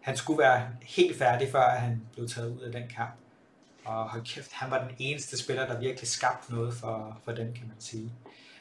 han 0.00 0.16
skulle 0.16 0.38
være 0.38 0.68
helt 0.82 1.18
færdig, 1.18 1.48
før 1.52 1.68
han 1.68 2.02
blev 2.12 2.28
taget 2.28 2.50
ud 2.50 2.60
af 2.60 2.72
den 2.72 2.88
kamp. 2.96 3.14
Og 3.84 4.10
hold 4.10 4.24
kæft, 4.24 4.52
han 4.52 4.70
var 4.70 4.84
den 4.84 4.96
eneste 4.98 5.38
spiller, 5.38 5.66
der 5.66 5.80
virkelig 5.80 6.08
skabte 6.08 6.54
noget 6.54 6.74
for, 6.74 7.20
for 7.24 7.32
den, 7.32 7.52
kan 7.52 7.66
man 7.66 7.76
sige. 7.78 8.12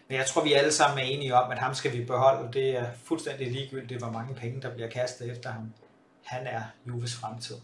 Men 0.07 0.17
jeg 0.17 0.25
tror, 0.25 0.43
vi 0.43 0.53
alle 0.53 0.71
sammen 0.71 0.99
er 0.99 1.03
enige 1.03 1.35
om, 1.35 1.51
at 1.51 1.59
ham 1.59 1.73
skal 1.73 1.93
vi 1.93 2.05
beholde. 2.05 2.53
Det 2.53 2.77
er 2.77 2.85
fuldstændig 3.03 3.51
ligegyldigt, 3.51 4.01
hvor 4.01 4.11
mange 4.11 4.35
penge, 4.35 4.61
der 4.61 4.73
bliver 4.73 4.89
kastet 4.89 5.31
efter 5.31 5.51
ham. 5.51 5.73
Han 6.25 6.47
er 6.47 6.63
Juves 6.87 7.15
fremtid. 7.15 7.55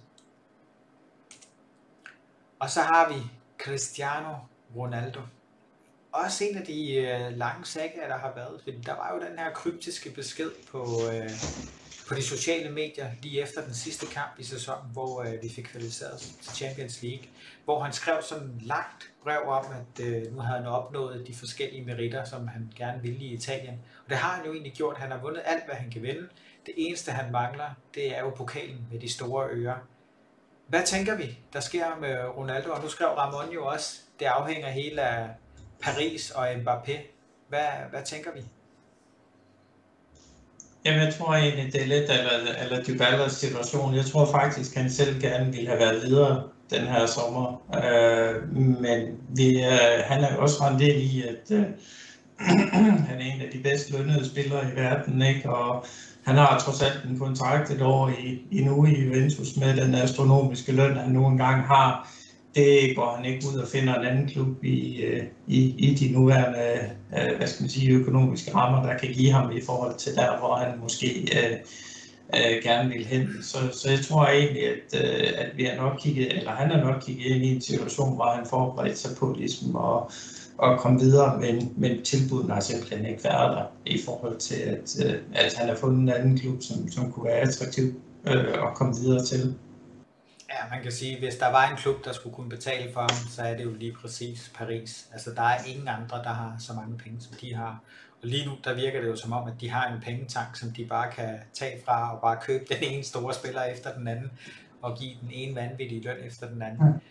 Og 2.59 2.69
så 2.69 2.81
har 2.81 3.09
vi 3.09 3.21
Cristiano 3.63 4.35
Ronaldo. 4.75 5.21
Også 6.11 6.43
en 6.43 6.57
af 6.57 6.65
de 6.65 6.93
øh, 6.93 7.37
lange 7.37 7.65
sager, 7.65 8.07
der 8.07 8.17
har 8.17 8.33
været. 8.35 8.61
Fordi 8.63 8.77
der 8.81 8.95
var 8.95 9.13
jo 9.15 9.29
den 9.29 9.39
her 9.39 9.51
kryptiske 9.51 10.09
besked 10.09 10.51
på, 10.71 10.99
øh, 11.13 11.29
på 12.07 12.15
de 12.15 12.21
sociale 12.23 12.69
medier 12.69 13.11
lige 13.21 13.41
efter 13.41 13.65
den 13.65 13.73
sidste 13.73 14.05
kamp 14.05 14.39
i 14.39 14.43
sæsonen, 14.43 14.91
hvor 14.91 15.21
øh, 15.21 15.43
vi 15.43 15.49
fik 15.49 15.63
kvalificeret 15.63 16.19
til 16.19 16.55
Champions 16.55 17.01
League, 17.01 17.25
hvor 17.65 17.83
han 17.83 17.93
skrev 17.93 18.21
sådan 18.21 18.47
et 18.47 18.61
langt 18.61 19.11
brev 19.23 19.41
om, 19.47 19.65
at 19.65 20.05
øh, 20.05 20.35
nu 20.35 20.39
havde 20.41 20.57
han 20.57 20.67
opnået 20.67 21.27
de 21.27 21.35
forskellige 21.35 21.85
meritter, 21.85 22.25
som 22.25 22.47
han 22.47 22.71
gerne 22.75 23.01
ville 23.01 23.19
i 23.19 23.33
Italien. 23.33 23.79
Og 24.03 24.09
det 24.09 24.17
har 24.17 24.35
han 24.35 24.45
jo 24.45 24.51
egentlig 24.51 24.73
gjort. 24.73 24.97
Han 24.97 25.11
har 25.11 25.17
vundet 25.17 25.41
alt, 25.45 25.65
hvad 25.65 25.75
han 25.75 25.91
kan 25.91 26.01
vinde. 26.01 26.29
Det 26.65 26.73
eneste, 26.77 27.11
han 27.11 27.31
mangler, 27.31 27.69
det 27.95 28.17
er 28.17 28.19
jo 28.19 28.29
pokalen 28.29 28.87
med 28.91 28.99
de 28.99 29.13
store 29.13 29.47
ører. 29.51 29.87
Hvad 30.67 30.83
tænker 30.83 31.15
vi, 31.15 31.37
der 31.53 31.59
sker 31.59 31.85
med 32.01 32.17
Ronaldo? 32.37 32.71
Og 32.71 32.83
nu 32.83 32.89
skrev 32.89 33.07
Ramon 33.07 33.53
jo 33.53 33.65
også, 33.65 33.99
det 34.19 34.25
afhænger 34.25 34.69
hele 34.69 35.01
af 35.01 35.29
Paris 35.81 36.31
og 36.31 36.51
Mbappé. 36.53 36.97
Hvad, 37.49 37.67
hvad 37.89 38.03
tænker 38.05 38.31
vi? 38.35 38.41
Jamen, 40.85 41.01
jeg 41.01 41.13
tror 41.13 41.33
egentlig, 41.33 41.73
det 41.73 41.81
er 41.81 41.85
lidt 41.85 42.09
eller, 42.09 42.55
eller 42.63 42.83
Dybalas 42.83 43.31
situation. 43.31 43.95
Jeg 43.95 44.05
tror 44.05 44.25
faktisk, 44.31 44.75
han 44.75 44.89
selv 44.89 45.21
gerne 45.21 45.51
ville 45.51 45.67
have 45.67 45.79
været 45.79 46.01
videre 46.03 46.43
den 46.69 46.87
her 46.87 47.05
sommer. 47.05 47.61
Øh, 47.75 48.57
men 48.57 49.17
vi, 49.29 49.63
øh, 49.63 50.03
han 50.05 50.23
er 50.23 50.35
jo 50.35 50.41
også 50.41 50.63
en 50.73 50.79
del 50.79 51.15
i, 51.15 51.23
at 51.27 51.51
øh, 51.51 51.63
han 53.09 53.21
er 53.21 53.33
en 53.35 53.41
af 53.41 53.49
de 53.53 53.59
bedst 53.63 53.91
lønnede 53.91 54.29
spillere 54.29 54.71
i 54.71 54.75
verden, 54.75 55.21
ikke? 55.21 55.49
og 55.49 55.85
han 56.23 56.35
har 56.35 56.59
trods 56.59 56.81
alt 56.81 57.05
en 57.09 57.19
kontrakt 57.19 57.71
et 57.71 57.81
år 57.81 58.09
i, 58.09 58.41
endnu 58.51 58.85
i 58.85 59.05
Juventus 59.05 59.57
med 59.57 59.77
den 59.77 59.95
astronomiske 59.95 60.71
løn, 60.71 60.97
han 60.97 61.11
nu 61.11 61.27
engang 61.27 61.61
har 61.67 62.07
det 62.55 62.95
går 62.95 63.15
han 63.15 63.25
ikke 63.25 63.47
ud 63.53 63.59
og 63.59 63.67
finder 63.67 63.95
en 63.95 64.05
anden 64.05 64.27
klub 64.27 64.63
i, 64.63 65.01
øh, 65.01 65.23
i, 65.47 65.75
i 65.77 65.95
de 65.95 66.13
nuværende 66.13 66.79
øh, 67.17 67.37
hvad 67.37 67.47
skal 67.47 67.63
man 67.63 67.69
sige, 67.69 67.91
økonomiske 67.91 68.55
rammer, 68.55 68.83
der 68.83 68.97
kan 68.97 69.13
give 69.13 69.31
ham 69.31 69.51
i 69.51 69.61
forhold 69.65 69.97
til 69.97 70.15
der, 70.15 70.39
hvor 70.39 70.55
han 70.55 70.79
måske 70.79 71.21
øh, 71.21 71.57
øh, 72.35 72.63
gerne 72.63 72.89
vil 72.89 73.05
hen. 73.05 73.29
Så, 73.41 73.57
så 73.73 73.89
jeg 73.89 73.99
tror 73.99 74.25
egentlig, 74.25 74.63
at, 74.63 75.03
øh, 75.03 75.33
at 75.35 75.57
vi 75.57 75.63
har 75.63 75.75
nok 75.75 75.99
kigget, 75.99 76.37
eller 76.37 76.51
han 76.51 76.71
har 76.71 76.83
nok 76.83 77.01
kigget 77.01 77.25
ind 77.25 77.45
i 77.45 77.55
en 77.55 77.61
situation, 77.61 78.15
hvor 78.15 78.25
han 78.35 78.45
forberedt 78.49 78.97
sig 78.97 79.17
på 79.17 79.35
ligesom 79.37 79.75
at, 79.75 80.13
at 80.63 80.79
komme 80.79 80.99
videre, 80.99 81.39
men, 81.39 81.73
men 81.77 82.03
tilbudene 82.03 82.53
har 82.53 82.61
simpelthen 82.61 83.05
ikke 83.05 83.23
været 83.23 83.57
der 83.57 83.65
i 83.85 83.99
forhold 84.05 84.37
til, 84.37 84.55
at, 84.55 84.99
at 85.33 85.53
han 85.53 85.69
har 85.69 85.75
fundet 85.75 85.99
en 85.99 86.09
anden 86.09 86.37
klub, 86.37 86.61
som, 86.61 86.91
som 86.91 87.11
kunne 87.11 87.25
være 87.25 87.39
attraktiv 87.39 88.01
øh, 88.27 88.67
at 88.67 88.73
komme 88.75 88.95
videre 88.95 89.25
til. 89.25 89.55
Ja, 90.49 90.75
man 90.75 90.83
kan 90.83 90.91
sige, 90.91 91.19
hvis 91.19 91.35
der 91.35 91.51
var 91.51 91.69
en 91.69 91.77
klub, 91.77 92.05
der 92.05 92.13
skulle 92.13 92.35
kunne 92.35 92.49
betale 92.49 92.93
for 92.93 93.01
ham, 93.01 93.27
så 93.29 93.41
er 93.41 93.57
det 93.57 93.63
jo 93.63 93.73
lige 93.73 93.95
præcis 94.01 94.51
Paris. 94.55 95.07
Altså, 95.13 95.29
der 95.35 95.41
er 95.41 95.57
ingen 95.67 95.87
andre, 95.87 96.17
der 96.17 96.33
har 96.33 96.55
så 96.59 96.73
mange 96.73 96.97
penge, 96.97 97.21
som 97.21 97.33
de 97.41 97.55
har. 97.55 97.81
Og 98.21 98.27
lige 98.27 98.45
nu, 98.45 98.51
der 98.63 98.73
virker 98.73 99.01
det 99.01 99.07
jo 99.07 99.15
som 99.15 99.31
om, 99.31 99.47
at 99.47 99.53
de 99.61 99.69
har 99.69 99.93
en 99.93 100.01
pengetank, 100.01 100.55
som 100.55 100.69
de 100.71 100.85
bare 100.85 101.11
kan 101.11 101.39
tage 101.53 101.81
fra 101.85 102.15
og 102.15 102.21
bare 102.21 102.37
købe 102.41 102.65
den 102.69 102.77
ene 102.81 103.03
store 103.03 103.33
spiller 103.33 103.63
efter 103.63 103.93
den 103.93 104.07
anden, 104.07 104.31
og 104.81 104.97
give 104.97 105.11
den 105.21 105.29
ene 105.31 105.55
vanvittige 105.55 106.03
løn 106.03 106.17
efter 106.27 106.47
den 106.47 106.61
anden. 106.61 107.01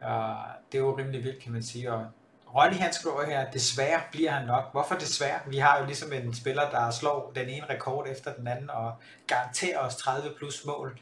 Og 0.00 0.36
det 0.72 0.78
er 0.78 0.82
jo 0.82 0.96
rimelig 0.98 1.24
vildt, 1.24 1.42
kan 1.42 1.52
man 1.52 1.62
sige. 1.62 1.92
Og 1.92 2.06
Ronny 2.54 2.76
han 2.76 2.92
skriver 2.92 3.26
her, 3.26 3.50
desværre 3.50 4.00
bliver 4.12 4.30
han 4.30 4.46
nok. 4.46 4.72
Hvorfor 4.72 4.94
desværre? 4.94 5.40
Vi 5.46 5.58
har 5.58 5.78
jo 5.78 5.86
ligesom 5.86 6.12
en 6.12 6.34
spiller, 6.34 6.70
der 6.70 6.90
slår 6.90 7.32
den 7.34 7.48
ene 7.48 7.66
rekord 7.70 8.08
efter 8.08 8.34
den 8.34 8.46
anden, 8.46 8.70
og 8.70 8.92
garanterer 9.26 9.78
os 9.78 9.96
30 9.96 10.30
plus 10.38 10.64
mål 10.64 10.98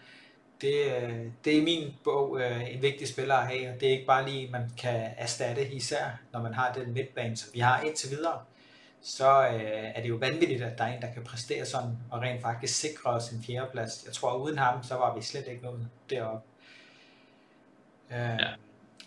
det, 0.61 1.03
øh, 1.03 1.27
det 1.45 1.57
er 1.57 1.61
i 1.61 1.65
min 1.65 1.95
bog 2.05 2.41
øh, 2.41 2.75
en 2.75 2.83
vigtig 2.83 3.09
spiller 3.09 3.35
at 3.35 3.47
have, 3.47 3.75
og 3.75 3.81
det 3.81 3.89
er 3.89 3.93
ikke 3.93 4.07
bare 4.07 4.29
lige, 4.31 4.51
man 4.51 4.71
kan 4.79 5.11
erstatte, 5.17 5.73
især 5.73 6.21
når 6.33 6.43
man 6.43 6.55
har 6.55 6.73
den 6.73 6.93
midtbane, 6.93 7.37
som 7.37 7.51
vi 7.55 7.61
har 7.61 7.81
indtil 7.81 8.11
videre. 8.11 8.41
Så 9.03 9.49
øh, 9.49 9.91
er 9.95 10.03
det 10.03 10.09
jo 10.09 10.17
vanvittigt, 10.17 10.63
at 10.63 10.79
der 10.79 10.85
er 10.85 10.97
en, 10.97 11.03
der 11.03 11.13
kan 11.13 11.25
præstere 11.25 11.67
sådan, 11.67 11.99
og 12.11 12.21
rent 12.21 12.43
faktisk 12.43 12.81
sikre 12.81 13.11
os 13.11 13.31
en 13.31 13.43
fjerdeplads. 13.43 14.05
Jeg 14.07 14.13
tror, 14.13 14.37
uden 14.37 14.59
ham, 14.59 14.83
så 14.83 14.95
var 14.95 15.15
vi 15.17 15.23
slet 15.23 15.47
ikke 15.49 15.63
noget 15.63 15.89
deroppe. 16.11 16.47
Øh, 18.11 18.17
ja. 18.19 18.49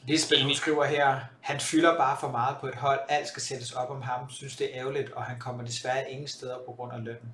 Lisbeth, 0.08 0.44
hun 0.44 0.54
skriver 0.54 0.86
her, 0.86 1.20
han 1.42 1.60
fylder 1.60 1.98
bare 1.98 2.18
for 2.20 2.32
meget 2.32 2.58
på 2.62 2.68
et 2.68 2.76
hold, 2.76 3.00
alt 3.10 3.28
skal 3.28 3.42
sættes 3.42 3.72
op 3.72 3.90
om 3.90 4.02
ham, 4.02 4.30
synes 4.30 4.56
det 4.56 4.66
er 4.72 4.80
ærgerligt, 4.80 5.12
og 5.12 5.24
han 5.24 5.40
kommer 5.40 5.64
desværre 5.64 6.12
ingen 6.12 6.28
steder 6.28 6.58
på 6.66 6.72
grund 6.72 6.94
af 6.94 7.04
lønnen. 7.04 7.34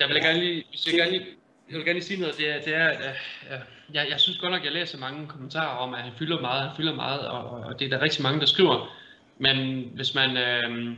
Jeg 0.00 0.08
vil 0.08 0.22
gerne 0.22 0.40
lige, 0.40 0.64
hvis 0.70 0.86
jeg 0.86 0.94
gerne 0.94 1.10
lige 1.10 1.26
jeg 1.70 1.76
vil 1.78 1.84
gerne 1.84 1.98
lige 1.98 2.04
sige 2.04 2.20
noget, 2.20 2.36
det 2.38 2.50
er, 2.50 2.60
det 2.60 2.74
er 2.74 2.88
at 2.88 3.14
uh, 3.42 3.94
jeg, 3.94 4.06
jeg 4.10 4.20
synes 4.20 4.38
godt 4.38 4.52
nok, 4.52 4.60
at 4.60 4.64
jeg 4.64 4.72
læser 4.72 4.98
mange 4.98 5.26
kommentarer 5.26 5.76
om, 5.76 5.94
at 5.94 6.02
han 6.02 6.12
fylder 6.18 6.40
meget, 6.40 6.62
han 6.62 6.76
fylder 6.76 6.94
meget, 6.94 7.20
og, 7.28 7.50
og 7.50 7.78
det 7.78 7.84
er 7.84 7.88
der 7.88 8.02
rigtig 8.02 8.22
mange, 8.22 8.40
der 8.40 8.46
skriver. 8.46 8.96
Men 9.38 9.88
hvis 9.94 10.14
man, 10.14 10.30
uh, 10.30 10.96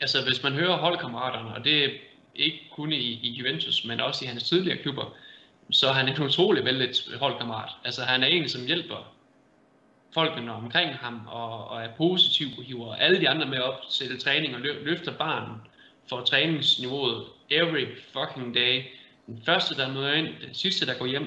altså, 0.00 0.24
hvis 0.24 0.42
man 0.42 0.52
hører 0.52 0.76
holdkammeraterne, 0.76 1.54
og 1.54 1.64
det 1.64 1.84
er 1.84 1.88
ikke 2.34 2.58
kun 2.72 2.92
i, 2.92 2.96
i 2.96 3.30
Juventus, 3.30 3.84
men 3.84 4.00
også 4.00 4.24
i 4.24 4.28
hans 4.28 4.48
tidligere 4.48 4.78
klubber, 4.78 5.14
så 5.70 5.88
er 5.88 5.92
han 5.92 6.08
en 6.08 6.22
utrolig 6.22 6.64
vældigt 6.64 7.08
holdkammerat. 7.18 7.70
Altså 7.84 8.02
han 8.02 8.22
er 8.22 8.26
en, 8.26 8.48
som 8.48 8.66
hjælper 8.66 9.14
folkene 10.14 10.52
omkring 10.52 10.94
ham, 10.94 11.20
og, 11.26 11.68
og 11.68 11.82
er 11.82 11.88
positiv, 11.96 12.46
og 12.58 12.64
hiver 12.64 12.94
alle 12.94 13.20
de 13.20 13.28
andre 13.28 13.46
med 13.46 13.58
op 13.58 13.80
til 13.90 14.20
træning 14.20 14.54
og 14.54 14.60
løfter 14.60 15.12
barnen 15.12 15.56
for 16.08 16.20
træningsniveauet 16.20 17.24
every 17.50 17.86
fucking 18.12 18.54
day 18.54 18.82
den 19.30 19.42
første, 19.46 19.74
der 19.76 19.92
møder 19.92 20.12
ind, 20.12 20.28
den 20.46 20.54
sidste, 20.54 20.86
der 20.86 20.98
går 20.98 21.06
hjem. 21.06 21.26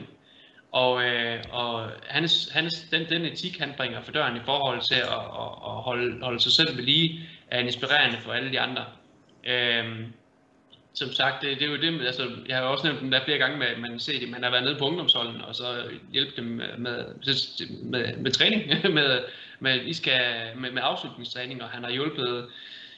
Og, 0.72 1.04
øh, 1.04 1.44
og 1.52 1.90
hans, 2.08 2.50
hans, 2.54 2.88
den, 2.92 3.10
den 3.10 3.26
etik, 3.26 3.60
han 3.60 3.74
bringer 3.78 4.02
for 4.02 4.12
døren 4.12 4.38
i 4.38 4.40
forhold 4.46 4.82
til 4.82 4.96
at, 4.96 5.08
at, 5.44 5.52
at 5.66 5.82
holde, 5.88 6.24
holde 6.24 6.40
sig 6.40 6.52
selv 6.52 6.78
ved 6.78 6.84
lige, 6.84 7.30
er 7.52 7.60
inspirerende 7.60 8.18
for 8.18 8.32
alle 8.32 8.52
de 8.52 8.60
andre. 8.60 8.86
Øh, 9.44 10.08
som 10.94 11.12
sagt, 11.12 11.42
det, 11.42 11.60
det 11.60 11.66
er 11.68 11.72
jo 11.72 11.78
det, 11.78 12.06
altså, 12.06 12.32
jeg 12.48 12.56
har 12.56 12.64
jo 12.64 12.72
også 12.72 12.84
nævnt 12.88 13.02
dem 13.02 13.12
der 13.12 13.24
flere 13.26 13.38
gange, 13.38 13.58
med, 13.58 13.68
at 13.68 13.80
man 13.80 14.00
ser 14.00 14.20
det, 14.20 14.30
man 14.30 14.44
har 14.44 14.52
været 14.52 14.64
nede 14.64 14.76
på 14.76 14.86
ungdomsholden, 14.86 15.42
og 15.42 15.56
så 15.56 15.84
hjælpe 16.12 16.32
dem 16.36 16.46
med, 16.46 16.78
med, 16.78 17.06
med, 17.84 18.18
med 18.18 18.32
træning, 18.32 18.64
med, 18.98 19.22
med, 19.60 19.82
I 19.86 19.94
skal, 19.94 20.22
med, 20.58 20.72
med 20.72 20.82
afslutningstræning, 20.86 21.64
og 21.64 21.70
han 21.70 21.84
har 21.84 21.92
hjulpet 21.92 22.46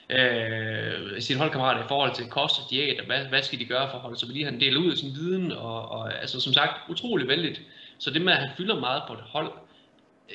øh, 0.10 1.22
sine 1.22 1.40
holdkammerater 1.40 1.84
i 1.84 1.88
forhold 1.88 2.16
til 2.16 2.26
kost 2.26 2.60
og 2.60 2.70
diæt, 2.70 3.00
og 3.00 3.06
hvad, 3.06 3.26
hvad 3.26 3.44
skal 3.44 3.60
de 3.60 3.66
gøre 3.66 3.90
for 3.90 3.96
at 3.96 4.02
holde 4.02 4.20
sig 4.20 4.28
ved 4.28 4.34
lige. 4.34 4.46
Han 4.46 4.60
deler 4.60 4.80
ud 4.80 4.92
af 4.92 4.98
sin 4.98 5.16
viden, 5.16 5.52
og, 5.52 5.92
og 5.92 6.22
altså, 6.22 6.42
som 6.42 6.54
sagt, 6.54 6.90
utrolig 6.90 7.28
vældigt. 7.28 7.62
Så 7.98 8.10
det 8.12 8.22
med, 8.22 8.34
at 8.34 8.40
han 8.40 8.50
fylder 8.58 8.80
meget 8.80 9.04
på 9.08 9.14
et 9.14 9.22
hold 9.22 9.52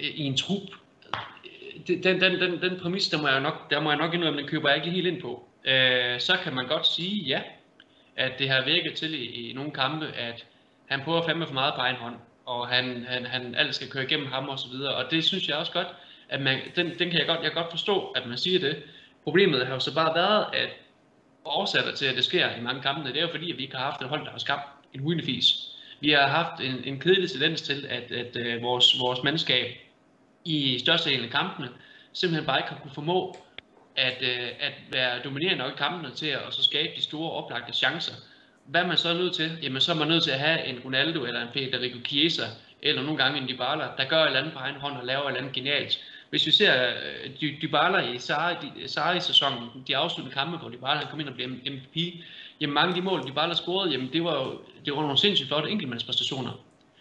øh, 0.01 0.11
i 0.15 0.23
en 0.23 0.37
trup, 0.37 0.63
øh, 1.09 2.03
den, 2.03 2.21
den, 2.21 2.41
den, 2.41 2.63
den 2.63 2.81
præmis, 2.81 3.09
der 3.09 3.23
må 3.23 3.29
jeg 3.29 3.41
nok, 3.41 3.71
der 3.71 3.81
må 3.81 3.91
jeg 3.91 3.99
nok 3.99 4.15
indrømme, 4.15 4.41
den 4.41 4.49
køber 4.49 4.69
jeg 4.69 4.77
ikke 4.77 4.91
helt 4.91 5.07
ind 5.07 5.23
på. 5.23 5.50
Øh, 5.65 6.21
så 6.21 6.39
kan 6.45 6.55
man 6.55 6.69
godt 6.69 6.87
sige, 6.87 7.25
ja, 7.25 7.41
at 8.17 8.33
det 8.39 8.51
har 8.51 8.65
virket 8.65 8.95
til 8.95 9.15
i, 9.15 9.51
i 9.51 9.53
nogle 9.53 9.71
kampe, 9.71 10.07
at 10.07 10.47
han 10.87 11.01
prøver 11.01 11.23
fandme 11.23 11.47
for 11.47 11.55
meget 11.55 11.75
på 11.75 11.81
egen 11.81 11.97
hånd, 11.97 12.17
og 12.47 12.69
han, 12.69 13.05
han, 13.09 13.27
han 13.27 13.55
alt 13.55 13.75
skal 13.75 13.91
køre 13.91 14.05
igennem 14.05 14.33
ham 14.33 14.49
og 14.49 14.59
så 14.59 14.69
videre, 14.69 14.95
og 14.95 15.11
det 15.11 15.25
synes 15.25 15.49
jeg 15.49 15.57
også 15.57 15.73
godt, 15.73 15.89
at 16.29 16.41
man, 16.41 16.59
den, 16.77 16.87
den 16.87 17.11
kan 17.11 17.19
jeg 17.19 17.27
godt, 17.27 17.43
jeg 17.43 17.53
kan 17.53 17.63
godt 17.63 17.71
forstå, 17.71 18.07
at 18.07 18.27
man 18.27 18.39
siger 18.39 18.59
det. 18.59 18.83
Problemet 19.25 19.67
har 19.67 19.75
jo 19.75 19.81
så 19.81 19.95
bare 19.95 20.15
været, 20.15 20.47
at 20.53 20.69
årsager 21.45 21.95
til, 21.95 22.07
at 22.07 22.17
det 22.17 22.25
sker 22.25 22.57
i 22.57 22.61
mange 22.61 22.83
kampe, 22.83 23.09
det 23.09 23.17
er 23.17 23.23
jo 23.23 23.31
fordi, 23.31 23.53
at 23.53 23.59
vi 23.59 23.63
ikke 23.63 23.77
har 23.77 23.85
haft 23.85 24.03
et 24.03 24.09
hold, 24.09 24.25
der 24.25 24.31
har 24.31 24.39
skabt 24.39 24.69
en 24.95 25.01
hundefis. 25.01 25.55
Vi 26.01 26.11
har 26.11 26.27
haft 26.27 26.61
en, 26.61 26.85
en 26.85 27.01
kedelig 27.01 27.31
tendens 27.31 27.63
til, 27.63 27.87
at, 27.91 28.13
at, 28.13 28.37
at 28.37 28.63
vores, 28.63 29.01
vores 29.01 29.23
mandskab 29.23 29.67
i 30.45 30.79
størstedelen 30.79 31.25
af 31.25 31.31
kampene 31.31 31.69
simpelthen 32.13 32.47
bare 32.47 32.59
ikke 32.59 32.69
har 32.69 32.79
kunne 32.79 32.95
formå 32.95 33.37
at, 33.97 34.23
øh, 34.23 34.49
at 34.61 34.73
være 34.93 35.23
dominerende 35.25 35.59
nok 35.59 35.73
i 35.73 35.77
kampene 35.77 36.15
til 36.15 36.27
at, 36.27 36.39
og 36.39 36.53
så 36.53 36.63
skabe 36.63 36.93
de 36.97 37.03
store 37.03 37.31
oplagte 37.31 37.73
chancer. 37.73 38.15
Hvad 38.67 38.81
er 38.83 38.87
man 38.87 38.97
så 38.97 39.15
nødt 39.15 39.35
til? 39.35 39.59
Jamen 39.63 39.81
så 39.81 39.93
er 39.93 39.97
man 39.97 40.09
nødt 40.09 40.23
til 40.23 40.31
at 40.31 40.39
have 40.39 40.65
en 40.65 40.79
Ronaldo 40.85 41.25
eller 41.25 41.43
en 41.43 41.49
Federico 41.53 41.99
Chiesa, 42.07 42.43
eller 42.83 43.03
nogle 43.03 43.23
gange 43.23 43.41
en 43.41 43.49
Dybala, 43.49 43.85
der 43.97 44.05
gør 44.05 44.23
et 44.23 44.27
eller 44.27 44.39
andet 44.41 44.53
på 44.53 44.59
egen 44.59 44.75
hånd 44.75 44.97
og 44.97 45.07
laver 45.07 45.23
et 45.23 45.27
eller 45.27 45.41
andet 45.41 45.55
genialt. 45.55 45.99
Hvis 46.31 46.47
vi 46.47 46.51
ser 46.51 46.93
uh, 47.27 47.33
Dybala 47.63 47.99
i 47.99 48.19
Sarri-sæsonen, 48.87 49.69
de 49.87 49.97
afsluttede 49.97 50.35
kampe, 50.35 50.57
hvor 50.57 50.69
Dybala 50.69 51.07
kom 51.11 51.21
ind 51.21 51.29
og 51.29 51.35
blev 51.35 51.49
MVP, 51.49 51.97
jamen 52.61 52.75
mange 52.75 52.89
af 52.89 52.95
de 52.95 53.03
mål, 53.03 53.29
Dybala 53.29 53.55
scorede, 53.55 53.91
jamen 53.91 54.13
det 54.13 54.25
var 54.25 54.35
jo 54.35 54.61
det 54.85 54.93
var 54.93 55.01
nogle 55.01 55.19
sindssygt 55.19 55.49
flotte 55.49 55.71
enkeltmandspræstationer 55.71 56.53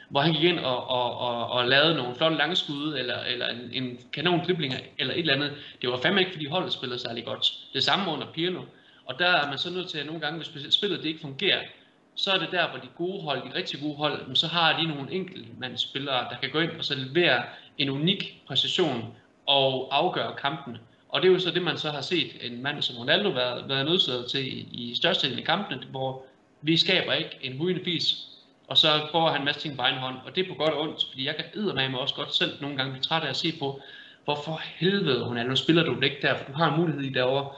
hvor 0.10 0.22
han 0.22 0.34
gik 0.34 0.44
ind 0.44 0.60
og, 0.60 0.90
og, 0.90 1.18
og, 1.18 1.48
og 1.48 1.68
lavede 1.68 1.96
nogle 1.96 2.16
flotte 2.16 2.38
lange 2.38 2.56
skud, 2.56 2.96
eller, 2.98 3.20
eller 3.20 3.48
en, 3.48 3.70
en 3.84 4.00
kanon 4.14 4.42
dribling, 4.48 4.74
eller 4.98 5.14
et 5.14 5.20
eller 5.20 5.34
andet. 5.34 5.54
Det 5.82 5.90
var 5.90 5.98
fandme 5.98 6.20
ikke, 6.20 6.32
fordi 6.32 6.48
holdet 6.48 6.74
spillede 6.74 7.00
særlig 7.00 7.26
godt. 7.26 7.54
Det 7.74 7.84
samme 7.84 8.12
under 8.12 8.28
Pirlo. 8.28 8.62
Og 9.06 9.20
der 9.20 9.28
er 9.28 9.50
man 9.50 9.58
så 9.58 9.70
nødt 9.74 9.90
til 9.90 9.98
at 9.98 10.06
nogle 10.06 10.22
gange, 10.22 10.38
hvis 10.38 10.74
spillet 10.74 11.00
det 11.00 11.06
ikke 11.06 11.22
fungerer, 11.22 11.60
så 12.16 12.32
er 12.32 12.38
det 12.38 12.52
der, 12.52 12.70
hvor 12.70 12.80
de 12.80 12.88
gode 12.98 13.22
hold, 13.22 13.50
de 13.50 13.56
rigtig 13.56 13.80
gode 13.82 13.96
hold, 13.96 14.36
så 14.36 14.48
har 14.48 14.80
de 14.80 14.88
nogle 14.88 15.12
enkeltmandsspillere, 15.12 16.28
der 16.30 16.38
kan 16.42 16.50
gå 16.52 16.60
ind 16.60 16.72
og 16.72 16.86
så 16.86 16.96
levere 16.96 17.44
en 17.78 17.90
unik 17.90 18.42
præcision 18.48 19.16
og 19.46 19.88
afgøre 19.92 20.36
kampen. 20.36 20.78
Og 21.10 21.22
det 21.22 21.28
er 21.28 21.32
jo 21.32 21.40
så 21.40 21.52
det, 21.52 21.62
man 21.62 21.78
så 21.78 21.92
har 21.92 22.02
set 22.02 22.32
en 22.42 22.64
mand 22.64 22.82
som 22.82 22.98
Ronaldo 22.98 23.30
været, 23.30 23.70
været 23.70 23.86
nødsaget 23.86 24.32
til 24.32 24.48
i, 24.48 24.68
i 24.72 24.96
størstedelen 24.96 25.40
af 25.40 25.46
kampene, 25.46 25.82
hvor 25.92 26.26
vi 26.62 26.78
skaber 26.78 27.14
ikke 27.14 27.38
en 27.42 27.58
hujende 27.58 27.84
fis, 27.84 28.28
og 28.70 28.78
så 28.78 29.08
får 29.12 29.30
han 29.30 29.42
en 29.42 29.46
masse 29.46 29.62
ting 29.62 29.76
på 29.76 29.82
egen 29.82 29.98
hånd, 29.98 30.16
og 30.26 30.36
det 30.36 30.46
er 30.46 30.50
på 30.50 30.56
godt 30.56 30.74
og 30.74 30.82
ondt, 30.82 31.06
fordi 31.10 31.26
jeg 31.26 31.36
kan 31.36 31.46
eddermame 31.54 32.00
også 32.00 32.16
godt 32.16 32.36
selv 32.36 32.62
nogle 32.62 32.78
gange 32.78 32.92
blive 32.92 33.04
træt 33.04 33.24
af 33.24 33.30
at 33.30 33.36
se 33.36 33.54
på, 33.60 33.82
hvorfor 34.24 34.62
helvede 34.64 35.26
hun 35.26 35.38
er, 35.38 35.44
nu 35.44 35.56
spiller 35.56 35.84
du 35.84 35.96
det 35.96 36.04
ikke 36.04 36.22
der, 36.22 36.36
for 36.38 36.46
du 36.46 36.54
har 36.54 36.74
en 36.74 36.80
mulighed 36.80 37.04
i 37.04 37.10
derovre. 37.10 37.50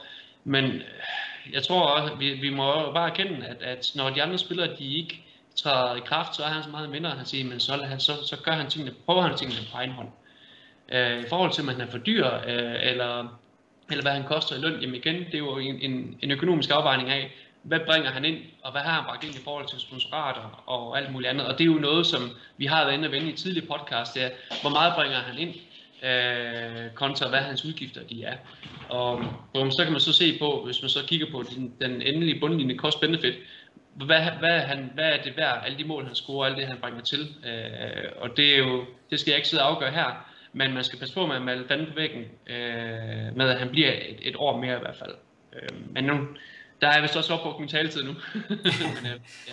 Men 0.44 0.64
øh, 0.64 1.52
jeg 1.52 1.62
tror 1.62 1.82
også, 1.82 2.14
vi, 2.14 2.30
vi 2.30 2.50
må 2.50 2.92
bare 2.92 3.10
erkende, 3.10 3.46
at, 3.46 3.62
at 3.62 3.92
når 3.94 4.10
de 4.10 4.22
andre 4.22 4.38
spillere, 4.38 4.76
de 4.78 4.94
ikke 4.94 5.24
træder 5.56 5.96
i 5.96 6.00
kraft, 6.00 6.36
så 6.36 6.42
er 6.42 6.48
han 6.48 6.62
så 6.62 6.70
meget 6.70 6.90
mindre, 6.90 7.10
han 7.10 7.26
siger, 7.26 7.44
men 7.44 7.60
så, 7.60 7.72
han, 7.84 8.00
så, 8.00 8.12
så 8.26 8.36
gør 8.44 8.52
han 8.52 8.70
tingene, 8.70 8.94
prøver 9.06 9.22
han 9.22 9.36
tingene 9.36 9.60
på 9.72 9.76
egen 9.76 9.90
hånd. 9.90 10.08
Øh, 10.92 11.20
I 11.20 11.28
forhold 11.28 11.52
til, 11.52 11.62
om 11.62 11.68
han 11.68 11.80
er 11.80 11.86
for 11.86 11.98
dyr, 11.98 12.26
øh, 12.26 12.74
eller, 12.82 13.38
eller 13.90 14.02
hvad 14.02 14.12
han 14.12 14.24
koster 14.24 14.56
i 14.56 14.60
løn, 14.60 14.80
jamen 14.80 14.94
igen, 14.94 15.16
det 15.16 15.34
er 15.34 15.38
jo 15.38 15.58
en, 15.58 15.80
en, 15.80 16.18
en 16.22 16.30
økonomisk 16.30 16.70
afvejning 16.70 17.10
af, 17.10 17.32
hvad 17.62 17.80
bringer 17.86 18.10
han 18.10 18.24
ind, 18.24 18.38
og 18.62 18.72
hvad 18.72 18.80
har 18.80 18.92
han 18.92 19.04
bragt 19.04 19.24
ind 19.24 19.34
i 19.34 19.44
forhold 19.44 19.68
til 19.68 19.80
sponsorater 19.80 20.62
og 20.66 20.98
alt 20.98 21.12
muligt 21.12 21.30
andet. 21.30 21.46
Og 21.46 21.58
det 21.58 21.60
er 21.60 21.72
jo 21.72 21.78
noget, 21.78 22.06
som 22.06 22.30
vi 22.56 22.66
har 22.66 22.84
været 22.84 22.94
inde 22.94 23.08
og 23.08 23.12
vende 23.12 23.28
i 23.30 23.36
tidligere 23.36 23.66
podcast, 23.66 24.14
det 24.14 24.22
er, 24.22 24.30
hvor 24.60 24.70
meget 24.70 24.94
bringer 24.94 25.18
han 25.18 25.38
ind, 25.38 25.54
øh, 26.02 26.90
kontra 26.94 27.28
hvad 27.28 27.38
hans 27.38 27.64
udgifter 27.64 28.02
de 28.02 28.24
er. 28.24 28.36
Og 28.88 29.24
og 29.54 29.72
så 29.72 29.82
kan 29.84 29.92
man 29.92 30.00
så 30.00 30.12
se 30.12 30.38
på, 30.38 30.62
hvis 30.64 30.82
man 30.82 30.88
så 30.88 31.04
kigger 31.06 31.26
på 31.30 31.42
den, 31.42 31.72
den 31.80 32.02
endelige 32.02 32.40
bundlinje 32.40 32.76
cost-benefit, 32.76 33.34
hvad, 33.94 34.20
hvad, 34.38 34.60
han, 34.60 34.90
hvad 34.94 35.04
er 35.04 35.22
det 35.22 35.36
værd, 35.36 35.62
alle 35.66 35.78
de 35.78 35.84
mål 35.84 36.06
han 36.06 36.14
scorer, 36.14 36.46
alt 36.46 36.56
det 36.56 36.66
han 36.66 36.78
bringer 36.80 37.00
til. 37.00 37.20
Øh, 37.20 38.10
og 38.16 38.36
det 38.36 38.54
er 38.54 38.58
jo, 38.58 38.84
det 39.10 39.20
skal 39.20 39.30
jeg 39.30 39.36
ikke 39.36 39.48
sidde 39.48 39.62
og 39.62 39.70
afgøre 39.70 39.90
her, 39.90 40.28
men 40.52 40.74
man 40.74 40.84
skal 40.84 40.98
passe 40.98 41.14
på 41.14 41.26
med 41.26 41.36
at 41.36 41.42
male 41.42 41.68
fanden 41.68 41.86
på 41.86 41.94
væggen, 41.94 42.24
øh, 42.46 43.36
med 43.36 43.48
at 43.48 43.58
han 43.58 43.68
bliver 43.68 43.92
et, 43.92 44.18
et 44.22 44.36
år 44.36 44.56
mere 44.56 44.76
i 44.76 44.80
hvert 44.80 44.96
fald. 44.96 45.14
Øh, 45.52 45.94
men 45.94 46.04
nu, 46.04 46.26
der 46.82 46.88
er 46.88 47.00
vist 47.00 47.16
også 47.16 47.34
opbrugt 47.34 47.60
min 47.60 47.68
taletid 47.68 48.02
nu. 48.02 48.12
Men, 48.94 49.06
øh, 49.06 49.20
ja. 49.48 49.52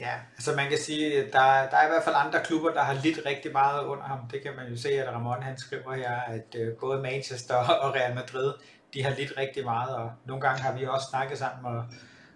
Ja, 0.00 0.12
altså 0.36 0.52
man 0.56 0.68
kan 0.68 0.78
sige, 0.78 1.16
der, 1.16 1.42
der 1.70 1.76
er 1.76 1.86
i 1.86 1.88
hvert 1.88 2.04
fald 2.04 2.14
andre 2.18 2.40
klubber, 2.44 2.70
der 2.70 2.82
har 2.82 2.94
lidt 3.04 3.20
rigtig 3.26 3.52
meget 3.52 3.84
under 3.84 4.04
ham. 4.04 4.18
Det 4.32 4.42
kan 4.42 4.52
man 4.56 4.70
jo 4.70 4.76
se, 4.76 4.88
at 4.88 5.14
Ramon 5.14 5.42
han 5.42 5.58
skriver 5.58 5.94
her, 5.94 6.20
at 6.20 6.56
uh, 6.60 6.78
både 6.80 7.02
Manchester 7.02 7.54
og 7.82 7.94
Real 7.94 8.14
Madrid, 8.14 8.52
de 8.94 9.02
har 9.02 9.14
lidt 9.18 9.32
rigtig 9.36 9.64
meget, 9.64 9.96
og 9.96 10.10
nogle 10.26 10.40
gange 10.40 10.62
har 10.62 10.72
vi 10.78 10.86
også 10.86 11.06
snakket 11.10 11.38
sammen, 11.38 11.74
og, 11.74 11.84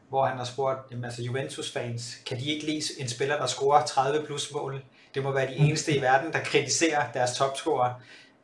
hvor 0.08 0.26
han 0.26 0.38
har 0.38 0.44
spurgt, 0.44 0.78
jamen, 0.90 1.04
altså 1.04 1.22
Juventus-fans, 1.22 2.14
kan 2.26 2.40
de 2.40 2.44
ikke 2.44 2.66
lide 2.66 2.82
en 2.98 3.08
spiller, 3.08 3.36
der 3.36 3.46
scorer 3.46 3.84
30 3.84 4.26
plus 4.26 4.52
mål? 4.52 4.82
Det 5.14 5.22
må 5.22 5.32
være 5.32 5.46
de 5.46 5.56
eneste 5.56 5.96
i 5.96 6.00
verden, 6.00 6.32
der 6.32 6.38
kritiserer 6.44 7.12
deres 7.12 7.36
topscorer 7.36 7.94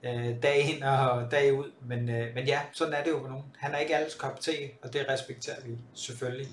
øh, 0.04 0.42
dag 0.42 0.58
ind 0.58 0.82
og 0.82 1.30
dag 1.30 1.52
ud. 1.52 1.70
Men, 1.82 2.08
øh, 2.08 2.34
men 2.34 2.46
ja, 2.46 2.60
sådan 2.72 2.94
er 2.94 3.02
det 3.04 3.10
jo 3.10 3.20
for 3.20 3.28
nogen. 3.28 3.44
Han 3.58 3.74
er 3.74 3.78
ikke 3.78 3.96
alles 3.96 4.14
kop 4.14 4.40
te, 4.40 4.52
og 4.82 4.92
det 4.92 5.06
respekterer 5.08 5.56
vi 5.64 5.76
selvfølgelig. 5.94 6.48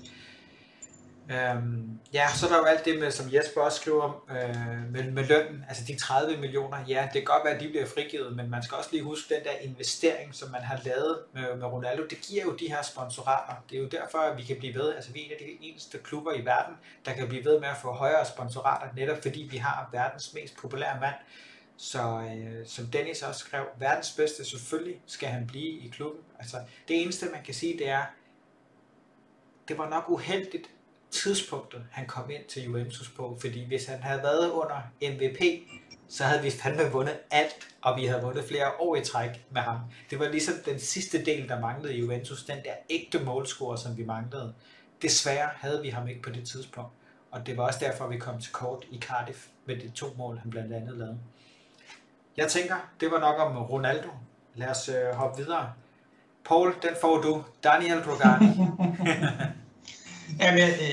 Øhm, 1.30 1.98
ja, 2.12 2.28
så 2.34 2.46
er 2.46 2.50
der 2.50 2.58
jo 2.58 2.64
alt 2.64 2.84
det 2.84 2.98
med, 2.98 3.10
som 3.10 3.34
Jesper 3.34 3.60
også 3.60 3.80
skriver 3.80 4.24
øh, 4.30 4.92
med, 4.92 5.10
med 5.10 5.24
lønnen, 5.24 5.64
altså 5.68 5.84
de 5.88 5.98
30 5.98 6.36
millioner, 6.36 6.78
ja, 6.88 7.02
det 7.02 7.12
kan 7.12 7.24
godt 7.24 7.44
være, 7.44 7.54
at 7.54 7.60
de 7.60 7.68
bliver 7.68 7.86
frigivet, 7.86 8.36
men 8.36 8.50
man 8.50 8.62
skal 8.62 8.76
også 8.76 8.88
lige 8.92 9.02
huske 9.02 9.34
den 9.34 9.44
der 9.44 9.50
investering, 9.62 10.34
som 10.34 10.50
man 10.50 10.62
har 10.62 10.80
lavet 10.84 11.18
med, 11.34 11.56
med 11.56 11.66
Ronaldo, 11.66 12.02
det 12.10 12.18
giver 12.20 12.44
jo 12.44 12.56
de 12.56 12.68
her 12.68 12.82
sponsorater. 12.82 13.54
Det 13.70 13.78
er 13.78 13.82
jo 13.82 13.88
derfor, 13.88 14.18
at 14.18 14.38
vi 14.38 14.42
kan 14.42 14.56
blive 14.58 14.74
ved, 14.74 14.94
altså 14.94 15.12
vi 15.12 15.20
er 15.20 15.24
en 15.24 15.32
af 15.32 15.38
de 15.38 15.66
eneste 15.66 15.98
klubber 15.98 16.32
i 16.32 16.44
verden, 16.44 16.74
der 17.04 17.12
kan 17.12 17.28
blive 17.28 17.44
ved 17.44 17.60
med 17.60 17.68
at 17.68 17.76
få 17.82 17.92
højere 17.92 18.26
sponsorater, 18.26 18.86
netop 18.96 19.22
fordi 19.22 19.48
vi 19.50 19.56
har 19.56 19.88
verdens 19.92 20.34
mest 20.34 20.56
populære 20.56 21.00
mand, 21.00 21.14
så 21.76 22.30
øh, 22.36 22.66
som 22.66 22.86
Dennis 22.86 23.22
også 23.22 23.40
skrev, 23.40 23.64
verdens 23.78 24.12
bedste, 24.12 24.44
selvfølgelig 24.44 25.00
skal 25.06 25.28
han 25.28 25.46
blive 25.46 25.80
i 25.80 25.88
klubben. 25.88 26.20
Altså, 26.38 26.56
det 26.88 27.02
eneste, 27.02 27.26
man 27.26 27.44
kan 27.44 27.54
sige, 27.54 27.78
det 27.78 27.88
er, 27.88 28.04
det 29.68 29.78
var 29.78 29.88
nok 29.88 30.04
uheldigt 30.08 30.70
tidspunktet, 31.10 31.84
han 31.90 32.06
kom 32.06 32.30
ind 32.30 32.44
til 32.48 32.64
Juventus 32.64 33.08
på, 33.08 33.38
fordi 33.40 33.64
hvis 33.64 33.86
han 33.86 34.02
havde 34.02 34.22
været 34.22 34.50
under 34.50 34.80
MVP, 35.02 35.40
så 36.08 36.24
havde 36.24 36.42
vi 36.42 36.50
fandme 36.50 36.92
vundet 36.92 37.18
alt, 37.30 37.68
og 37.82 37.96
vi 37.96 38.06
havde 38.06 38.22
vundet 38.22 38.44
flere 38.44 38.72
år 38.80 38.96
i 38.96 39.04
træk 39.04 39.30
med 39.50 39.60
ham. 39.60 39.78
Det 40.10 40.18
var 40.18 40.28
ligesom 40.28 40.54
den 40.64 40.78
sidste 40.78 41.24
del, 41.24 41.48
der 41.48 41.60
manglede 41.60 41.94
i 41.94 42.00
Juventus, 42.00 42.44
den 42.44 42.56
der 42.56 42.74
ægte 42.90 43.24
målscorer, 43.24 43.76
som 43.76 43.96
vi 43.96 44.04
manglede. 44.04 44.54
Desværre 45.02 45.50
havde 45.54 45.82
vi 45.82 45.88
ham 45.88 46.08
ikke 46.08 46.22
på 46.22 46.30
det 46.30 46.48
tidspunkt, 46.48 46.92
og 47.30 47.46
det 47.46 47.56
var 47.56 47.66
også 47.66 47.78
derfor, 47.82 48.06
vi 48.06 48.18
kom 48.18 48.40
til 48.40 48.52
kort 48.52 48.84
i 48.90 49.00
Cardiff 49.00 49.46
med 49.66 49.76
de 49.76 49.90
to 49.90 50.06
mål, 50.16 50.38
han 50.38 50.50
blandt 50.50 50.72
andet 50.72 50.96
lavede. 50.98 51.18
Jeg 52.36 52.48
tænker, 52.48 52.74
det 53.00 53.10
var 53.10 53.20
nok 53.20 53.34
om 53.38 53.62
Ronaldo. 53.62 54.08
Lad 54.54 54.68
os 54.68 54.88
øh, 54.88 55.14
hoppe 55.14 55.42
videre. 55.42 55.72
Paul, 56.48 56.74
den 56.82 56.90
får 57.00 57.20
du. 57.20 57.44
Daniel 57.64 57.98
Rogani. 58.06 58.46
Jamen, 60.40 60.68
øh, 60.68 60.92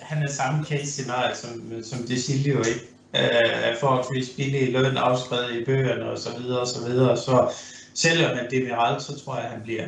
han 0.00 0.22
er 0.22 0.28
samme 0.28 0.64
case 0.64 0.86
scenarie 0.86 1.34
som, 1.34 1.82
som 1.82 1.98
det 1.98 2.22
Silvio, 2.22 2.58
ikke? 2.58 2.80
Øh, 3.14 3.76
forholdsvis 3.80 4.30
billig 4.36 4.72
løn 4.72 4.96
afskrevet 4.96 5.52
i 5.52 5.64
bøgerne 5.64 6.10
og 6.10 6.18
så 6.18 6.38
videre 6.38 6.60
og 6.60 6.66
så 6.66 6.88
videre. 6.88 7.16
Så 7.16 7.52
selvom 7.94 8.38
det 8.50 8.58
er 8.58 8.64
Miral, 8.64 9.00
så 9.00 9.24
tror 9.24 9.36
jeg, 9.36 9.44
at 9.44 9.50
han 9.50 9.62
bliver 9.62 9.86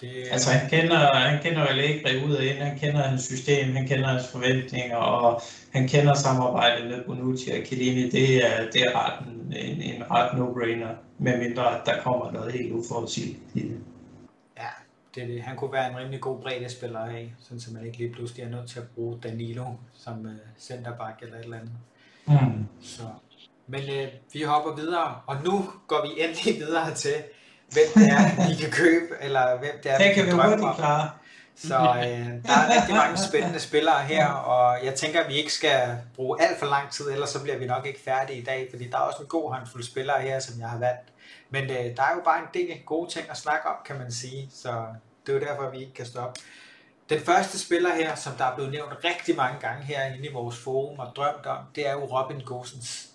Det, 0.00 0.28
altså 0.30 0.50
han 0.50 0.70
kender, 0.70 1.14
han 1.14 1.42
kender 1.42 1.62
Allegri 1.62 2.24
ud 2.24 2.34
og 2.34 2.44
ind, 2.44 2.58
han 2.58 2.78
kender 2.78 3.02
hans 3.02 3.22
system, 3.22 3.76
han 3.76 3.86
kender 3.86 4.08
hans 4.08 4.28
forventninger, 4.28 4.96
og 4.96 5.42
han 5.72 5.88
kender 5.88 6.14
samarbejdet 6.14 6.86
med 6.86 7.04
Bonucci 7.04 7.50
og 7.50 7.66
Chiellini. 7.66 8.10
Det 8.10 8.46
er, 8.46 8.70
det 8.70 8.82
er 8.82 8.92
ret 8.94 9.26
en, 9.26 9.52
en, 9.56 9.82
en 9.82 10.10
ret 10.10 10.30
no-brainer, 10.38 10.94
medmindre 11.18 11.62
der 11.86 12.02
kommer 12.02 12.32
noget 12.32 12.52
helt 12.52 12.72
uforudsigeligt 12.72 13.40
i 13.54 13.60
det. 13.60 13.78
Ja, 14.58 14.68
det, 15.14 15.28
det. 15.28 15.42
Han 15.42 15.56
kunne 15.56 15.72
være 15.72 15.90
en 15.90 15.96
rimelig 15.96 16.20
god 16.20 16.40
breddespiller 16.40 17.00
af, 17.00 17.32
sådan 17.40 17.60
så 17.60 17.72
man 17.72 17.86
ikke 17.86 17.98
lige 17.98 18.12
pludselig 18.12 18.44
er 18.44 18.48
nødt 18.48 18.68
til 18.68 18.78
at 18.78 18.88
bruge 18.94 19.18
Danilo 19.22 19.66
som 19.94 20.20
uh, 20.20 20.30
centerback 20.58 21.22
eller 21.22 21.36
et 21.36 21.44
eller 21.44 21.56
andet. 21.56 21.72
Mm. 22.26 22.66
Så. 22.82 23.02
Men 23.66 23.80
uh, 23.80 24.08
vi 24.32 24.42
hopper 24.42 24.74
videre, 24.74 25.20
og 25.26 25.36
nu 25.44 25.64
går 25.86 26.06
vi 26.06 26.22
endelig 26.22 26.66
videre 26.66 26.94
til, 26.94 27.14
hvem 27.72 27.88
det 27.94 28.08
er, 28.08 28.48
vi 28.48 28.54
kan 28.54 28.70
købe, 28.70 29.14
eller 29.20 29.58
hvem 29.58 29.80
det 29.82 29.92
er, 29.92 29.98
det 29.98 30.14
kan, 30.14 30.26
vi 30.26 30.30
hurtigt 30.30 30.76
klare. 30.76 31.10
Så 31.56 31.76
øh, 31.76 32.44
der 32.44 32.52
er 32.52 32.76
rigtig 32.76 32.94
mange 32.94 33.18
spændende 33.18 33.60
spillere 33.60 34.00
her, 34.00 34.26
og 34.28 34.84
jeg 34.84 34.94
tænker, 34.94 35.20
at 35.20 35.28
vi 35.28 35.34
ikke 35.34 35.52
skal 35.52 35.98
bruge 36.14 36.42
alt 36.42 36.58
for 36.58 36.66
lang 36.66 36.90
tid, 36.90 37.10
ellers 37.10 37.30
så 37.30 37.42
bliver 37.42 37.58
vi 37.58 37.66
nok 37.66 37.86
ikke 37.86 38.00
færdige 38.04 38.38
i 38.38 38.44
dag, 38.44 38.66
fordi 38.70 38.88
der 38.88 38.96
er 38.96 39.02
også 39.02 39.22
en 39.22 39.28
god 39.28 39.52
håndfuld 39.52 39.82
spillere 39.82 40.20
her, 40.20 40.40
som 40.40 40.60
jeg 40.60 40.68
har 40.68 40.78
valgt. 40.78 41.08
Men 41.50 41.64
øh, 41.64 41.96
der 41.96 42.02
er 42.02 42.14
jo 42.14 42.22
bare 42.24 42.38
en 42.38 42.48
del 42.54 42.78
gode 42.86 43.10
ting 43.10 43.30
at 43.30 43.36
snakke 43.36 43.68
om, 43.68 43.74
kan 43.86 43.98
man 43.98 44.12
sige, 44.12 44.50
så 44.54 44.84
det 45.26 45.34
er 45.34 45.38
jo 45.38 45.44
derfor, 45.44 45.70
vi 45.70 45.78
ikke 45.78 45.94
kan 45.94 46.06
stoppe. 46.06 46.40
Den 47.10 47.20
første 47.20 47.58
spiller 47.58 47.94
her, 47.94 48.14
som 48.14 48.32
der 48.32 48.44
er 48.44 48.54
blevet 48.54 48.72
nævnt 48.72 48.92
rigtig 49.04 49.36
mange 49.36 49.60
gange 49.60 49.84
her 49.84 50.04
inde 50.04 50.28
i 50.28 50.32
vores 50.32 50.58
forum 50.58 50.98
og 50.98 51.12
drømt 51.16 51.46
om, 51.46 51.58
det 51.74 51.88
er 51.88 51.92
jo 51.92 52.04
Robin 52.04 52.40
Gosens. 52.40 53.09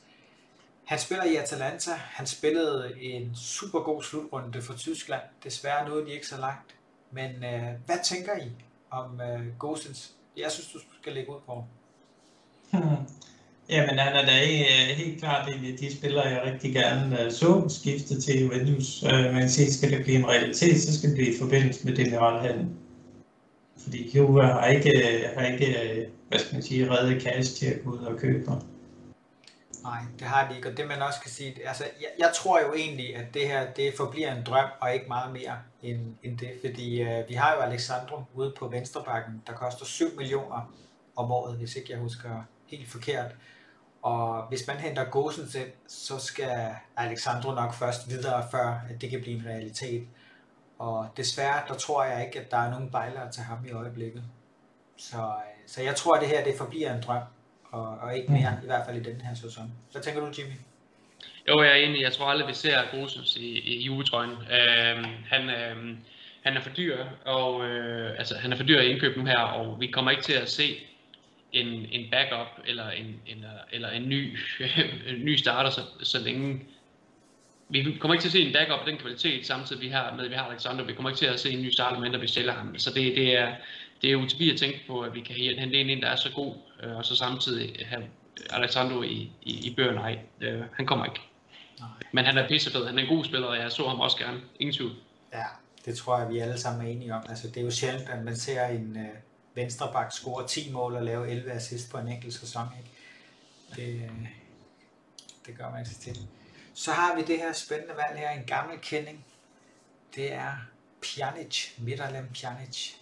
Han 0.85 0.99
spiller 0.99 1.23
i 1.23 1.35
Atalanta. 1.35 1.91
Han 1.91 2.27
spillede 2.27 2.91
en 3.01 3.35
super 3.35 3.79
god 3.79 4.03
slutrunde 4.03 4.61
for 4.61 4.73
Tyskland. 4.73 5.21
Desværre 5.43 5.89
nåede 5.89 6.05
de 6.05 6.13
ikke 6.13 6.27
så 6.27 6.39
langt. 6.39 6.75
Men 7.11 7.29
øh, 7.29 7.71
hvad 7.85 7.97
tænker 8.03 8.37
I 8.37 8.51
om 8.91 9.21
øh, 9.21 9.57
Gosens? 9.59 10.11
Jeg 10.37 10.51
synes, 10.51 10.71
du 10.73 10.79
skal 11.01 11.13
lægge 11.13 11.31
ud 11.31 11.39
på. 11.45 11.63
Hmm. 12.71 13.05
Jamen, 13.69 13.99
han 13.99 14.13
er 14.13 14.25
da 14.25 14.43
øh, 14.43 14.97
helt 14.97 15.19
klart 15.19 15.49
en 15.49 15.65
af 15.65 15.77
de 15.77 15.97
spillere, 15.97 16.27
jeg 16.27 16.41
rigtig 16.45 16.73
gerne 16.73 17.21
øh, 17.21 17.31
så 17.31 17.65
skifte 17.69 18.21
til 18.21 18.41
Juventus. 18.41 19.03
Øh, 19.03 19.11
man 19.11 19.39
kan 19.39 19.49
sige, 19.49 19.73
skal 19.73 19.91
det 19.91 20.03
blive 20.03 20.17
en 20.17 20.27
realitet, 20.27 20.81
så 20.81 20.97
skal 20.97 21.09
det 21.09 21.17
blive 21.17 21.35
i 21.35 21.37
forbindelse 21.39 21.85
med 21.85 21.95
generalhandel. 21.95 22.67
Fordi 23.77 24.17
Juve 24.17 24.43
har 24.43 24.67
ikke, 24.67 24.89
øh, 24.89 25.37
har 25.37 25.45
ikke 25.45 25.67
øh, 25.67 26.07
hvad 26.29 26.39
skal 26.39 26.55
man 26.55 26.63
sige, 26.63 26.91
reddet 26.91 27.21
cash 27.21 27.55
til 27.55 27.65
at 27.65 27.83
gå 27.83 27.91
ud 27.91 27.99
og 27.99 28.17
købe 28.17 28.45
Nej, 29.85 30.01
det 30.19 30.27
har 30.27 30.49
de 30.49 30.55
ikke, 30.55 30.69
og 30.69 30.77
det 30.77 30.87
man 30.87 31.01
også 31.01 31.21
kan 31.21 31.31
sige, 31.31 31.67
altså 31.67 31.83
jeg, 31.83 32.09
jeg 32.19 32.31
tror 32.35 32.61
jo 32.61 32.73
egentlig, 32.73 33.15
at 33.15 33.33
det 33.33 33.47
her, 33.47 33.73
det 33.73 33.93
forbliver 33.97 34.31
en 34.31 34.43
drøm, 34.43 34.69
og 34.81 34.93
ikke 34.93 35.07
meget 35.07 35.33
mere 35.33 35.57
end, 35.81 36.15
end 36.23 36.37
det, 36.37 36.51
fordi 36.65 37.01
øh, 37.01 37.29
vi 37.29 37.33
har 37.33 37.55
jo 37.55 37.59
Alexandro 37.59 38.23
ude 38.33 38.53
på 38.59 38.67
venstrebakken, 38.67 39.43
der 39.47 39.53
koster 39.53 39.85
7 39.85 40.05
millioner 40.17 40.73
om 41.15 41.31
året, 41.31 41.57
hvis 41.57 41.75
ikke 41.75 41.91
jeg 41.91 41.99
husker 41.99 42.43
helt 42.67 42.91
forkert, 42.91 43.35
og 44.01 44.47
hvis 44.47 44.67
man 44.67 44.77
henter 44.77 45.09
Gosens 45.09 45.55
ind, 45.55 45.71
så 45.87 46.19
skal 46.19 46.75
Alexandro 46.97 47.51
nok 47.51 47.73
først 47.73 48.09
videre, 48.09 48.47
før 48.51 48.81
at 48.89 49.01
det 49.01 49.09
kan 49.09 49.21
blive 49.21 49.39
en 49.39 49.45
realitet. 49.45 50.07
Og 50.79 51.07
desværre, 51.17 51.61
der 51.67 51.73
tror 51.73 52.03
jeg 52.03 52.25
ikke, 52.25 52.39
at 52.39 52.51
der 52.51 52.57
er 52.57 52.71
nogen 52.71 52.91
bejlere 52.91 53.31
til 53.31 53.43
ham 53.43 53.65
i 53.65 53.71
øjeblikket. 53.71 54.23
Så, 54.97 55.17
øh, 55.17 55.67
så 55.67 55.83
jeg 55.83 55.95
tror, 55.95 56.15
at 56.15 56.21
det 56.21 56.29
her 56.29 56.43
det 56.43 56.57
forbliver 56.57 56.93
en 56.93 57.03
drøm 57.03 57.21
og, 57.75 57.97
og 58.01 58.17
ikke 58.17 58.31
mere, 58.31 58.51
mm. 58.51 58.63
i 58.63 58.65
hvert 58.65 58.85
fald 58.85 58.97
i 58.97 59.09
den 59.09 59.21
her 59.21 59.35
sæson. 59.35 59.71
Hvad 59.91 60.01
tænker 60.01 60.21
du, 60.21 60.27
Jimmy? 60.37 60.53
Jo, 61.47 61.63
jeg 61.63 61.71
er 61.71 61.75
enig. 61.75 62.01
Jeg 62.01 62.13
tror 62.13 62.25
aldrig, 62.25 62.47
vi 62.47 62.53
ser 62.53 62.77
Gosens 62.91 63.35
i, 63.35 63.59
i 63.59 63.83
juletrøjen. 63.83 64.31
Øhm, 64.31 65.05
han, 65.29 65.49
øhm, 65.49 65.97
han 66.43 66.57
er 66.57 66.61
for 66.61 66.69
dyr, 66.69 66.97
og 67.25 67.65
øh, 67.65 68.19
altså, 68.19 68.37
han 68.37 68.53
er 68.53 68.57
for 68.57 68.63
dyr 68.63 68.79
i 68.79 68.91
indkøb 68.91 69.17
nu 69.17 69.25
her, 69.25 69.39
og 69.39 69.79
vi 69.79 69.87
kommer 69.87 70.11
ikke 70.11 70.23
til 70.23 70.33
at 70.33 70.49
se 70.49 70.77
en, 71.51 71.67
en 71.67 72.11
backup 72.11 72.47
eller 72.67 72.89
en, 72.89 73.21
eller, 73.27 73.49
eller 73.71 73.89
en 73.89 74.09
ny, 74.09 74.37
en 75.09 75.25
ny 75.25 75.35
starter, 75.35 75.69
så, 75.69 75.81
så 76.03 76.19
længe 76.19 76.61
vi 77.69 77.97
kommer 77.99 78.13
ikke 78.13 78.23
til 78.23 78.29
at 78.29 78.31
se 78.31 78.41
en 78.41 78.53
backup 78.53 78.79
af 78.79 78.85
den 78.85 78.97
kvalitet, 78.97 79.45
samtidig 79.45 79.81
vi 79.81 79.87
har, 79.87 80.13
med, 80.15 80.23
at 80.23 80.29
vi 80.29 80.35
har 80.35 80.43
Alexander. 80.43 80.83
Vi 80.83 80.93
kommer 80.93 81.09
ikke 81.09 81.19
til 81.19 81.25
at 81.25 81.39
se 81.39 81.49
en 81.51 81.61
ny 81.61 81.69
starter, 81.69 81.99
mindre 81.99 82.19
vi 82.19 82.27
stiller 82.27 82.53
ham. 82.53 82.77
Så 82.77 82.89
det, 82.89 83.15
det 83.15 83.37
er, 83.37 83.55
det 84.01 84.11
er 84.11 84.15
utopi 84.15 84.51
at 84.51 84.59
tænke 84.59 84.79
på, 84.87 85.01
at 85.01 85.13
vi 85.13 85.21
kan 85.21 85.35
hente 85.35 85.81
en 85.81 86.01
der 86.01 86.07
er 86.07 86.15
så 86.15 86.31
god, 86.35 86.55
øh, 86.83 86.97
og 86.97 87.05
så 87.05 87.15
samtidig 87.15 87.85
have 87.85 88.03
Alexandro 88.49 89.01
i, 89.01 89.31
i, 89.41 89.67
i 89.67 89.73
bøger. 89.75 89.93
Nej, 89.93 90.19
øh, 90.41 90.63
han 90.73 90.85
kommer 90.85 91.05
ikke. 91.05 91.19
Nej. 91.79 91.89
Men 92.11 92.25
han 92.25 92.37
er 92.37 92.47
pissefed, 92.47 92.85
han 92.85 92.99
er 92.99 93.03
en 93.03 93.17
god 93.17 93.25
spiller, 93.25 93.47
og 93.47 93.57
jeg 93.57 93.71
så 93.71 93.87
ham 93.87 93.99
også 93.99 94.17
gerne. 94.17 94.41
Ingen 94.59 94.73
tvivl. 94.73 94.91
Ja, 95.33 95.45
det 95.85 95.97
tror 95.97 96.19
jeg, 96.19 96.29
vi 96.29 96.39
alle 96.39 96.57
sammen 96.57 96.87
er 96.87 96.91
enige 96.91 97.13
om. 97.13 97.23
Altså, 97.29 97.47
det 97.47 97.57
er 97.57 97.61
jo 97.61 97.71
sjældent, 97.71 98.09
at 98.09 98.23
man 98.23 98.35
ser 98.35 98.65
en 98.65 98.97
øh, 98.97 99.15
venstreback 99.55 100.11
score 100.11 100.47
10 100.47 100.71
mål 100.71 100.95
og 100.95 101.03
lave 101.03 101.29
11 101.29 101.51
assist 101.51 101.91
på 101.91 101.97
en 101.97 102.07
enkelt 102.07 102.33
sæson. 102.33 102.67
Ikke? 102.77 102.89
Det, 103.75 104.03
øh, 104.03 104.27
det 105.45 105.57
gør 105.57 105.71
man 105.71 105.79
ikke 105.79 105.99
til. 105.99 106.27
Så 106.73 106.91
har 106.91 107.15
vi 107.15 107.21
det 107.21 107.37
her 107.37 107.53
spændende 107.53 107.93
valg 107.95 108.19
her, 108.19 108.29
en 108.29 108.45
gammel 108.45 108.79
kending. 108.81 109.25
Det 110.15 110.33
er 110.33 110.51
Pjanic, 111.01 111.67
Miralem 111.77 112.29
Pjanic. 112.33 112.95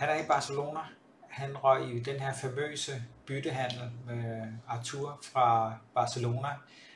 Han 0.00 0.08
er 0.08 0.24
i 0.24 0.26
Barcelona. 0.26 0.80
Han 1.28 1.56
røg 1.56 1.94
i 1.94 2.00
den 2.00 2.20
her 2.20 2.34
famøse 2.34 2.92
byttehandel 3.26 3.90
med 4.06 4.42
Artur 4.68 5.18
fra 5.22 5.74
Barcelona, 5.94 6.48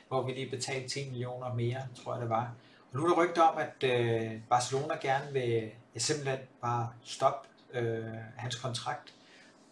hvor 0.07 0.21
vi 0.21 0.31
lige 0.31 0.49
betalte 0.49 0.89
10 0.89 1.09
millioner 1.09 1.53
mere, 1.53 1.87
tror 1.95 2.13
jeg 2.13 2.21
det 2.21 2.29
var. 2.29 2.53
Og 2.91 2.97
nu 2.97 3.05
er 3.05 3.07
der 3.07 3.23
rygter 3.23 3.41
om, 3.41 3.57
at 3.57 3.83
øh, 3.83 4.31
Barcelona 4.49 4.95
gerne 5.01 5.33
vil 5.33 5.71
ja, 5.95 5.99
simpelthen 5.99 6.39
bare 6.61 6.89
stoppe 7.03 7.49
øh, 7.73 8.05
hans 8.35 8.55
kontrakt 8.55 9.13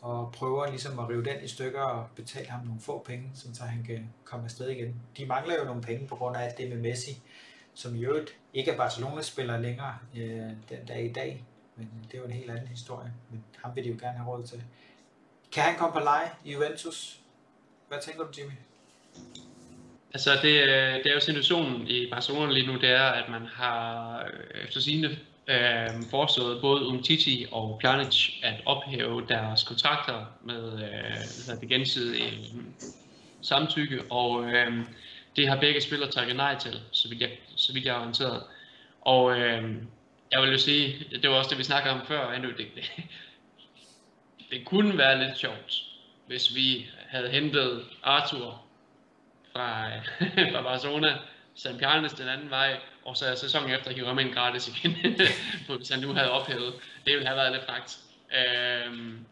og 0.01 0.31
prøver 0.31 0.67
ligesom 0.69 0.99
at 0.99 1.09
rive 1.09 1.25
den 1.25 1.43
i 1.43 1.47
stykker 1.47 1.81
og 1.81 2.07
betale 2.15 2.49
ham 2.49 2.65
nogle 2.65 2.81
få 2.81 3.03
penge, 3.05 3.31
så 3.33 3.63
han 3.63 3.83
kan 3.83 4.13
komme 4.23 4.45
afsted 4.45 4.69
igen. 4.69 5.01
De 5.17 5.25
mangler 5.25 5.59
jo 5.59 5.65
nogle 5.65 5.81
penge 5.81 6.07
på 6.07 6.15
grund 6.15 6.37
af 6.37 6.43
alt 6.43 6.57
det 6.57 6.69
med 6.69 6.77
Messi, 6.77 7.21
som 7.73 7.95
i 7.95 8.05
øvrigt 8.05 8.37
ikke 8.53 8.71
er 8.71 8.77
Barcelona-spiller 8.77 9.57
længere 9.57 9.97
øh, 10.15 10.51
den 10.69 10.85
dag 10.87 11.05
i 11.05 11.13
dag, 11.13 11.45
men 11.75 11.89
det 12.11 12.13
er 12.13 12.21
jo 12.21 12.25
en 12.25 12.31
helt 12.31 12.51
anden 12.51 12.67
historie, 12.67 13.13
men 13.29 13.43
ham 13.63 13.75
vil 13.75 13.83
de 13.83 13.89
jo 13.89 13.97
gerne 13.99 14.17
have 14.17 14.29
råd 14.29 14.43
til. 14.43 14.63
Kan 15.51 15.63
han 15.63 15.75
komme 15.77 15.93
på 15.93 15.99
leje 15.99 16.31
i 16.45 16.53
Juventus? 16.53 17.19
Hvad 17.87 17.97
tænker 18.01 18.23
du, 18.23 18.29
Jimmy? 18.37 18.51
Altså, 20.13 20.31
det, 20.41 20.61
øh, 20.61 20.93
det 21.03 21.05
er 21.05 21.13
jo 21.13 21.19
situationen 21.19 21.87
i 21.87 22.09
Barcelona 22.09 22.51
lige 22.51 22.67
nu, 22.67 22.73
det 22.73 22.89
er, 22.89 23.03
at 23.03 23.29
man 23.29 23.41
har 23.53 24.19
øh, 24.19 24.63
efter 24.63 24.79
sine 24.79 25.07
øh, 25.47 25.89
foreslået 26.09 26.61
både 26.61 26.87
Umtiti 26.87 27.45
og 27.51 27.79
Pjanic 27.81 28.29
at 28.43 28.61
ophæve 28.65 29.25
deres 29.29 29.63
kontrakter 29.63 30.25
med 30.43 30.73
øh, 30.73 31.61
det 31.61 31.69
gensidige 31.69 32.27
øh, 32.27 32.63
samtykke, 33.41 34.01
og 34.09 34.43
øh, 34.45 34.85
det 35.35 35.47
har 35.47 35.59
begge 35.59 35.81
spillere 35.81 36.11
takket 36.11 36.35
nej 36.35 36.59
til, 36.59 36.79
så 36.91 37.09
vidt 37.09 37.21
jeg, 37.21 37.29
så 37.55 37.73
vidt 37.73 37.85
jeg 37.85 37.95
er 37.95 37.99
orienteret. 37.99 38.43
Og 39.01 39.39
øh, 39.39 39.75
jeg 40.33 40.41
vil 40.41 40.51
jo 40.51 40.57
sige, 40.57 41.05
det 41.21 41.29
var 41.29 41.35
også 41.35 41.49
det, 41.49 41.57
vi 41.57 41.63
snakkede 41.63 41.93
om 41.93 42.05
før, 42.07 42.31
endnu 42.31 42.49
det, 42.49 42.67
det, 42.75 42.91
det 44.51 44.65
kunne 44.65 44.97
være 44.97 45.27
lidt 45.27 45.37
sjovt, 45.37 45.83
hvis 46.27 46.55
vi 46.55 46.85
havde 47.07 47.29
hentet 47.29 47.83
Arthur 48.03 48.61
fra, 49.51 49.89
fra 50.51 50.61
Barcelona, 50.61 51.17
San 51.55 51.77
Pjernes 51.77 52.13
den 52.13 52.27
anden 52.27 52.49
vej, 52.49 52.79
og 53.05 53.17
så 53.17 53.35
sæsonen 53.35 53.71
efter 53.71 53.93
hive 53.93 54.07
ham 54.07 54.19
ind 54.19 54.33
gratis 54.33 54.67
igen, 54.67 54.95
hvis 55.77 55.89
han 55.89 55.99
nu 55.99 56.13
havde 56.13 56.31
ophævet. 56.31 56.73
Det 57.05 57.13
ville 57.13 57.27
have 57.27 57.37
været 57.37 57.51
lidt 57.51 57.65
fragt. 57.65 57.97
Øhm, 58.37 59.25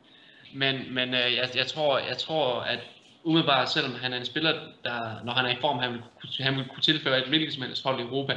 men 0.54 0.94
men 0.94 1.14
øh, 1.14 1.34
jeg, 1.36 1.50
jeg, 1.56 1.68
tror, 1.68 1.98
jeg 2.00 2.18
tror, 2.18 2.60
at 2.60 2.80
umiddelbart, 3.24 3.72
selvom 3.72 3.96
han 3.96 4.14
er 4.14 4.18
en 4.18 4.26
spiller, 4.26 4.52
der, 4.84 5.24
når 5.24 5.34
han 5.34 5.46
er 5.46 5.50
i 5.50 5.62
form, 5.62 5.80
han 5.80 5.94
vil, 5.94 6.02
han 6.40 6.58
vil 6.58 6.66
kunne 6.66 6.84
tilføre 6.84 7.18
et 7.18 7.28
hvilket 7.28 7.54
som 7.54 7.64
helst 7.64 7.84
hold 7.84 8.00
i 8.00 8.04
Europa 8.04 8.34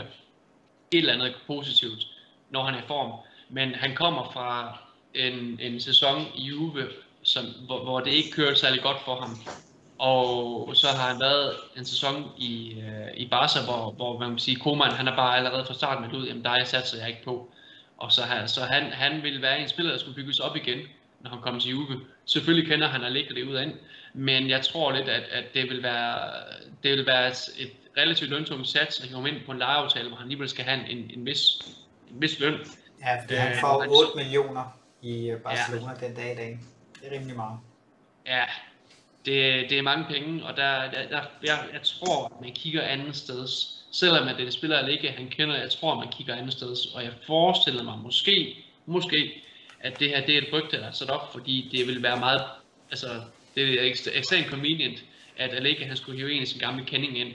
et 0.91 0.99
eller 0.99 1.13
andet 1.13 1.35
positivt, 1.47 2.07
når 2.55 2.65
han 2.65 2.75
er 2.75 2.83
i 2.83 2.87
form. 2.87 3.13
Men 3.49 3.75
han 3.75 3.95
kommer 3.95 4.31
fra 4.33 4.79
en, 5.15 5.59
en 5.67 5.81
sæson 5.81 6.27
i 6.35 6.43
Juve, 6.43 6.85
som, 7.23 7.45
hvor, 7.67 7.85
hvor 7.85 8.01
det 8.01 8.11
ikke 8.11 8.31
kørte 8.31 8.57
særlig 8.57 8.83
godt 8.83 9.01
for 9.05 9.17
ham. 9.21 9.33
Og 9.99 10.71
så 10.77 10.87
har 10.97 11.09
han 11.11 11.21
været 11.21 11.55
en 11.77 11.85
sæson 11.85 12.17
i, 12.39 12.75
øh, 12.87 13.11
i 13.17 13.29
Barca, 13.29 13.61
hvor, 13.65 13.91
hvor 13.91 14.19
man 14.19 14.31
kan 14.31 14.39
sige, 14.39 14.57
Koeman, 14.57 14.93
han 14.93 15.09
er 15.09 15.17
bare 15.17 15.37
allerede 15.37 15.65
fra 15.67 15.75
starten 15.75 16.05
med 16.05 16.19
ud, 16.21 16.27
jamen 16.27 16.45
der 16.45 16.51
er 16.51 16.65
satser 16.65 16.99
jeg 16.99 17.09
ikke 17.09 17.25
på. 17.25 17.51
Og 17.97 18.13
så, 18.13 18.23
han, 18.23 18.49
så 18.49 18.61
han, 18.61 18.83
han 18.93 19.23
vil 19.23 19.43
være 19.43 19.61
en 19.61 19.69
spiller, 19.69 19.93
der 19.93 19.99
skulle 19.99 20.15
bygges 20.15 20.39
op 20.39 20.57
igen, 20.57 20.79
når 21.21 21.31
han 21.31 21.41
kommer 21.41 21.61
til 21.61 21.71
Juve. 21.71 22.01
Selvfølgelig 22.25 22.71
kender 22.71 22.89
han 22.89 23.05
Allegri 23.05 23.43
ud 23.43 23.55
af 23.55 23.63
ind, 23.63 23.75
men 24.15 24.51
jeg 24.51 24.63
tror 24.63 24.93
lidt, 24.93 25.09
at, 25.09 25.23
at 25.31 25.55
det 25.55 25.71
vil 25.71 25.83
være, 25.83 26.19
det 26.83 26.91
vil 26.91 27.07
være 27.07 27.29
et, 27.29 27.49
et 27.59 27.71
relativt 27.97 28.31
løntungt 28.31 28.69
sats 28.69 29.01
at 29.01 29.11
komme 29.13 29.29
ind 29.29 29.37
på 29.47 29.53
en 29.53 29.59
lejeaftale, 29.59 30.09
hvor 30.09 30.17
han 30.17 30.25
alligevel 30.25 30.49
skal 30.49 30.65
have 30.65 30.91
en, 30.91 31.11
en, 31.15 31.27
vis, 31.27 31.59
vis 32.21 32.41
løn. 32.41 32.55
Ja, 33.01 33.21
fordi 33.23 33.35
han 33.35 33.61
får 33.61 33.83
øh, 33.83 33.89
8 33.89 34.11
millioner 34.17 34.79
i 35.03 35.31
øh, 35.31 35.41
Barcelona 35.41 35.93
ja. 36.01 36.07
den 36.07 36.17
dag 36.17 36.33
i 36.33 36.37
dag. 36.37 36.59
Det 37.01 37.09
er 37.09 37.15
rimelig 37.15 37.37
meget. 37.37 37.59
Ja, 38.27 38.45
det, 39.25 39.71
det 39.71 39.79
er 39.79 39.83
mange 39.83 40.05
penge, 40.05 40.45
og 40.45 40.57
der, 40.57 40.91
der, 40.91 41.09
der 41.09 41.21
jeg, 41.43 41.59
jeg 41.73 41.83
tror, 41.83 42.25
at 42.27 42.41
man 42.41 42.53
kigger 42.53 42.83
andet 42.83 43.17
sted. 43.17 43.49
Selvom 43.93 44.29
at 44.29 44.37
det 44.37 44.47
er 44.47 44.51
spiller, 44.51 44.79
eller 44.79 44.93
ikke 44.93 45.09
han 45.11 45.29
kender, 45.29 45.57
jeg 45.57 45.71
tror, 45.71 45.95
man 45.95 46.13
kigger 46.13 46.35
andet 46.35 46.53
sted. 46.53 46.95
Og 46.95 47.05
jeg 47.05 47.13
forestiller 47.27 47.83
mig 47.83 47.99
måske, 47.99 48.65
måske, 48.87 49.43
at 49.81 49.99
det 50.01 50.09
her 50.09 50.27
det 50.27 50.35
er 50.35 50.39
et 50.39 50.53
rygte, 50.53 50.77
der 50.77 50.87
er 50.87 50.93
sat 50.93 51.11
op, 51.11 51.33
fordi 51.33 51.69
det 51.73 51.87
vil 51.87 52.03
være 52.03 52.19
meget, 52.19 52.43
altså, 52.91 53.07
det 53.55 53.81
er 53.81 53.93
ekstremt 54.13 54.47
convenient, 54.47 55.05
at 55.37 55.55
Allega 55.55 55.87
han 55.87 55.97
skulle 55.97 56.19
hive 56.19 56.33
en 56.33 56.43
af 56.43 56.49
sin 56.49 56.61
gamle 56.61 56.85
kending 56.85 57.19
ind. 57.19 57.33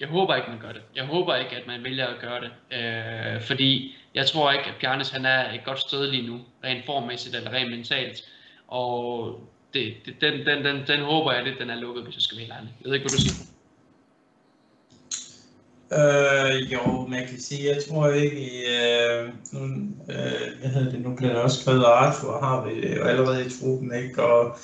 Jeg 0.00 0.08
håber 0.08 0.34
ikke, 0.34 0.48
man 0.50 0.60
gør 0.60 0.72
det. 0.72 0.82
Jeg 0.96 1.04
håber 1.04 1.36
ikke, 1.36 1.56
at 1.56 1.66
man 1.66 1.84
vælger 1.84 2.06
at 2.06 2.20
gøre 2.20 2.40
det. 2.40 2.50
Øh, 2.78 3.42
fordi 3.42 3.96
jeg 4.14 4.26
tror 4.26 4.52
ikke, 4.52 4.64
at 4.64 4.74
Bjarnes 4.80 5.10
han 5.10 5.24
er 5.24 5.52
et 5.52 5.64
godt 5.64 5.80
sted 5.80 6.10
lige 6.10 6.26
nu, 6.26 6.40
rent 6.64 6.86
formmæssigt 6.86 7.36
eller 7.36 7.52
rent 7.52 7.70
mentalt. 7.70 8.22
Og 8.68 9.40
det, 9.74 9.94
det, 10.06 10.14
den, 10.20 10.46
den, 10.46 10.64
den, 10.64 10.86
den 10.86 11.00
håber 11.00 11.32
jeg 11.32 11.44
lidt, 11.44 11.58
den 11.58 11.70
er 11.70 11.80
lukket, 11.80 12.04
hvis 12.04 12.14
jeg 12.14 12.22
skal 12.22 12.38
være 12.38 12.58
ærlig. 12.58 12.74
Jeg 12.80 12.88
ved 12.88 12.94
ikke, 12.94 13.04
hvad 13.04 13.10
du 13.10 13.22
siger. 13.22 13.46
Øh, 15.92 16.72
jo, 16.72 17.06
man 17.06 17.26
kan 17.26 17.40
sige, 17.40 17.68
jeg 17.74 17.82
tror 17.88 18.08
ikke, 18.08 18.40
i, 18.40 18.64
øh, 18.78 19.28
nu, 19.52 19.64
øh, 20.08 20.60
hvad 20.60 20.70
hedder 20.70 20.90
det, 20.90 21.00
nu 21.00 21.16
bliver 21.16 21.32
der 21.32 21.40
også 21.40 21.60
skrevet, 21.60 21.80
at 21.80 21.86
Arthur 21.86 22.40
har 22.40 22.64
vi 22.66 22.72
øh, 22.74 23.08
allerede 23.10 23.46
i 23.46 23.50
truppen, 23.60 23.94
ikke? 23.94 24.22
Og, 24.22 24.58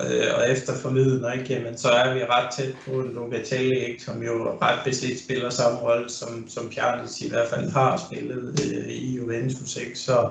øh, 0.00 0.34
og 0.36 0.50
efter 0.50 0.74
forleden, 0.74 1.38
ikke? 1.38 1.54
Jamen, 1.54 1.78
så 1.78 1.88
er 1.88 2.14
vi 2.14 2.24
ret 2.24 2.54
tæt 2.56 2.74
på 2.86 3.00
Locatelli, 3.00 3.78
ikke? 3.78 4.02
som 4.02 4.22
jo 4.22 4.58
ret 4.62 4.80
beset 4.84 5.20
spiller 5.20 5.50
samme 5.50 5.78
rolle, 5.78 6.10
som, 6.10 6.48
som 6.48 6.70
Pjarnis 6.70 7.20
i 7.20 7.28
hvert 7.28 7.48
fald 7.48 7.70
har 7.70 7.96
spillet 8.06 8.60
øh, 8.64 8.88
i 8.88 9.16
Juventus, 9.16 9.76
ikke? 9.76 9.98
Så, 9.98 10.30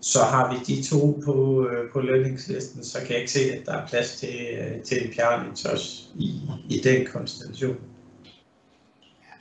så 0.00 0.18
har 0.18 0.52
vi 0.52 0.74
de 0.74 0.88
to 0.88 1.22
på, 1.24 1.66
øh, 1.68 1.92
på 1.92 2.00
lønningslisten, 2.00 2.84
så 2.84 2.98
kan 2.98 3.10
jeg 3.10 3.18
ikke 3.18 3.32
se, 3.32 3.52
at 3.52 3.66
der 3.66 3.72
er 3.72 3.86
plads 3.86 4.16
til, 4.16 4.46
øh, 4.60 4.82
til 4.82 5.06
en 5.06 5.12
Pjarnis 5.14 5.64
også 5.64 6.02
i, 6.18 6.40
i 6.68 6.80
den 6.80 7.06
konstellation. 7.06 7.76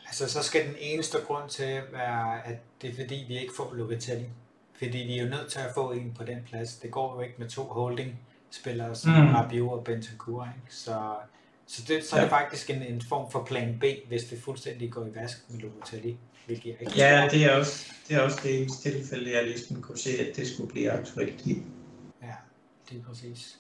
Altså, 0.08 0.28
så 0.28 0.44
skal 0.44 0.66
den 0.66 0.76
eneste 0.80 1.18
grund 1.28 1.50
til 1.50 1.80
være, 1.92 2.48
at 2.48 2.56
det 2.82 2.90
er 2.90 2.94
fordi, 2.96 3.26
vi 3.28 3.40
ikke 3.40 3.54
får 3.58 3.74
Locatelli. 3.74 4.26
Fordi 4.78 4.98
vi 4.98 5.18
er 5.18 5.24
jo 5.24 5.30
nødt 5.30 5.52
til 5.52 5.60
at 5.60 5.72
få 5.74 5.92
en 5.92 6.14
på 6.18 6.24
den 6.24 6.38
plads. 6.50 6.76
Det 6.76 6.92
går 6.92 7.16
jo 7.16 7.22
ikke 7.22 7.36
med 7.38 7.50
to 7.50 7.64
holding 7.64 8.20
holding-spillere 8.50 8.96
som 8.96 9.12
mm. 9.12 9.36
Rabiot 9.36 9.80
og 9.80 9.84
Bentancur. 9.84 10.44
Ikke? 10.44 10.76
Så, 10.76 11.16
så, 11.68 11.82
det, 11.88 12.04
så 12.04 12.16
ja. 12.16 12.22
er 12.22 12.26
det 12.26 12.30
faktisk 12.30 12.70
en, 12.70 12.84
en 12.84 13.02
form 13.02 13.32
for 13.32 13.44
plan 13.44 13.78
B, 13.80 13.84
hvis 14.08 14.24
det 14.24 14.42
fuldstændig 14.42 14.92
går 14.92 15.06
i 15.06 15.16
vask 15.16 15.38
med 15.50 15.60
Locatelli. 15.60 16.18
Hvilket 16.46 16.66
jeg 16.66 16.82
ikke 16.82 16.94
ja, 16.98 17.28
det 17.32 17.46
er, 17.46 17.56
også, 17.56 17.94
det 18.08 18.16
er 18.16 18.22
også 18.22 18.40
det 18.44 18.68
tilfælde, 18.82 19.32
jeg 19.36 19.44
ligesom 19.44 19.82
kunne 19.82 19.98
se, 19.98 20.10
at 20.10 20.36
det 20.36 20.48
skulle 20.48 20.72
blive 20.72 20.92
aktuelt 20.92 21.46
i. 21.46 21.64
Ja, 22.22 22.34
det 22.90 22.98
er 22.98 23.04
præcis. 23.04 23.60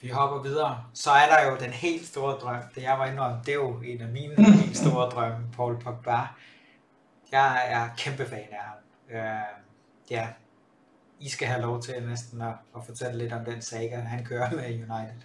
Vi 0.00 0.08
hopper 0.08 0.42
videre. 0.42 0.84
Så 0.94 1.10
er 1.10 1.26
der 1.26 1.50
jo 1.50 1.56
den 1.60 1.70
helt 1.70 2.06
store 2.06 2.32
drøm. 2.32 2.62
Det 2.74 2.82
jeg 2.82 2.98
var 2.98 3.06
inde 3.06 3.18
om, 3.18 3.40
det 3.46 3.52
er 3.52 3.56
jo 3.56 3.80
en 3.84 4.00
af 4.00 4.08
mine 4.08 4.44
helt 4.62 4.76
store 4.76 5.10
drømme, 5.10 5.46
Paul 5.56 5.80
Pogba. 5.80 6.20
Jeg 7.32 7.62
er 7.68 7.88
kæmpe 7.96 8.26
fan 8.26 8.48
af 8.50 8.64
ham. 8.64 8.78
Uh, 9.10 9.60
ja, 10.10 10.28
i 11.20 11.28
skal 11.28 11.48
have 11.48 11.62
lov 11.62 11.82
til 11.82 11.94
næsten 12.02 12.42
at, 12.42 12.54
at 12.76 12.82
fortælle 12.86 13.18
lidt 13.18 13.32
om 13.32 13.44
den 13.44 13.62
saga, 13.62 13.96
han 13.96 14.24
kører 14.24 14.50
med 14.50 14.64
United. 14.64 15.22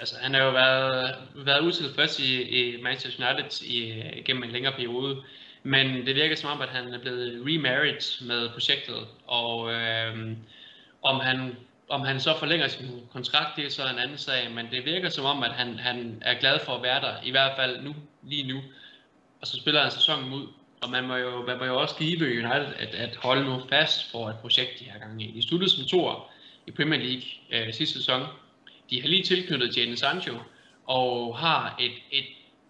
Altså, 0.00 0.14
han 0.20 0.34
har 0.34 0.42
jo 0.42 0.50
været, 0.50 1.14
været 1.34 1.60
utilfreds 1.60 2.18
i, 2.18 2.42
i 2.42 2.82
Manchester 2.82 3.32
United 3.32 3.62
i, 3.66 4.02
gennem 4.24 4.42
en 4.42 4.50
længere 4.50 4.72
periode, 4.72 5.22
men 5.62 6.06
det 6.06 6.14
virker 6.14 6.36
som 6.36 6.50
om, 6.50 6.60
at 6.60 6.68
han 6.68 6.94
er 6.94 7.00
blevet 7.00 7.42
remarried 7.46 8.26
med 8.26 8.50
projektet, 8.50 9.06
og 9.26 9.72
øh, 9.72 10.36
om 11.02 11.20
han 11.20 11.56
om 11.92 12.00
han 12.00 12.20
så 12.20 12.38
forlænger 12.38 12.68
sin 12.68 12.88
kontrakt, 13.12 13.56
det 13.56 13.66
er 13.66 13.70
så 13.70 13.82
en 13.88 13.98
anden 13.98 14.18
sag, 14.18 14.50
men 14.50 14.66
det 14.70 14.84
virker 14.84 15.08
som 15.08 15.24
om, 15.24 15.42
at 15.42 15.52
han, 15.52 15.78
han 15.78 16.22
er 16.22 16.40
glad 16.40 16.58
for 16.64 16.72
at 16.72 16.82
være 16.82 17.00
der, 17.00 17.14
i 17.24 17.30
hvert 17.30 17.52
fald 17.56 17.82
nu, 17.82 17.94
lige 18.22 18.48
nu. 18.48 18.60
Og 19.40 19.46
så 19.46 19.56
spiller 19.56 19.82
han 19.82 19.90
sæsonen 19.90 20.32
ud, 20.32 20.46
og 20.82 20.90
man 20.90 21.06
må 21.06 21.16
jo, 21.16 21.46
man 21.46 21.58
må 21.58 21.64
jo 21.64 21.80
også 21.80 21.96
give 21.96 22.18
United 22.18 22.74
at, 22.78 22.94
at 22.94 23.16
holde 23.16 23.44
nu 23.44 23.62
fast 23.68 24.10
for 24.10 24.28
et 24.28 24.36
projekt, 24.36 24.78
de 24.78 24.84
her 24.84 24.98
gange 24.98 25.24
i. 25.24 25.32
De 25.32 25.48
sluttede 25.48 25.70
som 25.70 25.84
toer 25.84 26.30
i 26.66 26.70
Premier 26.70 27.00
League 27.00 27.22
øh, 27.52 27.74
sidste 27.74 27.98
sæson. 27.98 28.22
De 28.90 29.00
har 29.00 29.08
lige 29.08 29.22
tilknyttet 29.22 29.76
Jadon 29.76 29.96
Sancho, 29.96 30.34
og 30.86 31.38
har 31.38 31.76
et, 31.80 31.92
et 32.10 32.24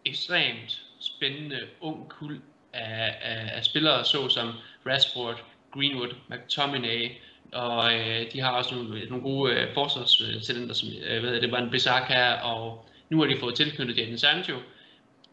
ekstremt 0.05 0.83
spændende 1.01 1.59
ung 1.81 2.09
kul 2.09 2.41
af, 2.73 3.17
af, 3.23 3.51
af 3.55 3.65
spillere, 3.65 4.05
såsom 4.05 4.53
Rashford, 4.87 5.43
Greenwood, 5.75 6.15
McTominay, 6.29 7.11
og 7.53 7.95
øh, 7.95 8.33
de 8.33 8.41
har 8.41 8.51
også 8.51 8.75
nogle, 8.75 9.05
nogle 9.05 9.23
gode 9.23 9.53
øh, 9.53 9.75
forsvarstalenter, 9.75 10.75
som 10.75 10.89
øh, 11.07 11.23
ved, 11.23 11.41
det 11.41 11.53
var 11.53 11.59
en 11.59 11.71
Bissaka, 11.71 12.33
og 12.33 12.87
nu 13.11 13.21
har 13.21 13.27
de 13.27 13.41
fået 13.41 13.55
tilknyttet 13.55 13.99
Jadon 13.99 14.19
Sancho. 14.19 14.57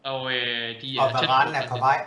Og, 0.02 0.32
øh, 0.32 0.80
de 0.82 0.96
er 0.96 1.02
og 1.02 1.08
er 1.08 1.26
Varane 1.26 1.56
er 1.56 1.68
på 1.68 1.78
vej. 1.78 2.06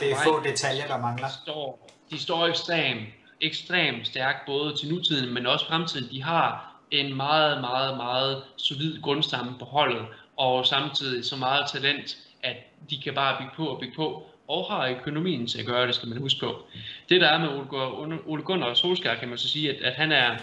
Det 0.00 0.10
er 0.12 0.16
få 0.24 0.42
detaljer, 0.44 0.86
der 0.86 0.98
mangler. 0.98 1.26
De 1.26 1.32
står, 1.42 1.90
de 2.10 2.18
står 2.18 2.46
ekstremt, 2.46 3.08
ekstremt 3.40 4.06
stærkt, 4.06 4.46
både 4.46 4.76
til 4.76 4.88
nutiden, 4.88 5.34
men 5.34 5.46
også 5.46 5.66
fremtiden. 5.66 6.10
De 6.10 6.22
har 6.22 6.76
en 6.90 7.14
meget, 7.16 7.60
meget, 7.60 7.96
meget 7.96 8.42
solid 8.56 9.02
grundstamme 9.02 9.54
på 9.58 9.64
holdet, 9.64 10.06
og 10.36 10.66
samtidig 10.66 11.24
så 11.24 11.36
meget 11.36 11.70
talent, 11.72 12.16
at 12.42 12.56
de 12.90 13.00
kan 13.04 13.14
bare 13.14 13.36
bygge 13.38 13.52
på 13.56 13.66
og 13.66 13.80
bygge 13.80 13.96
på 13.96 14.26
og 14.48 14.64
har 14.70 14.88
økonomien 14.88 15.46
til 15.46 15.58
at 15.58 15.66
gøre 15.66 15.86
det, 15.86 15.94
skal 15.94 16.08
man 16.08 16.18
huske 16.18 16.40
på. 16.40 16.62
Det 17.08 17.20
der 17.20 17.28
er 17.28 17.38
med 17.38 18.18
Ole 18.26 18.42
Gunnar 18.42 18.66
og 18.66 18.76
Solskjaer, 18.76 19.18
kan 19.18 19.28
man 19.28 19.38
så 19.38 19.48
sige, 19.48 19.70
at, 19.70 19.82
at 19.82 19.92
han 19.94 20.12
er, 20.12 20.36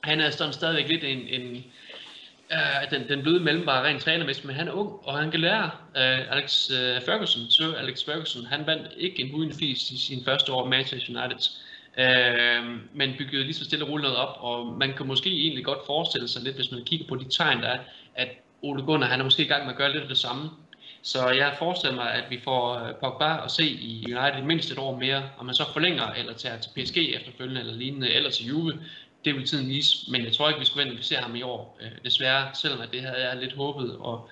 han 0.00 0.20
er 0.20 0.30
sådan 0.30 0.52
stadigvæk 0.52 0.88
lidt 0.88 1.04
en, 1.04 1.18
en 1.18 1.64
uh, 2.52 2.90
den, 2.90 3.08
den 3.08 3.22
bløde 3.22 3.40
mellemvare 3.40 3.84
rent 3.84 4.02
trænermæssigt, 4.02 4.46
men 4.46 4.56
han 4.56 4.68
er 4.68 4.72
ung, 4.72 4.92
og 5.02 5.18
han 5.18 5.30
kan 5.30 5.40
lære. 5.40 5.70
Uh, 5.94 6.36
Alex 6.36 6.70
uh, 6.70 7.02
Ferguson, 7.06 7.50
Sir 7.50 7.74
Alex 7.76 8.04
Ferguson, 8.04 8.46
han 8.46 8.66
vandt 8.66 8.86
ikke 8.96 9.22
en 9.22 9.30
huden 9.30 9.52
fis 9.52 9.90
i 9.90 9.98
sin 9.98 10.24
første 10.24 10.52
år 10.52 10.64
med 10.64 10.76
Manchester 10.76 11.22
United. 11.22 11.50
Uh, 11.98 12.66
men 12.94 13.14
byggede 13.18 13.42
lige 13.42 13.54
så 13.54 13.64
stille 13.64 13.84
og 13.84 13.90
roligt 13.90 14.14
op, 14.14 14.36
og 14.40 14.66
man 14.66 14.94
kan 14.96 15.06
måske 15.06 15.30
egentlig 15.30 15.64
godt 15.64 15.86
forestille 15.86 16.28
sig 16.28 16.42
lidt, 16.42 16.56
hvis 16.56 16.72
man 16.72 16.84
kigger 16.84 17.06
på 17.06 17.16
de 17.16 17.24
tegn, 17.30 17.62
der 17.62 17.68
er, 17.68 17.78
at 18.14 18.28
Ole 18.62 18.82
Gunnar, 18.82 19.06
han 19.06 19.20
er 19.20 19.24
måske 19.24 19.44
i 19.44 19.46
gang 19.46 19.64
med 19.64 19.72
at 19.72 19.78
gøre 19.78 19.92
lidt 19.92 20.02
af 20.02 20.08
det 20.08 20.18
samme. 20.18 20.50
Så 21.02 21.28
jeg 21.28 21.54
forestiller 21.58 21.96
mig, 21.96 22.12
at 22.12 22.24
vi 22.30 22.40
får 22.44 22.74
øh, 22.74 22.94
Pogba 22.94 23.44
at 23.44 23.50
se 23.50 23.64
i 23.64 24.14
United 24.14 24.42
mindst 24.42 24.70
et 24.70 24.78
år 24.78 24.96
mere, 24.96 25.22
og 25.36 25.46
man 25.46 25.54
så 25.54 25.72
forlænger 25.72 26.10
eller 26.10 26.32
tager 26.32 26.58
til 26.58 26.70
PSG 26.76 26.96
efterfølgende 26.96 27.60
eller 27.60 27.74
lignende, 27.74 28.10
eller 28.10 28.30
til 28.30 28.46
Juve. 28.46 28.72
Det 29.24 29.34
vil 29.34 29.46
tiden 29.46 29.68
vise, 29.68 30.10
men 30.10 30.24
jeg 30.24 30.32
tror 30.32 30.48
ikke, 30.48 30.60
vi 30.60 30.66
skulle 30.66 30.84
vente, 30.84 30.92
at 30.92 30.98
vi 30.98 31.04
ser 31.04 31.20
ham 31.20 31.36
i 31.36 31.42
år. 31.42 31.78
Øh, 31.80 31.90
desværre, 32.04 32.54
selvom 32.54 32.80
at 32.80 32.88
det 32.92 33.02
havde 33.02 33.28
jeg 33.28 33.36
lidt 33.36 33.54
håbet, 33.54 33.96
og 33.96 34.28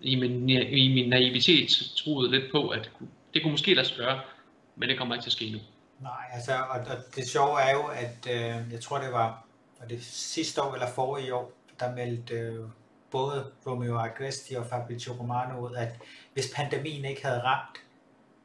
i 0.00 0.16
min, 0.16 0.48
i 0.50 0.94
min 0.94 1.08
naivitet 1.08 1.92
troede 1.96 2.30
lidt 2.30 2.52
på, 2.52 2.68
at 2.68 2.90
det 3.34 3.42
kunne 3.42 3.50
måske 3.50 3.74
lade 3.74 3.88
sig 3.88 3.96
gøre, 3.96 4.20
men 4.76 4.88
det 4.88 4.98
kommer 4.98 5.14
ikke 5.14 5.24
til 5.24 5.28
at 5.28 5.32
ske 5.32 5.50
nu. 5.50 5.58
Nej, 6.00 6.24
altså, 6.32 6.52
og, 6.52 6.80
og 6.80 7.16
det 7.16 7.28
sjove 7.28 7.60
er 7.60 7.72
jo, 7.72 7.82
at 7.82 8.26
øh, 8.30 8.72
jeg 8.72 8.80
tror, 8.82 8.98
det 8.98 9.12
var, 9.12 9.46
var 9.80 9.86
det 9.86 10.04
sidste 10.04 10.62
år 10.62 10.74
eller 10.74 10.88
forrige 10.94 11.34
år, 11.34 11.52
der 11.80 11.94
meldte 11.94 12.34
øh, 12.34 12.64
både 13.10 13.46
Romeo 13.66 13.96
Agresti 13.96 14.54
og 14.54 14.66
Fabrizio 14.66 15.12
Romano 15.12 15.66
ud, 15.66 15.74
at 15.74 15.88
hvis 16.34 16.52
pandemien 16.56 17.04
ikke 17.04 17.26
havde 17.26 17.42
ramt 17.42 17.78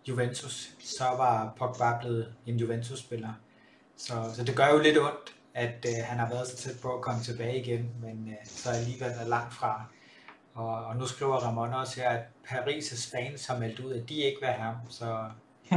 Juventus, 0.08 0.70
så 0.80 1.04
var 1.04 1.54
Pogba 1.58 2.00
blevet 2.00 2.34
en 2.46 2.58
Juventus-spiller. 2.58 3.34
Så, 3.98 4.14
så 4.36 4.44
det 4.44 4.56
gør 4.56 4.68
jo 4.68 4.80
lidt 4.80 4.98
ondt, 4.98 5.36
at 5.54 5.86
øh, 5.88 6.06
han 6.06 6.20
har 6.20 6.30
været 6.30 6.48
så 6.48 6.58
tæt 6.58 6.80
på 6.82 6.96
at 6.96 7.02
komme 7.02 7.24
tilbage 7.24 7.60
igen, 7.60 7.90
men 8.02 8.28
øh, 8.30 8.46
så 8.46 8.70
alligevel 8.70 9.12
er 9.20 9.28
langt 9.28 9.54
fra. 9.54 9.86
Og, 10.54 10.86
og 10.86 10.96
nu 10.96 11.06
skriver 11.06 11.36
Ramon 11.36 11.74
også 11.74 12.02
her, 12.02 12.10
at 12.10 12.24
Paris' 12.48 13.12
fans 13.12 13.48
har 13.48 13.58
meldt 13.58 13.80
ud, 13.80 13.94
at 13.94 14.10
de 14.10 14.16
ikke 14.16 14.38
vil 14.42 14.50
have 14.50 14.64
ham, 14.64 14.76
så 14.90 15.30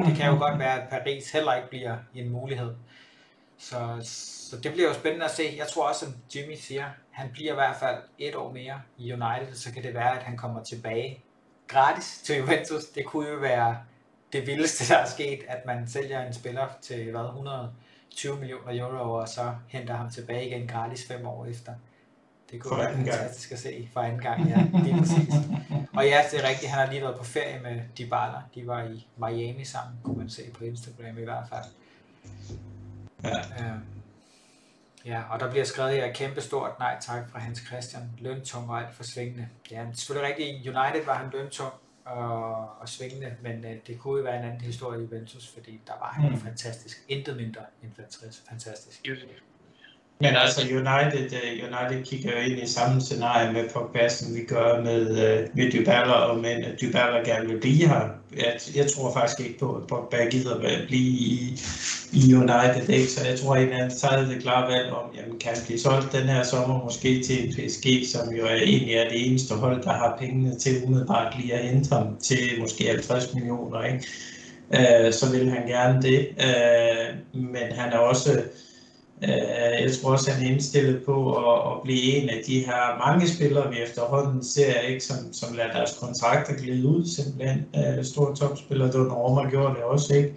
det 0.07 0.17
kan 0.17 0.27
jo 0.27 0.39
godt 0.39 0.59
være, 0.59 0.83
at 0.83 0.89
Paris 0.89 1.31
heller 1.31 1.55
ikke 1.55 1.69
bliver 1.69 1.97
en 2.15 2.31
mulighed. 2.31 2.75
Så, 3.59 3.99
så 4.49 4.57
det 4.61 4.73
bliver 4.73 4.89
jo 4.89 4.95
spændende 4.95 5.25
at 5.25 5.31
se. 5.31 5.55
Jeg 5.57 5.69
tror 5.69 5.89
også, 5.89 6.05
som 6.05 6.15
Jimmy 6.35 6.55
siger, 6.55 6.85
han 7.11 7.31
bliver 7.33 7.53
i 7.53 7.55
hvert 7.55 7.77
fald 7.77 7.97
et 8.19 8.35
år 8.35 8.53
mere 8.53 8.81
i 8.99 9.13
United, 9.13 9.55
så 9.55 9.73
kan 9.73 9.83
det 9.83 9.95
være, 9.95 10.17
at 10.17 10.23
han 10.23 10.37
kommer 10.37 10.63
tilbage 10.63 11.23
gratis 11.67 12.21
til 12.25 12.37
Juventus. 12.37 12.85
Det 12.85 13.05
kunne 13.05 13.29
jo 13.29 13.37
være 13.37 13.79
det 14.33 14.47
vildeste, 14.47 14.95
der 14.95 15.01
er 15.01 15.07
sket, 15.07 15.41
at 15.49 15.67
man 15.67 15.89
sælger 15.89 16.27
en 16.27 16.35
spiller 16.35 16.69
til 16.83 17.11
hvad, 17.11 17.25
100 17.25 17.73
120 18.17 18.41
millioner 18.65 19.01
euro, 19.01 19.13
og 19.13 19.29
så 19.29 19.55
henter 19.69 19.95
ham 19.95 20.11
tilbage 20.11 20.47
igen 20.47 20.67
gratis 20.69 21.07
fem 21.07 21.27
år 21.27 21.47
efter. 21.47 21.73
Det 22.51 22.61
kunne 22.61 22.69
for 22.69 22.77
være 22.77 22.95
fantastisk 22.95 23.49
gang. 23.49 23.57
at 23.57 23.63
se 23.63 23.89
for 23.93 24.01
anden 24.01 24.21
gang, 24.21 24.49
ja, 24.49 24.81
lige 24.83 24.99
præcis. 24.99 25.35
Og 25.97 26.05
ja, 26.05 26.23
det 26.31 26.45
er 26.45 26.49
rigtigt, 26.49 26.71
han 26.71 26.85
har 26.85 26.93
lige 26.93 27.03
været 27.03 27.19
på 27.19 27.25
ferie 27.25 27.61
med 27.63 27.81
Dybala. 27.99 28.39
De 28.55 28.67
var 28.67 28.83
i 28.83 29.09
Miami 29.17 29.65
sammen, 29.65 29.99
kunne 30.03 30.19
man 30.19 30.29
se 30.31 30.43
på 30.59 30.65
Instagram 30.65 31.19
i 31.19 31.25
hvert 31.25 31.49
fald. 31.49 31.65
Ja. 33.25 33.65
Øhm, 33.65 33.81
Ja, 35.05 35.23
og 35.31 35.41
der 35.41 35.51
bliver 35.51 35.65
skrevet 35.65 35.93
her 35.93 36.13
kæmpe 36.13 36.41
stort 36.41 36.79
nej 36.79 36.97
tak 37.01 37.31
fra 37.31 37.39
Hans 37.39 37.63
Christian. 37.67 38.11
Løntung 38.19 38.71
og 38.71 38.79
alt 38.79 38.95
for 38.95 39.05
svingende. 39.05 39.49
Ja, 39.71 39.85
det 39.91 39.99
selvfølgelig 39.99 40.29
rigtigt. 40.29 40.49
I 40.49 40.69
United 40.69 41.05
var 41.07 41.15
han 41.15 41.31
løntung 41.33 41.73
og, 42.05 42.81
og 42.81 42.89
svingende, 42.89 43.37
men 43.43 43.65
uh, 43.65 43.71
det 43.87 43.99
kunne 43.99 44.19
jo 44.19 44.25
være 44.25 44.39
en 44.39 44.45
anden 44.45 44.61
historie 44.61 45.01
i 45.01 45.03
Juventus, 45.03 45.49
fordi 45.49 45.81
der 45.87 45.93
var 45.93 46.31
mm. 46.31 46.37
fantastisk. 46.37 47.05
Intet 47.09 47.37
mindre 47.37 47.61
end 47.83 47.93
fantastisk. 48.49 49.09
Men 50.21 50.37
altså 50.37 50.61
United, 50.61 51.33
øh, 51.33 51.53
United 51.53 52.05
kigger 52.05 52.31
jo 52.31 52.51
ind 52.51 52.63
i 52.63 52.67
samme 52.67 53.01
scenarie 53.01 53.53
med 53.53 53.65
Pogba, 53.75 54.09
som 54.09 54.35
vi 54.35 54.45
gør 54.45 54.83
med, 54.83 55.03
øh, 55.11 55.49
med 55.55 55.73
Dybala, 55.73 56.13
og 56.13 56.39
men 56.39 56.65
Dybala 56.81 57.19
gerne 57.25 57.49
vil 57.49 57.61
blive 57.61 57.89
her. 57.89 58.09
Jeg, 58.37 58.61
jeg 58.75 58.91
tror 58.91 59.13
faktisk 59.13 59.41
ikke 59.41 59.59
på, 59.59 59.75
at 59.75 59.87
Pogba 59.89 60.25
gider 60.31 60.55
at 60.55 60.87
blive 60.87 61.11
i, 61.11 61.61
i 62.13 62.35
United, 62.35 62.89
ikke? 62.89 63.11
så 63.11 63.29
jeg 63.29 63.39
tror, 63.39 63.55
at 63.57 63.69
anden 63.69 63.91
tager 63.91 64.29
det 64.29 64.43
klare 64.43 64.73
valg 64.73 64.93
om, 64.93 65.11
jamen 65.17 65.39
kan 65.39 65.57
blive 65.67 65.79
solgt 65.79 66.13
den 66.13 66.29
her 66.29 66.43
sommer 66.43 66.85
måske 66.85 67.23
til 67.23 67.55
PSG, 67.57 68.07
som 68.13 68.35
jo 68.35 68.45
er 68.47 68.55
egentlig 68.55 68.95
er 68.95 69.09
det 69.09 69.27
eneste 69.27 69.55
hold, 69.55 69.83
der 69.83 69.93
har 69.93 70.17
pengene 70.21 70.59
til 70.59 70.85
umiddelbart 70.85 71.37
lige 71.41 71.55
at 71.55 71.69
hente 71.69 71.95
ham 71.95 72.17
til 72.23 72.61
måske 72.61 72.89
50 72.89 73.35
millioner, 73.35 73.83
ikke? 73.85 74.07
Uh, 74.71 75.13
så 75.13 75.33
vil 75.33 75.51
han 75.51 75.69
gerne 75.69 76.03
det. 76.03 76.29
Uh, 76.39 77.41
men 77.41 77.73
han 77.73 77.93
er 77.93 77.99
også 77.99 78.43
Øh, 79.23 79.83
jeg 79.83 79.91
tror 80.03 80.13
også, 80.13 80.31
han 80.31 80.47
er 80.47 80.51
indstillet 80.51 81.03
på 81.07 81.33
at, 81.33 81.73
at 81.73 81.83
blive 81.85 82.03
en 82.03 82.29
af 82.29 82.43
de 82.47 82.59
her 82.59 83.07
mange 83.07 83.29
spillere, 83.29 83.71
vi 83.71 83.77
efterhånden 83.77 84.45
ser, 84.45 84.81
ikke, 84.81 85.05
som, 85.05 85.17
som 85.33 85.55
lader 85.57 85.73
deres 85.73 85.97
kontrakter 86.01 86.55
glide 86.55 86.89
ud 86.89 87.07
simpelthen. 87.07 87.65
Øh, 87.77 88.05
store 88.05 88.37
topspillere, 88.37 88.93
det 88.93 89.01
var 89.01 89.07
Norma 89.07 89.51
gjorde 89.51 89.75
det 89.75 89.83
også, 89.83 90.15
ikke? 90.15 90.35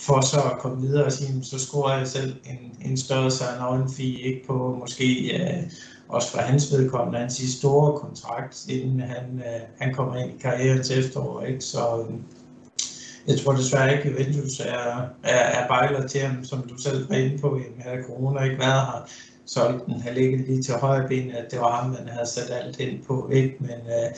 for 0.00 0.20
så 0.20 0.40
at 0.40 0.58
komme 0.58 0.80
videre 0.80 1.04
og 1.04 1.12
sige, 1.12 1.44
så 1.44 1.58
scorer 1.58 1.98
jeg 1.98 2.06
selv 2.06 2.36
en, 2.46 2.90
en 2.90 2.96
større 2.96 3.30
sign 3.30 3.88
fee 3.96 4.20
ikke 4.22 4.46
på 4.46 4.76
måske 4.80 5.38
øh, 5.40 5.62
også 6.08 6.30
for 6.30 6.38
hans 6.38 6.72
vedkommende, 6.72 7.18
hans 7.18 7.42
store 7.58 7.98
kontrakt, 7.98 8.66
inden 8.68 9.00
han, 9.00 9.42
øh, 9.46 9.60
han 9.78 9.94
kommer 9.94 10.16
ind 10.16 10.30
i 10.30 10.38
karrierens 10.42 10.90
efterår. 10.90 11.42
Ikke? 11.42 11.60
Så, 11.60 12.06
øh, 12.08 12.14
jeg 13.28 13.38
tror 13.38 13.52
desværre 13.52 13.92
ikke, 13.92 14.04
at 14.04 14.10
Juventus 14.10 14.60
er, 14.60 15.00
er, 15.22 15.44
er 15.58 15.68
bejler 15.68 16.06
til 16.06 16.20
ham, 16.20 16.44
som 16.44 16.62
du 16.62 16.76
selv 16.76 17.10
var 17.10 17.16
inde 17.16 17.38
på, 17.38 17.48
jamen 17.48 17.80
havde 17.80 18.04
corona 18.06 18.44
ikke 18.44 18.58
været 18.58 18.86
her, 18.86 19.08
så 19.46 19.80
den 19.86 20.00
har 20.00 20.10
ligget 20.10 20.40
lige 20.48 20.62
til 20.62 20.74
højre 20.74 21.08
ben, 21.08 21.30
at 21.30 21.50
det 21.50 21.60
var 21.60 21.76
ham, 21.76 21.90
man 21.90 22.08
havde 22.08 22.26
sat 22.26 22.50
alt 22.50 22.80
ind 22.80 23.04
på, 23.04 23.30
ikke? 23.32 23.56
Men, 23.60 23.70
øh, 23.70 24.10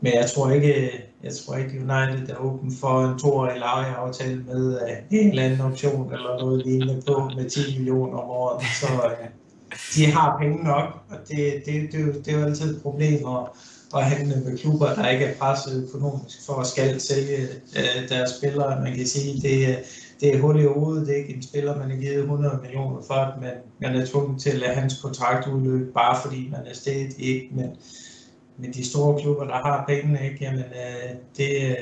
men 0.00 0.12
jeg 0.14 0.30
tror 0.30 0.50
ikke, 0.50 0.90
jeg 1.22 1.32
tror 1.34 1.56
ikke 1.56 1.70
United 1.70 2.28
er 2.28 2.36
åben 2.40 2.72
for 2.80 3.04
en 3.04 3.18
toårig 3.18 3.58
lejeaftale 3.58 4.42
med 4.42 4.80
øh, 4.82 4.96
en 5.10 5.28
eller 5.28 5.42
anden 5.42 5.60
option 5.60 6.12
eller 6.12 6.38
noget 6.40 6.66
lignende 6.66 7.02
på 7.06 7.30
med 7.36 7.50
10 7.50 7.78
millioner 7.78 8.18
om 8.18 8.30
året. 8.30 8.64
Så 8.80 8.86
øh, 8.86 9.28
de 9.94 10.12
har 10.12 10.38
penge 10.40 10.64
nok, 10.64 10.84
og 11.10 11.16
det, 11.28 11.62
det, 11.66 11.92
det, 11.92 12.26
det 12.26 12.34
er 12.34 12.38
jo 12.38 12.44
altid 12.44 12.76
et 12.76 12.82
problem, 12.82 13.24
og 13.24 13.56
at 13.96 14.04
handle 14.04 14.40
med 14.44 14.58
klubber, 14.58 14.94
der 14.94 15.08
ikke 15.08 15.24
er 15.24 15.34
presset 15.34 15.88
økonomisk 15.88 16.46
for 16.46 16.54
at 16.54 16.66
skal 16.66 17.00
sælge 17.00 17.38
øh, 17.76 18.08
deres 18.08 18.30
spillere. 18.30 18.82
Man 18.82 18.96
kan 18.96 19.06
sige, 19.06 19.40
det, 19.40 19.78
det 20.20 20.34
er 20.34 20.40
hul 20.40 20.60
i 20.60 20.64
hovedet. 20.64 21.06
Det 21.06 21.14
er 21.14 21.18
ikke 21.18 21.34
en 21.34 21.42
spiller, 21.42 21.78
man 21.78 21.90
har 21.90 21.96
givet 21.96 22.18
100 22.18 22.58
millioner 22.62 23.02
for, 23.06 23.40
men 23.40 23.50
man 23.80 24.00
er 24.00 24.06
tvunget 24.06 24.42
til 24.42 24.50
at 24.50 24.58
lade 24.58 24.74
hans 24.74 25.00
kontrakt 25.02 25.48
udløbe, 25.48 25.92
bare 25.92 26.18
fordi 26.22 26.48
man 26.50 26.60
er 26.66 26.74
stedet 26.74 27.18
ikke. 27.18 27.48
Men, 27.52 27.70
men 28.58 28.72
de 28.72 28.84
store 28.84 29.20
klubber, 29.20 29.44
der 29.44 29.54
har 29.54 29.84
pengene, 29.88 30.24
ikke, 30.24 30.44
jamen, 30.44 30.60
øh, 30.60 31.14
det, 31.36 31.76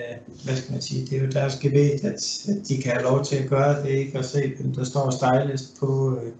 hvad 0.44 0.56
skal 0.56 0.72
man 0.72 0.82
sige, 0.82 1.06
det 1.06 1.18
er 1.18 1.22
jo 1.22 1.30
deres 1.30 1.56
gebet, 1.56 2.04
at, 2.04 2.48
at 2.48 2.68
de 2.68 2.82
kan 2.82 2.92
have 2.92 3.04
lov 3.04 3.24
til 3.24 3.36
at 3.36 3.48
gøre 3.48 3.82
det, 3.82 3.88
ikke? 3.90 4.18
og 4.18 4.24
se, 4.24 4.52
hvem 4.60 4.74
der 4.74 4.84
står 4.84 5.10
stylist 5.10 5.80
på, 5.80 6.20
øh, 6.22 6.32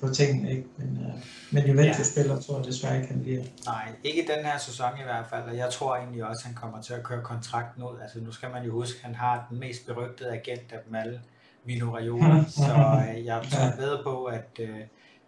på 0.00 0.08
tingene. 0.08 0.50
Ikke? 0.50 0.64
Men, 0.76 1.06
øh, 1.06 1.14
men 1.50 1.66
Juventus-spiller 1.66 2.34
ja. 2.34 2.40
tror 2.40 2.56
jeg 2.56 2.66
desværre 2.66 2.96
ikke, 2.96 3.08
han 3.08 3.22
bliver. 3.22 3.42
Nej, 3.64 3.92
ikke 4.04 4.28
den 4.36 4.44
her 4.44 4.58
sæson 4.58 4.90
i 5.00 5.02
hvert 5.02 5.26
fald, 5.30 5.42
og 5.42 5.56
jeg 5.56 5.70
tror 5.70 5.96
egentlig 5.96 6.24
også, 6.24 6.40
at 6.40 6.46
han 6.46 6.54
kommer 6.54 6.82
til 6.82 6.94
at 6.94 7.02
køre 7.02 7.22
kontrakten 7.22 7.82
ud. 7.82 8.00
Altså 8.02 8.20
nu 8.20 8.32
skal 8.32 8.50
man 8.50 8.64
jo 8.64 8.72
huske, 8.72 8.98
at 8.98 9.04
han 9.04 9.14
har 9.14 9.46
den 9.50 9.60
mest 9.60 9.86
berygtede 9.86 10.30
agent 10.30 10.72
af 10.72 10.78
dem 10.86 10.94
alle, 10.94 11.20
Mino 11.64 11.94
Raiola, 11.94 12.44
så 12.58 13.02
øh, 13.08 13.24
jeg 13.24 13.42
tror 13.50 13.76
bedre 13.76 14.02
på, 14.02 14.24
at 14.24 14.50
øh, 14.60 14.80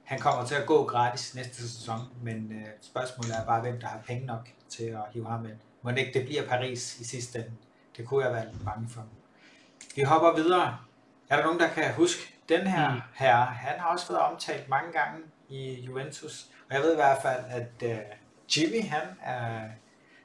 han 0.05 0.19
kommer 0.19 0.45
til 0.45 0.55
at 0.55 0.67
gå 0.67 0.85
gratis 0.85 1.35
næste 1.35 1.63
sæson, 1.63 2.01
men 2.23 2.53
øh, 2.53 2.67
spørgsmålet 2.81 3.37
er 3.37 3.45
bare, 3.45 3.61
hvem 3.61 3.81
der 3.81 3.87
har 3.87 4.01
penge 4.07 4.27
nok 4.27 4.49
til 4.69 4.85
at 4.85 5.03
hive 5.13 5.27
ham 5.27 5.45
ind. 5.45 5.57
Må 5.83 5.91
det 5.91 5.99
ikke 5.99 6.19
det 6.19 6.27
bliver 6.27 6.47
Paris 6.49 7.01
i 7.01 7.05
sidste 7.05 7.39
ende? 7.39 7.51
Det 7.97 8.07
kunne 8.07 8.25
jeg 8.25 8.33
være 8.33 8.47
lidt 8.53 8.65
bange 8.65 8.89
for. 8.89 9.05
Vi 9.97 10.03
hopper 10.03 10.35
videre. 10.43 10.77
Er 11.29 11.37
der 11.37 11.45
nogen, 11.45 11.59
der 11.59 11.69
kan 11.69 11.95
huske 11.95 12.38
den 12.49 12.67
her 12.67 12.95
mm. 12.95 13.01
herre? 13.15 13.45
Han 13.45 13.81
har 13.81 13.89
også 13.89 14.09
været 14.09 14.23
omtalt 14.23 14.69
mange 14.69 14.93
gange 14.93 15.21
i 15.49 15.81
Juventus. 15.81 16.47
Og 16.69 16.75
jeg 16.75 16.83
ved 16.83 16.93
i 16.93 16.97
hvert 16.97 17.23
fald, 17.23 17.45
at 17.49 17.83
uh, 17.83 17.99
Jimmy, 18.57 18.89
han 18.89 19.03
uh, 19.09 19.71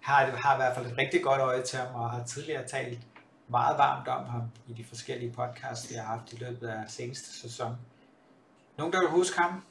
har, 0.02 0.26
har 0.26 0.54
i 0.54 0.58
hvert 0.58 0.76
fald 0.76 0.86
et 0.86 0.98
rigtig 0.98 1.24
godt 1.24 1.42
øje 1.42 1.64
til 1.64 1.80
ham, 1.80 1.96
og 1.96 2.12
har 2.12 2.24
tidligere 2.24 2.68
talt 2.68 3.00
meget 3.48 3.78
varmt 3.78 4.08
om 4.08 4.26
ham 4.26 4.42
i 4.68 4.74
de 4.74 4.86
forskellige 4.86 5.32
podcasts, 5.32 5.90
vi 5.90 5.96
har 5.96 6.04
haft 6.04 6.34
i 6.34 6.36
løbet 6.36 6.68
af 6.68 6.84
seneste 6.88 7.40
sæson. 7.42 7.76
Nogen, 8.78 8.94
der 8.94 9.00
vil 9.00 9.10
huske 9.10 9.40
ham? 9.40 9.64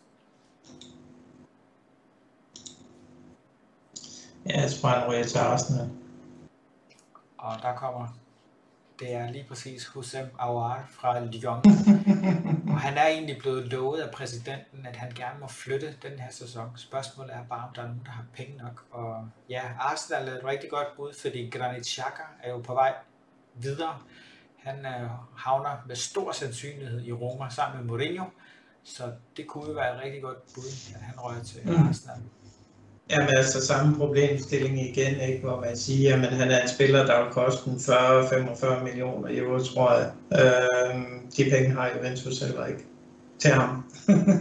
Ja, 4.46 4.60
jeg 4.60 4.70
tror, 4.70 4.88
han 4.88 5.10
ryger 5.10 5.24
til 5.24 5.38
Arsenal. 5.38 5.90
Og 7.38 7.62
der 7.62 7.76
kommer 7.76 8.08
det 9.00 9.14
er 9.14 9.30
lige 9.30 9.44
præcis 9.48 9.86
Hussein 9.86 10.26
Aouar 10.38 10.88
fra 10.90 11.24
Lyon. 11.24 11.62
og 12.72 12.80
han 12.80 12.98
er 12.98 13.06
egentlig 13.06 13.38
blevet 13.38 13.66
lovet 13.66 14.00
af 14.00 14.10
præsidenten, 14.10 14.86
at 14.86 14.96
han 14.96 15.12
gerne 15.14 15.40
må 15.40 15.46
flytte 15.48 15.94
den 16.02 16.18
her 16.18 16.30
sæson. 16.30 16.70
Spørgsmålet 16.76 17.34
er 17.34 17.44
bare, 17.44 17.68
om 17.68 17.74
der 17.74 17.82
er 17.82 17.86
nogen, 17.86 18.02
der 18.04 18.10
har 18.10 18.24
penge 18.36 18.56
nok. 18.56 18.84
Og 18.90 19.28
ja, 19.48 19.62
Arsenal 19.80 20.28
er 20.28 20.32
et 20.32 20.44
rigtig 20.44 20.70
godt 20.70 20.86
bud, 20.96 21.14
fordi 21.20 21.50
Granit 21.50 21.86
Xhaka 21.86 22.22
er 22.42 22.50
jo 22.50 22.58
på 22.58 22.74
vej 22.74 22.94
videre. 23.54 23.98
Han 24.56 24.86
øh, 24.86 25.10
havner 25.36 25.84
med 25.86 25.96
stor 25.96 26.32
sandsynlighed 26.32 27.04
i 27.04 27.12
Roma 27.12 27.48
sammen 27.50 27.80
med 27.80 27.86
Mourinho. 27.86 28.24
Så 28.84 29.12
det 29.36 29.46
kunne 29.46 29.66
jo 29.66 29.72
være 29.72 29.96
et 29.96 30.02
rigtig 30.02 30.22
godt 30.22 30.38
bud, 30.54 30.94
at 30.94 31.00
han 31.00 31.20
rører 31.20 31.42
til 31.42 31.60
mm. 31.64 31.88
Arsenal. 31.88 32.18
Jamen 33.10 33.28
altså 33.36 33.66
samme 33.66 33.96
problemstilling 33.96 34.80
igen, 34.88 35.20
ikke? 35.20 35.40
hvor 35.42 35.60
man 35.60 35.76
siger, 35.76 36.14
at 36.14 36.32
han 36.32 36.50
er 36.50 36.62
en 36.62 36.68
spiller, 36.68 37.06
der 37.06 37.24
vil 37.24 37.32
koste 37.32 37.70
40-45 37.70 38.84
millioner 38.84 39.28
euro, 39.30 39.58
tror 39.58 39.92
jeg. 39.92 40.10
Øh, 40.32 41.00
de 41.36 41.50
penge 41.50 41.70
har 41.70 41.90
Juventus 41.96 42.38
heller 42.38 42.66
ikke 42.66 42.84
til 43.38 43.50
ham. 43.50 43.84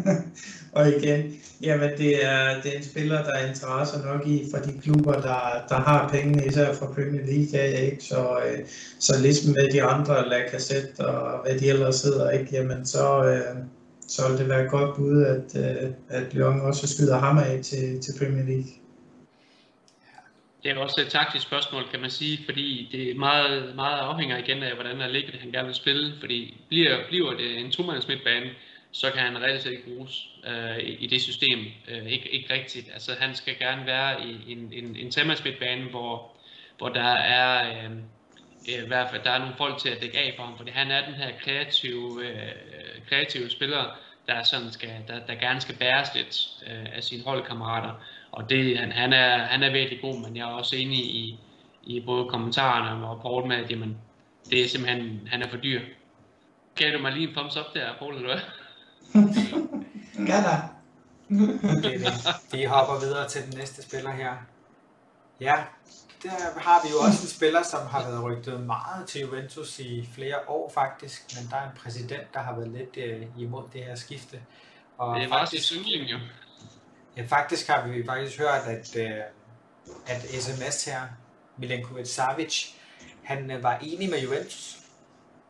og 0.76 0.90
igen, 0.90 1.34
jamen 1.62 1.90
det 1.98 2.26
er, 2.26 2.62
det 2.62 2.74
er 2.74 2.78
en 2.78 2.84
spiller, 2.84 3.24
der 3.24 3.34
er 3.34 3.48
interesse 3.48 4.00
nok 4.00 4.28
i 4.28 4.48
for 4.52 4.58
de 4.58 4.80
klubber, 4.82 5.14
der, 5.14 5.66
der 5.70 5.76
har 5.76 6.10
pengene, 6.10 6.46
især 6.46 6.74
fra 6.74 6.86
Premier 6.86 7.26
League 7.26 7.82
ikke? 7.86 8.04
Så, 8.04 8.40
øh, 8.46 8.60
så 9.00 9.22
ligesom 9.22 9.54
med 9.54 9.72
de 9.74 9.84
andre, 9.84 10.30
Lacazette 10.30 11.00
og 11.00 11.44
hvad 11.46 11.60
de 11.60 11.70
ellers 11.70 12.02
hedder, 12.02 12.30
ikke? 12.30 12.48
Jamen 12.52 12.86
så, 12.86 13.24
øh, 13.24 13.56
så 14.12 14.30
vil 14.30 14.38
det 14.40 14.50
være 14.50 14.64
et 14.66 14.72
godt 14.72 14.96
bud, 14.96 15.18
at, 15.36 15.50
øh, 15.64 15.92
at 16.10 16.34
Lyon 16.34 16.62
også 16.62 16.88
skyder 16.88 17.18
ham 17.20 17.38
af 17.38 17.64
til, 17.64 18.02
til 18.02 18.14
Premier 18.20 18.46
League. 18.46 18.72
Det 20.64 20.72
er 20.72 20.78
også 20.78 21.02
et 21.02 21.08
taktisk 21.08 21.48
spørgsmål, 21.48 21.84
kan 21.92 22.00
man 22.00 22.10
sige, 22.10 22.40
fordi 22.46 22.90
det 22.92 23.12
er 23.12 23.16
meget, 23.16 23.76
meget 23.76 24.00
afhænger 24.00 24.38
igen 24.38 24.64
af, 24.64 24.74
hvordan 24.74 25.02
Allegri 25.02 25.38
han 25.38 25.52
gerne 25.52 25.66
vil 25.66 25.76
spille, 25.76 26.14
fordi 26.20 26.58
bliver, 26.70 26.98
bliver 27.08 27.32
det 27.34 27.60
en 27.60 27.72
to 27.72 27.84
midtbane, 27.84 28.50
så 28.92 29.12
kan 29.12 29.22
han 29.22 29.42
reelt 29.42 29.62
set 29.62 29.72
ikke 29.72 29.84
bruges 29.84 30.30
øh, 30.48 30.78
i 31.00 31.08
det 31.08 31.22
system. 31.22 31.60
Øh, 31.92 32.06
ikke, 32.06 32.30
ikke 32.30 32.54
rigtigt. 32.54 32.90
Altså 32.94 33.12
han 33.20 33.36
skal 33.36 33.58
gerne 33.60 33.86
være 33.86 34.26
i 34.28 34.52
en, 34.52 34.74
en, 34.74 34.96
en 34.96 35.28
midtbane, 35.28 35.90
hvor, 35.90 36.32
hvor 36.78 36.90
der 36.90 37.14
er 37.14 37.70
øh, 37.70 37.92
øh, 38.70 38.84
i 38.84 38.88
hvert 38.88 39.10
fald 39.10 39.24
der 39.24 39.32
er 39.32 39.40
nogle 39.40 39.56
folk 39.58 39.78
til 39.78 39.90
at 39.90 40.02
dække 40.02 40.18
af 40.18 40.34
for 40.38 40.44
ham, 40.44 40.58
fordi 40.58 40.72
han 40.72 40.92
er 40.92 41.06
den 41.06 41.14
her 41.14 41.32
kreative, 41.44 42.26
øh, 42.26 42.52
kreative 43.10 43.50
spiller, 43.50 43.98
der, 44.28 44.44
sådan 44.44 44.72
skal, 44.72 44.90
der, 45.08 45.26
der 45.26 45.36
gerne 45.36 45.62
skal 45.62 45.76
bæres 45.76 46.10
lidt 46.16 46.64
øh, 46.68 46.86
af 46.96 47.04
sine 47.04 47.24
holdkammerater. 47.24 47.94
Og 48.32 48.50
det, 48.50 48.78
han, 48.80 48.92
han, 48.92 49.14
er, 49.14 49.38
han 49.38 49.64
er 49.64 49.72
virkelig 49.72 50.02
god, 50.02 50.22
men 50.22 50.38
jeg 50.38 50.44
er 50.44 50.54
også 50.54 50.76
enig 50.76 51.00
i, 51.00 51.40
i 51.84 52.00
både 52.06 52.30
kommentarerne 52.30 53.06
og 53.06 53.18
rapport 53.18 53.48
med, 53.48 53.56
at 53.56 53.72
jamen, 53.72 53.98
det 54.50 54.64
er 54.64 54.68
simpelthen, 54.68 55.28
han 55.32 55.42
er 55.42 55.50
for 55.50 55.58
dyr. 55.58 55.82
Gav 56.76 56.94
du 56.94 57.00
mig 57.00 57.12
lige 57.12 57.28
en 57.28 57.34
thumbs 57.34 57.58
up 57.58 57.74
der, 57.74 57.94
Paul, 58.00 58.16
eller 58.16 58.30
hvad? 58.30 58.42
ja 60.30 60.38
da. 60.38 60.56
okay, 61.78 62.00
vi 62.54 62.64
hopper 62.64 63.00
videre 63.06 63.28
til 63.28 63.42
den 63.42 63.58
næste 63.58 63.82
spiller 63.82 64.12
her. 64.12 64.34
Ja, 65.42 65.56
der 66.24 66.60
har 66.60 66.82
vi 66.84 66.90
jo 66.92 66.98
også 67.00 67.24
en 67.24 67.30
spiller, 67.30 67.64
som 67.64 67.88
har 67.88 68.04
været 68.04 68.24
rygtet 68.24 68.60
meget 68.60 69.08
til 69.08 69.22
Juventus 69.22 69.80
i 69.80 70.10
flere 70.14 70.36
år 70.48 70.72
faktisk, 70.74 71.22
men 71.36 71.52
der 71.52 71.58
er 71.58 71.64
en 71.64 71.78
præsident, 71.78 72.34
der 72.34 72.40
har 72.40 72.56
været 72.56 72.70
lidt 72.70 72.98
øh, 72.98 73.28
imod 73.38 73.64
det 73.74 73.84
her 73.84 73.96
skifte. 73.96 74.42
Og 74.98 75.16
det 75.16 75.26
er 75.26 75.30
faktisk 75.30 75.74
yndling 75.74 76.12
jo. 76.12 76.18
Ja, 77.18 77.26
faktisk 77.28 77.68
har 77.68 77.88
vi 77.88 78.06
faktisk 78.06 78.40
hørt, 78.40 78.62
at, 78.68 78.96
øh, 78.96 79.18
at 80.08 80.22
sms 80.22 80.86
her, 80.86 81.02
Milenkovic 81.58 82.08
Savic, 82.08 82.74
han 83.24 83.52
øh, 83.52 83.64
var 83.64 83.78
enig 83.78 84.10
med 84.10 84.22
Juventus. 84.22 84.78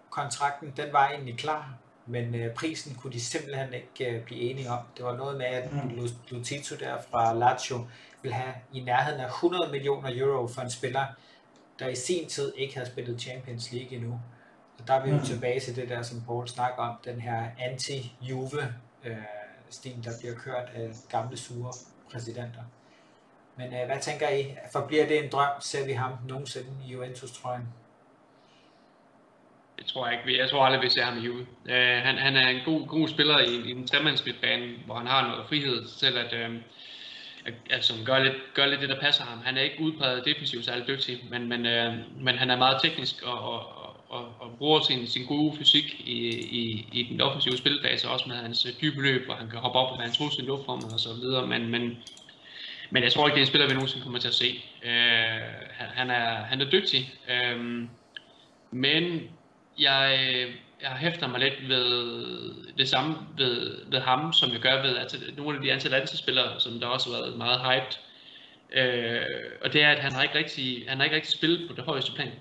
Kontrakten, 0.10 0.74
den 0.78 0.94
var 0.94 1.10
egentlig 1.10 1.38
klar, 1.38 1.74
men 2.06 2.36
øh, 2.36 2.54
prisen 2.54 2.96
kunne 2.96 3.14
de 3.14 3.22
simpelthen 3.22 3.74
ikke 3.74 4.16
øh, 4.16 4.24
blive 4.24 4.42
enige 4.42 4.70
om. 4.70 4.80
Det 4.98 5.06
var 5.06 5.18
noget 5.18 5.38
med, 5.38 5.46
at 5.46 5.74
mm. 5.74 6.10
Lutito 6.30 6.76
der 6.76 6.98
fra 7.12 7.34
Lazio 7.34 7.88
vil 8.22 8.34
have 8.34 8.54
i 8.74 8.80
nærheden 8.80 9.22
af 9.22 9.28
100 9.28 9.72
millioner 9.72 10.10
euro 10.14 10.48
for 10.48 10.62
en 10.62 10.70
spiller, 10.70 11.06
der 11.80 11.88
i 11.88 11.96
sin 11.96 12.28
tid 12.28 12.54
ikke 12.58 12.74
havde 12.74 12.90
spillet 12.90 13.22
Champions 13.22 13.72
League 13.72 13.98
endnu. 13.98 14.20
Og 14.80 14.88
der 14.88 14.94
er 14.94 15.04
vi 15.04 15.10
jo 15.10 15.18
mm. 15.18 15.24
tilbage 15.24 15.60
til 15.60 15.76
det 15.76 15.90
der, 15.90 16.02
som 16.02 16.22
Paul 16.26 16.48
snakker 16.48 16.84
om, 16.84 16.96
den 17.06 17.22
her 17.22 17.48
anti-Juve 17.60 18.64
øh, 19.06 19.18
der 20.04 20.12
bliver 20.20 20.36
kørt 20.36 20.70
af 20.74 20.90
gamle 21.10 21.38
sure 21.38 21.74
præsidenter. 22.12 22.62
Men 23.58 23.68
uh, 23.68 23.86
hvad 23.86 24.00
tænker 24.02 24.30
I? 24.30 24.56
Forbliver 24.74 25.08
det 25.08 25.24
en 25.24 25.32
drøm? 25.32 25.62
Ser 25.62 25.86
vi 25.86 25.92
ham 25.92 26.12
nogensinde 26.28 26.70
i 26.88 26.92
Juventus-trøjen? 26.92 27.68
Det 29.78 29.86
tror 29.86 30.08
jeg 30.08 30.20
ikke. 30.20 30.42
Jeg 30.42 30.50
tror 30.50 30.66
aldrig, 30.66 30.82
vi 30.82 30.90
ser 30.90 31.04
ham 31.04 31.18
i 31.18 31.22
Juve. 31.22 31.42
Uh, 31.42 32.04
han, 32.06 32.18
han 32.18 32.36
er 32.36 32.50
en 32.50 32.62
god, 32.66 32.88
god 32.88 33.08
spiller 33.08 33.40
i, 33.40 33.56
i 33.56 33.72
en 33.72 33.88
tremandsmidtbane, 33.88 34.68
hvor 34.86 34.96
han 34.96 35.08
har 35.08 35.28
noget 35.28 35.46
frihed 35.50 35.88
til 35.88 36.18
at, 36.18 36.50
uh, 36.50 36.56
altså, 37.70 37.94
gør, 38.06 38.20
lidt, 38.20 38.36
gør 38.54 38.66
lidt 38.66 38.82
det, 38.82 38.90
der 38.90 39.00
passer 39.00 39.24
ham. 39.24 39.40
Han 39.46 39.58
er 39.58 39.62
ikke 39.62 39.82
udpræget 39.82 40.26
defensivt 40.26 40.66
særlig 40.66 40.88
dygtig, 40.88 41.24
men, 41.30 41.48
men, 41.50 41.66
øh, 41.66 41.94
men 42.20 42.38
han 42.38 42.50
er 42.50 42.58
meget 42.58 42.82
teknisk 42.82 43.24
og, 43.24 43.40
og, 43.40 43.82
og, 44.10 44.36
og 44.40 44.58
bruger 44.58 44.82
sin, 44.82 45.08
sin 45.08 45.26
gode 45.26 45.58
fysik 45.58 46.00
i, 46.00 46.28
i, 46.30 46.88
i 46.92 47.04
den 47.12 47.22
offensive 47.22 47.58
spilfase, 47.58 48.10
også 48.10 48.26
med 48.30 48.36
hans 48.36 48.66
øh, 48.66 48.72
dybe 48.82 49.02
løb, 49.02 49.26
hvor 49.26 49.36
han 49.36 49.50
kan 49.50 49.60
hoppe 49.60 49.80
op 49.80 49.92
og 49.92 49.98
være 49.98 50.08
en 50.08 50.14
trussel 50.14 50.44
i 50.44 50.48
luftformen 50.48 50.94
og 50.94 51.00
så 51.00 51.14
videre. 51.14 51.48
Men, 51.48 51.70
men, 51.70 51.98
men 52.90 53.04
jeg 53.04 53.12
tror 53.14 53.28
ikke, 53.28 53.36
det 53.36 53.42
er 53.42 53.46
en 53.46 53.48
spiller, 53.48 53.68
vi 53.68 53.74
nogensinde 53.74 54.04
kommer 54.04 54.20
til 54.20 54.28
at 54.28 54.34
se. 54.34 54.64
Øh, 54.84 54.92
han, 55.70 56.10
er, 56.10 56.36
han 56.36 56.62
er 56.62 56.70
dygtig, 56.70 57.14
øh, 57.30 57.88
men 58.72 59.30
jeg, 59.80 60.30
jeg 60.82 60.92
hæfter 60.92 61.28
mig 61.28 61.40
lidt 61.40 61.70
ved 61.70 62.76
det 62.78 62.90
samme 62.90 63.18
ved, 63.38 63.86
ved 63.88 64.00
ham, 64.00 64.34
som 64.34 64.52
jeg 64.52 64.60
gør 64.60 64.82
ved 64.82 64.98
at 64.98 65.16
nogle 65.38 65.58
af 65.58 65.64
de 65.64 65.72
Atalanta-spillere, 65.72 66.60
som 66.60 66.80
der 66.80 66.88
også 66.88 67.12
har 67.12 67.22
været 67.22 67.38
meget 67.38 67.60
hyped. 67.60 67.98
Øh, 68.74 69.22
og 69.62 69.74
det 69.74 69.84
er, 69.84 69.90
at 69.90 70.00
han 70.00 70.12
har 70.12 70.24
ikke 70.24 70.36
rigtig, 70.36 70.86
han 70.88 70.98
har 70.98 71.04
ikke 71.04 71.16
rigtig 71.16 71.34
spillet 71.34 71.70
på 71.70 71.76
det 71.76 71.84
højeste 71.84 72.12
plan. 72.12 72.32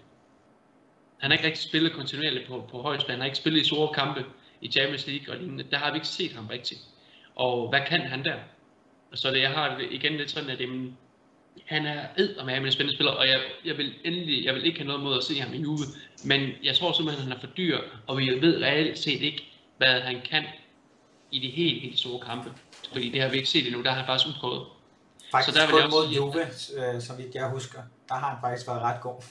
Han 1.18 1.30
har 1.30 1.32
ikke 1.32 1.46
rigtig 1.46 1.62
spillet 1.62 1.92
kontinuerligt 1.92 2.46
på, 2.46 2.68
på 2.70 2.82
højeste 2.82 3.06
plan. 3.06 3.14
Han 3.14 3.20
har 3.20 3.26
ikke 3.26 3.38
spillet 3.38 3.60
i 3.60 3.64
store 3.64 3.94
kampe 3.94 4.24
i 4.60 4.68
Champions 4.68 5.06
League 5.06 5.34
og 5.34 5.40
lignende. 5.40 5.64
Der 5.70 5.76
har 5.76 5.90
vi 5.90 5.96
ikke 5.96 6.08
set 6.08 6.32
ham 6.32 6.46
rigtigt. 6.46 6.80
Og 7.34 7.68
hvad 7.68 7.80
kan 7.86 8.00
han 8.00 8.24
der? 8.24 8.36
Så 9.14 9.30
det, 9.30 9.40
jeg 9.40 9.50
har 9.50 9.80
igen 9.90 10.16
lidt 10.16 10.30
sådan, 10.30 10.50
at 10.50 10.60
jamen, 10.60 10.96
han 11.66 11.86
er 11.86 12.00
ed 12.16 12.44
med 12.44 12.56
en 12.56 12.72
spændende 12.72 12.96
spiller, 12.96 13.12
og 13.12 13.28
jeg, 13.28 13.40
jeg, 13.64 13.78
vil 13.78 13.94
endelig, 14.04 14.44
jeg 14.44 14.54
vil 14.54 14.66
ikke 14.66 14.78
have 14.78 14.86
noget 14.86 15.02
mod 15.02 15.18
at 15.18 15.24
se 15.24 15.40
ham 15.40 15.54
i 15.54 15.56
Juve, 15.56 15.84
men 16.24 16.50
jeg 16.62 16.76
tror 16.76 16.92
simpelthen, 16.92 17.22
at 17.22 17.28
han 17.28 17.36
er 17.36 17.40
for 17.40 17.54
dyr, 17.56 17.78
og 18.06 18.18
vi 18.18 18.28
ved 18.40 18.62
reelt 18.62 18.98
set 18.98 19.22
ikke, 19.22 19.52
hvad 19.76 20.00
han 20.00 20.20
kan 20.30 20.44
i 21.30 21.38
de 21.38 21.50
helt, 21.50 21.82
helt 21.82 21.98
store 21.98 22.20
kampe. 22.20 22.50
Fordi 22.92 23.08
det 23.08 23.22
har 23.22 23.28
vi 23.28 23.36
ikke 23.36 23.48
set 23.48 23.66
endnu, 23.66 23.82
der 23.82 23.90
har 23.90 23.96
han 23.96 24.06
faktisk 24.06 24.28
udprøvet. 24.28 24.66
Faktisk 25.30 25.56
så 25.56 25.60
der 25.60 25.66
vil 25.66 25.82
kun 25.82 25.90
mod 25.90 26.08
Juve, 26.08 26.42
øh, 26.42 27.00
som 27.00 27.16
jeg 27.34 27.48
husker, 27.48 27.78
der 28.08 28.14
har 28.14 28.28
han 28.30 28.38
faktisk 28.40 28.68
været 28.68 28.80
ret 28.80 29.00
god. 29.00 29.22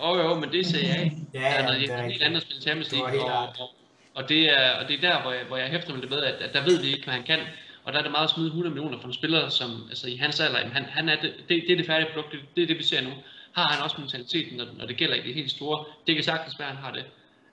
Åh 0.00 0.10
oh, 0.10 0.18
jo, 0.18 0.34
men 0.34 0.52
det 0.52 0.66
ser 0.66 0.88
jeg 0.88 1.04
ikke. 1.04 1.16
ja, 1.34 1.62
ja, 1.62 1.74
det 1.74 1.90
er 1.90 2.02
helt 2.02 2.22
andet 2.22 2.42
spil 2.42 2.62
Champions 2.62 2.92
League, 2.92 3.32
og, 3.32 3.48
og, 3.58 3.70
og, 4.14 4.28
det 4.28 4.58
er, 4.58 4.70
og 4.70 4.88
det 4.88 4.96
er 4.96 5.00
der, 5.00 5.22
hvor 5.22 5.32
jeg, 5.32 5.44
hvor 5.44 5.56
jeg 5.56 5.68
hæfter 5.68 5.92
mig 5.92 6.02
det 6.02 6.10
ved, 6.10 6.22
at, 6.22 6.34
at 6.34 6.54
der 6.54 6.64
ved 6.64 6.80
vi 6.80 6.86
ikke, 6.86 7.04
hvad 7.04 7.14
han 7.14 7.22
kan. 7.22 7.38
Og 7.86 7.92
der 7.92 7.98
er 7.98 8.02
det 8.02 8.10
meget 8.10 8.24
at 8.24 8.30
smide 8.30 8.46
100 8.46 8.74
millioner 8.74 9.00
for 9.00 9.06
en 9.08 9.14
spiller, 9.14 9.48
som 9.48 9.86
altså, 9.88 10.08
i 10.08 10.16
hans 10.16 10.40
alder, 10.40 10.68
han, 10.68 10.84
han 10.84 11.08
er 11.08 11.20
det, 11.20 11.34
det, 11.48 11.62
det 11.66 11.72
er 11.72 11.76
det 11.76 11.86
færdige 11.86 12.08
produkt, 12.12 12.32
det, 12.32 12.40
det 12.56 12.62
er 12.62 12.66
det, 12.66 12.78
vi 12.78 12.82
ser 12.82 13.00
nu. 13.00 13.10
Har 13.52 13.68
han 13.72 13.82
også 13.82 13.96
mentaliteten, 14.00 14.56
når, 14.56 14.66
når 14.78 14.86
det 14.86 14.96
gælder 14.96 15.14
i 15.14 15.20
det 15.20 15.34
helt 15.34 15.50
store? 15.50 15.84
Det 16.06 16.14
kan 16.14 16.24
sagtens 16.24 16.58
være, 16.58 16.68
han 16.68 16.76
har 16.76 16.92
det. 16.92 17.04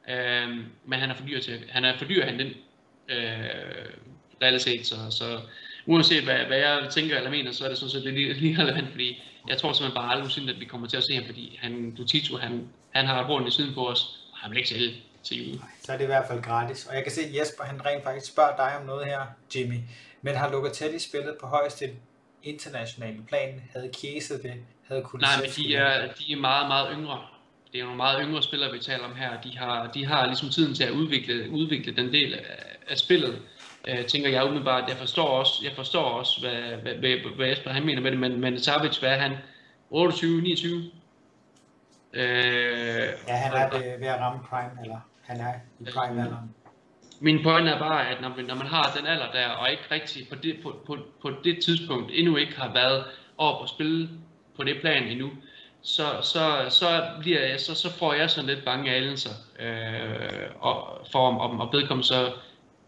Øh, 0.10 0.66
men 0.86 1.00
han 1.00 1.10
er 1.10 1.16
for 1.16 1.26
dyr 1.26 1.40
til, 1.40 1.60
han 1.70 1.86
er 1.86 1.98
for 1.98 2.06
dyr 2.06 2.26
han 2.26 2.40
den 2.40 2.48
øh, 3.10 3.90
realitet, 4.42 4.86
så, 4.86 4.96
så 5.10 5.40
uanset 5.86 6.24
hvad, 6.24 6.38
hvad 6.38 6.58
jeg 6.58 6.88
tænker 6.92 7.18
eller 7.18 7.30
mener, 7.30 7.52
så 7.52 7.66
er 7.66 7.70
det 7.70 7.78
sådan 7.78 7.90
set 7.90 8.14
lige, 8.14 8.34
lige 8.34 8.62
relevant, 8.62 8.92
fordi 8.92 9.24
jeg 9.48 9.58
tror 9.58 9.74
simpelthen 9.74 9.96
bare 9.96 10.10
aldrig 10.10 10.20
nogensinde, 10.20 10.54
at 10.54 10.60
vi 10.60 10.66
kommer 10.66 10.88
til 10.88 10.98
at 10.98 11.04
se 11.04 11.16
ham, 11.16 11.26
fordi 11.26 11.60
han, 11.62 11.96
Dutito, 11.96 12.38
han, 12.38 12.68
han 12.92 13.06
har 13.06 13.30
rundt 13.30 13.48
i 13.48 13.52
siden 13.52 13.74
på 13.74 13.88
os, 13.88 14.02
og 14.32 14.38
han 14.38 14.52
vil 14.52 14.58
ikke 14.58 14.70
sælge 14.70 14.94
til 15.24 15.48
jul. 15.48 15.62
Så 15.84 15.94
er 15.94 15.98
det 15.98 16.04
i 16.04 16.08
hvert 16.08 16.28
fald 16.28 16.42
gratis. 16.42 16.86
Og 16.86 16.96
jeg 16.96 17.04
kan 17.04 17.12
se, 17.12 17.22
at 17.22 17.36
Jesper 17.36 17.64
han 17.64 17.86
rent 17.86 18.04
faktisk 18.04 18.32
spørger 18.32 18.56
dig 18.56 18.78
om 18.80 18.86
noget 18.86 19.06
her, 19.06 19.20
Jimmy. 19.56 19.80
Men 20.26 20.36
har 20.36 20.52
Locatelli 20.52 21.00
spillet 21.00 21.36
på 21.42 21.48
højeste 21.48 21.86
internationale 22.44 23.24
plan? 23.28 23.62
Havde 23.74 23.90
Chiesa 23.98 24.34
det? 24.34 24.54
Havde 24.88 25.06
Nej, 25.14 25.30
men 25.42 25.50
de 25.58 25.76
er, 25.76 26.14
de 26.14 26.32
er 26.34 26.38
meget, 26.38 26.68
meget 26.68 26.90
yngre. 26.98 27.22
Det 27.72 27.80
er 27.80 27.84
nogle 27.84 27.98
meget 27.98 28.22
yngre 28.24 28.44
spillere, 28.44 28.72
vi 28.72 28.80
taler 28.80 29.04
om 29.04 29.16
her. 29.16 29.42
De 29.42 29.58
har, 29.58 29.92
de 29.92 30.06
har 30.06 30.26
ligesom 30.26 30.50
tiden 30.50 30.76
til 30.76 30.84
at 30.84 30.92
udvikle, 30.92 31.50
udvikle 31.50 31.96
den 31.96 32.14
del 32.14 32.34
af, 32.34 32.46
af 32.90 32.98
spillet. 32.98 33.42
Jeg 33.88 34.06
tænker 34.06 34.30
jeg 34.30 34.46
umiddelbart, 34.46 34.90
jeg 34.90 34.98
forstår 34.98 35.28
også, 35.28 35.54
jeg 35.64 35.72
forstår 35.76 36.04
også 36.04 36.40
hvad, 36.42 36.78
hvad, 36.78 36.94
hvad, 36.94 37.36
hvad 37.36 37.48
Jesper 37.48 37.72
han 37.72 37.86
mener 37.86 38.02
med 38.02 38.12
det, 38.12 38.20
men, 38.20 38.42
men 38.42 38.60
Savic, 38.60 38.98
hvad 38.98 39.10
er 39.10 39.18
han? 39.18 39.32
28, 39.90 40.42
29? 40.42 40.92
Øh, 42.14 42.24
ja, 43.28 43.36
han 43.36 43.54
er 43.54 43.70
ved, 43.70 44.00
ved 44.00 44.08
at 44.08 44.20
ramme 44.20 44.44
prime, 44.50 44.72
eller 44.82 45.00
han 45.22 45.40
er 45.40 45.54
i 45.80 45.84
prime 45.84 46.22
alderen. 46.22 46.56
Min 47.20 47.44
pointe 47.44 47.72
er 47.72 47.80
bare, 47.80 48.10
at 48.10 48.22
når 48.22 48.34
man, 48.38 48.46
når 48.46 48.56
man 48.56 48.68
har 48.68 48.94
den 48.98 49.08
alder 49.08 49.32
der, 49.32 49.48
og 49.48 49.72
ikke 49.72 49.84
rigtig 49.92 50.28
på 50.30 50.36
det, 50.36 50.56
på, 50.64 50.76
på, 50.86 50.98
på 51.22 51.32
det 51.44 51.64
tidspunkt 51.64 52.12
endnu 52.14 52.36
ikke 52.36 52.56
har 52.58 52.74
været 52.74 53.04
op 53.38 53.62
og 53.62 53.70
spille 53.70 54.10
på 54.56 54.64
det 54.64 54.78
plan 54.82 55.04
endnu, 55.04 55.30
så, 55.82 56.04
så, 56.22 56.66
så, 56.70 57.04
bliver 57.20 57.46
jeg, 57.46 57.60
så, 57.60 57.76
så 57.76 57.94
får 57.94 58.14
jeg 58.14 58.30
sådan 58.30 58.50
lidt 58.50 58.66
bange 58.66 58.96
anelser 58.96 59.30
øh, 59.60 60.50
og, 60.60 61.08
for 61.12 61.28
om, 61.28 61.38
om, 61.38 61.62
om 61.62 61.70
vedkommende 61.74 62.08
så 62.08 62.32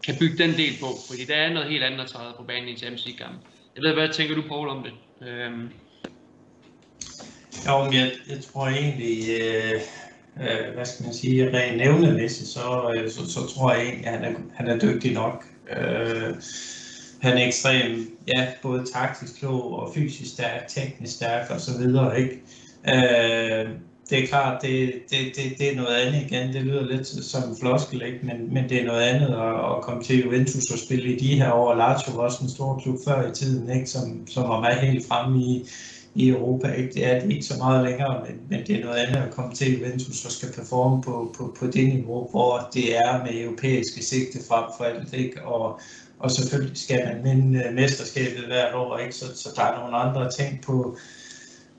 kan 0.04 0.14
bygge 0.20 0.38
den 0.44 0.50
del 0.56 0.72
på, 0.80 0.86
fordi 1.08 1.24
der 1.24 1.34
er 1.34 1.52
noget 1.52 1.70
helt 1.70 1.84
andet 1.84 2.00
at 2.00 2.06
træde 2.06 2.34
på 2.36 2.42
banen 2.42 2.68
i 2.68 2.76
Champions 2.76 3.18
kamp 3.18 3.36
Jeg 3.74 3.82
ved, 3.82 3.94
hvad 3.94 4.08
tænker 4.08 4.34
du, 4.34 4.42
Paul, 4.42 4.68
om 4.68 4.82
det? 4.82 4.92
Øh. 5.28 5.52
Jo, 7.66 7.84
men 7.84 7.94
jeg, 7.94 8.12
jeg 8.28 8.40
tror 8.40 8.66
egentlig, 8.66 9.40
øh, 9.40 9.80
øh, 10.40 10.74
hvad 10.74 10.84
skal 10.84 11.04
man 11.04 11.14
sige, 11.14 11.58
rent 11.58 11.76
nævnemæssigt, 11.76 12.48
så, 12.48 12.92
øh, 12.96 13.10
så, 13.10 13.30
så 13.30 13.46
tror 13.54 13.72
jeg 13.72 13.82
egentlig, 13.82 14.06
at 14.06 14.12
han 14.12 14.24
er, 14.24 14.38
han 14.54 14.68
er 14.68 14.78
dygtig 14.78 15.12
nok. 15.12 15.44
Øh, 15.76 16.34
han 17.20 17.38
er 17.38 17.46
ekstrem, 17.46 18.16
ja, 18.36 18.46
både 18.62 18.84
taktisk 18.94 19.38
klog 19.38 19.78
og 19.78 19.92
fysisk 19.94 20.32
stærk, 20.32 20.68
teknisk 20.68 21.14
stærk 21.14 21.50
og 21.50 21.60
så 21.60 21.78
videre, 21.78 22.20
ikke? 22.20 22.40
Øh, 22.88 23.68
det 24.10 24.22
er 24.22 24.26
klart, 24.26 24.62
det, 24.62 24.92
det, 25.10 25.18
det, 25.36 25.58
det 25.58 25.72
er 25.72 25.76
noget 25.76 25.96
andet 25.96 26.22
igen. 26.22 26.52
Det 26.52 26.62
lyder 26.62 26.84
lidt 26.84 27.06
som 27.06 27.50
en 27.50 27.56
floskel, 27.60 28.02
ikke? 28.02 28.18
Men, 28.22 28.54
men 28.54 28.68
det 28.68 28.82
er 28.82 28.86
noget 28.86 29.02
andet 29.02 29.26
at, 29.26 29.76
at 29.76 29.82
komme 29.82 30.02
til 30.02 30.24
Juventus 30.24 30.70
og 30.72 30.78
spille 30.78 31.12
i 31.12 31.18
de 31.18 31.34
her 31.34 31.52
år. 31.52 31.74
Lazio 31.74 32.12
var 32.12 32.22
også 32.22 32.44
en 32.44 32.50
stor 32.50 32.78
klub 32.78 32.98
før 33.04 33.30
i 33.30 33.34
tiden, 33.34 33.70
ikke? 33.70 33.86
Som, 33.86 34.26
som 34.26 34.48
var 34.48 34.60
med 34.60 34.70
helt 34.70 35.06
fremme 35.08 35.40
i, 35.40 35.68
i 36.16 36.28
Europa. 36.28 36.72
Ikke? 36.72 36.94
Det 36.94 37.06
er 37.06 37.20
det 37.20 37.30
ikke 37.30 37.44
så 37.44 37.54
meget 37.58 37.84
længere, 37.84 38.24
men, 38.26 38.40
men 38.50 38.66
det 38.66 38.76
er 38.76 38.84
noget 38.84 38.96
andet 38.96 39.16
at 39.16 39.34
komme 39.34 39.54
til 39.54 39.78
Juventus 39.78 40.24
og 40.24 40.32
skal 40.32 40.52
performe 40.52 41.02
på, 41.02 41.34
på, 41.38 41.56
på 41.58 41.66
det 41.66 41.88
niveau, 41.88 42.30
hvor 42.30 42.68
det 42.74 42.96
er 42.96 43.24
med 43.24 43.42
europæiske 43.44 44.04
sigte 44.04 44.38
frem 44.48 44.64
for 44.76 44.84
alt. 44.84 45.12
Ikke? 45.12 45.42
Og, 45.44 45.80
og 46.18 46.30
selvfølgelig 46.30 46.76
skal 46.76 47.04
man 47.06 47.24
vinde 47.24 47.64
øh, 47.64 47.74
mesterskabet 47.74 48.44
hvert 48.46 48.74
år, 48.74 48.98
ikke? 48.98 49.14
Så, 49.14 49.26
så 49.36 49.48
der 49.56 49.62
er 49.62 49.80
nogle 49.80 49.96
andre 49.96 50.30
ting 50.30 50.60
på, 50.66 50.96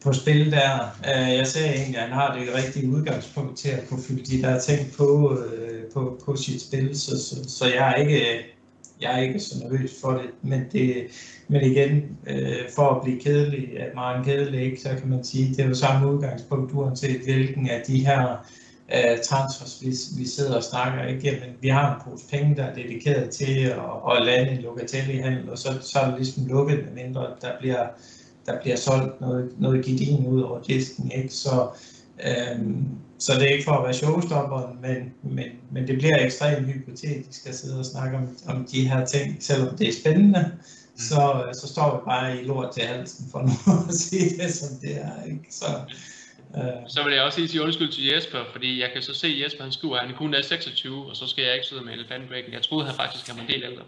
på 0.03 0.13
spil 0.13 0.51
der. 0.51 0.95
Øh, 1.07 1.35
jeg 1.35 1.47
ser 1.47 1.71
egentlig, 1.71 1.97
at 1.97 2.03
han 2.03 2.13
har 2.13 2.37
det 2.37 2.55
rigtige 2.55 2.89
udgangspunkt 2.89 3.57
til 3.57 3.69
at 3.69 3.87
kunne 3.89 4.03
fylde 4.03 4.23
de 4.23 4.41
der 4.41 4.59
ting 4.59 4.91
på, 4.97 5.39
øh, 5.39 5.91
på, 5.93 6.21
på 6.25 6.35
sit 6.35 6.61
spil, 6.61 6.99
så, 6.99 7.11
så, 7.11 7.35
så 7.47 7.65
jeg 7.65 7.91
er 7.91 7.95
ikke 7.95 8.56
jeg 9.01 9.17
er 9.17 9.21
ikke 9.21 9.39
så 9.39 9.55
nervøs 9.63 9.91
for 10.01 10.11
det, 10.11 10.29
men, 10.41 10.65
det, 10.71 11.07
men 11.47 11.61
igen, 11.61 12.17
øh, 12.27 12.69
for 12.75 12.89
at 12.89 13.01
blive 13.03 13.19
kedelig, 13.19 13.79
at 13.79 13.95
meget 13.95 14.25
kedelig, 14.25 14.61
ikke, 14.61 14.81
så 14.81 14.89
kan 14.99 15.09
man 15.09 15.23
sige, 15.23 15.49
det 15.49 15.59
er 15.59 15.67
jo 15.67 15.73
samme 15.73 16.13
udgangspunkt, 16.13 16.73
uanset 16.73 17.21
hvilken 17.21 17.69
af 17.69 17.83
de 17.87 18.05
her 18.05 18.47
øh, 18.93 19.17
transfers, 19.23 19.79
vi, 19.81 19.87
vi 20.21 20.27
sidder 20.27 20.55
og 20.55 20.63
snakker, 20.63 21.07
ikke? 21.07 21.27
Jamen, 21.27 21.55
vi 21.61 21.67
har 21.67 21.95
en 21.95 22.01
pose 22.05 22.25
penge, 22.31 22.55
der 22.55 22.63
er 22.63 22.75
dedikeret 22.75 23.29
til 23.29 23.59
at, 23.59 23.79
at 24.11 24.25
lande 24.25 24.51
en 24.51 24.61
Locatelli-handel, 24.61 25.49
og 25.49 25.57
så, 25.57 25.69
så 25.81 25.99
er 25.99 26.05
det 26.05 26.15
ligesom 26.15 26.45
lukket, 26.47 26.85
medmindre 26.85 27.27
der 27.41 27.51
bliver 27.59 27.87
der 28.47 28.61
bliver 28.61 28.75
solgt 28.75 29.21
noget, 29.21 29.51
noget 29.59 29.85
gidin 29.85 30.27
ud 30.27 30.41
over 30.41 30.61
disken. 30.61 31.11
Ikke? 31.11 31.33
Så, 31.33 31.67
øhm, 32.27 32.87
så 33.19 33.33
det 33.33 33.43
er 33.43 33.47
ikke 33.47 33.63
for 33.63 33.71
at 33.71 33.83
være 33.83 33.93
showstopperen, 33.93 34.81
men, 34.81 35.13
men, 35.23 35.45
men 35.71 35.87
det 35.87 35.97
bliver 35.97 36.25
ekstremt 36.25 36.67
hypotetisk 36.67 37.47
at 37.47 37.55
sidde 37.55 37.79
og 37.79 37.85
snakke 37.85 38.17
om, 38.17 38.37
om 38.47 38.65
de 38.65 38.89
her 38.89 39.05
ting, 39.05 39.43
selvom 39.43 39.77
det 39.77 39.87
er 39.87 39.93
spændende. 40.01 40.51
Mm. 40.51 40.99
Så, 40.99 41.49
så 41.61 41.67
står 41.67 41.95
vi 41.95 42.01
bare 42.05 42.41
i 42.41 42.43
lort 42.43 42.73
til 42.73 42.83
halsen 42.83 43.25
for 43.31 43.39
nu 43.41 43.73
at 43.89 43.93
sige 43.93 44.43
det, 44.43 44.53
som 44.53 44.69
det 44.81 44.95
er. 44.97 45.23
Ikke? 45.23 45.45
Så, 45.49 45.65
øh. 46.57 46.63
så 46.87 47.03
vil 47.03 47.13
jeg 47.13 47.23
også 47.23 47.39
lige 47.39 47.49
sige 47.49 47.63
undskyld 47.63 47.91
til 47.91 48.05
Jesper, 48.05 48.39
fordi 48.51 48.81
jeg 48.81 48.89
kan 48.93 49.01
så 49.01 49.13
se, 49.13 49.27
at 49.27 49.39
Jesper 49.43 49.63
han 49.63 49.71
skriver, 49.71 49.97
at 49.97 50.07
han 50.07 50.15
kun 50.15 50.33
er 50.33 50.41
26, 50.41 51.05
og 51.05 51.15
så 51.15 51.27
skal 51.27 51.43
jeg 51.43 51.53
ikke 51.53 51.67
sidde 51.67 51.81
med 51.81 51.93
elefantbrækken. 51.93 52.53
Jeg 52.53 52.61
troede, 52.61 52.85
han 52.85 52.95
faktisk 52.95 53.35
var 53.35 53.41
en 53.41 53.47
del 53.47 53.63
ældre. 53.63 53.83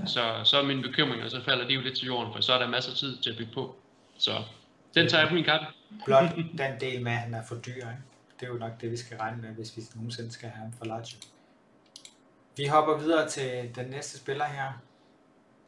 Ja. 0.00 0.06
Så, 0.06 0.20
så 0.44 0.56
er 0.60 0.64
mine 0.64 0.82
bekymringer, 0.82 1.28
så 1.28 1.40
falder 1.44 1.68
de 1.68 1.74
jo 1.74 1.80
lidt 1.80 1.96
til 1.96 2.06
jorden, 2.06 2.32
for 2.34 2.42
så 2.42 2.52
er 2.52 2.58
der 2.58 2.68
masser 2.68 2.90
af 2.90 2.96
tid 2.96 3.16
til 3.22 3.30
at 3.30 3.36
bygge 3.36 3.52
på. 3.54 3.76
Så 4.18 4.32
den 4.94 5.08
tager 5.08 5.20
jeg 5.20 5.28
på 5.28 5.34
min 5.34 5.44
kappe. 5.44 5.66
Blot 6.04 6.36
den 6.36 6.72
del 6.80 7.02
med, 7.02 7.12
at 7.12 7.18
han 7.18 7.34
er 7.34 7.42
for 7.48 7.54
dyr. 7.54 7.74
Ikke? 7.74 8.11
Det 8.42 8.48
er 8.48 8.52
jo 8.52 8.58
nok 8.58 8.80
det, 8.80 8.90
vi 8.90 8.96
skal 8.96 9.18
regne 9.18 9.42
med, 9.42 9.50
hvis 9.50 9.76
vi 9.76 9.82
nogensinde 9.94 10.32
skal 10.32 10.48
have 10.48 10.62
ham 10.62 10.72
for 10.72 10.84
Lazio. 10.84 11.18
Vi 12.56 12.66
hopper 12.66 12.98
videre 12.98 13.28
til 13.28 13.74
den 13.74 13.86
næste 13.86 14.18
spiller 14.18 14.44
her. 14.44 14.82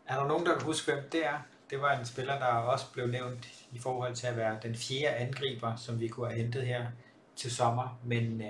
Er 0.07 0.19
der 0.19 0.27
nogen, 0.27 0.47
der 0.47 0.53
kan 0.53 0.63
huske, 0.63 0.93
hvem 0.93 1.05
det 1.13 1.27
er? 1.27 1.39
Det 1.71 1.81
var 1.81 1.99
en 1.99 2.07
spiller, 2.07 2.39
der 2.39 2.47
også 2.47 2.93
blev 2.93 3.07
nævnt 3.07 3.49
i 3.73 3.79
forhold 3.79 4.15
til 4.15 4.27
at 4.27 4.37
være 4.37 4.59
den 4.63 4.75
fjerde 4.75 5.17
angriber, 5.17 5.77
som 5.77 6.01
vi 6.01 6.09
kunne 6.09 6.27
have 6.27 6.43
hentet 6.43 6.67
her 6.67 6.87
til 7.37 7.51
sommer. 7.51 7.99
Men 8.05 8.41
øh, 8.41 8.49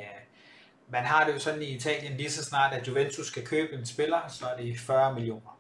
man 0.89 1.05
har 1.05 1.27
det 1.27 1.35
jo 1.35 1.39
sådan 1.39 1.63
i 1.63 1.77
Italien, 1.77 2.17
lige 2.17 2.31
så 2.31 2.45
snart 2.45 2.73
at 2.73 2.89
Juventus 2.89 3.27
skal 3.27 3.47
købe 3.47 3.73
en 3.73 3.87
spiller, 3.87 4.29
så 4.29 4.47
er 4.47 4.57
det 4.57 4.81
40 4.81 5.15
millioner. 5.15 5.59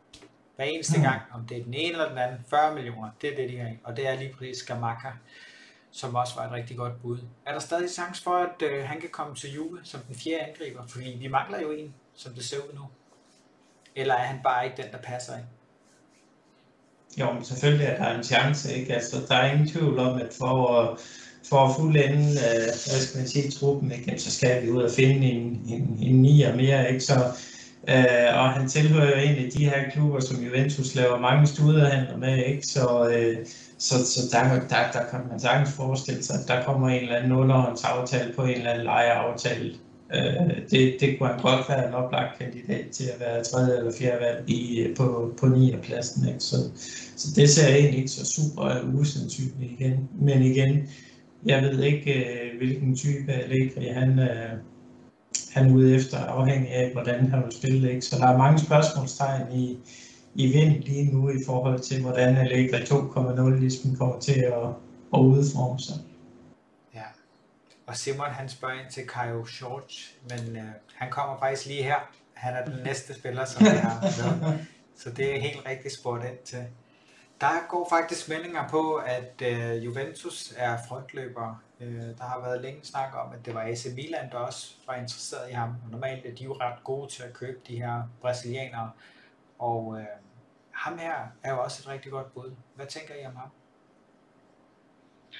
Hver 0.56 0.64
eneste 0.64 0.96
mm. 0.98 1.02
gang, 1.02 1.20
om 1.32 1.46
det 1.46 1.58
er 1.58 1.64
den 1.64 1.74
ene 1.74 1.92
eller 1.92 2.08
den 2.08 2.18
anden, 2.18 2.44
40 2.50 2.74
millioner, 2.74 3.10
det 3.20 3.32
er 3.32 3.36
det, 3.36 3.50
de 3.50 3.58
har. 3.58 3.72
Og 3.84 3.96
det 3.96 4.08
er 4.08 4.14
lige 4.14 4.34
præcis 4.38 4.56
Skamaka, 4.56 5.08
som 5.94 6.14
også 6.14 6.34
var 6.36 6.46
et 6.46 6.52
rigtig 6.52 6.76
godt 6.76 7.02
bud. 7.02 7.18
Er 7.46 7.52
der 7.52 7.58
stadig 7.58 7.90
chance 7.90 8.22
for, 8.22 8.30
at 8.30 8.62
øh, 8.62 8.84
han 8.84 9.00
kan 9.00 9.10
komme 9.10 9.34
til 9.34 9.54
Juve 9.54 9.78
som 9.82 10.00
den 10.08 10.16
fjerde 10.16 10.44
angriber? 10.44 10.86
Fordi 10.86 11.16
vi 11.20 11.28
mangler 11.28 11.60
jo 11.60 11.70
en, 11.70 11.94
som 12.14 12.32
det 12.32 12.44
ser 12.44 12.56
ud 12.56 12.74
nu. 12.74 12.80
Eller 13.96 14.14
er 14.14 14.24
han 14.24 14.40
bare 14.44 14.64
ikke 14.64 14.82
den, 14.82 14.92
der 14.92 14.98
passer 14.98 15.32
ind? 15.36 15.44
Jo, 17.20 17.32
men 17.32 17.44
selvfølgelig 17.44 17.86
er 17.86 17.96
der 18.04 18.18
en 18.18 18.24
chance, 18.24 18.74
ikke? 18.74 18.94
Altså, 18.94 19.16
der 19.28 19.34
er 19.34 19.52
ingen 19.52 19.68
tvivl 19.68 19.98
om, 19.98 20.20
at 20.20 20.34
for 20.38 20.78
at, 20.78 20.98
for 21.48 21.56
at 21.56 21.76
fuldende, 21.76 22.24
øh, 22.24 22.64
hvad 22.64 23.00
skal 23.00 23.18
man 23.18 23.28
sige, 23.28 23.50
truppen, 23.50 23.92
ikke? 23.92 24.18
så 24.18 24.30
skal 24.30 24.62
vi 24.62 24.70
ud 24.70 24.82
og 24.82 24.90
finde 24.90 25.26
en, 25.26 25.62
en, 25.68 25.98
en 26.02 26.22
nier 26.22 26.56
mere, 26.56 26.88
ikke? 26.88 27.00
Så, 27.00 27.14
øh, 27.88 28.38
og 28.38 28.52
han 28.52 28.68
tilhører 28.68 29.08
jo 29.10 29.16
en 29.16 29.44
af 29.44 29.50
de 29.50 29.64
her 29.64 29.90
klubber, 29.90 30.20
som 30.20 30.42
Juventus 30.44 30.94
laver 30.94 31.18
mange 31.20 31.46
studerhandler 31.46 32.16
med, 32.16 32.44
ikke? 32.44 32.66
Så, 32.66 33.08
øh, 33.08 33.46
så, 33.84 33.94
så 34.06 34.20
der, 34.32 34.42
der, 34.44 34.90
der 34.92 35.04
kan 35.10 35.20
man 35.30 35.40
sagtens 35.40 35.72
forestille 35.72 36.22
sig, 36.22 36.36
at 36.40 36.48
der 36.48 36.64
kommer 36.64 36.88
en 36.88 37.02
eller 37.02 37.16
anden 37.16 37.32
underhåndsaftale 37.32 38.32
på 38.32 38.42
en 38.42 38.50
eller 38.50 38.70
anden 38.70 38.84
lejeaftale 38.84 39.74
Øh, 40.14 40.70
det, 40.70 40.96
det 41.00 41.18
kunne 41.18 41.28
han 41.28 41.40
godt 41.40 41.68
være 41.68 41.88
en 41.88 41.94
oplagt 41.94 42.38
kandidat 42.38 42.90
til 42.92 43.04
at 43.04 43.20
være 43.20 43.44
tredje 43.44 43.78
eller 43.78 43.92
fjerde 43.98 44.20
valg 44.20 44.50
i, 44.50 44.86
på, 44.96 45.34
på 45.40 45.46
9. 45.46 45.76
pladsen. 45.82 46.28
Ikke? 46.28 46.40
Så, 46.40 46.56
så 47.16 47.28
det 47.36 47.50
ser 47.50 47.68
jeg 47.68 47.78
egentlig 47.78 47.98
ikke 47.98 48.10
så 48.10 48.26
super 48.26 48.94
usandsynligt 48.94 49.72
igen. 49.80 50.08
Men 50.20 50.42
igen, 50.42 50.88
jeg 51.46 51.62
ved 51.62 51.82
ikke, 51.82 52.12
øh, 52.12 52.58
hvilken 52.58 52.96
type 52.96 53.32
Allegri 53.32 53.86
han, 53.86 54.18
øh, 54.18 54.50
han 55.50 55.70
er 55.70 55.74
ude 55.74 55.94
efter, 55.94 56.18
afhængig 56.18 56.70
af, 56.70 56.92
hvordan 56.92 57.30
han 57.30 57.42
vil 57.44 57.52
spille. 57.52 57.90
Ikke? 57.90 58.02
Så 58.02 58.18
der 58.18 58.26
er 58.26 58.38
mange 58.38 58.58
spørgsmålstegn 58.58 59.42
i, 59.52 59.78
i 60.34 60.46
vind 60.52 60.82
lige 60.82 61.12
nu 61.12 61.28
i 61.30 61.44
forhold 61.46 61.80
til, 61.80 62.02
hvordan 62.02 62.36
Allegri 62.36 62.76
2.0 62.76 63.60
ligesom 63.60 63.96
kommer 63.96 64.18
til 64.18 64.40
at, 64.40 64.68
at 65.14 65.20
udforme 65.20 65.80
sig. 65.80 65.96
Og 67.86 67.96
Simon 67.96 68.30
han 68.30 68.48
spørger 68.48 68.74
ind 68.74 68.90
til 68.90 69.06
Kajo 69.06 69.46
George, 69.48 70.18
men 70.30 70.56
øh, 70.56 70.72
han 70.94 71.10
kommer 71.10 71.38
faktisk 71.38 71.66
lige 71.66 71.82
her. 71.82 72.10
Han 72.34 72.54
er 72.54 72.64
den 72.64 72.82
næste 72.84 73.14
spiller, 73.14 73.44
som 73.44 73.62
vi 73.62 73.68
har 73.68 74.00
med. 74.02 74.58
Så 75.00 75.10
det 75.10 75.36
er 75.36 75.40
helt 75.40 75.66
rigtigt 75.66 75.94
spurgt 75.94 76.24
ind 76.24 76.38
til. 76.44 76.66
Der 77.40 77.68
går 77.68 77.88
faktisk 77.90 78.28
meldinger 78.28 78.68
på, 78.68 78.94
at 78.94 79.42
øh, 79.42 79.84
Juventus 79.84 80.54
er 80.56 80.78
frontløber. 80.88 81.62
Øh, 81.80 82.02
der 82.18 82.24
har 82.24 82.40
været 82.40 82.62
længe 82.62 82.80
snak 82.82 83.14
om, 83.14 83.32
at 83.32 83.46
det 83.46 83.54
var 83.54 83.62
AC 83.62 83.86
Milan, 83.96 84.30
der 84.30 84.38
også 84.38 84.74
var 84.86 84.94
interesseret 84.94 85.50
i 85.50 85.52
ham. 85.52 85.74
Normalt 85.90 86.26
er 86.26 86.34
de 86.34 86.44
jo 86.44 86.52
ret 86.52 86.84
gode 86.84 87.12
til 87.12 87.22
at 87.22 87.32
købe 87.32 87.58
de 87.68 87.76
her 87.76 88.02
brasilianere. 88.20 88.90
Og 89.58 89.96
øh, 89.98 90.06
ham 90.74 90.98
her 90.98 91.14
er 91.42 91.50
jo 91.50 91.62
også 91.62 91.82
et 91.82 91.88
rigtig 91.88 92.12
godt 92.12 92.34
bud. 92.34 92.50
Hvad 92.76 92.86
tænker 92.86 93.14
I 93.14 93.26
om 93.26 93.36
ham? 93.36 93.48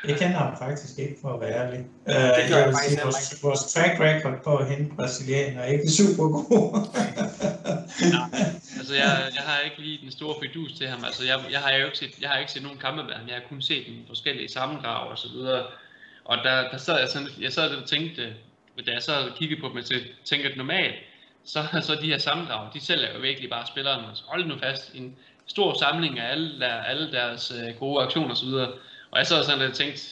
Jeg 0.09 0.17
kender 0.19 0.39
ham 0.39 0.59
faktisk 0.59 0.99
ikke, 0.99 1.17
for 1.23 1.35
at 1.35 1.41
være 1.41 1.53
ærlig. 1.53 1.81
Uh, 2.07 2.15
det 2.15 2.51
jeg 2.51 2.67
vil 2.67 2.77
sige, 2.89 3.01
vores, 3.03 3.43
vores 3.43 3.73
track 3.73 4.01
record 4.01 4.43
på 4.45 4.57
at 4.57 4.67
hente 4.69 4.95
brasilianer 4.97 5.61
er 5.61 5.67
ikke 5.67 5.89
super 5.89 6.25
god. 6.29 6.89
ja, 8.13 8.23
altså 8.79 8.95
jeg, 8.95 9.33
jeg 9.35 9.43
har 9.43 9.61
ikke 9.61 9.79
lige 9.79 9.99
den 10.03 10.13
store 10.13 10.35
fidus 10.43 10.73
til 10.79 10.87
ham. 10.89 11.05
Altså 11.05 11.25
jeg, 11.25 11.41
jeg 11.51 11.61
har 11.61 11.71
jo 11.71 11.87
ikke 11.87 11.99
set, 11.99 12.19
jeg 12.21 12.31
har 12.31 12.39
ikke 12.39 12.53
set 12.53 12.63
nogen 12.63 12.79
kampe 12.79 13.03
med 13.05 13.15
ham. 13.15 13.27
Jeg 13.29 13.35
har 13.35 13.43
kun 13.49 13.63
set 13.63 13.87
den 13.87 14.05
forskellige 14.07 14.49
sammendrag 14.49 15.09
og 15.11 15.19
så 15.19 15.29
videre. 15.29 15.67
Og 16.25 16.37
der, 16.45 16.71
der 16.71 16.77
sad 16.77 16.99
jeg 16.99 17.09
sådan, 17.09 17.29
jeg 17.41 17.53
sad 17.53 17.71
og 17.71 17.89
tænkte, 17.89 18.35
da 18.87 18.93
jeg 18.93 19.03
så 19.03 19.33
kiggede 19.39 19.61
på 19.61 19.69
dem, 19.69 19.83
så 19.83 19.95
tænkte 20.25 20.51
at 20.51 20.57
normalt, 20.57 20.95
så, 21.45 21.65
så 21.83 21.95
de 21.95 22.07
her 22.07 22.19
sammendrag, 22.19 22.75
de 22.75 22.81
sælger 22.81 23.15
jo 23.15 23.21
virkelig 23.21 23.51
bare 23.51 23.67
spillerne. 23.67 24.09
Altså, 24.09 24.25
hold 24.27 24.47
nu 24.47 24.59
fast, 24.59 24.95
en 24.95 25.17
stor 25.47 25.79
samling 25.79 26.19
af 26.19 26.31
alle, 26.31 26.61
der, 26.61 26.75
alle 26.75 27.13
deres 27.13 27.53
øh, 27.59 27.75
gode 27.75 28.03
aktioner 28.03 28.31
og 28.31 28.37
så 28.37 28.45
videre. 28.45 28.73
Og 29.11 29.19
jeg 29.19 29.27
sad 29.27 29.45
sådan 29.45 29.59
lidt 29.59 29.71
og 29.71 29.77
tænkte, 29.77 30.03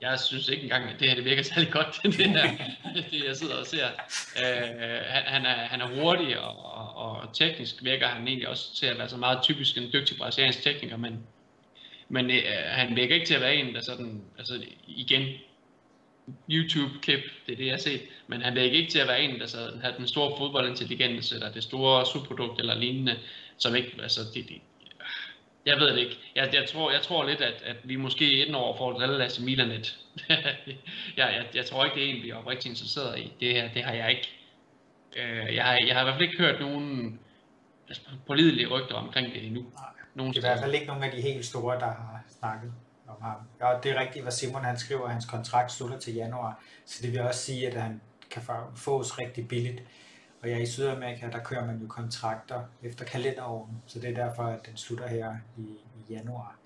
jeg 0.00 0.20
synes 0.20 0.48
ikke 0.48 0.62
engang, 0.62 0.90
at 0.90 1.00
det 1.00 1.08
her 1.08 1.14
det 1.14 1.24
virker 1.24 1.42
særlig 1.54 1.70
godt, 1.70 2.00
det, 2.02 2.14
her, 2.14 2.50
det 3.10 3.24
jeg 3.26 3.36
sidder 3.36 3.56
og 3.56 3.66
ser. 3.66 3.86
Øh, 4.42 5.00
han, 5.08 5.46
er, 5.46 5.54
han 5.54 5.80
er 5.80 5.86
hurtig, 5.86 6.40
og, 6.40 6.76
og, 6.76 6.96
og 6.96 7.34
teknisk 7.34 7.84
virker 7.84 8.06
han 8.06 8.28
egentlig 8.28 8.48
også 8.48 8.76
til 8.76 8.86
at 8.86 8.98
være 8.98 9.08
så 9.08 9.16
meget 9.16 9.42
typisk 9.42 9.76
en 9.78 9.90
dygtig 9.92 10.18
brasiliansk 10.18 10.62
tekniker, 10.62 10.96
men, 10.96 11.26
men 12.08 12.30
øh, 12.30 12.42
han 12.66 12.96
virker 12.96 13.14
ikke 13.14 13.26
til 13.26 13.34
at 13.34 13.40
være 13.40 13.54
en, 13.54 13.74
der 13.74 13.80
sådan, 13.80 14.22
altså 14.38 14.62
igen, 14.86 15.28
YouTube-klip, 16.50 17.20
det 17.46 17.52
er 17.52 17.56
det, 17.56 17.66
jeg 17.66 17.72
har 17.72 17.78
set, 17.78 18.02
men 18.26 18.42
han 18.42 18.54
virker 18.54 18.76
ikke 18.76 18.90
til 18.90 18.98
at 18.98 19.08
være 19.08 19.22
en, 19.22 19.40
der 19.40 19.46
så 19.46 19.58
har 19.82 19.90
den 19.90 20.06
store 20.06 20.38
fodboldintelligens, 20.38 21.32
eller 21.32 21.52
det 21.52 21.62
store 21.62 22.06
subprodukt, 22.06 22.60
eller 22.60 22.74
lignende, 22.74 23.18
som 23.58 23.74
ikke, 23.74 23.92
altså, 24.02 24.20
det, 24.34 24.48
det, 24.48 24.60
jeg 25.66 25.76
ved 25.76 25.86
det 25.86 25.98
ikke. 25.98 26.18
Jeg, 26.34 26.54
jeg, 26.54 26.68
tror, 26.68 26.90
jeg 26.90 27.02
tror 27.02 27.26
lidt, 27.26 27.40
at, 27.40 27.62
at 27.64 27.76
vi 27.84 27.96
måske 27.96 28.46
et 28.46 28.54
år 28.54 28.76
får 28.76 29.00
et 29.00 29.18
Lasse 29.18 29.42
Milan 29.42 29.68
lidt. 29.68 29.98
jeg, 30.28 30.66
jeg, 31.16 31.46
jeg 31.54 31.66
tror 31.66 31.84
ikke, 31.84 31.94
det 31.94 32.04
er 32.04 32.14
en, 32.14 32.22
vi 32.22 32.30
er 32.30 32.48
rigtig 32.48 32.68
interesseret 32.70 33.18
i. 33.18 33.32
Det, 33.40 33.52
her, 33.52 33.72
det 33.72 33.82
har 33.84 33.92
jeg 33.92 34.10
ikke. 34.10 34.28
Øh, 35.16 35.54
jeg, 35.54 35.64
har, 35.64 35.78
jeg 35.86 35.94
har 35.94 36.00
i 36.00 36.04
hvert 36.04 36.14
fald 36.14 36.28
ikke 36.28 36.38
hørt 36.38 36.60
nogen 36.60 37.20
altså, 37.88 38.02
pålidelige 38.26 38.66
rygter 38.66 38.94
omkring 38.94 39.34
det 39.34 39.46
endnu. 39.46 39.64
Nogen 40.14 40.34
det 40.34 40.44
er 40.44 40.48
i 40.48 40.52
hvert 40.52 40.60
fald 40.60 40.74
ikke 40.74 40.86
nogen 40.86 41.02
af 41.02 41.10
de 41.10 41.20
helt 41.20 41.44
store, 41.44 41.78
der 41.78 41.86
har 41.86 42.24
snakket 42.38 42.72
ham. 43.24 43.40
Ja, 43.60 43.78
det 43.82 43.90
er 43.90 44.00
rigtigt, 44.00 44.24
hvad 44.24 44.32
Simon 44.32 44.64
han 44.64 44.78
skriver, 44.78 45.04
at 45.04 45.12
hans 45.12 45.26
kontrakt 45.26 45.72
slutter 45.72 45.98
til 45.98 46.14
januar. 46.14 46.62
Så 46.84 47.02
det 47.02 47.12
vil 47.12 47.20
også 47.20 47.40
sige, 47.40 47.66
at 47.66 47.74
han 47.82 48.00
kan 48.30 48.42
fås 48.76 49.18
rigtig 49.18 49.48
billigt. 49.48 49.82
Og 50.42 50.48
ja, 50.48 50.58
i 50.58 50.66
Sydamerika, 50.66 51.30
der 51.30 51.38
kører 51.38 51.66
man 51.66 51.78
jo 51.78 51.86
kontrakter 51.88 52.62
efter 52.82 53.04
kalenderåren, 53.04 53.82
så 53.86 54.00
det 54.00 54.10
er 54.10 54.14
derfor, 54.26 54.42
at 54.42 54.66
den 54.66 54.76
slutter 54.76 55.06
her 55.08 55.36
i, 55.58 55.62
i 55.62 56.12
januar, 56.12 56.56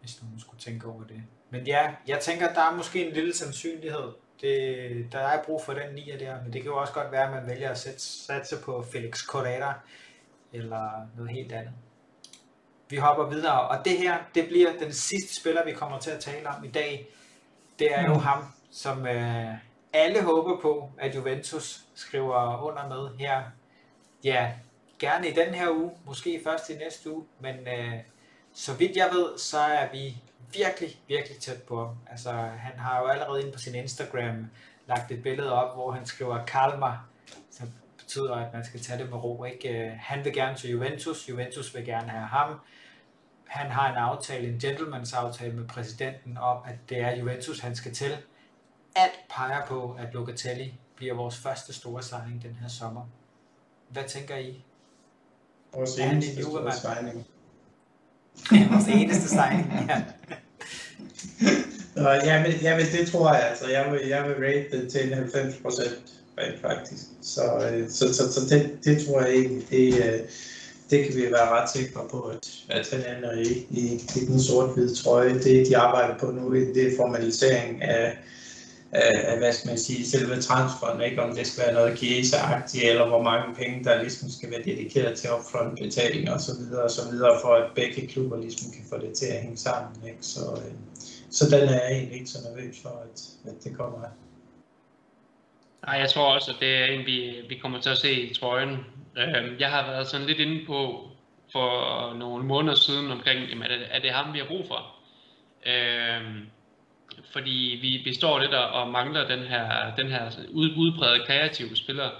hvis 0.00 0.22
nogen 0.22 0.40
skulle 0.40 0.60
tænke 0.60 0.86
over 0.86 1.04
det. 1.04 1.22
Men 1.50 1.66
ja, 1.66 1.94
jeg 2.06 2.20
tænker, 2.20 2.48
at 2.48 2.54
der 2.54 2.62
er 2.62 2.76
måske 2.76 3.06
en 3.06 3.14
lille 3.14 3.34
sandsynlighed. 3.34 4.12
Det, 4.40 5.12
der 5.12 5.18
er 5.18 5.42
brug 5.42 5.62
for 5.64 5.74
den 5.74 5.94
nier 5.94 6.18
der, 6.18 6.42
men 6.42 6.52
det 6.52 6.62
kan 6.62 6.70
jo 6.70 6.76
også 6.76 6.92
godt 6.92 7.12
være, 7.12 7.24
at 7.24 7.30
man 7.30 7.46
vælger 7.46 7.70
at 7.70 7.78
sætte, 7.78 8.00
satse 8.00 8.56
på 8.64 8.84
Felix 8.92 9.26
Correa 9.26 9.72
eller 10.52 11.08
noget 11.16 11.30
helt 11.30 11.52
andet. 11.52 11.72
Vi 12.88 12.96
hopper 12.96 13.24
videre, 13.24 13.60
og 13.60 13.84
det 13.84 13.98
her, 13.98 14.18
det 14.34 14.48
bliver 14.48 14.78
den 14.78 14.92
sidste 14.92 15.40
spiller, 15.40 15.64
vi 15.64 15.72
kommer 15.72 15.98
til 15.98 16.10
at 16.10 16.20
tale 16.20 16.48
om 16.48 16.64
i 16.64 16.68
dag. 16.68 17.08
Det 17.78 17.94
er 17.94 18.02
jo 18.02 18.14
mm. 18.14 18.20
ham, 18.20 18.44
som 18.70 19.06
øh, 19.06 19.54
alle 19.92 20.22
håber 20.22 20.60
på, 20.60 20.90
at 20.98 21.14
Juventus 21.14 21.80
skriver 21.94 22.62
under 22.62 22.88
med 22.88 23.18
her. 23.18 23.42
Ja, 24.24 24.52
gerne 24.98 25.28
i 25.28 25.32
den 25.34 25.54
her 25.54 25.70
uge, 25.70 25.90
måske 26.06 26.40
først 26.44 26.70
i 26.70 26.76
næste 26.76 27.12
uge, 27.12 27.24
men 27.40 27.54
øh, 27.54 27.94
så 28.54 28.74
vidt 28.74 28.96
jeg 28.96 29.08
ved, 29.12 29.38
så 29.38 29.58
er 29.58 29.88
vi 29.92 30.16
virkelig, 30.52 31.00
virkelig 31.08 31.38
tæt 31.38 31.62
på 31.62 31.86
ham. 31.86 31.96
Altså, 32.10 32.30
han 32.32 32.78
har 32.78 33.00
jo 33.00 33.06
allerede 33.06 33.40
inde 33.40 33.52
på 33.52 33.58
sin 33.58 33.74
Instagram 33.74 34.50
lagt 34.86 35.10
et 35.10 35.22
billede 35.22 35.52
op, 35.52 35.74
hvor 35.74 35.90
han 35.90 36.06
skriver 36.06 36.44
Kalma, 36.44 36.92
som 37.50 37.68
betyder, 37.98 38.34
at 38.34 38.52
man 38.52 38.64
skal 38.64 38.80
tage 38.80 38.98
det 38.98 39.10
med 39.10 39.24
ro. 39.24 39.44
Ikke? 39.44 39.68
Øh, 39.68 39.92
han 40.00 40.24
vil 40.24 40.32
gerne 40.32 40.56
til 40.56 40.70
Juventus, 40.70 41.28
Juventus 41.28 41.74
vil 41.74 41.84
gerne 41.84 42.08
have 42.08 42.26
ham. 42.26 42.60
Han 43.46 43.70
har 43.70 43.90
en 43.90 43.96
aftale, 43.96 44.48
en 44.48 44.60
gentleman's 44.64 45.16
aftale 45.16 45.52
med 45.52 45.68
præsidenten 45.68 46.38
om, 46.38 46.56
at 46.66 46.74
det 46.88 47.00
er 47.00 47.16
Juventus, 47.16 47.60
han 47.60 47.76
skal 47.76 47.94
til 47.94 48.16
alt 48.96 49.20
peger 49.30 49.66
på, 49.66 49.96
at 49.98 50.14
Locatelli 50.14 50.74
bliver 50.96 51.14
vores 51.14 51.36
første 51.36 51.72
store 51.72 52.02
signing 52.02 52.42
den 52.42 52.56
her 52.60 52.68
sommer. 52.68 53.02
Hvad 53.88 54.04
tænker 54.08 54.36
I? 54.36 54.64
Vores 55.74 55.98
eneste 55.98 56.42
store 56.42 56.72
signing. 56.72 57.26
Ja, 58.52 58.68
vores 58.70 58.88
eneste 58.88 59.28
signing, 59.28 59.72
ja. 59.88 60.02
Nå, 62.02 62.10
ja, 62.10 62.42
men, 62.42 62.52
ja, 62.52 62.76
men 62.76 62.86
det 62.86 63.08
tror 63.08 63.34
jeg 63.34 63.48
altså. 63.48 63.68
Jeg 63.68 63.92
vil, 63.92 64.00
jeg 64.08 64.24
vil 64.24 64.34
rate 64.34 64.82
det 64.82 64.92
til 64.92 65.14
90 65.14 65.62
procent 65.62 66.16
rent 66.38 66.60
faktisk. 66.60 67.02
Så, 67.22 67.70
øh, 67.72 67.90
så, 67.90 68.14
så, 68.14 68.32
så 68.32 68.40
det, 68.54 68.78
det 68.84 69.06
tror 69.06 69.20
jeg 69.20 69.30
egentlig, 69.30 69.70
det, 69.70 70.04
øh, 70.04 70.20
det 70.90 71.04
kan 71.04 71.16
vi 71.16 71.22
være 71.22 71.48
ret 71.48 71.70
sikre 71.70 72.00
på, 72.10 72.20
at, 72.20 72.48
at 72.68 72.90
han 72.92 73.16
ender 73.16 73.32
i, 73.32 73.66
i, 73.70 73.94
i 73.94 74.26
den 74.26 74.40
sort-hvide 74.40 74.94
trøje. 74.94 75.34
Det, 75.34 75.66
de 75.68 75.76
arbejder 75.76 76.18
på 76.18 76.26
nu, 76.26 76.54
det 76.54 76.86
er 76.86 76.96
formalisering 76.96 77.82
af, 77.82 78.18
af, 78.92 79.38
hvad 79.38 79.52
skal 79.52 79.68
man 79.68 79.78
sige, 79.78 80.06
selve 80.06 80.40
transferen, 80.40 81.00
ikke 81.00 81.22
om 81.22 81.34
det 81.36 81.46
skal 81.46 81.64
være 81.64 81.74
noget 81.74 81.98
kiesa-agtigt, 81.98 82.84
eller 82.84 83.08
hvor 83.08 83.22
mange 83.22 83.54
penge, 83.54 83.84
der 83.84 84.02
ligesom 84.02 84.30
skal 84.30 84.50
være 84.50 84.62
dedikeret 84.64 85.18
til 85.18 85.30
upfront 85.30 85.78
betaling 85.78 86.30
og 86.30 86.40
så 86.40 86.52
videre 86.58 86.82
og 86.82 86.90
så 86.90 87.10
videre, 87.10 87.38
for 87.42 87.54
at 87.54 87.70
begge 87.74 88.06
klubber 88.06 88.36
ligesom 88.40 88.72
kan 88.72 88.84
få 88.90 88.98
det 88.98 89.12
til 89.14 89.26
at 89.26 89.42
hænge 89.42 89.56
sammen. 89.56 90.06
Ikke? 90.06 90.18
Så, 90.20 90.40
øh, 90.40 90.72
så 91.30 91.44
den 91.44 91.68
er 91.68 91.80
jeg 91.82 91.92
egentlig 91.92 92.18
ikke 92.18 92.30
så 92.30 92.38
nervøs 92.48 92.76
for, 92.82 92.88
at, 92.88 93.50
at 93.50 93.64
det 93.64 93.76
kommer 93.76 93.98
af. 93.98 94.10
Nej, 95.86 95.94
jeg 96.00 96.10
tror 96.10 96.34
også, 96.34 96.50
at 96.50 96.56
det 96.60 96.76
er 96.76 96.84
en, 96.84 97.06
vi, 97.06 97.34
vi 97.48 97.58
kommer 97.62 97.80
til 97.80 97.90
at 97.90 97.98
se 97.98 98.12
i 98.12 98.34
trøjen. 98.34 98.76
Øh, 99.16 99.60
jeg 99.60 99.70
har 99.70 99.86
været 99.90 100.06
sådan 100.06 100.26
lidt 100.26 100.38
inde 100.38 100.66
på 100.66 101.10
for 101.52 102.14
nogle 102.14 102.44
måneder 102.44 102.74
siden 102.74 103.10
omkring, 103.10 103.48
jamen, 103.48 103.62
er, 103.62 103.68
det, 103.68 103.86
er 103.90 103.98
det 104.00 104.10
ham, 104.10 104.34
vi 104.34 104.38
har 104.38 104.46
brug 104.46 104.66
for? 104.66 104.96
Øhm, 105.66 106.46
fordi 107.32 107.78
vi, 107.82 108.10
består 108.10 108.38
lidt 108.38 108.54
og 108.54 108.88
mangler 108.88 109.28
den 109.28 109.38
her, 109.38 109.94
den 109.94 110.06
her 110.06 110.30
udbredte 110.52 111.26
kreative 111.26 111.76
spiller, 111.76 112.10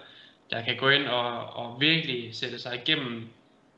der 0.51 0.63
kan 0.63 0.77
gå 0.77 0.89
ind 0.89 1.07
og, 1.07 1.57
og 1.57 1.81
virkelig 1.81 2.35
sætte 2.35 2.59
sig 2.59 2.75
igennem 2.75 3.29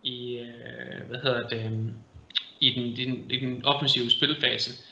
i 0.02 0.38
øh, 0.38 1.08
hvad 1.08 1.18
hedder 1.22 1.48
det, 1.48 1.64
øhm, 1.66 1.94
i 2.60 2.70
den, 2.70 2.84
i, 2.84 3.04
den, 3.04 3.30
i 3.30 3.40
den 3.40 3.64
offensive 3.64 4.10
spilfase. 4.10 4.84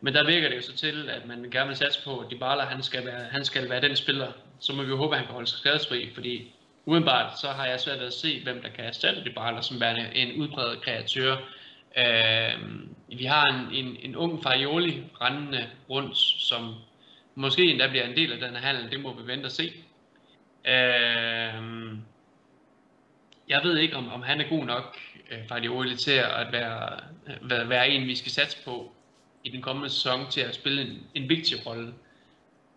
Men 0.00 0.14
der 0.14 0.26
virker 0.26 0.48
det 0.48 0.56
jo 0.56 0.62
så 0.62 0.76
til, 0.76 1.10
at 1.10 1.26
man 1.26 1.50
gerne 1.50 1.68
vil 1.68 1.76
satse 1.76 2.04
på, 2.04 2.18
at 2.18 2.30
Dybala 2.30 2.62
han 2.62 2.82
skal 2.82 3.06
være, 3.06 3.24
han 3.30 3.44
skal 3.44 3.70
være 3.70 3.80
den 3.80 3.96
spiller. 3.96 4.32
Så 4.60 4.72
må 4.72 4.82
vi 4.82 4.88
jo 4.88 4.96
håbe, 4.96 5.14
at 5.14 5.18
han 5.18 5.26
kan 5.26 5.34
holde 5.34 5.48
sig 5.48 5.58
skadesfri, 5.58 6.10
fordi 6.14 6.52
Udenbart 6.84 7.40
så 7.40 7.48
har 7.48 7.66
jeg 7.66 7.80
svært 7.80 7.98
ved 7.98 8.06
at 8.06 8.12
se, 8.12 8.42
hvem 8.42 8.62
der 8.62 8.68
kan 8.68 8.84
erstatte 8.84 9.24
Dybala 9.24 9.62
som 9.62 9.80
værende 9.80 10.10
en 10.14 10.40
udbredt 10.40 10.80
kreatør. 10.80 11.36
Øh, 11.98 12.60
vi 13.08 13.24
har 13.24 13.46
en, 13.46 13.86
en, 13.86 13.96
en 14.02 14.16
ung 14.16 14.42
Farioli 14.42 15.02
rendende 15.20 15.68
rundt, 15.90 16.18
som 16.18 16.74
måske 17.34 17.70
endda 17.70 17.88
bliver 17.88 18.04
en 18.04 18.16
del 18.16 18.32
af 18.32 18.38
den 18.38 18.50
her 18.50 18.58
handel. 18.58 18.90
Det 18.90 19.00
må 19.00 19.14
vi 19.14 19.26
vente 19.26 19.46
og 19.46 19.52
se. 19.52 19.72
Øh, 20.64 21.54
jeg 23.48 23.60
ved 23.62 23.78
ikke, 23.78 23.96
om, 23.96 24.12
om 24.12 24.22
han 24.22 24.40
er 24.40 24.48
god 24.48 24.64
nok, 24.64 24.98
øh, 25.30 25.38
Farioli, 25.48 25.96
til 25.96 26.12
at 26.12 26.52
være, 26.52 27.00
være, 27.42 27.68
være 27.68 27.88
en, 27.88 28.06
vi 28.06 28.16
skal 28.16 28.32
satse 28.32 28.64
på 28.64 28.92
i 29.44 29.50
den 29.50 29.62
kommende 29.62 29.90
sæson 29.90 30.30
til 30.30 30.40
at 30.40 30.54
spille 30.54 30.82
en, 30.82 31.06
en 31.14 31.28
vigtig 31.28 31.66
rolle. 31.66 31.94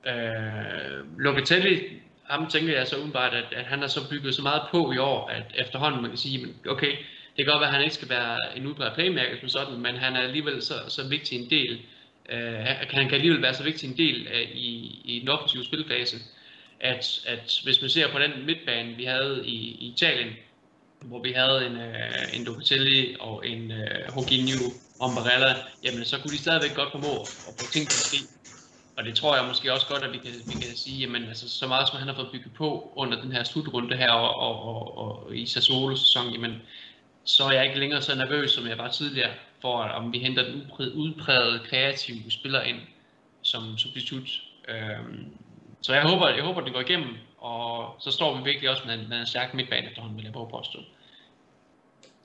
Øh, 0.06 1.20
Locatelli, 1.20 2.02
ham 2.30 2.50
tænker 2.50 2.78
jeg 2.78 2.88
så 2.88 2.98
udenbart, 2.98 3.34
at, 3.34 3.54
at 3.54 3.66
han 3.66 3.80
har 3.80 3.88
så 3.88 4.10
bygget 4.10 4.36
så 4.36 4.42
meget 4.42 4.62
på 4.72 4.92
i 4.92 4.98
år, 4.98 5.28
at 5.28 5.44
efterhånden 5.56 6.02
man 6.02 6.12
kan 6.12 6.18
sige, 6.18 6.48
okay, 6.70 6.92
det 7.38 7.46
kan 7.46 7.54
godt 7.54 7.62
være, 7.62 7.70
at 7.70 7.76
han 7.76 7.84
ikke 7.84 7.96
skal 7.96 8.10
være 8.10 8.58
en 8.58 8.68
udbredt 8.68 8.94
playmaker 8.94 9.40
som 9.40 9.50
sådan, 9.50 9.80
men 9.80 9.96
han 9.96 10.16
er 10.16 10.22
alligevel 10.22 10.62
så, 10.62 10.74
så 10.88 11.08
vigtig 11.10 11.40
en 11.40 11.50
del, 11.50 11.80
øh, 12.30 12.54
han 12.90 13.08
kan 13.08 13.14
alligevel 13.14 13.42
være 13.42 13.54
så 13.54 13.64
vigtig 13.64 13.90
en 13.90 13.98
del 13.98 14.28
af, 14.28 14.52
i, 14.54 15.02
i 15.06 15.20
den 15.20 15.30
offensive 15.30 15.64
spilfase, 15.64 16.18
at, 16.80 17.20
at 17.26 17.60
hvis 17.64 17.82
man 17.82 17.90
ser 17.90 18.12
på 18.12 18.20
den 18.20 18.46
midtbane, 18.46 18.96
vi 18.96 19.04
havde 19.04 19.42
i, 19.46 19.56
i 19.56 19.94
Italien, 19.94 20.34
hvor 21.02 21.22
vi 21.24 21.32
havde 21.32 21.66
en, 21.66 21.76
øh, 21.76 22.36
en 22.36 22.44
Locatelli 22.44 23.16
og 23.20 23.48
en 23.48 23.72
øh, 23.72 24.12
Hoginho 24.14 24.74
og 25.00 25.10
Barella, 25.16 25.56
jamen 25.84 26.06
så 26.06 26.20
kunne 26.20 26.34
de 26.34 26.38
stadigvæk 26.38 26.76
godt 26.76 26.92
formå 26.92 27.22
at 27.48 27.54
få 27.60 27.72
ting 27.72 27.90
til 27.90 27.98
at 27.98 28.06
ske. 28.06 28.18
Og 28.98 29.04
det 29.04 29.16
tror 29.16 29.36
jeg 29.36 29.46
måske 29.46 29.74
også 29.74 29.88
godt, 29.88 30.04
at 30.04 30.14
vi 30.14 30.18
kan, 30.18 30.32
vi 30.48 30.54
kan 30.54 30.78
sige, 30.78 31.00
jamen 31.00 31.24
altså 31.24 31.50
så 31.50 31.68
meget 31.68 31.88
som 31.88 32.00
han 32.00 32.08
har 32.08 32.16
fået 32.16 32.30
bygget 32.32 32.54
på 32.54 32.92
under 32.96 33.22
den 33.22 33.32
her 33.32 33.44
slutrunde 33.44 33.98
her 33.98 34.12
og, 34.12 34.36
og, 34.36 34.68
og, 34.68 34.98
og 34.98 35.36
i 35.36 35.46
Sassuolo-sæson, 35.46 36.32
jamen 36.32 36.62
så 37.24 37.44
er 37.44 37.52
jeg 37.52 37.66
ikke 37.66 37.80
længere 37.80 38.02
så 38.02 38.16
nervøs, 38.16 38.52
som 38.52 38.68
jeg 38.68 38.78
var 38.78 38.92
tidligere, 38.92 39.32
for 39.62 39.84
at, 39.84 39.96
om 39.96 40.14
vi 40.14 40.20
henter 40.20 40.44
den 40.44 40.72
udpræget 40.96 41.62
kreative 41.70 42.32
spiller 42.32 42.62
ind 42.62 42.80
som 43.42 43.78
substitut. 43.78 44.42
Øhm, 44.68 45.28
så 45.82 45.94
jeg 45.94 46.04
håber, 46.04 46.30
jeg 46.30 46.44
håber, 46.44 46.62
det 46.62 46.74
går 46.74 46.82
igennem, 46.82 47.16
og 47.38 47.96
så 48.00 48.12
står 48.12 48.38
vi 48.38 48.44
virkelig 48.44 48.70
også 48.70 48.84
med, 48.86 49.08
med 49.08 49.20
en 49.20 49.26
stærk 49.26 49.54
midtbane 49.54 49.88
efterhånden, 49.88 50.18
vil 50.18 50.24
jeg 50.24 50.34
prøve 50.34 50.46
at 50.46 50.52
påstå. 50.52 50.80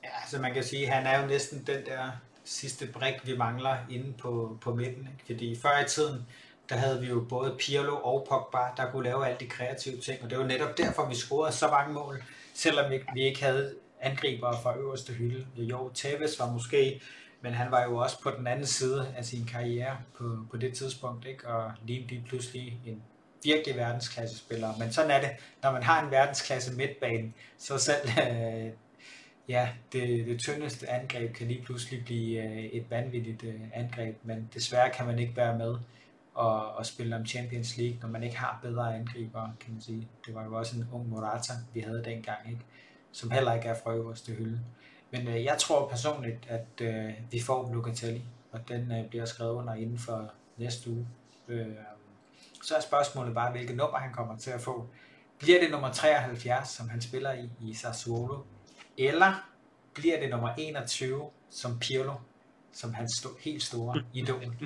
Ja, 0.05 0.09
altså 0.23 0.39
man 0.39 0.55
kan 0.55 0.65
sige, 0.65 0.87
at 0.87 0.95
han 0.95 1.07
er 1.07 1.23
jo 1.23 1.27
næsten 1.27 1.59
den 1.67 1.87
der 1.87 2.11
sidste 2.45 2.87
brik, 2.87 3.15
vi 3.25 3.37
mangler 3.37 3.77
inde 3.91 4.13
på, 4.13 4.59
på 4.61 4.75
midten. 4.75 5.09
Ikke? 5.13 5.25
Fordi 5.27 5.57
før 5.63 5.85
i 5.85 5.89
tiden, 5.89 6.27
der 6.71 6.77
havde 6.77 7.01
vi 7.01 7.07
jo 7.07 7.27
både 7.29 7.57
Pirlo 7.59 7.97
og 7.97 8.27
Pogba, 8.29 8.59
der 8.77 8.91
kunne 8.91 9.05
lave 9.05 9.27
alle 9.27 9.39
de 9.41 9.47
kreative 9.47 9.97
ting, 9.97 10.23
og 10.23 10.31
det 10.31 10.39
var 10.39 10.47
netop 10.47 10.79
derfor, 10.79 11.09
vi 11.09 11.15
scorede 11.15 11.53
så 11.53 11.69
mange 11.69 11.95
mål, 11.95 12.23
selvom 12.55 12.93
vi 13.15 13.23
ikke 13.23 13.45
havde 13.45 13.75
angriber 14.01 14.61
fra 14.63 14.79
øverste 14.79 15.13
hylde. 15.13 15.47
Jo, 15.57 15.91
Tevez 15.95 16.39
var 16.39 16.53
måske, 16.53 17.01
men 17.41 17.53
han 17.53 17.71
var 17.71 17.85
jo 17.85 17.97
også 17.97 18.23
på 18.23 18.31
den 18.31 18.47
anden 18.47 18.67
side 18.67 19.15
af 19.17 19.25
sin 19.25 19.45
karriere 19.45 19.97
på, 20.19 20.37
på 20.51 20.57
det 20.57 20.75
tidspunkt, 20.75 21.27
ikke? 21.27 21.49
og 21.49 21.73
lige, 21.87 22.07
lige 22.07 22.25
pludselig 22.29 22.81
en 22.87 23.03
virkelig 23.45 23.77
verdensklasse 23.77 24.39
spiller. 24.39 24.77
Men 24.79 24.93
sådan 24.93 25.11
er 25.11 25.21
det, 25.21 25.31
når 25.63 25.73
man 25.73 25.83
har 25.83 26.05
en 26.05 26.11
verdensklasse 26.11 26.75
midtbane, 26.75 27.33
så 27.59 27.79
selv 27.79 28.09
øh, 28.31 28.71
ja, 29.49 29.69
det, 29.93 30.27
det 30.27 30.41
tyndeste 30.41 30.91
angreb 30.91 31.35
kan 31.35 31.47
lige 31.47 31.63
pludselig 31.63 32.05
blive 32.05 32.43
øh, 32.43 32.65
et 32.65 32.91
vanvittigt 32.91 33.45
øh, 33.45 33.61
angreb, 33.73 34.17
men 34.23 34.51
desværre 34.55 34.91
kan 34.91 35.07
man 35.07 35.19
ikke 35.19 35.37
være 35.37 35.59
med 35.59 35.77
og, 36.41 36.73
og 36.75 36.87
spille 36.87 37.17
om 37.17 37.27
Champions 37.27 37.77
League, 37.77 37.99
når 38.03 38.09
man 38.09 38.23
ikke 38.23 38.37
har 38.37 38.59
bedre 38.63 38.97
angriber, 38.97 39.49
kan 39.61 39.73
man 39.73 39.81
sige. 39.81 40.09
Det 40.27 40.35
var 40.35 40.45
jo 40.45 40.59
også 40.59 40.77
en 40.77 40.89
ung 40.93 41.09
Morata, 41.09 41.53
vi 41.75 41.81
havde 41.81 42.05
dengang, 42.05 42.39
ikke? 42.51 42.61
som 43.13 43.31
heller 43.31 43.55
ikke 43.55 43.69
er 43.69 43.75
fra 43.85 43.95
øverste 43.95 44.33
hylde. 44.33 44.61
Men 45.11 45.29
øh, 45.29 45.45
jeg 45.45 45.59
tror 45.59 45.89
personligt, 45.89 46.47
at 46.49 46.81
øh, 46.81 47.13
vi 47.31 47.41
får 47.41 47.75
Locatelli, 47.75 48.23
og 48.53 48.69
den 48.69 48.93
øh, 48.93 49.09
bliver 49.09 49.25
skrevet 49.25 49.53
under 49.53 49.75
inden 49.75 49.99
for 49.99 50.33
næste 50.57 50.91
uge. 50.91 51.09
Øh, 51.49 51.67
så 52.65 52.77
er 52.77 52.81
spørgsmålet 52.81 53.35
bare, 53.35 53.51
hvilket 53.51 53.77
nummer 53.77 53.99
han 53.99 54.13
kommer 54.13 54.37
til 54.37 54.51
at 54.51 54.61
få. 54.61 54.89
Bliver 55.39 55.61
det 55.61 55.71
nummer 55.71 55.93
73, 55.93 56.69
som 56.69 56.89
han 56.89 57.01
spiller 57.01 57.33
i 57.33 57.51
i 57.61 57.75
Sassuolo, 57.75 58.39
eller 58.99 59.51
bliver 59.95 60.21
det 60.21 60.31
nummer 60.31 60.55
21 60.59 61.31
som 61.51 61.79
Pirlo, 61.79 62.15
som 62.73 62.95
han 62.95 63.07
st- 63.07 63.45
helt 63.45 63.63
store 63.63 64.03
idol. 64.13 64.57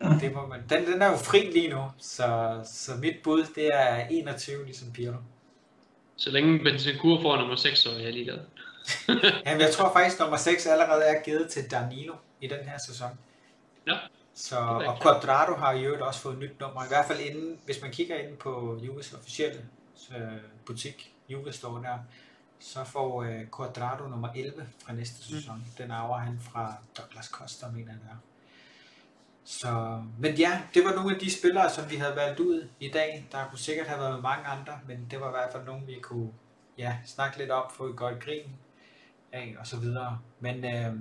Det 0.00 0.34
må 0.34 0.46
man, 0.46 0.60
den, 0.70 0.86
den 0.86 1.02
er 1.02 1.10
jo 1.10 1.16
fri 1.16 1.50
lige 1.52 1.68
nu, 1.68 1.84
så, 1.98 2.60
så 2.64 2.92
mit 3.00 3.14
bud 3.24 3.44
det 3.54 3.70
er 3.74 4.06
21 4.10 4.64
ligesom 4.64 4.92
Pirlo. 4.92 5.16
Så 6.16 6.30
længe 6.30 6.58
Bentancur 6.58 7.22
får 7.22 7.36
nummer 7.36 7.56
6, 7.56 7.78
så 7.78 7.90
er 7.90 7.98
jeg 7.98 8.12
ligeglad. 8.12 8.38
Jamen, 9.46 9.60
jeg 9.60 9.70
tror 9.72 9.92
faktisk, 9.92 10.16
at 10.16 10.20
nummer 10.20 10.36
6 10.36 10.66
allerede 10.66 11.04
er 11.04 11.22
givet 11.22 11.50
til 11.50 11.70
Danilo 11.70 12.14
i 12.40 12.46
den 12.46 12.58
her 12.58 12.78
sæson. 12.86 13.08
Ja. 13.86 13.96
Så, 14.34 14.56
og 14.58 15.02
Quadrado 15.02 15.54
har 15.54 15.72
jo 15.72 16.06
også 16.06 16.20
fået 16.20 16.32
et 16.32 16.38
nyt 16.38 16.60
nummer. 16.60 16.84
I 16.84 16.88
hvert 16.88 17.06
fald 17.06 17.20
inden, 17.20 17.58
hvis 17.64 17.82
man 17.82 17.90
kigger 17.90 18.16
ind 18.16 18.36
på 18.36 18.80
Juves 18.82 19.12
officielle 19.12 19.64
øh, 20.16 20.22
butik, 20.66 21.12
Juve 21.28 21.52
står 21.52 21.78
der, 21.78 21.98
så 22.60 22.84
får 22.84 23.22
øh, 23.22 23.40
Quadrado 23.56 24.08
nummer 24.08 24.28
11 24.36 24.66
fra 24.84 24.92
næste 24.92 25.16
mm. 25.18 25.36
sæson. 25.36 25.56
Mm. 25.56 25.84
Den 25.84 25.90
arver 25.90 26.18
han 26.18 26.38
fra 26.52 26.74
Douglas 26.98 27.26
Costa, 27.26 27.66
mener 27.68 27.92
jeg 27.92 28.00
der. 28.02 28.16
Så, 29.50 30.02
men 30.18 30.34
ja, 30.34 30.62
det 30.74 30.84
var 30.84 30.94
nogle 30.94 31.14
af 31.14 31.20
de 31.20 31.38
spillere, 31.38 31.70
som 31.70 31.90
vi 31.90 31.96
havde 31.96 32.16
valgt 32.16 32.40
ud 32.40 32.68
i 32.80 32.88
dag. 32.88 33.26
Der 33.32 33.48
kunne 33.50 33.58
sikkert 33.58 33.86
have 33.86 34.00
været 34.00 34.22
mange 34.22 34.46
andre, 34.46 34.80
men 34.86 35.06
det 35.10 35.20
var 35.20 35.28
i 35.28 35.30
hvert 35.30 35.52
fald 35.52 35.64
nogle, 35.64 35.86
vi 35.86 35.98
kunne 36.02 36.30
ja, 36.78 36.96
snakke 37.06 37.38
lidt 37.38 37.50
op, 37.50 37.72
få 37.72 37.86
et 37.86 37.96
godt 37.96 38.20
grin 38.20 38.56
af 39.32 39.56
og 39.58 39.66
så 39.66 39.76
videre. 39.76 40.18
Men 40.40 40.64
øh, 40.64 40.94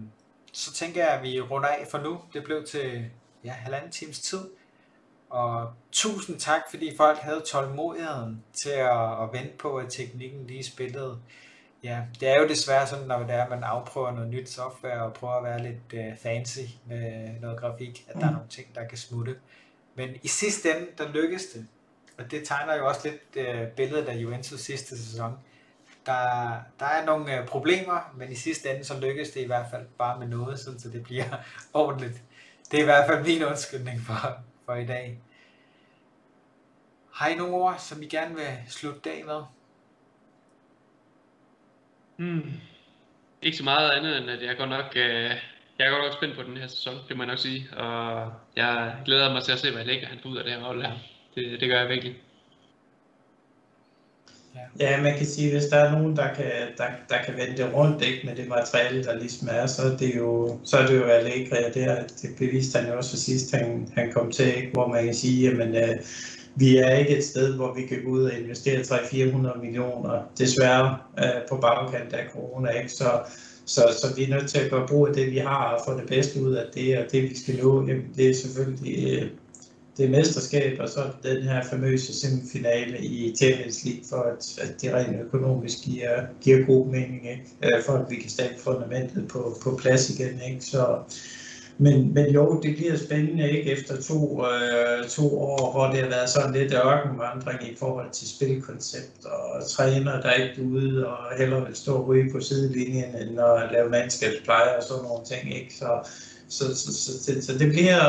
så 0.53 0.73
tænker 0.73 1.03
jeg, 1.03 1.13
at 1.13 1.23
vi 1.23 1.41
runder 1.41 1.69
af 1.69 1.87
for 1.91 1.97
nu. 1.97 2.21
Det 2.33 2.43
blev 2.43 2.65
til 2.65 3.05
ja, 3.43 3.51
halvanden 3.51 3.91
times 3.91 4.19
tid. 4.19 4.49
Og 5.29 5.73
tusind 5.91 6.39
tak, 6.39 6.61
fordi 6.69 6.97
folk 6.97 7.17
havde 7.17 7.43
tålmodigheden 7.47 8.43
til 8.63 8.69
at, 8.69 9.23
at 9.23 9.29
vente 9.33 9.57
på, 9.57 9.77
at 9.77 9.89
teknikken 9.89 10.47
lige 10.47 10.63
spillede. 10.63 11.19
Ja, 11.87 12.01
det 12.19 12.29
er 12.29 12.41
jo 12.41 12.47
desværre 12.47 12.87
sådan, 12.87 13.07
når 13.07 13.19
det 13.19 13.35
er, 13.35 13.43
at 13.43 13.49
man 13.49 13.63
afprøver 13.63 14.11
noget 14.11 14.29
nyt 14.29 14.49
software 14.49 15.03
og 15.03 15.13
prøver 15.13 15.33
at 15.33 15.43
være 15.43 15.63
lidt 15.63 15.93
uh, 16.09 16.17
fancy 16.17 16.59
med 16.85 17.29
noget 17.41 17.59
grafik, 17.59 18.05
at 18.07 18.15
der 18.15 18.21
er 18.21 18.29
mm. 18.29 18.33
nogle 18.35 18.49
ting, 18.49 18.75
der 18.75 18.87
kan 18.87 18.97
smutte. 18.97 19.35
Men 19.95 20.09
i 20.23 20.27
sidste 20.27 20.69
ende, 20.75 20.87
der 20.97 21.11
lykkedes 21.11 21.45
det. 21.45 21.67
Og 22.17 22.31
det 22.31 22.47
tegner 22.47 22.75
jo 22.75 22.87
også 22.87 23.09
lidt 23.09 23.47
uh, 23.47 23.67
billedet 23.67 24.07
af 24.07 24.15
Juventus 24.15 24.59
sidste 24.59 24.97
sæson. 24.97 25.37
Der, 26.05 26.57
der 26.79 26.85
er 26.85 27.05
nogle 27.05 27.41
uh, 27.41 27.47
problemer, 27.47 28.13
men 28.15 28.31
i 28.31 28.35
sidste 28.35 28.69
ende, 28.69 28.83
så 28.83 28.99
lykkedes 28.99 29.29
det 29.29 29.41
i 29.41 29.45
hvert 29.45 29.65
fald 29.71 29.85
bare 29.97 30.19
med 30.19 30.27
noget, 30.27 30.59
så 30.59 30.89
det 30.93 31.03
bliver 31.03 31.25
ordentligt. 31.73 32.21
Det 32.71 32.77
er 32.77 32.81
i 32.81 32.85
hvert 32.85 33.07
fald 33.07 33.25
min 33.25 33.43
undskyldning 33.43 34.01
for, 34.01 34.37
for 34.65 34.75
i 34.75 34.85
dag. 34.85 35.19
Har 37.13 37.27
I 37.27 37.35
nogle 37.35 37.53
ord, 37.53 37.75
som 37.79 38.03
I 38.03 38.07
gerne 38.07 38.35
vil 38.35 38.57
slutte 38.67 38.99
dag 38.99 39.25
med? 39.25 39.41
Hmm. 42.17 42.51
Ikke 43.41 43.57
så 43.57 43.63
meget 43.63 43.91
andet 43.91 44.17
end, 44.17 44.29
at 44.29 44.43
jeg 44.43 44.57
godt 44.57 44.69
nok, 44.69 44.93
øh, 44.95 45.31
jeg 45.79 45.87
er 45.87 45.89
godt 45.89 46.03
nok 46.03 46.13
spændt 46.13 46.35
på 46.35 46.43
den 46.43 46.57
her 46.57 46.67
sæson, 46.67 46.93
det 47.07 47.17
må 47.17 47.23
jeg 47.23 47.29
nok 47.29 47.39
sige. 47.39 47.67
Og 47.77 48.31
jeg 48.55 48.95
glæder 49.05 49.33
mig 49.33 49.43
til 49.43 49.51
at 49.51 49.59
se, 49.59 49.71
hvad 49.71 49.85
Lækker 49.85 50.07
han 50.07 50.19
får 50.23 50.29
ud 50.29 50.37
af 50.37 50.43
det 50.43 50.53
her 50.53 50.59
hold 50.59 50.81
her. 50.81 50.91
Det, 51.35 51.61
det 51.61 51.69
gør 51.69 51.79
jeg 51.79 51.89
virkelig. 51.89 52.15
Ja, 54.79 55.01
man 55.01 55.17
kan 55.17 55.25
sige, 55.25 55.51
hvis 55.51 55.65
der 55.65 55.77
er 55.77 55.91
nogen, 55.91 56.15
der 56.15 56.33
kan, 56.33 56.51
der, 56.77 56.85
der 57.09 57.23
kan 57.25 57.37
vende 57.37 57.57
det 57.57 57.73
rundt 57.73 58.03
ikke, 58.03 58.27
med 58.27 58.35
det 58.35 58.47
materiale, 58.47 59.03
der 59.03 59.15
ligesom 59.15 59.47
er, 59.51 59.65
så 59.65 59.81
er 59.81 59.97
det 59.97 60.15
jo, 60.15 60.59
så 60.63 60.77
er 60.77 60.87
det 60.87 60.97
jo 60.97 61.03
Allegri, 61.03 61.63
og 61.63 61.73
det, 61.73 61.83
er, 61.83 62.07
det 62.21 62.29
beviste 62.39 62.79
han 62.79 62.89
jo 62.89 62.97
også 62.97 63.09
for 63.09 63.17
sidst, 63.17 63.55
han, 63.55 63.91
han 63.95 64.11
kom 64.13 64.31
til, 64.31 64.55
ikke, 64.55 64.71
hvor 64.73 64.87
man 64.87 65.05
kan 65.05 65.13
sige, 65.13 65.49
jamen, 65.49 65.75
øh, 65.75 65.95
vi 66.57 66.77
er 66.77 66.95
ikke 66.95 67.17
et 67.17 67.23
sted, 67.23 67.55
hvor 67.55 67.73
vi 67.73 67.81
kan 67.81 68.03
gå 68.03 68.09
ud 68.09 68.23
og 68.23 68.39
investere 68.39 68.79
300-400 68.79 69.61
millioner, 69.61 70.31
desværre 70.37 70.97
øh, 71.19 71.47
på 71.49 71.57
bagkant 71.57 72.13
af 72.13 72.25
corona. 72.33 72.69
Ikke? 72.69 72.89
Så, 72.89 73.19
så, 73.65 73.81
så 74.01 74.15
vi 74.15 74.23
er 74.23 74.29
nødt 74.29 74.49
til 74.49 74.59
at 74.59 74.71
gøre 74.71 74.87
brug 74.87 75.07
af 75.07 75.13
det, 75.13 75.31
vi 75.31 75.37
har, 75.37 75.73
og 75.73 75.81
få 75.85 75.99
det 75.99 76.07
bedste 76.07 76.41
ud 76.41 76.53
af 76.53 76.65
det, 76.73 76.97
og 76.97 77.05
det 77.11 77.23
vi 77.23 77.37
skal 77.37 77.63
nå, 77.63 77.87
det 78.15 78.29
er 78.29 78.33
selvfølgelig 78.33 79.21
øh, 79.21 79.29
det 79.97 80.09
mesterskab, 80.11 80.79
og 80.79 80.89
så 80.89 80.99
den 81.23 81.43
her 81.43 81.63
famøse 81.63 82.19
semifinale 82.19 82.97
i 82.99 83.35
Champions 83.35 83.85
League, 83.85 84.03
for 84.09 84.15
at, 84.15 84.59
at 84.61 84.81
det 84.81 84.93
rent 84.93 85.21
økonomisk 85.21 85.77
giver, 85.83 86.21
giver 86.41 86.65
god 86.65 86.87
mening, 86.87 87.29
ikke? 87.29 87.75
Øh, 87.77 87.83
for 87.85 87.93
at 87.93 88.05
vi 88.09 88.15
kan 88.15 88.29
stable 88.29 88.59
fundamentet 88.59 89.27
på, 89.27 89.57
på 89.63 89.79
plads 89.81 90.09
igen. 90.09 90.41
Ikke? 90.49 90.65
Så, 90.65 90.97
men, 91.79 92.13
men 92.13 92.33
jo, 92.33 92.61
det 92.63 92.75
bliver 92.75 92.97
spændende 92.97 93.51
ikke 93.51 93.71
efter 93.71 94.01
to, 94.01 94.45
øh, 94.45 95.07
to 95.09 95.39
år, 95.39 95.71
hvor 95.71 95.85
det 95.87 95.99
har 95.99 96.09
været 96.09 96.29
sådan 96.29 96.53
lidt 96.53 96.73
ørkenvandring 96.73 97.71
i 97.71 97.75
forhold 97.79 98.11
til 98.11 98.29
spilkoncept 98.29 99.25
og 99.25 99.67
træner, 99.69 100.21
der 100.21 100.31
ikke 100.31 100.61
er 100.61 100.65
ude 100.65 101.07
og 101.07 101.17
hellere 101.37 101.65
vil 101.65 101.75
stå 101.75 101.95
og 101.95 102.07
ryge 102.07 102.31
på 102.31 102.39
sidelinjen, 102.39 103.15
end 103.15 103.39
at 103.39 103.71
lave 103.71 103.89
mandskabspleje 103.89 104.77
og 104.77 104.83
sådan 104.83 105.03
nogle 105.03 105.25
ting. 105.25 105.55
Ikke? 105.55 105.73
Så, 105.75 106.09
så, 106.49 106.75
så, 106.75 106.93
så, 106.93 107.23
så, 107.23 107.31
så 107.41 107.57
det, 107.57 107.69
bliver, 107.69 108.01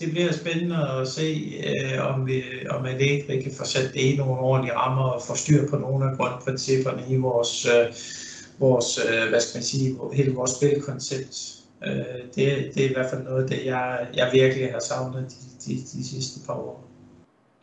det 0.00 0.10
bliver 0.10 0.32
spændende 0.32 0.88
at 0.90 1.08
se, 1.08 1.52
øh, 1.66 2.14
om, 2.14 2.26
vi, 2.26 2.42
om 2.70 2.86
Allegri 2.86 3.42
kan 3.42 3.52
få 3.52 3.64
sat 3.64 3.90
det 3.94 4.00
i 4.00 4.16
nogle 4.16 4.40
ordentlige 4.40 4.76
rammer 4.76 5.04
og 5.04 5.22
få 5.22 5.34
styr 5.34 5.68
på 5.68 5.76
nogle 5.76 6.10
af 6.10 6.16
grundprincipperne 6.16 7.02
i 7.08 7.16
vores, 7.16 7.66
øh, 7.66 7.94
vores 8.58 8.98
øh, 8.98 9.28
hvad 9.28 9.40
skal 9.40 9.58
man 9.58 9.64
sige, 9.64 9.96
hele 10.12 10.34
vores 10.34 10.50
spilkoncept. 10.50 11.55
Øh, 11.86 12.24
det, 12.34 12.74
det 12.74 12.84
er 12.84 12.90
i 12.90 12.92
hvert 12.92 13.10
fald 13.10 13.22
noget, 13.22 13.48
det 13.48 13.64
jeg, 13.64 14.06
jeg 14.14 14.30
virkelig 14.32 14.72
har 14.72 14.80
savnet 14.80 15.30
de, 15.30 15.72
de, 15.72 15.74
de 15.74 16.08
sidste 16.08 16.46
par 16.46 16.54
år. 16.54 16.86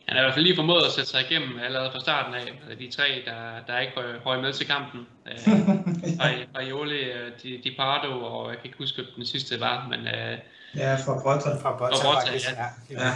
Han 0.06 0.16
har 0.16 0.22
i 0.22 0.24
hvert 0.24 0.34
fald 0.34 0.44
lige 0.44 0.56
formået 0.56 0.82
at 0.84 0.92
sætte 0.92 1.10
sig 1.10 1.20
igennem 1.30 1.58
allerede 1.66 1.90
fra 1.92 2.00
starten 2.00 2.34
af. 2.34 2.76
De 2.78 2.90
tre, 2.90 3.04
der, 3.24 3.40
der 3.66 3.80
ikke 3.80 3.92
røg 4.26 4.40
med 4.40 4.52
til 4.52 4.66
kampen. 4.66 5.00
Øh, 5.26 6.60
Aioli, 6.60 7.02
Di, 7.42 7.60
Di 7.64 7.74
Pardo, 7.76 8.24
og 8.24 8.48
jeg 8.50 8.56
kan 8.58 8.66
ikke 8.66 8.78
huske, 8.78 9.02
den 9.16 9.26
sidste 9.26 9.60
var, 9.60 9.88
men... 9.90 10.00
Øh, 10.00 10.38
ja, 10.76 10.94
fra 10.94 11.20
Brotta. 11.22 11.48
Fra 11.62 11.76
Brotta, 11.76 11.96
fra 11.96 12.12
Brotta 12.12 12.28
faktisk, 12.28 12.48
ja. 12.50 12.64
ja. 12.90 13.06
ja. 13.06 13.12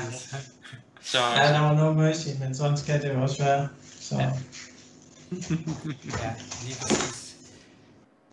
Så, 1.01 1.18
ja, 1.36 1.52
der 1.52 1.60
var 1.60 1.74
no 1.74 1.93
mercy, 1.93 2.28
men 2.40 2.55
sådan 2.55 2.76
skal 2.76 3.02
det 3.02 3.14
jo 3.14 3.22
også 3.22 3.44
være. 3.44 3.68
Så. 4.01 4.14
Ja. 4.14 4.30
ja, 6.22 6.35
lige 6.64 6.76
præcis. 6.80 7.27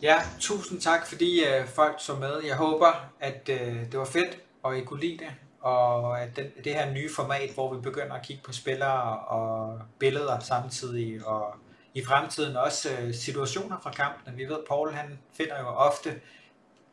Ja, 0.01 0.15
tusind 0.39 0.81
tak, 0.81 1.07
fordi 1.07 1.45
øh, 1.45 1.67
folk 1.67 1.95
så 1.99 2.15
med. 2.15 2.43
Jeg 2.47 2.55
håber, 2.55 3.11
at 3.19 3.49
øh, 3.49 3.91
det 3.91 3.99
var 3.99 4.05
fedt, 4.05 4.38
og 4.63 4.77
I 4.77 4.84
kunne 4.84 5.01
lide 5.01 5.17
det 5.17 5.34
og 5.65 6.22
at 6.22 6.35
den, 6.35 6.45
det 6.63 6.73
her 6.73 6.91
nye 6.91 7.09
format, 7.15 7.49
hvor 7.53 7.73
vi 7.73 7.81
begynder 7.81 8.13
at 8.13 8.26
kigge 8.26 8.43
på 8.43 8.53
spillere 8.53 9.19
og 9.19 9.80
billeder 9.99 10.39
samtidig, 10.39 11.27
og 11.27 11.55
i 11.93 12.03
fremtiden 12.05 12.55
også 12.55 12.89
øh, 12.99 13.13
situationer 13.13 13.80
fra 13.84 13.91
kampen. 13.91 14.38
Vi 14.38 14.45
ved, 14.45 14.53
at 14.53 14.65
Paul 14.67 14.93
han 14.93 15.19
finder 15.34 15.59
jo 15.59 15.67
ofte 15.67 16.22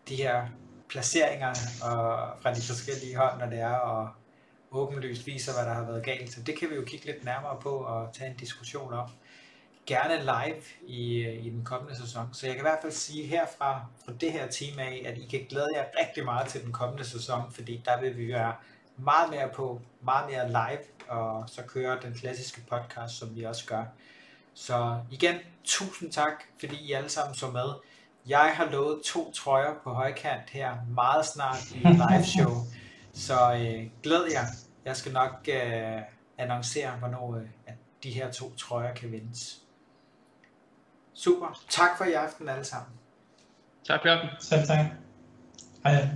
de 0.08 0.16
her 0.16 0.46
placeringer 0.88 1.54
og, 1.82 2.28
fra 2.42 2.54
de 2.54 2.62
forskellige 2.62 3.16
hold, 3.16 3.38
når 3.38 3.46
det 3.46 3.60
er, 3.60 3.74
og 3.74 4.08
åbenlyst 4.70 5.26
viser, 5.26 5.52
hvad 5.52 5.64
der 5.64 5.74
har 5.74 5.84
været 5.84 6.04
galt. 6.04 6.32
Så 6.32 6.42
det 6.42 6.58
kan 6.58 6.70
vi 6.70 6.74
jo 6.74 6.82
kigge 6.84 7.06
lidt 7.06 7.24
nærmere 7.24 7.56
på 7.60 7.70
og 7.70 8.08
tage 8.12 8.30
en 8.30 8.36
diskussion 8.36 8.92
om. 8.92 9.08
Gerne 9.86 10.16
live 10.16 10.62
i, 10.86 11.28
i 11.28 11.50
den 11.50 11.64
kommende 11.64 11.96
sæson. 11.96 12.28
Så 12.32 12.46
jeg 12.46 12.54
kan 12.54 12.62
i 12.62 12.68
hvert 12.68 12.78
fald 12.82 12.92
sige 12.92 13.26
herfra, 13.26 13.86
fra 14.04 14.12
det 14.20 14.32
her 14.32 14.46
team 14.46 14.78
af, 14.78 15.02
at 15.06 15.18
I 15.18 15.26
kan 15.26 15.46
glæde 15.48 15.68
jer 15.74 15.84
rigtig 16.00 16.24
meget 16.24 16.48
til 16.48 16.64
den 16.64 16.72
kommende 16.72 17.04
sæson, 17.04 17.52
fordi 17.52 17.82
der 17.84 18.00
vil 18.00 18.16
vi 18.16 18.28
være 18.28 18.54
meget 18.96 19.30
mere 19.30 19.48
på, 19.54 19.80
meget 20.02 20.30
mere 20.30 20.48
live, 20.48 21.08
og 21.08 21.44
så 21.48 21.62
køre 21.62 21.98
den 22.02 22.14
klassiske 22.14 22.60
podcast, 22.70 23.18
som 23.18 23.36
vi 23.36 23.42
også 23.42 23.66
gør. 23.66 23.84
Så 24.54 24.98
igen, 25.10 25.34
tusind 25.64 26.12
tak, 26.12 26.42
fordi 26.60 26.76
I 26.76 26.92
alle 26.92 27.08
sammen 27.08 27.34
så 27.34 27.50
med. 27.50 27.72
Jeg 28.26 28.52
har 28.54 28.70
lovet 28.70 29.02
to 29.04 29.32
trøjer 29.32 29.74
på 29.84 29.92
højkant 29.92 30.50
her 30.50 30.76
meget 30.94 31.26
snart 31.26 31.70
i 31.74 31.78
live 32.10 32.24
show, 32.24 32.56
så 33.12 33.52
øh, 33.54 33.90
glæd 34.02 34.24
jer. 34.32 34.44
Jeg 34.84 34.96
skal 34.96 35.12
nok 35.12 35.48
øh, 35.48 36.02
annoncere, 36.38 36.90
hvornår 36.90 37.36
øh, 37.36 37.48
at 37.66 37.74
de 38.02 38.10
her 38.10 38.30
to 38.30 38.54
trøjer 38.54 38.94
kan 38.94 39.12
vindes. 39.12 39.61
Super. 41.14 41.60
Tak 41.68 41.98
for 41.98 42.04
i 42.04 42.12
aften 42.12 42.48
alle 42.48 42.64
sammen. 42.64 42.92
Tak 43.88 44.00
for 44.02 44.08
i. 44.08 44.28
Selv 44.40 44.66
tak. 44.66 44.86
Hej. 45.84 46.08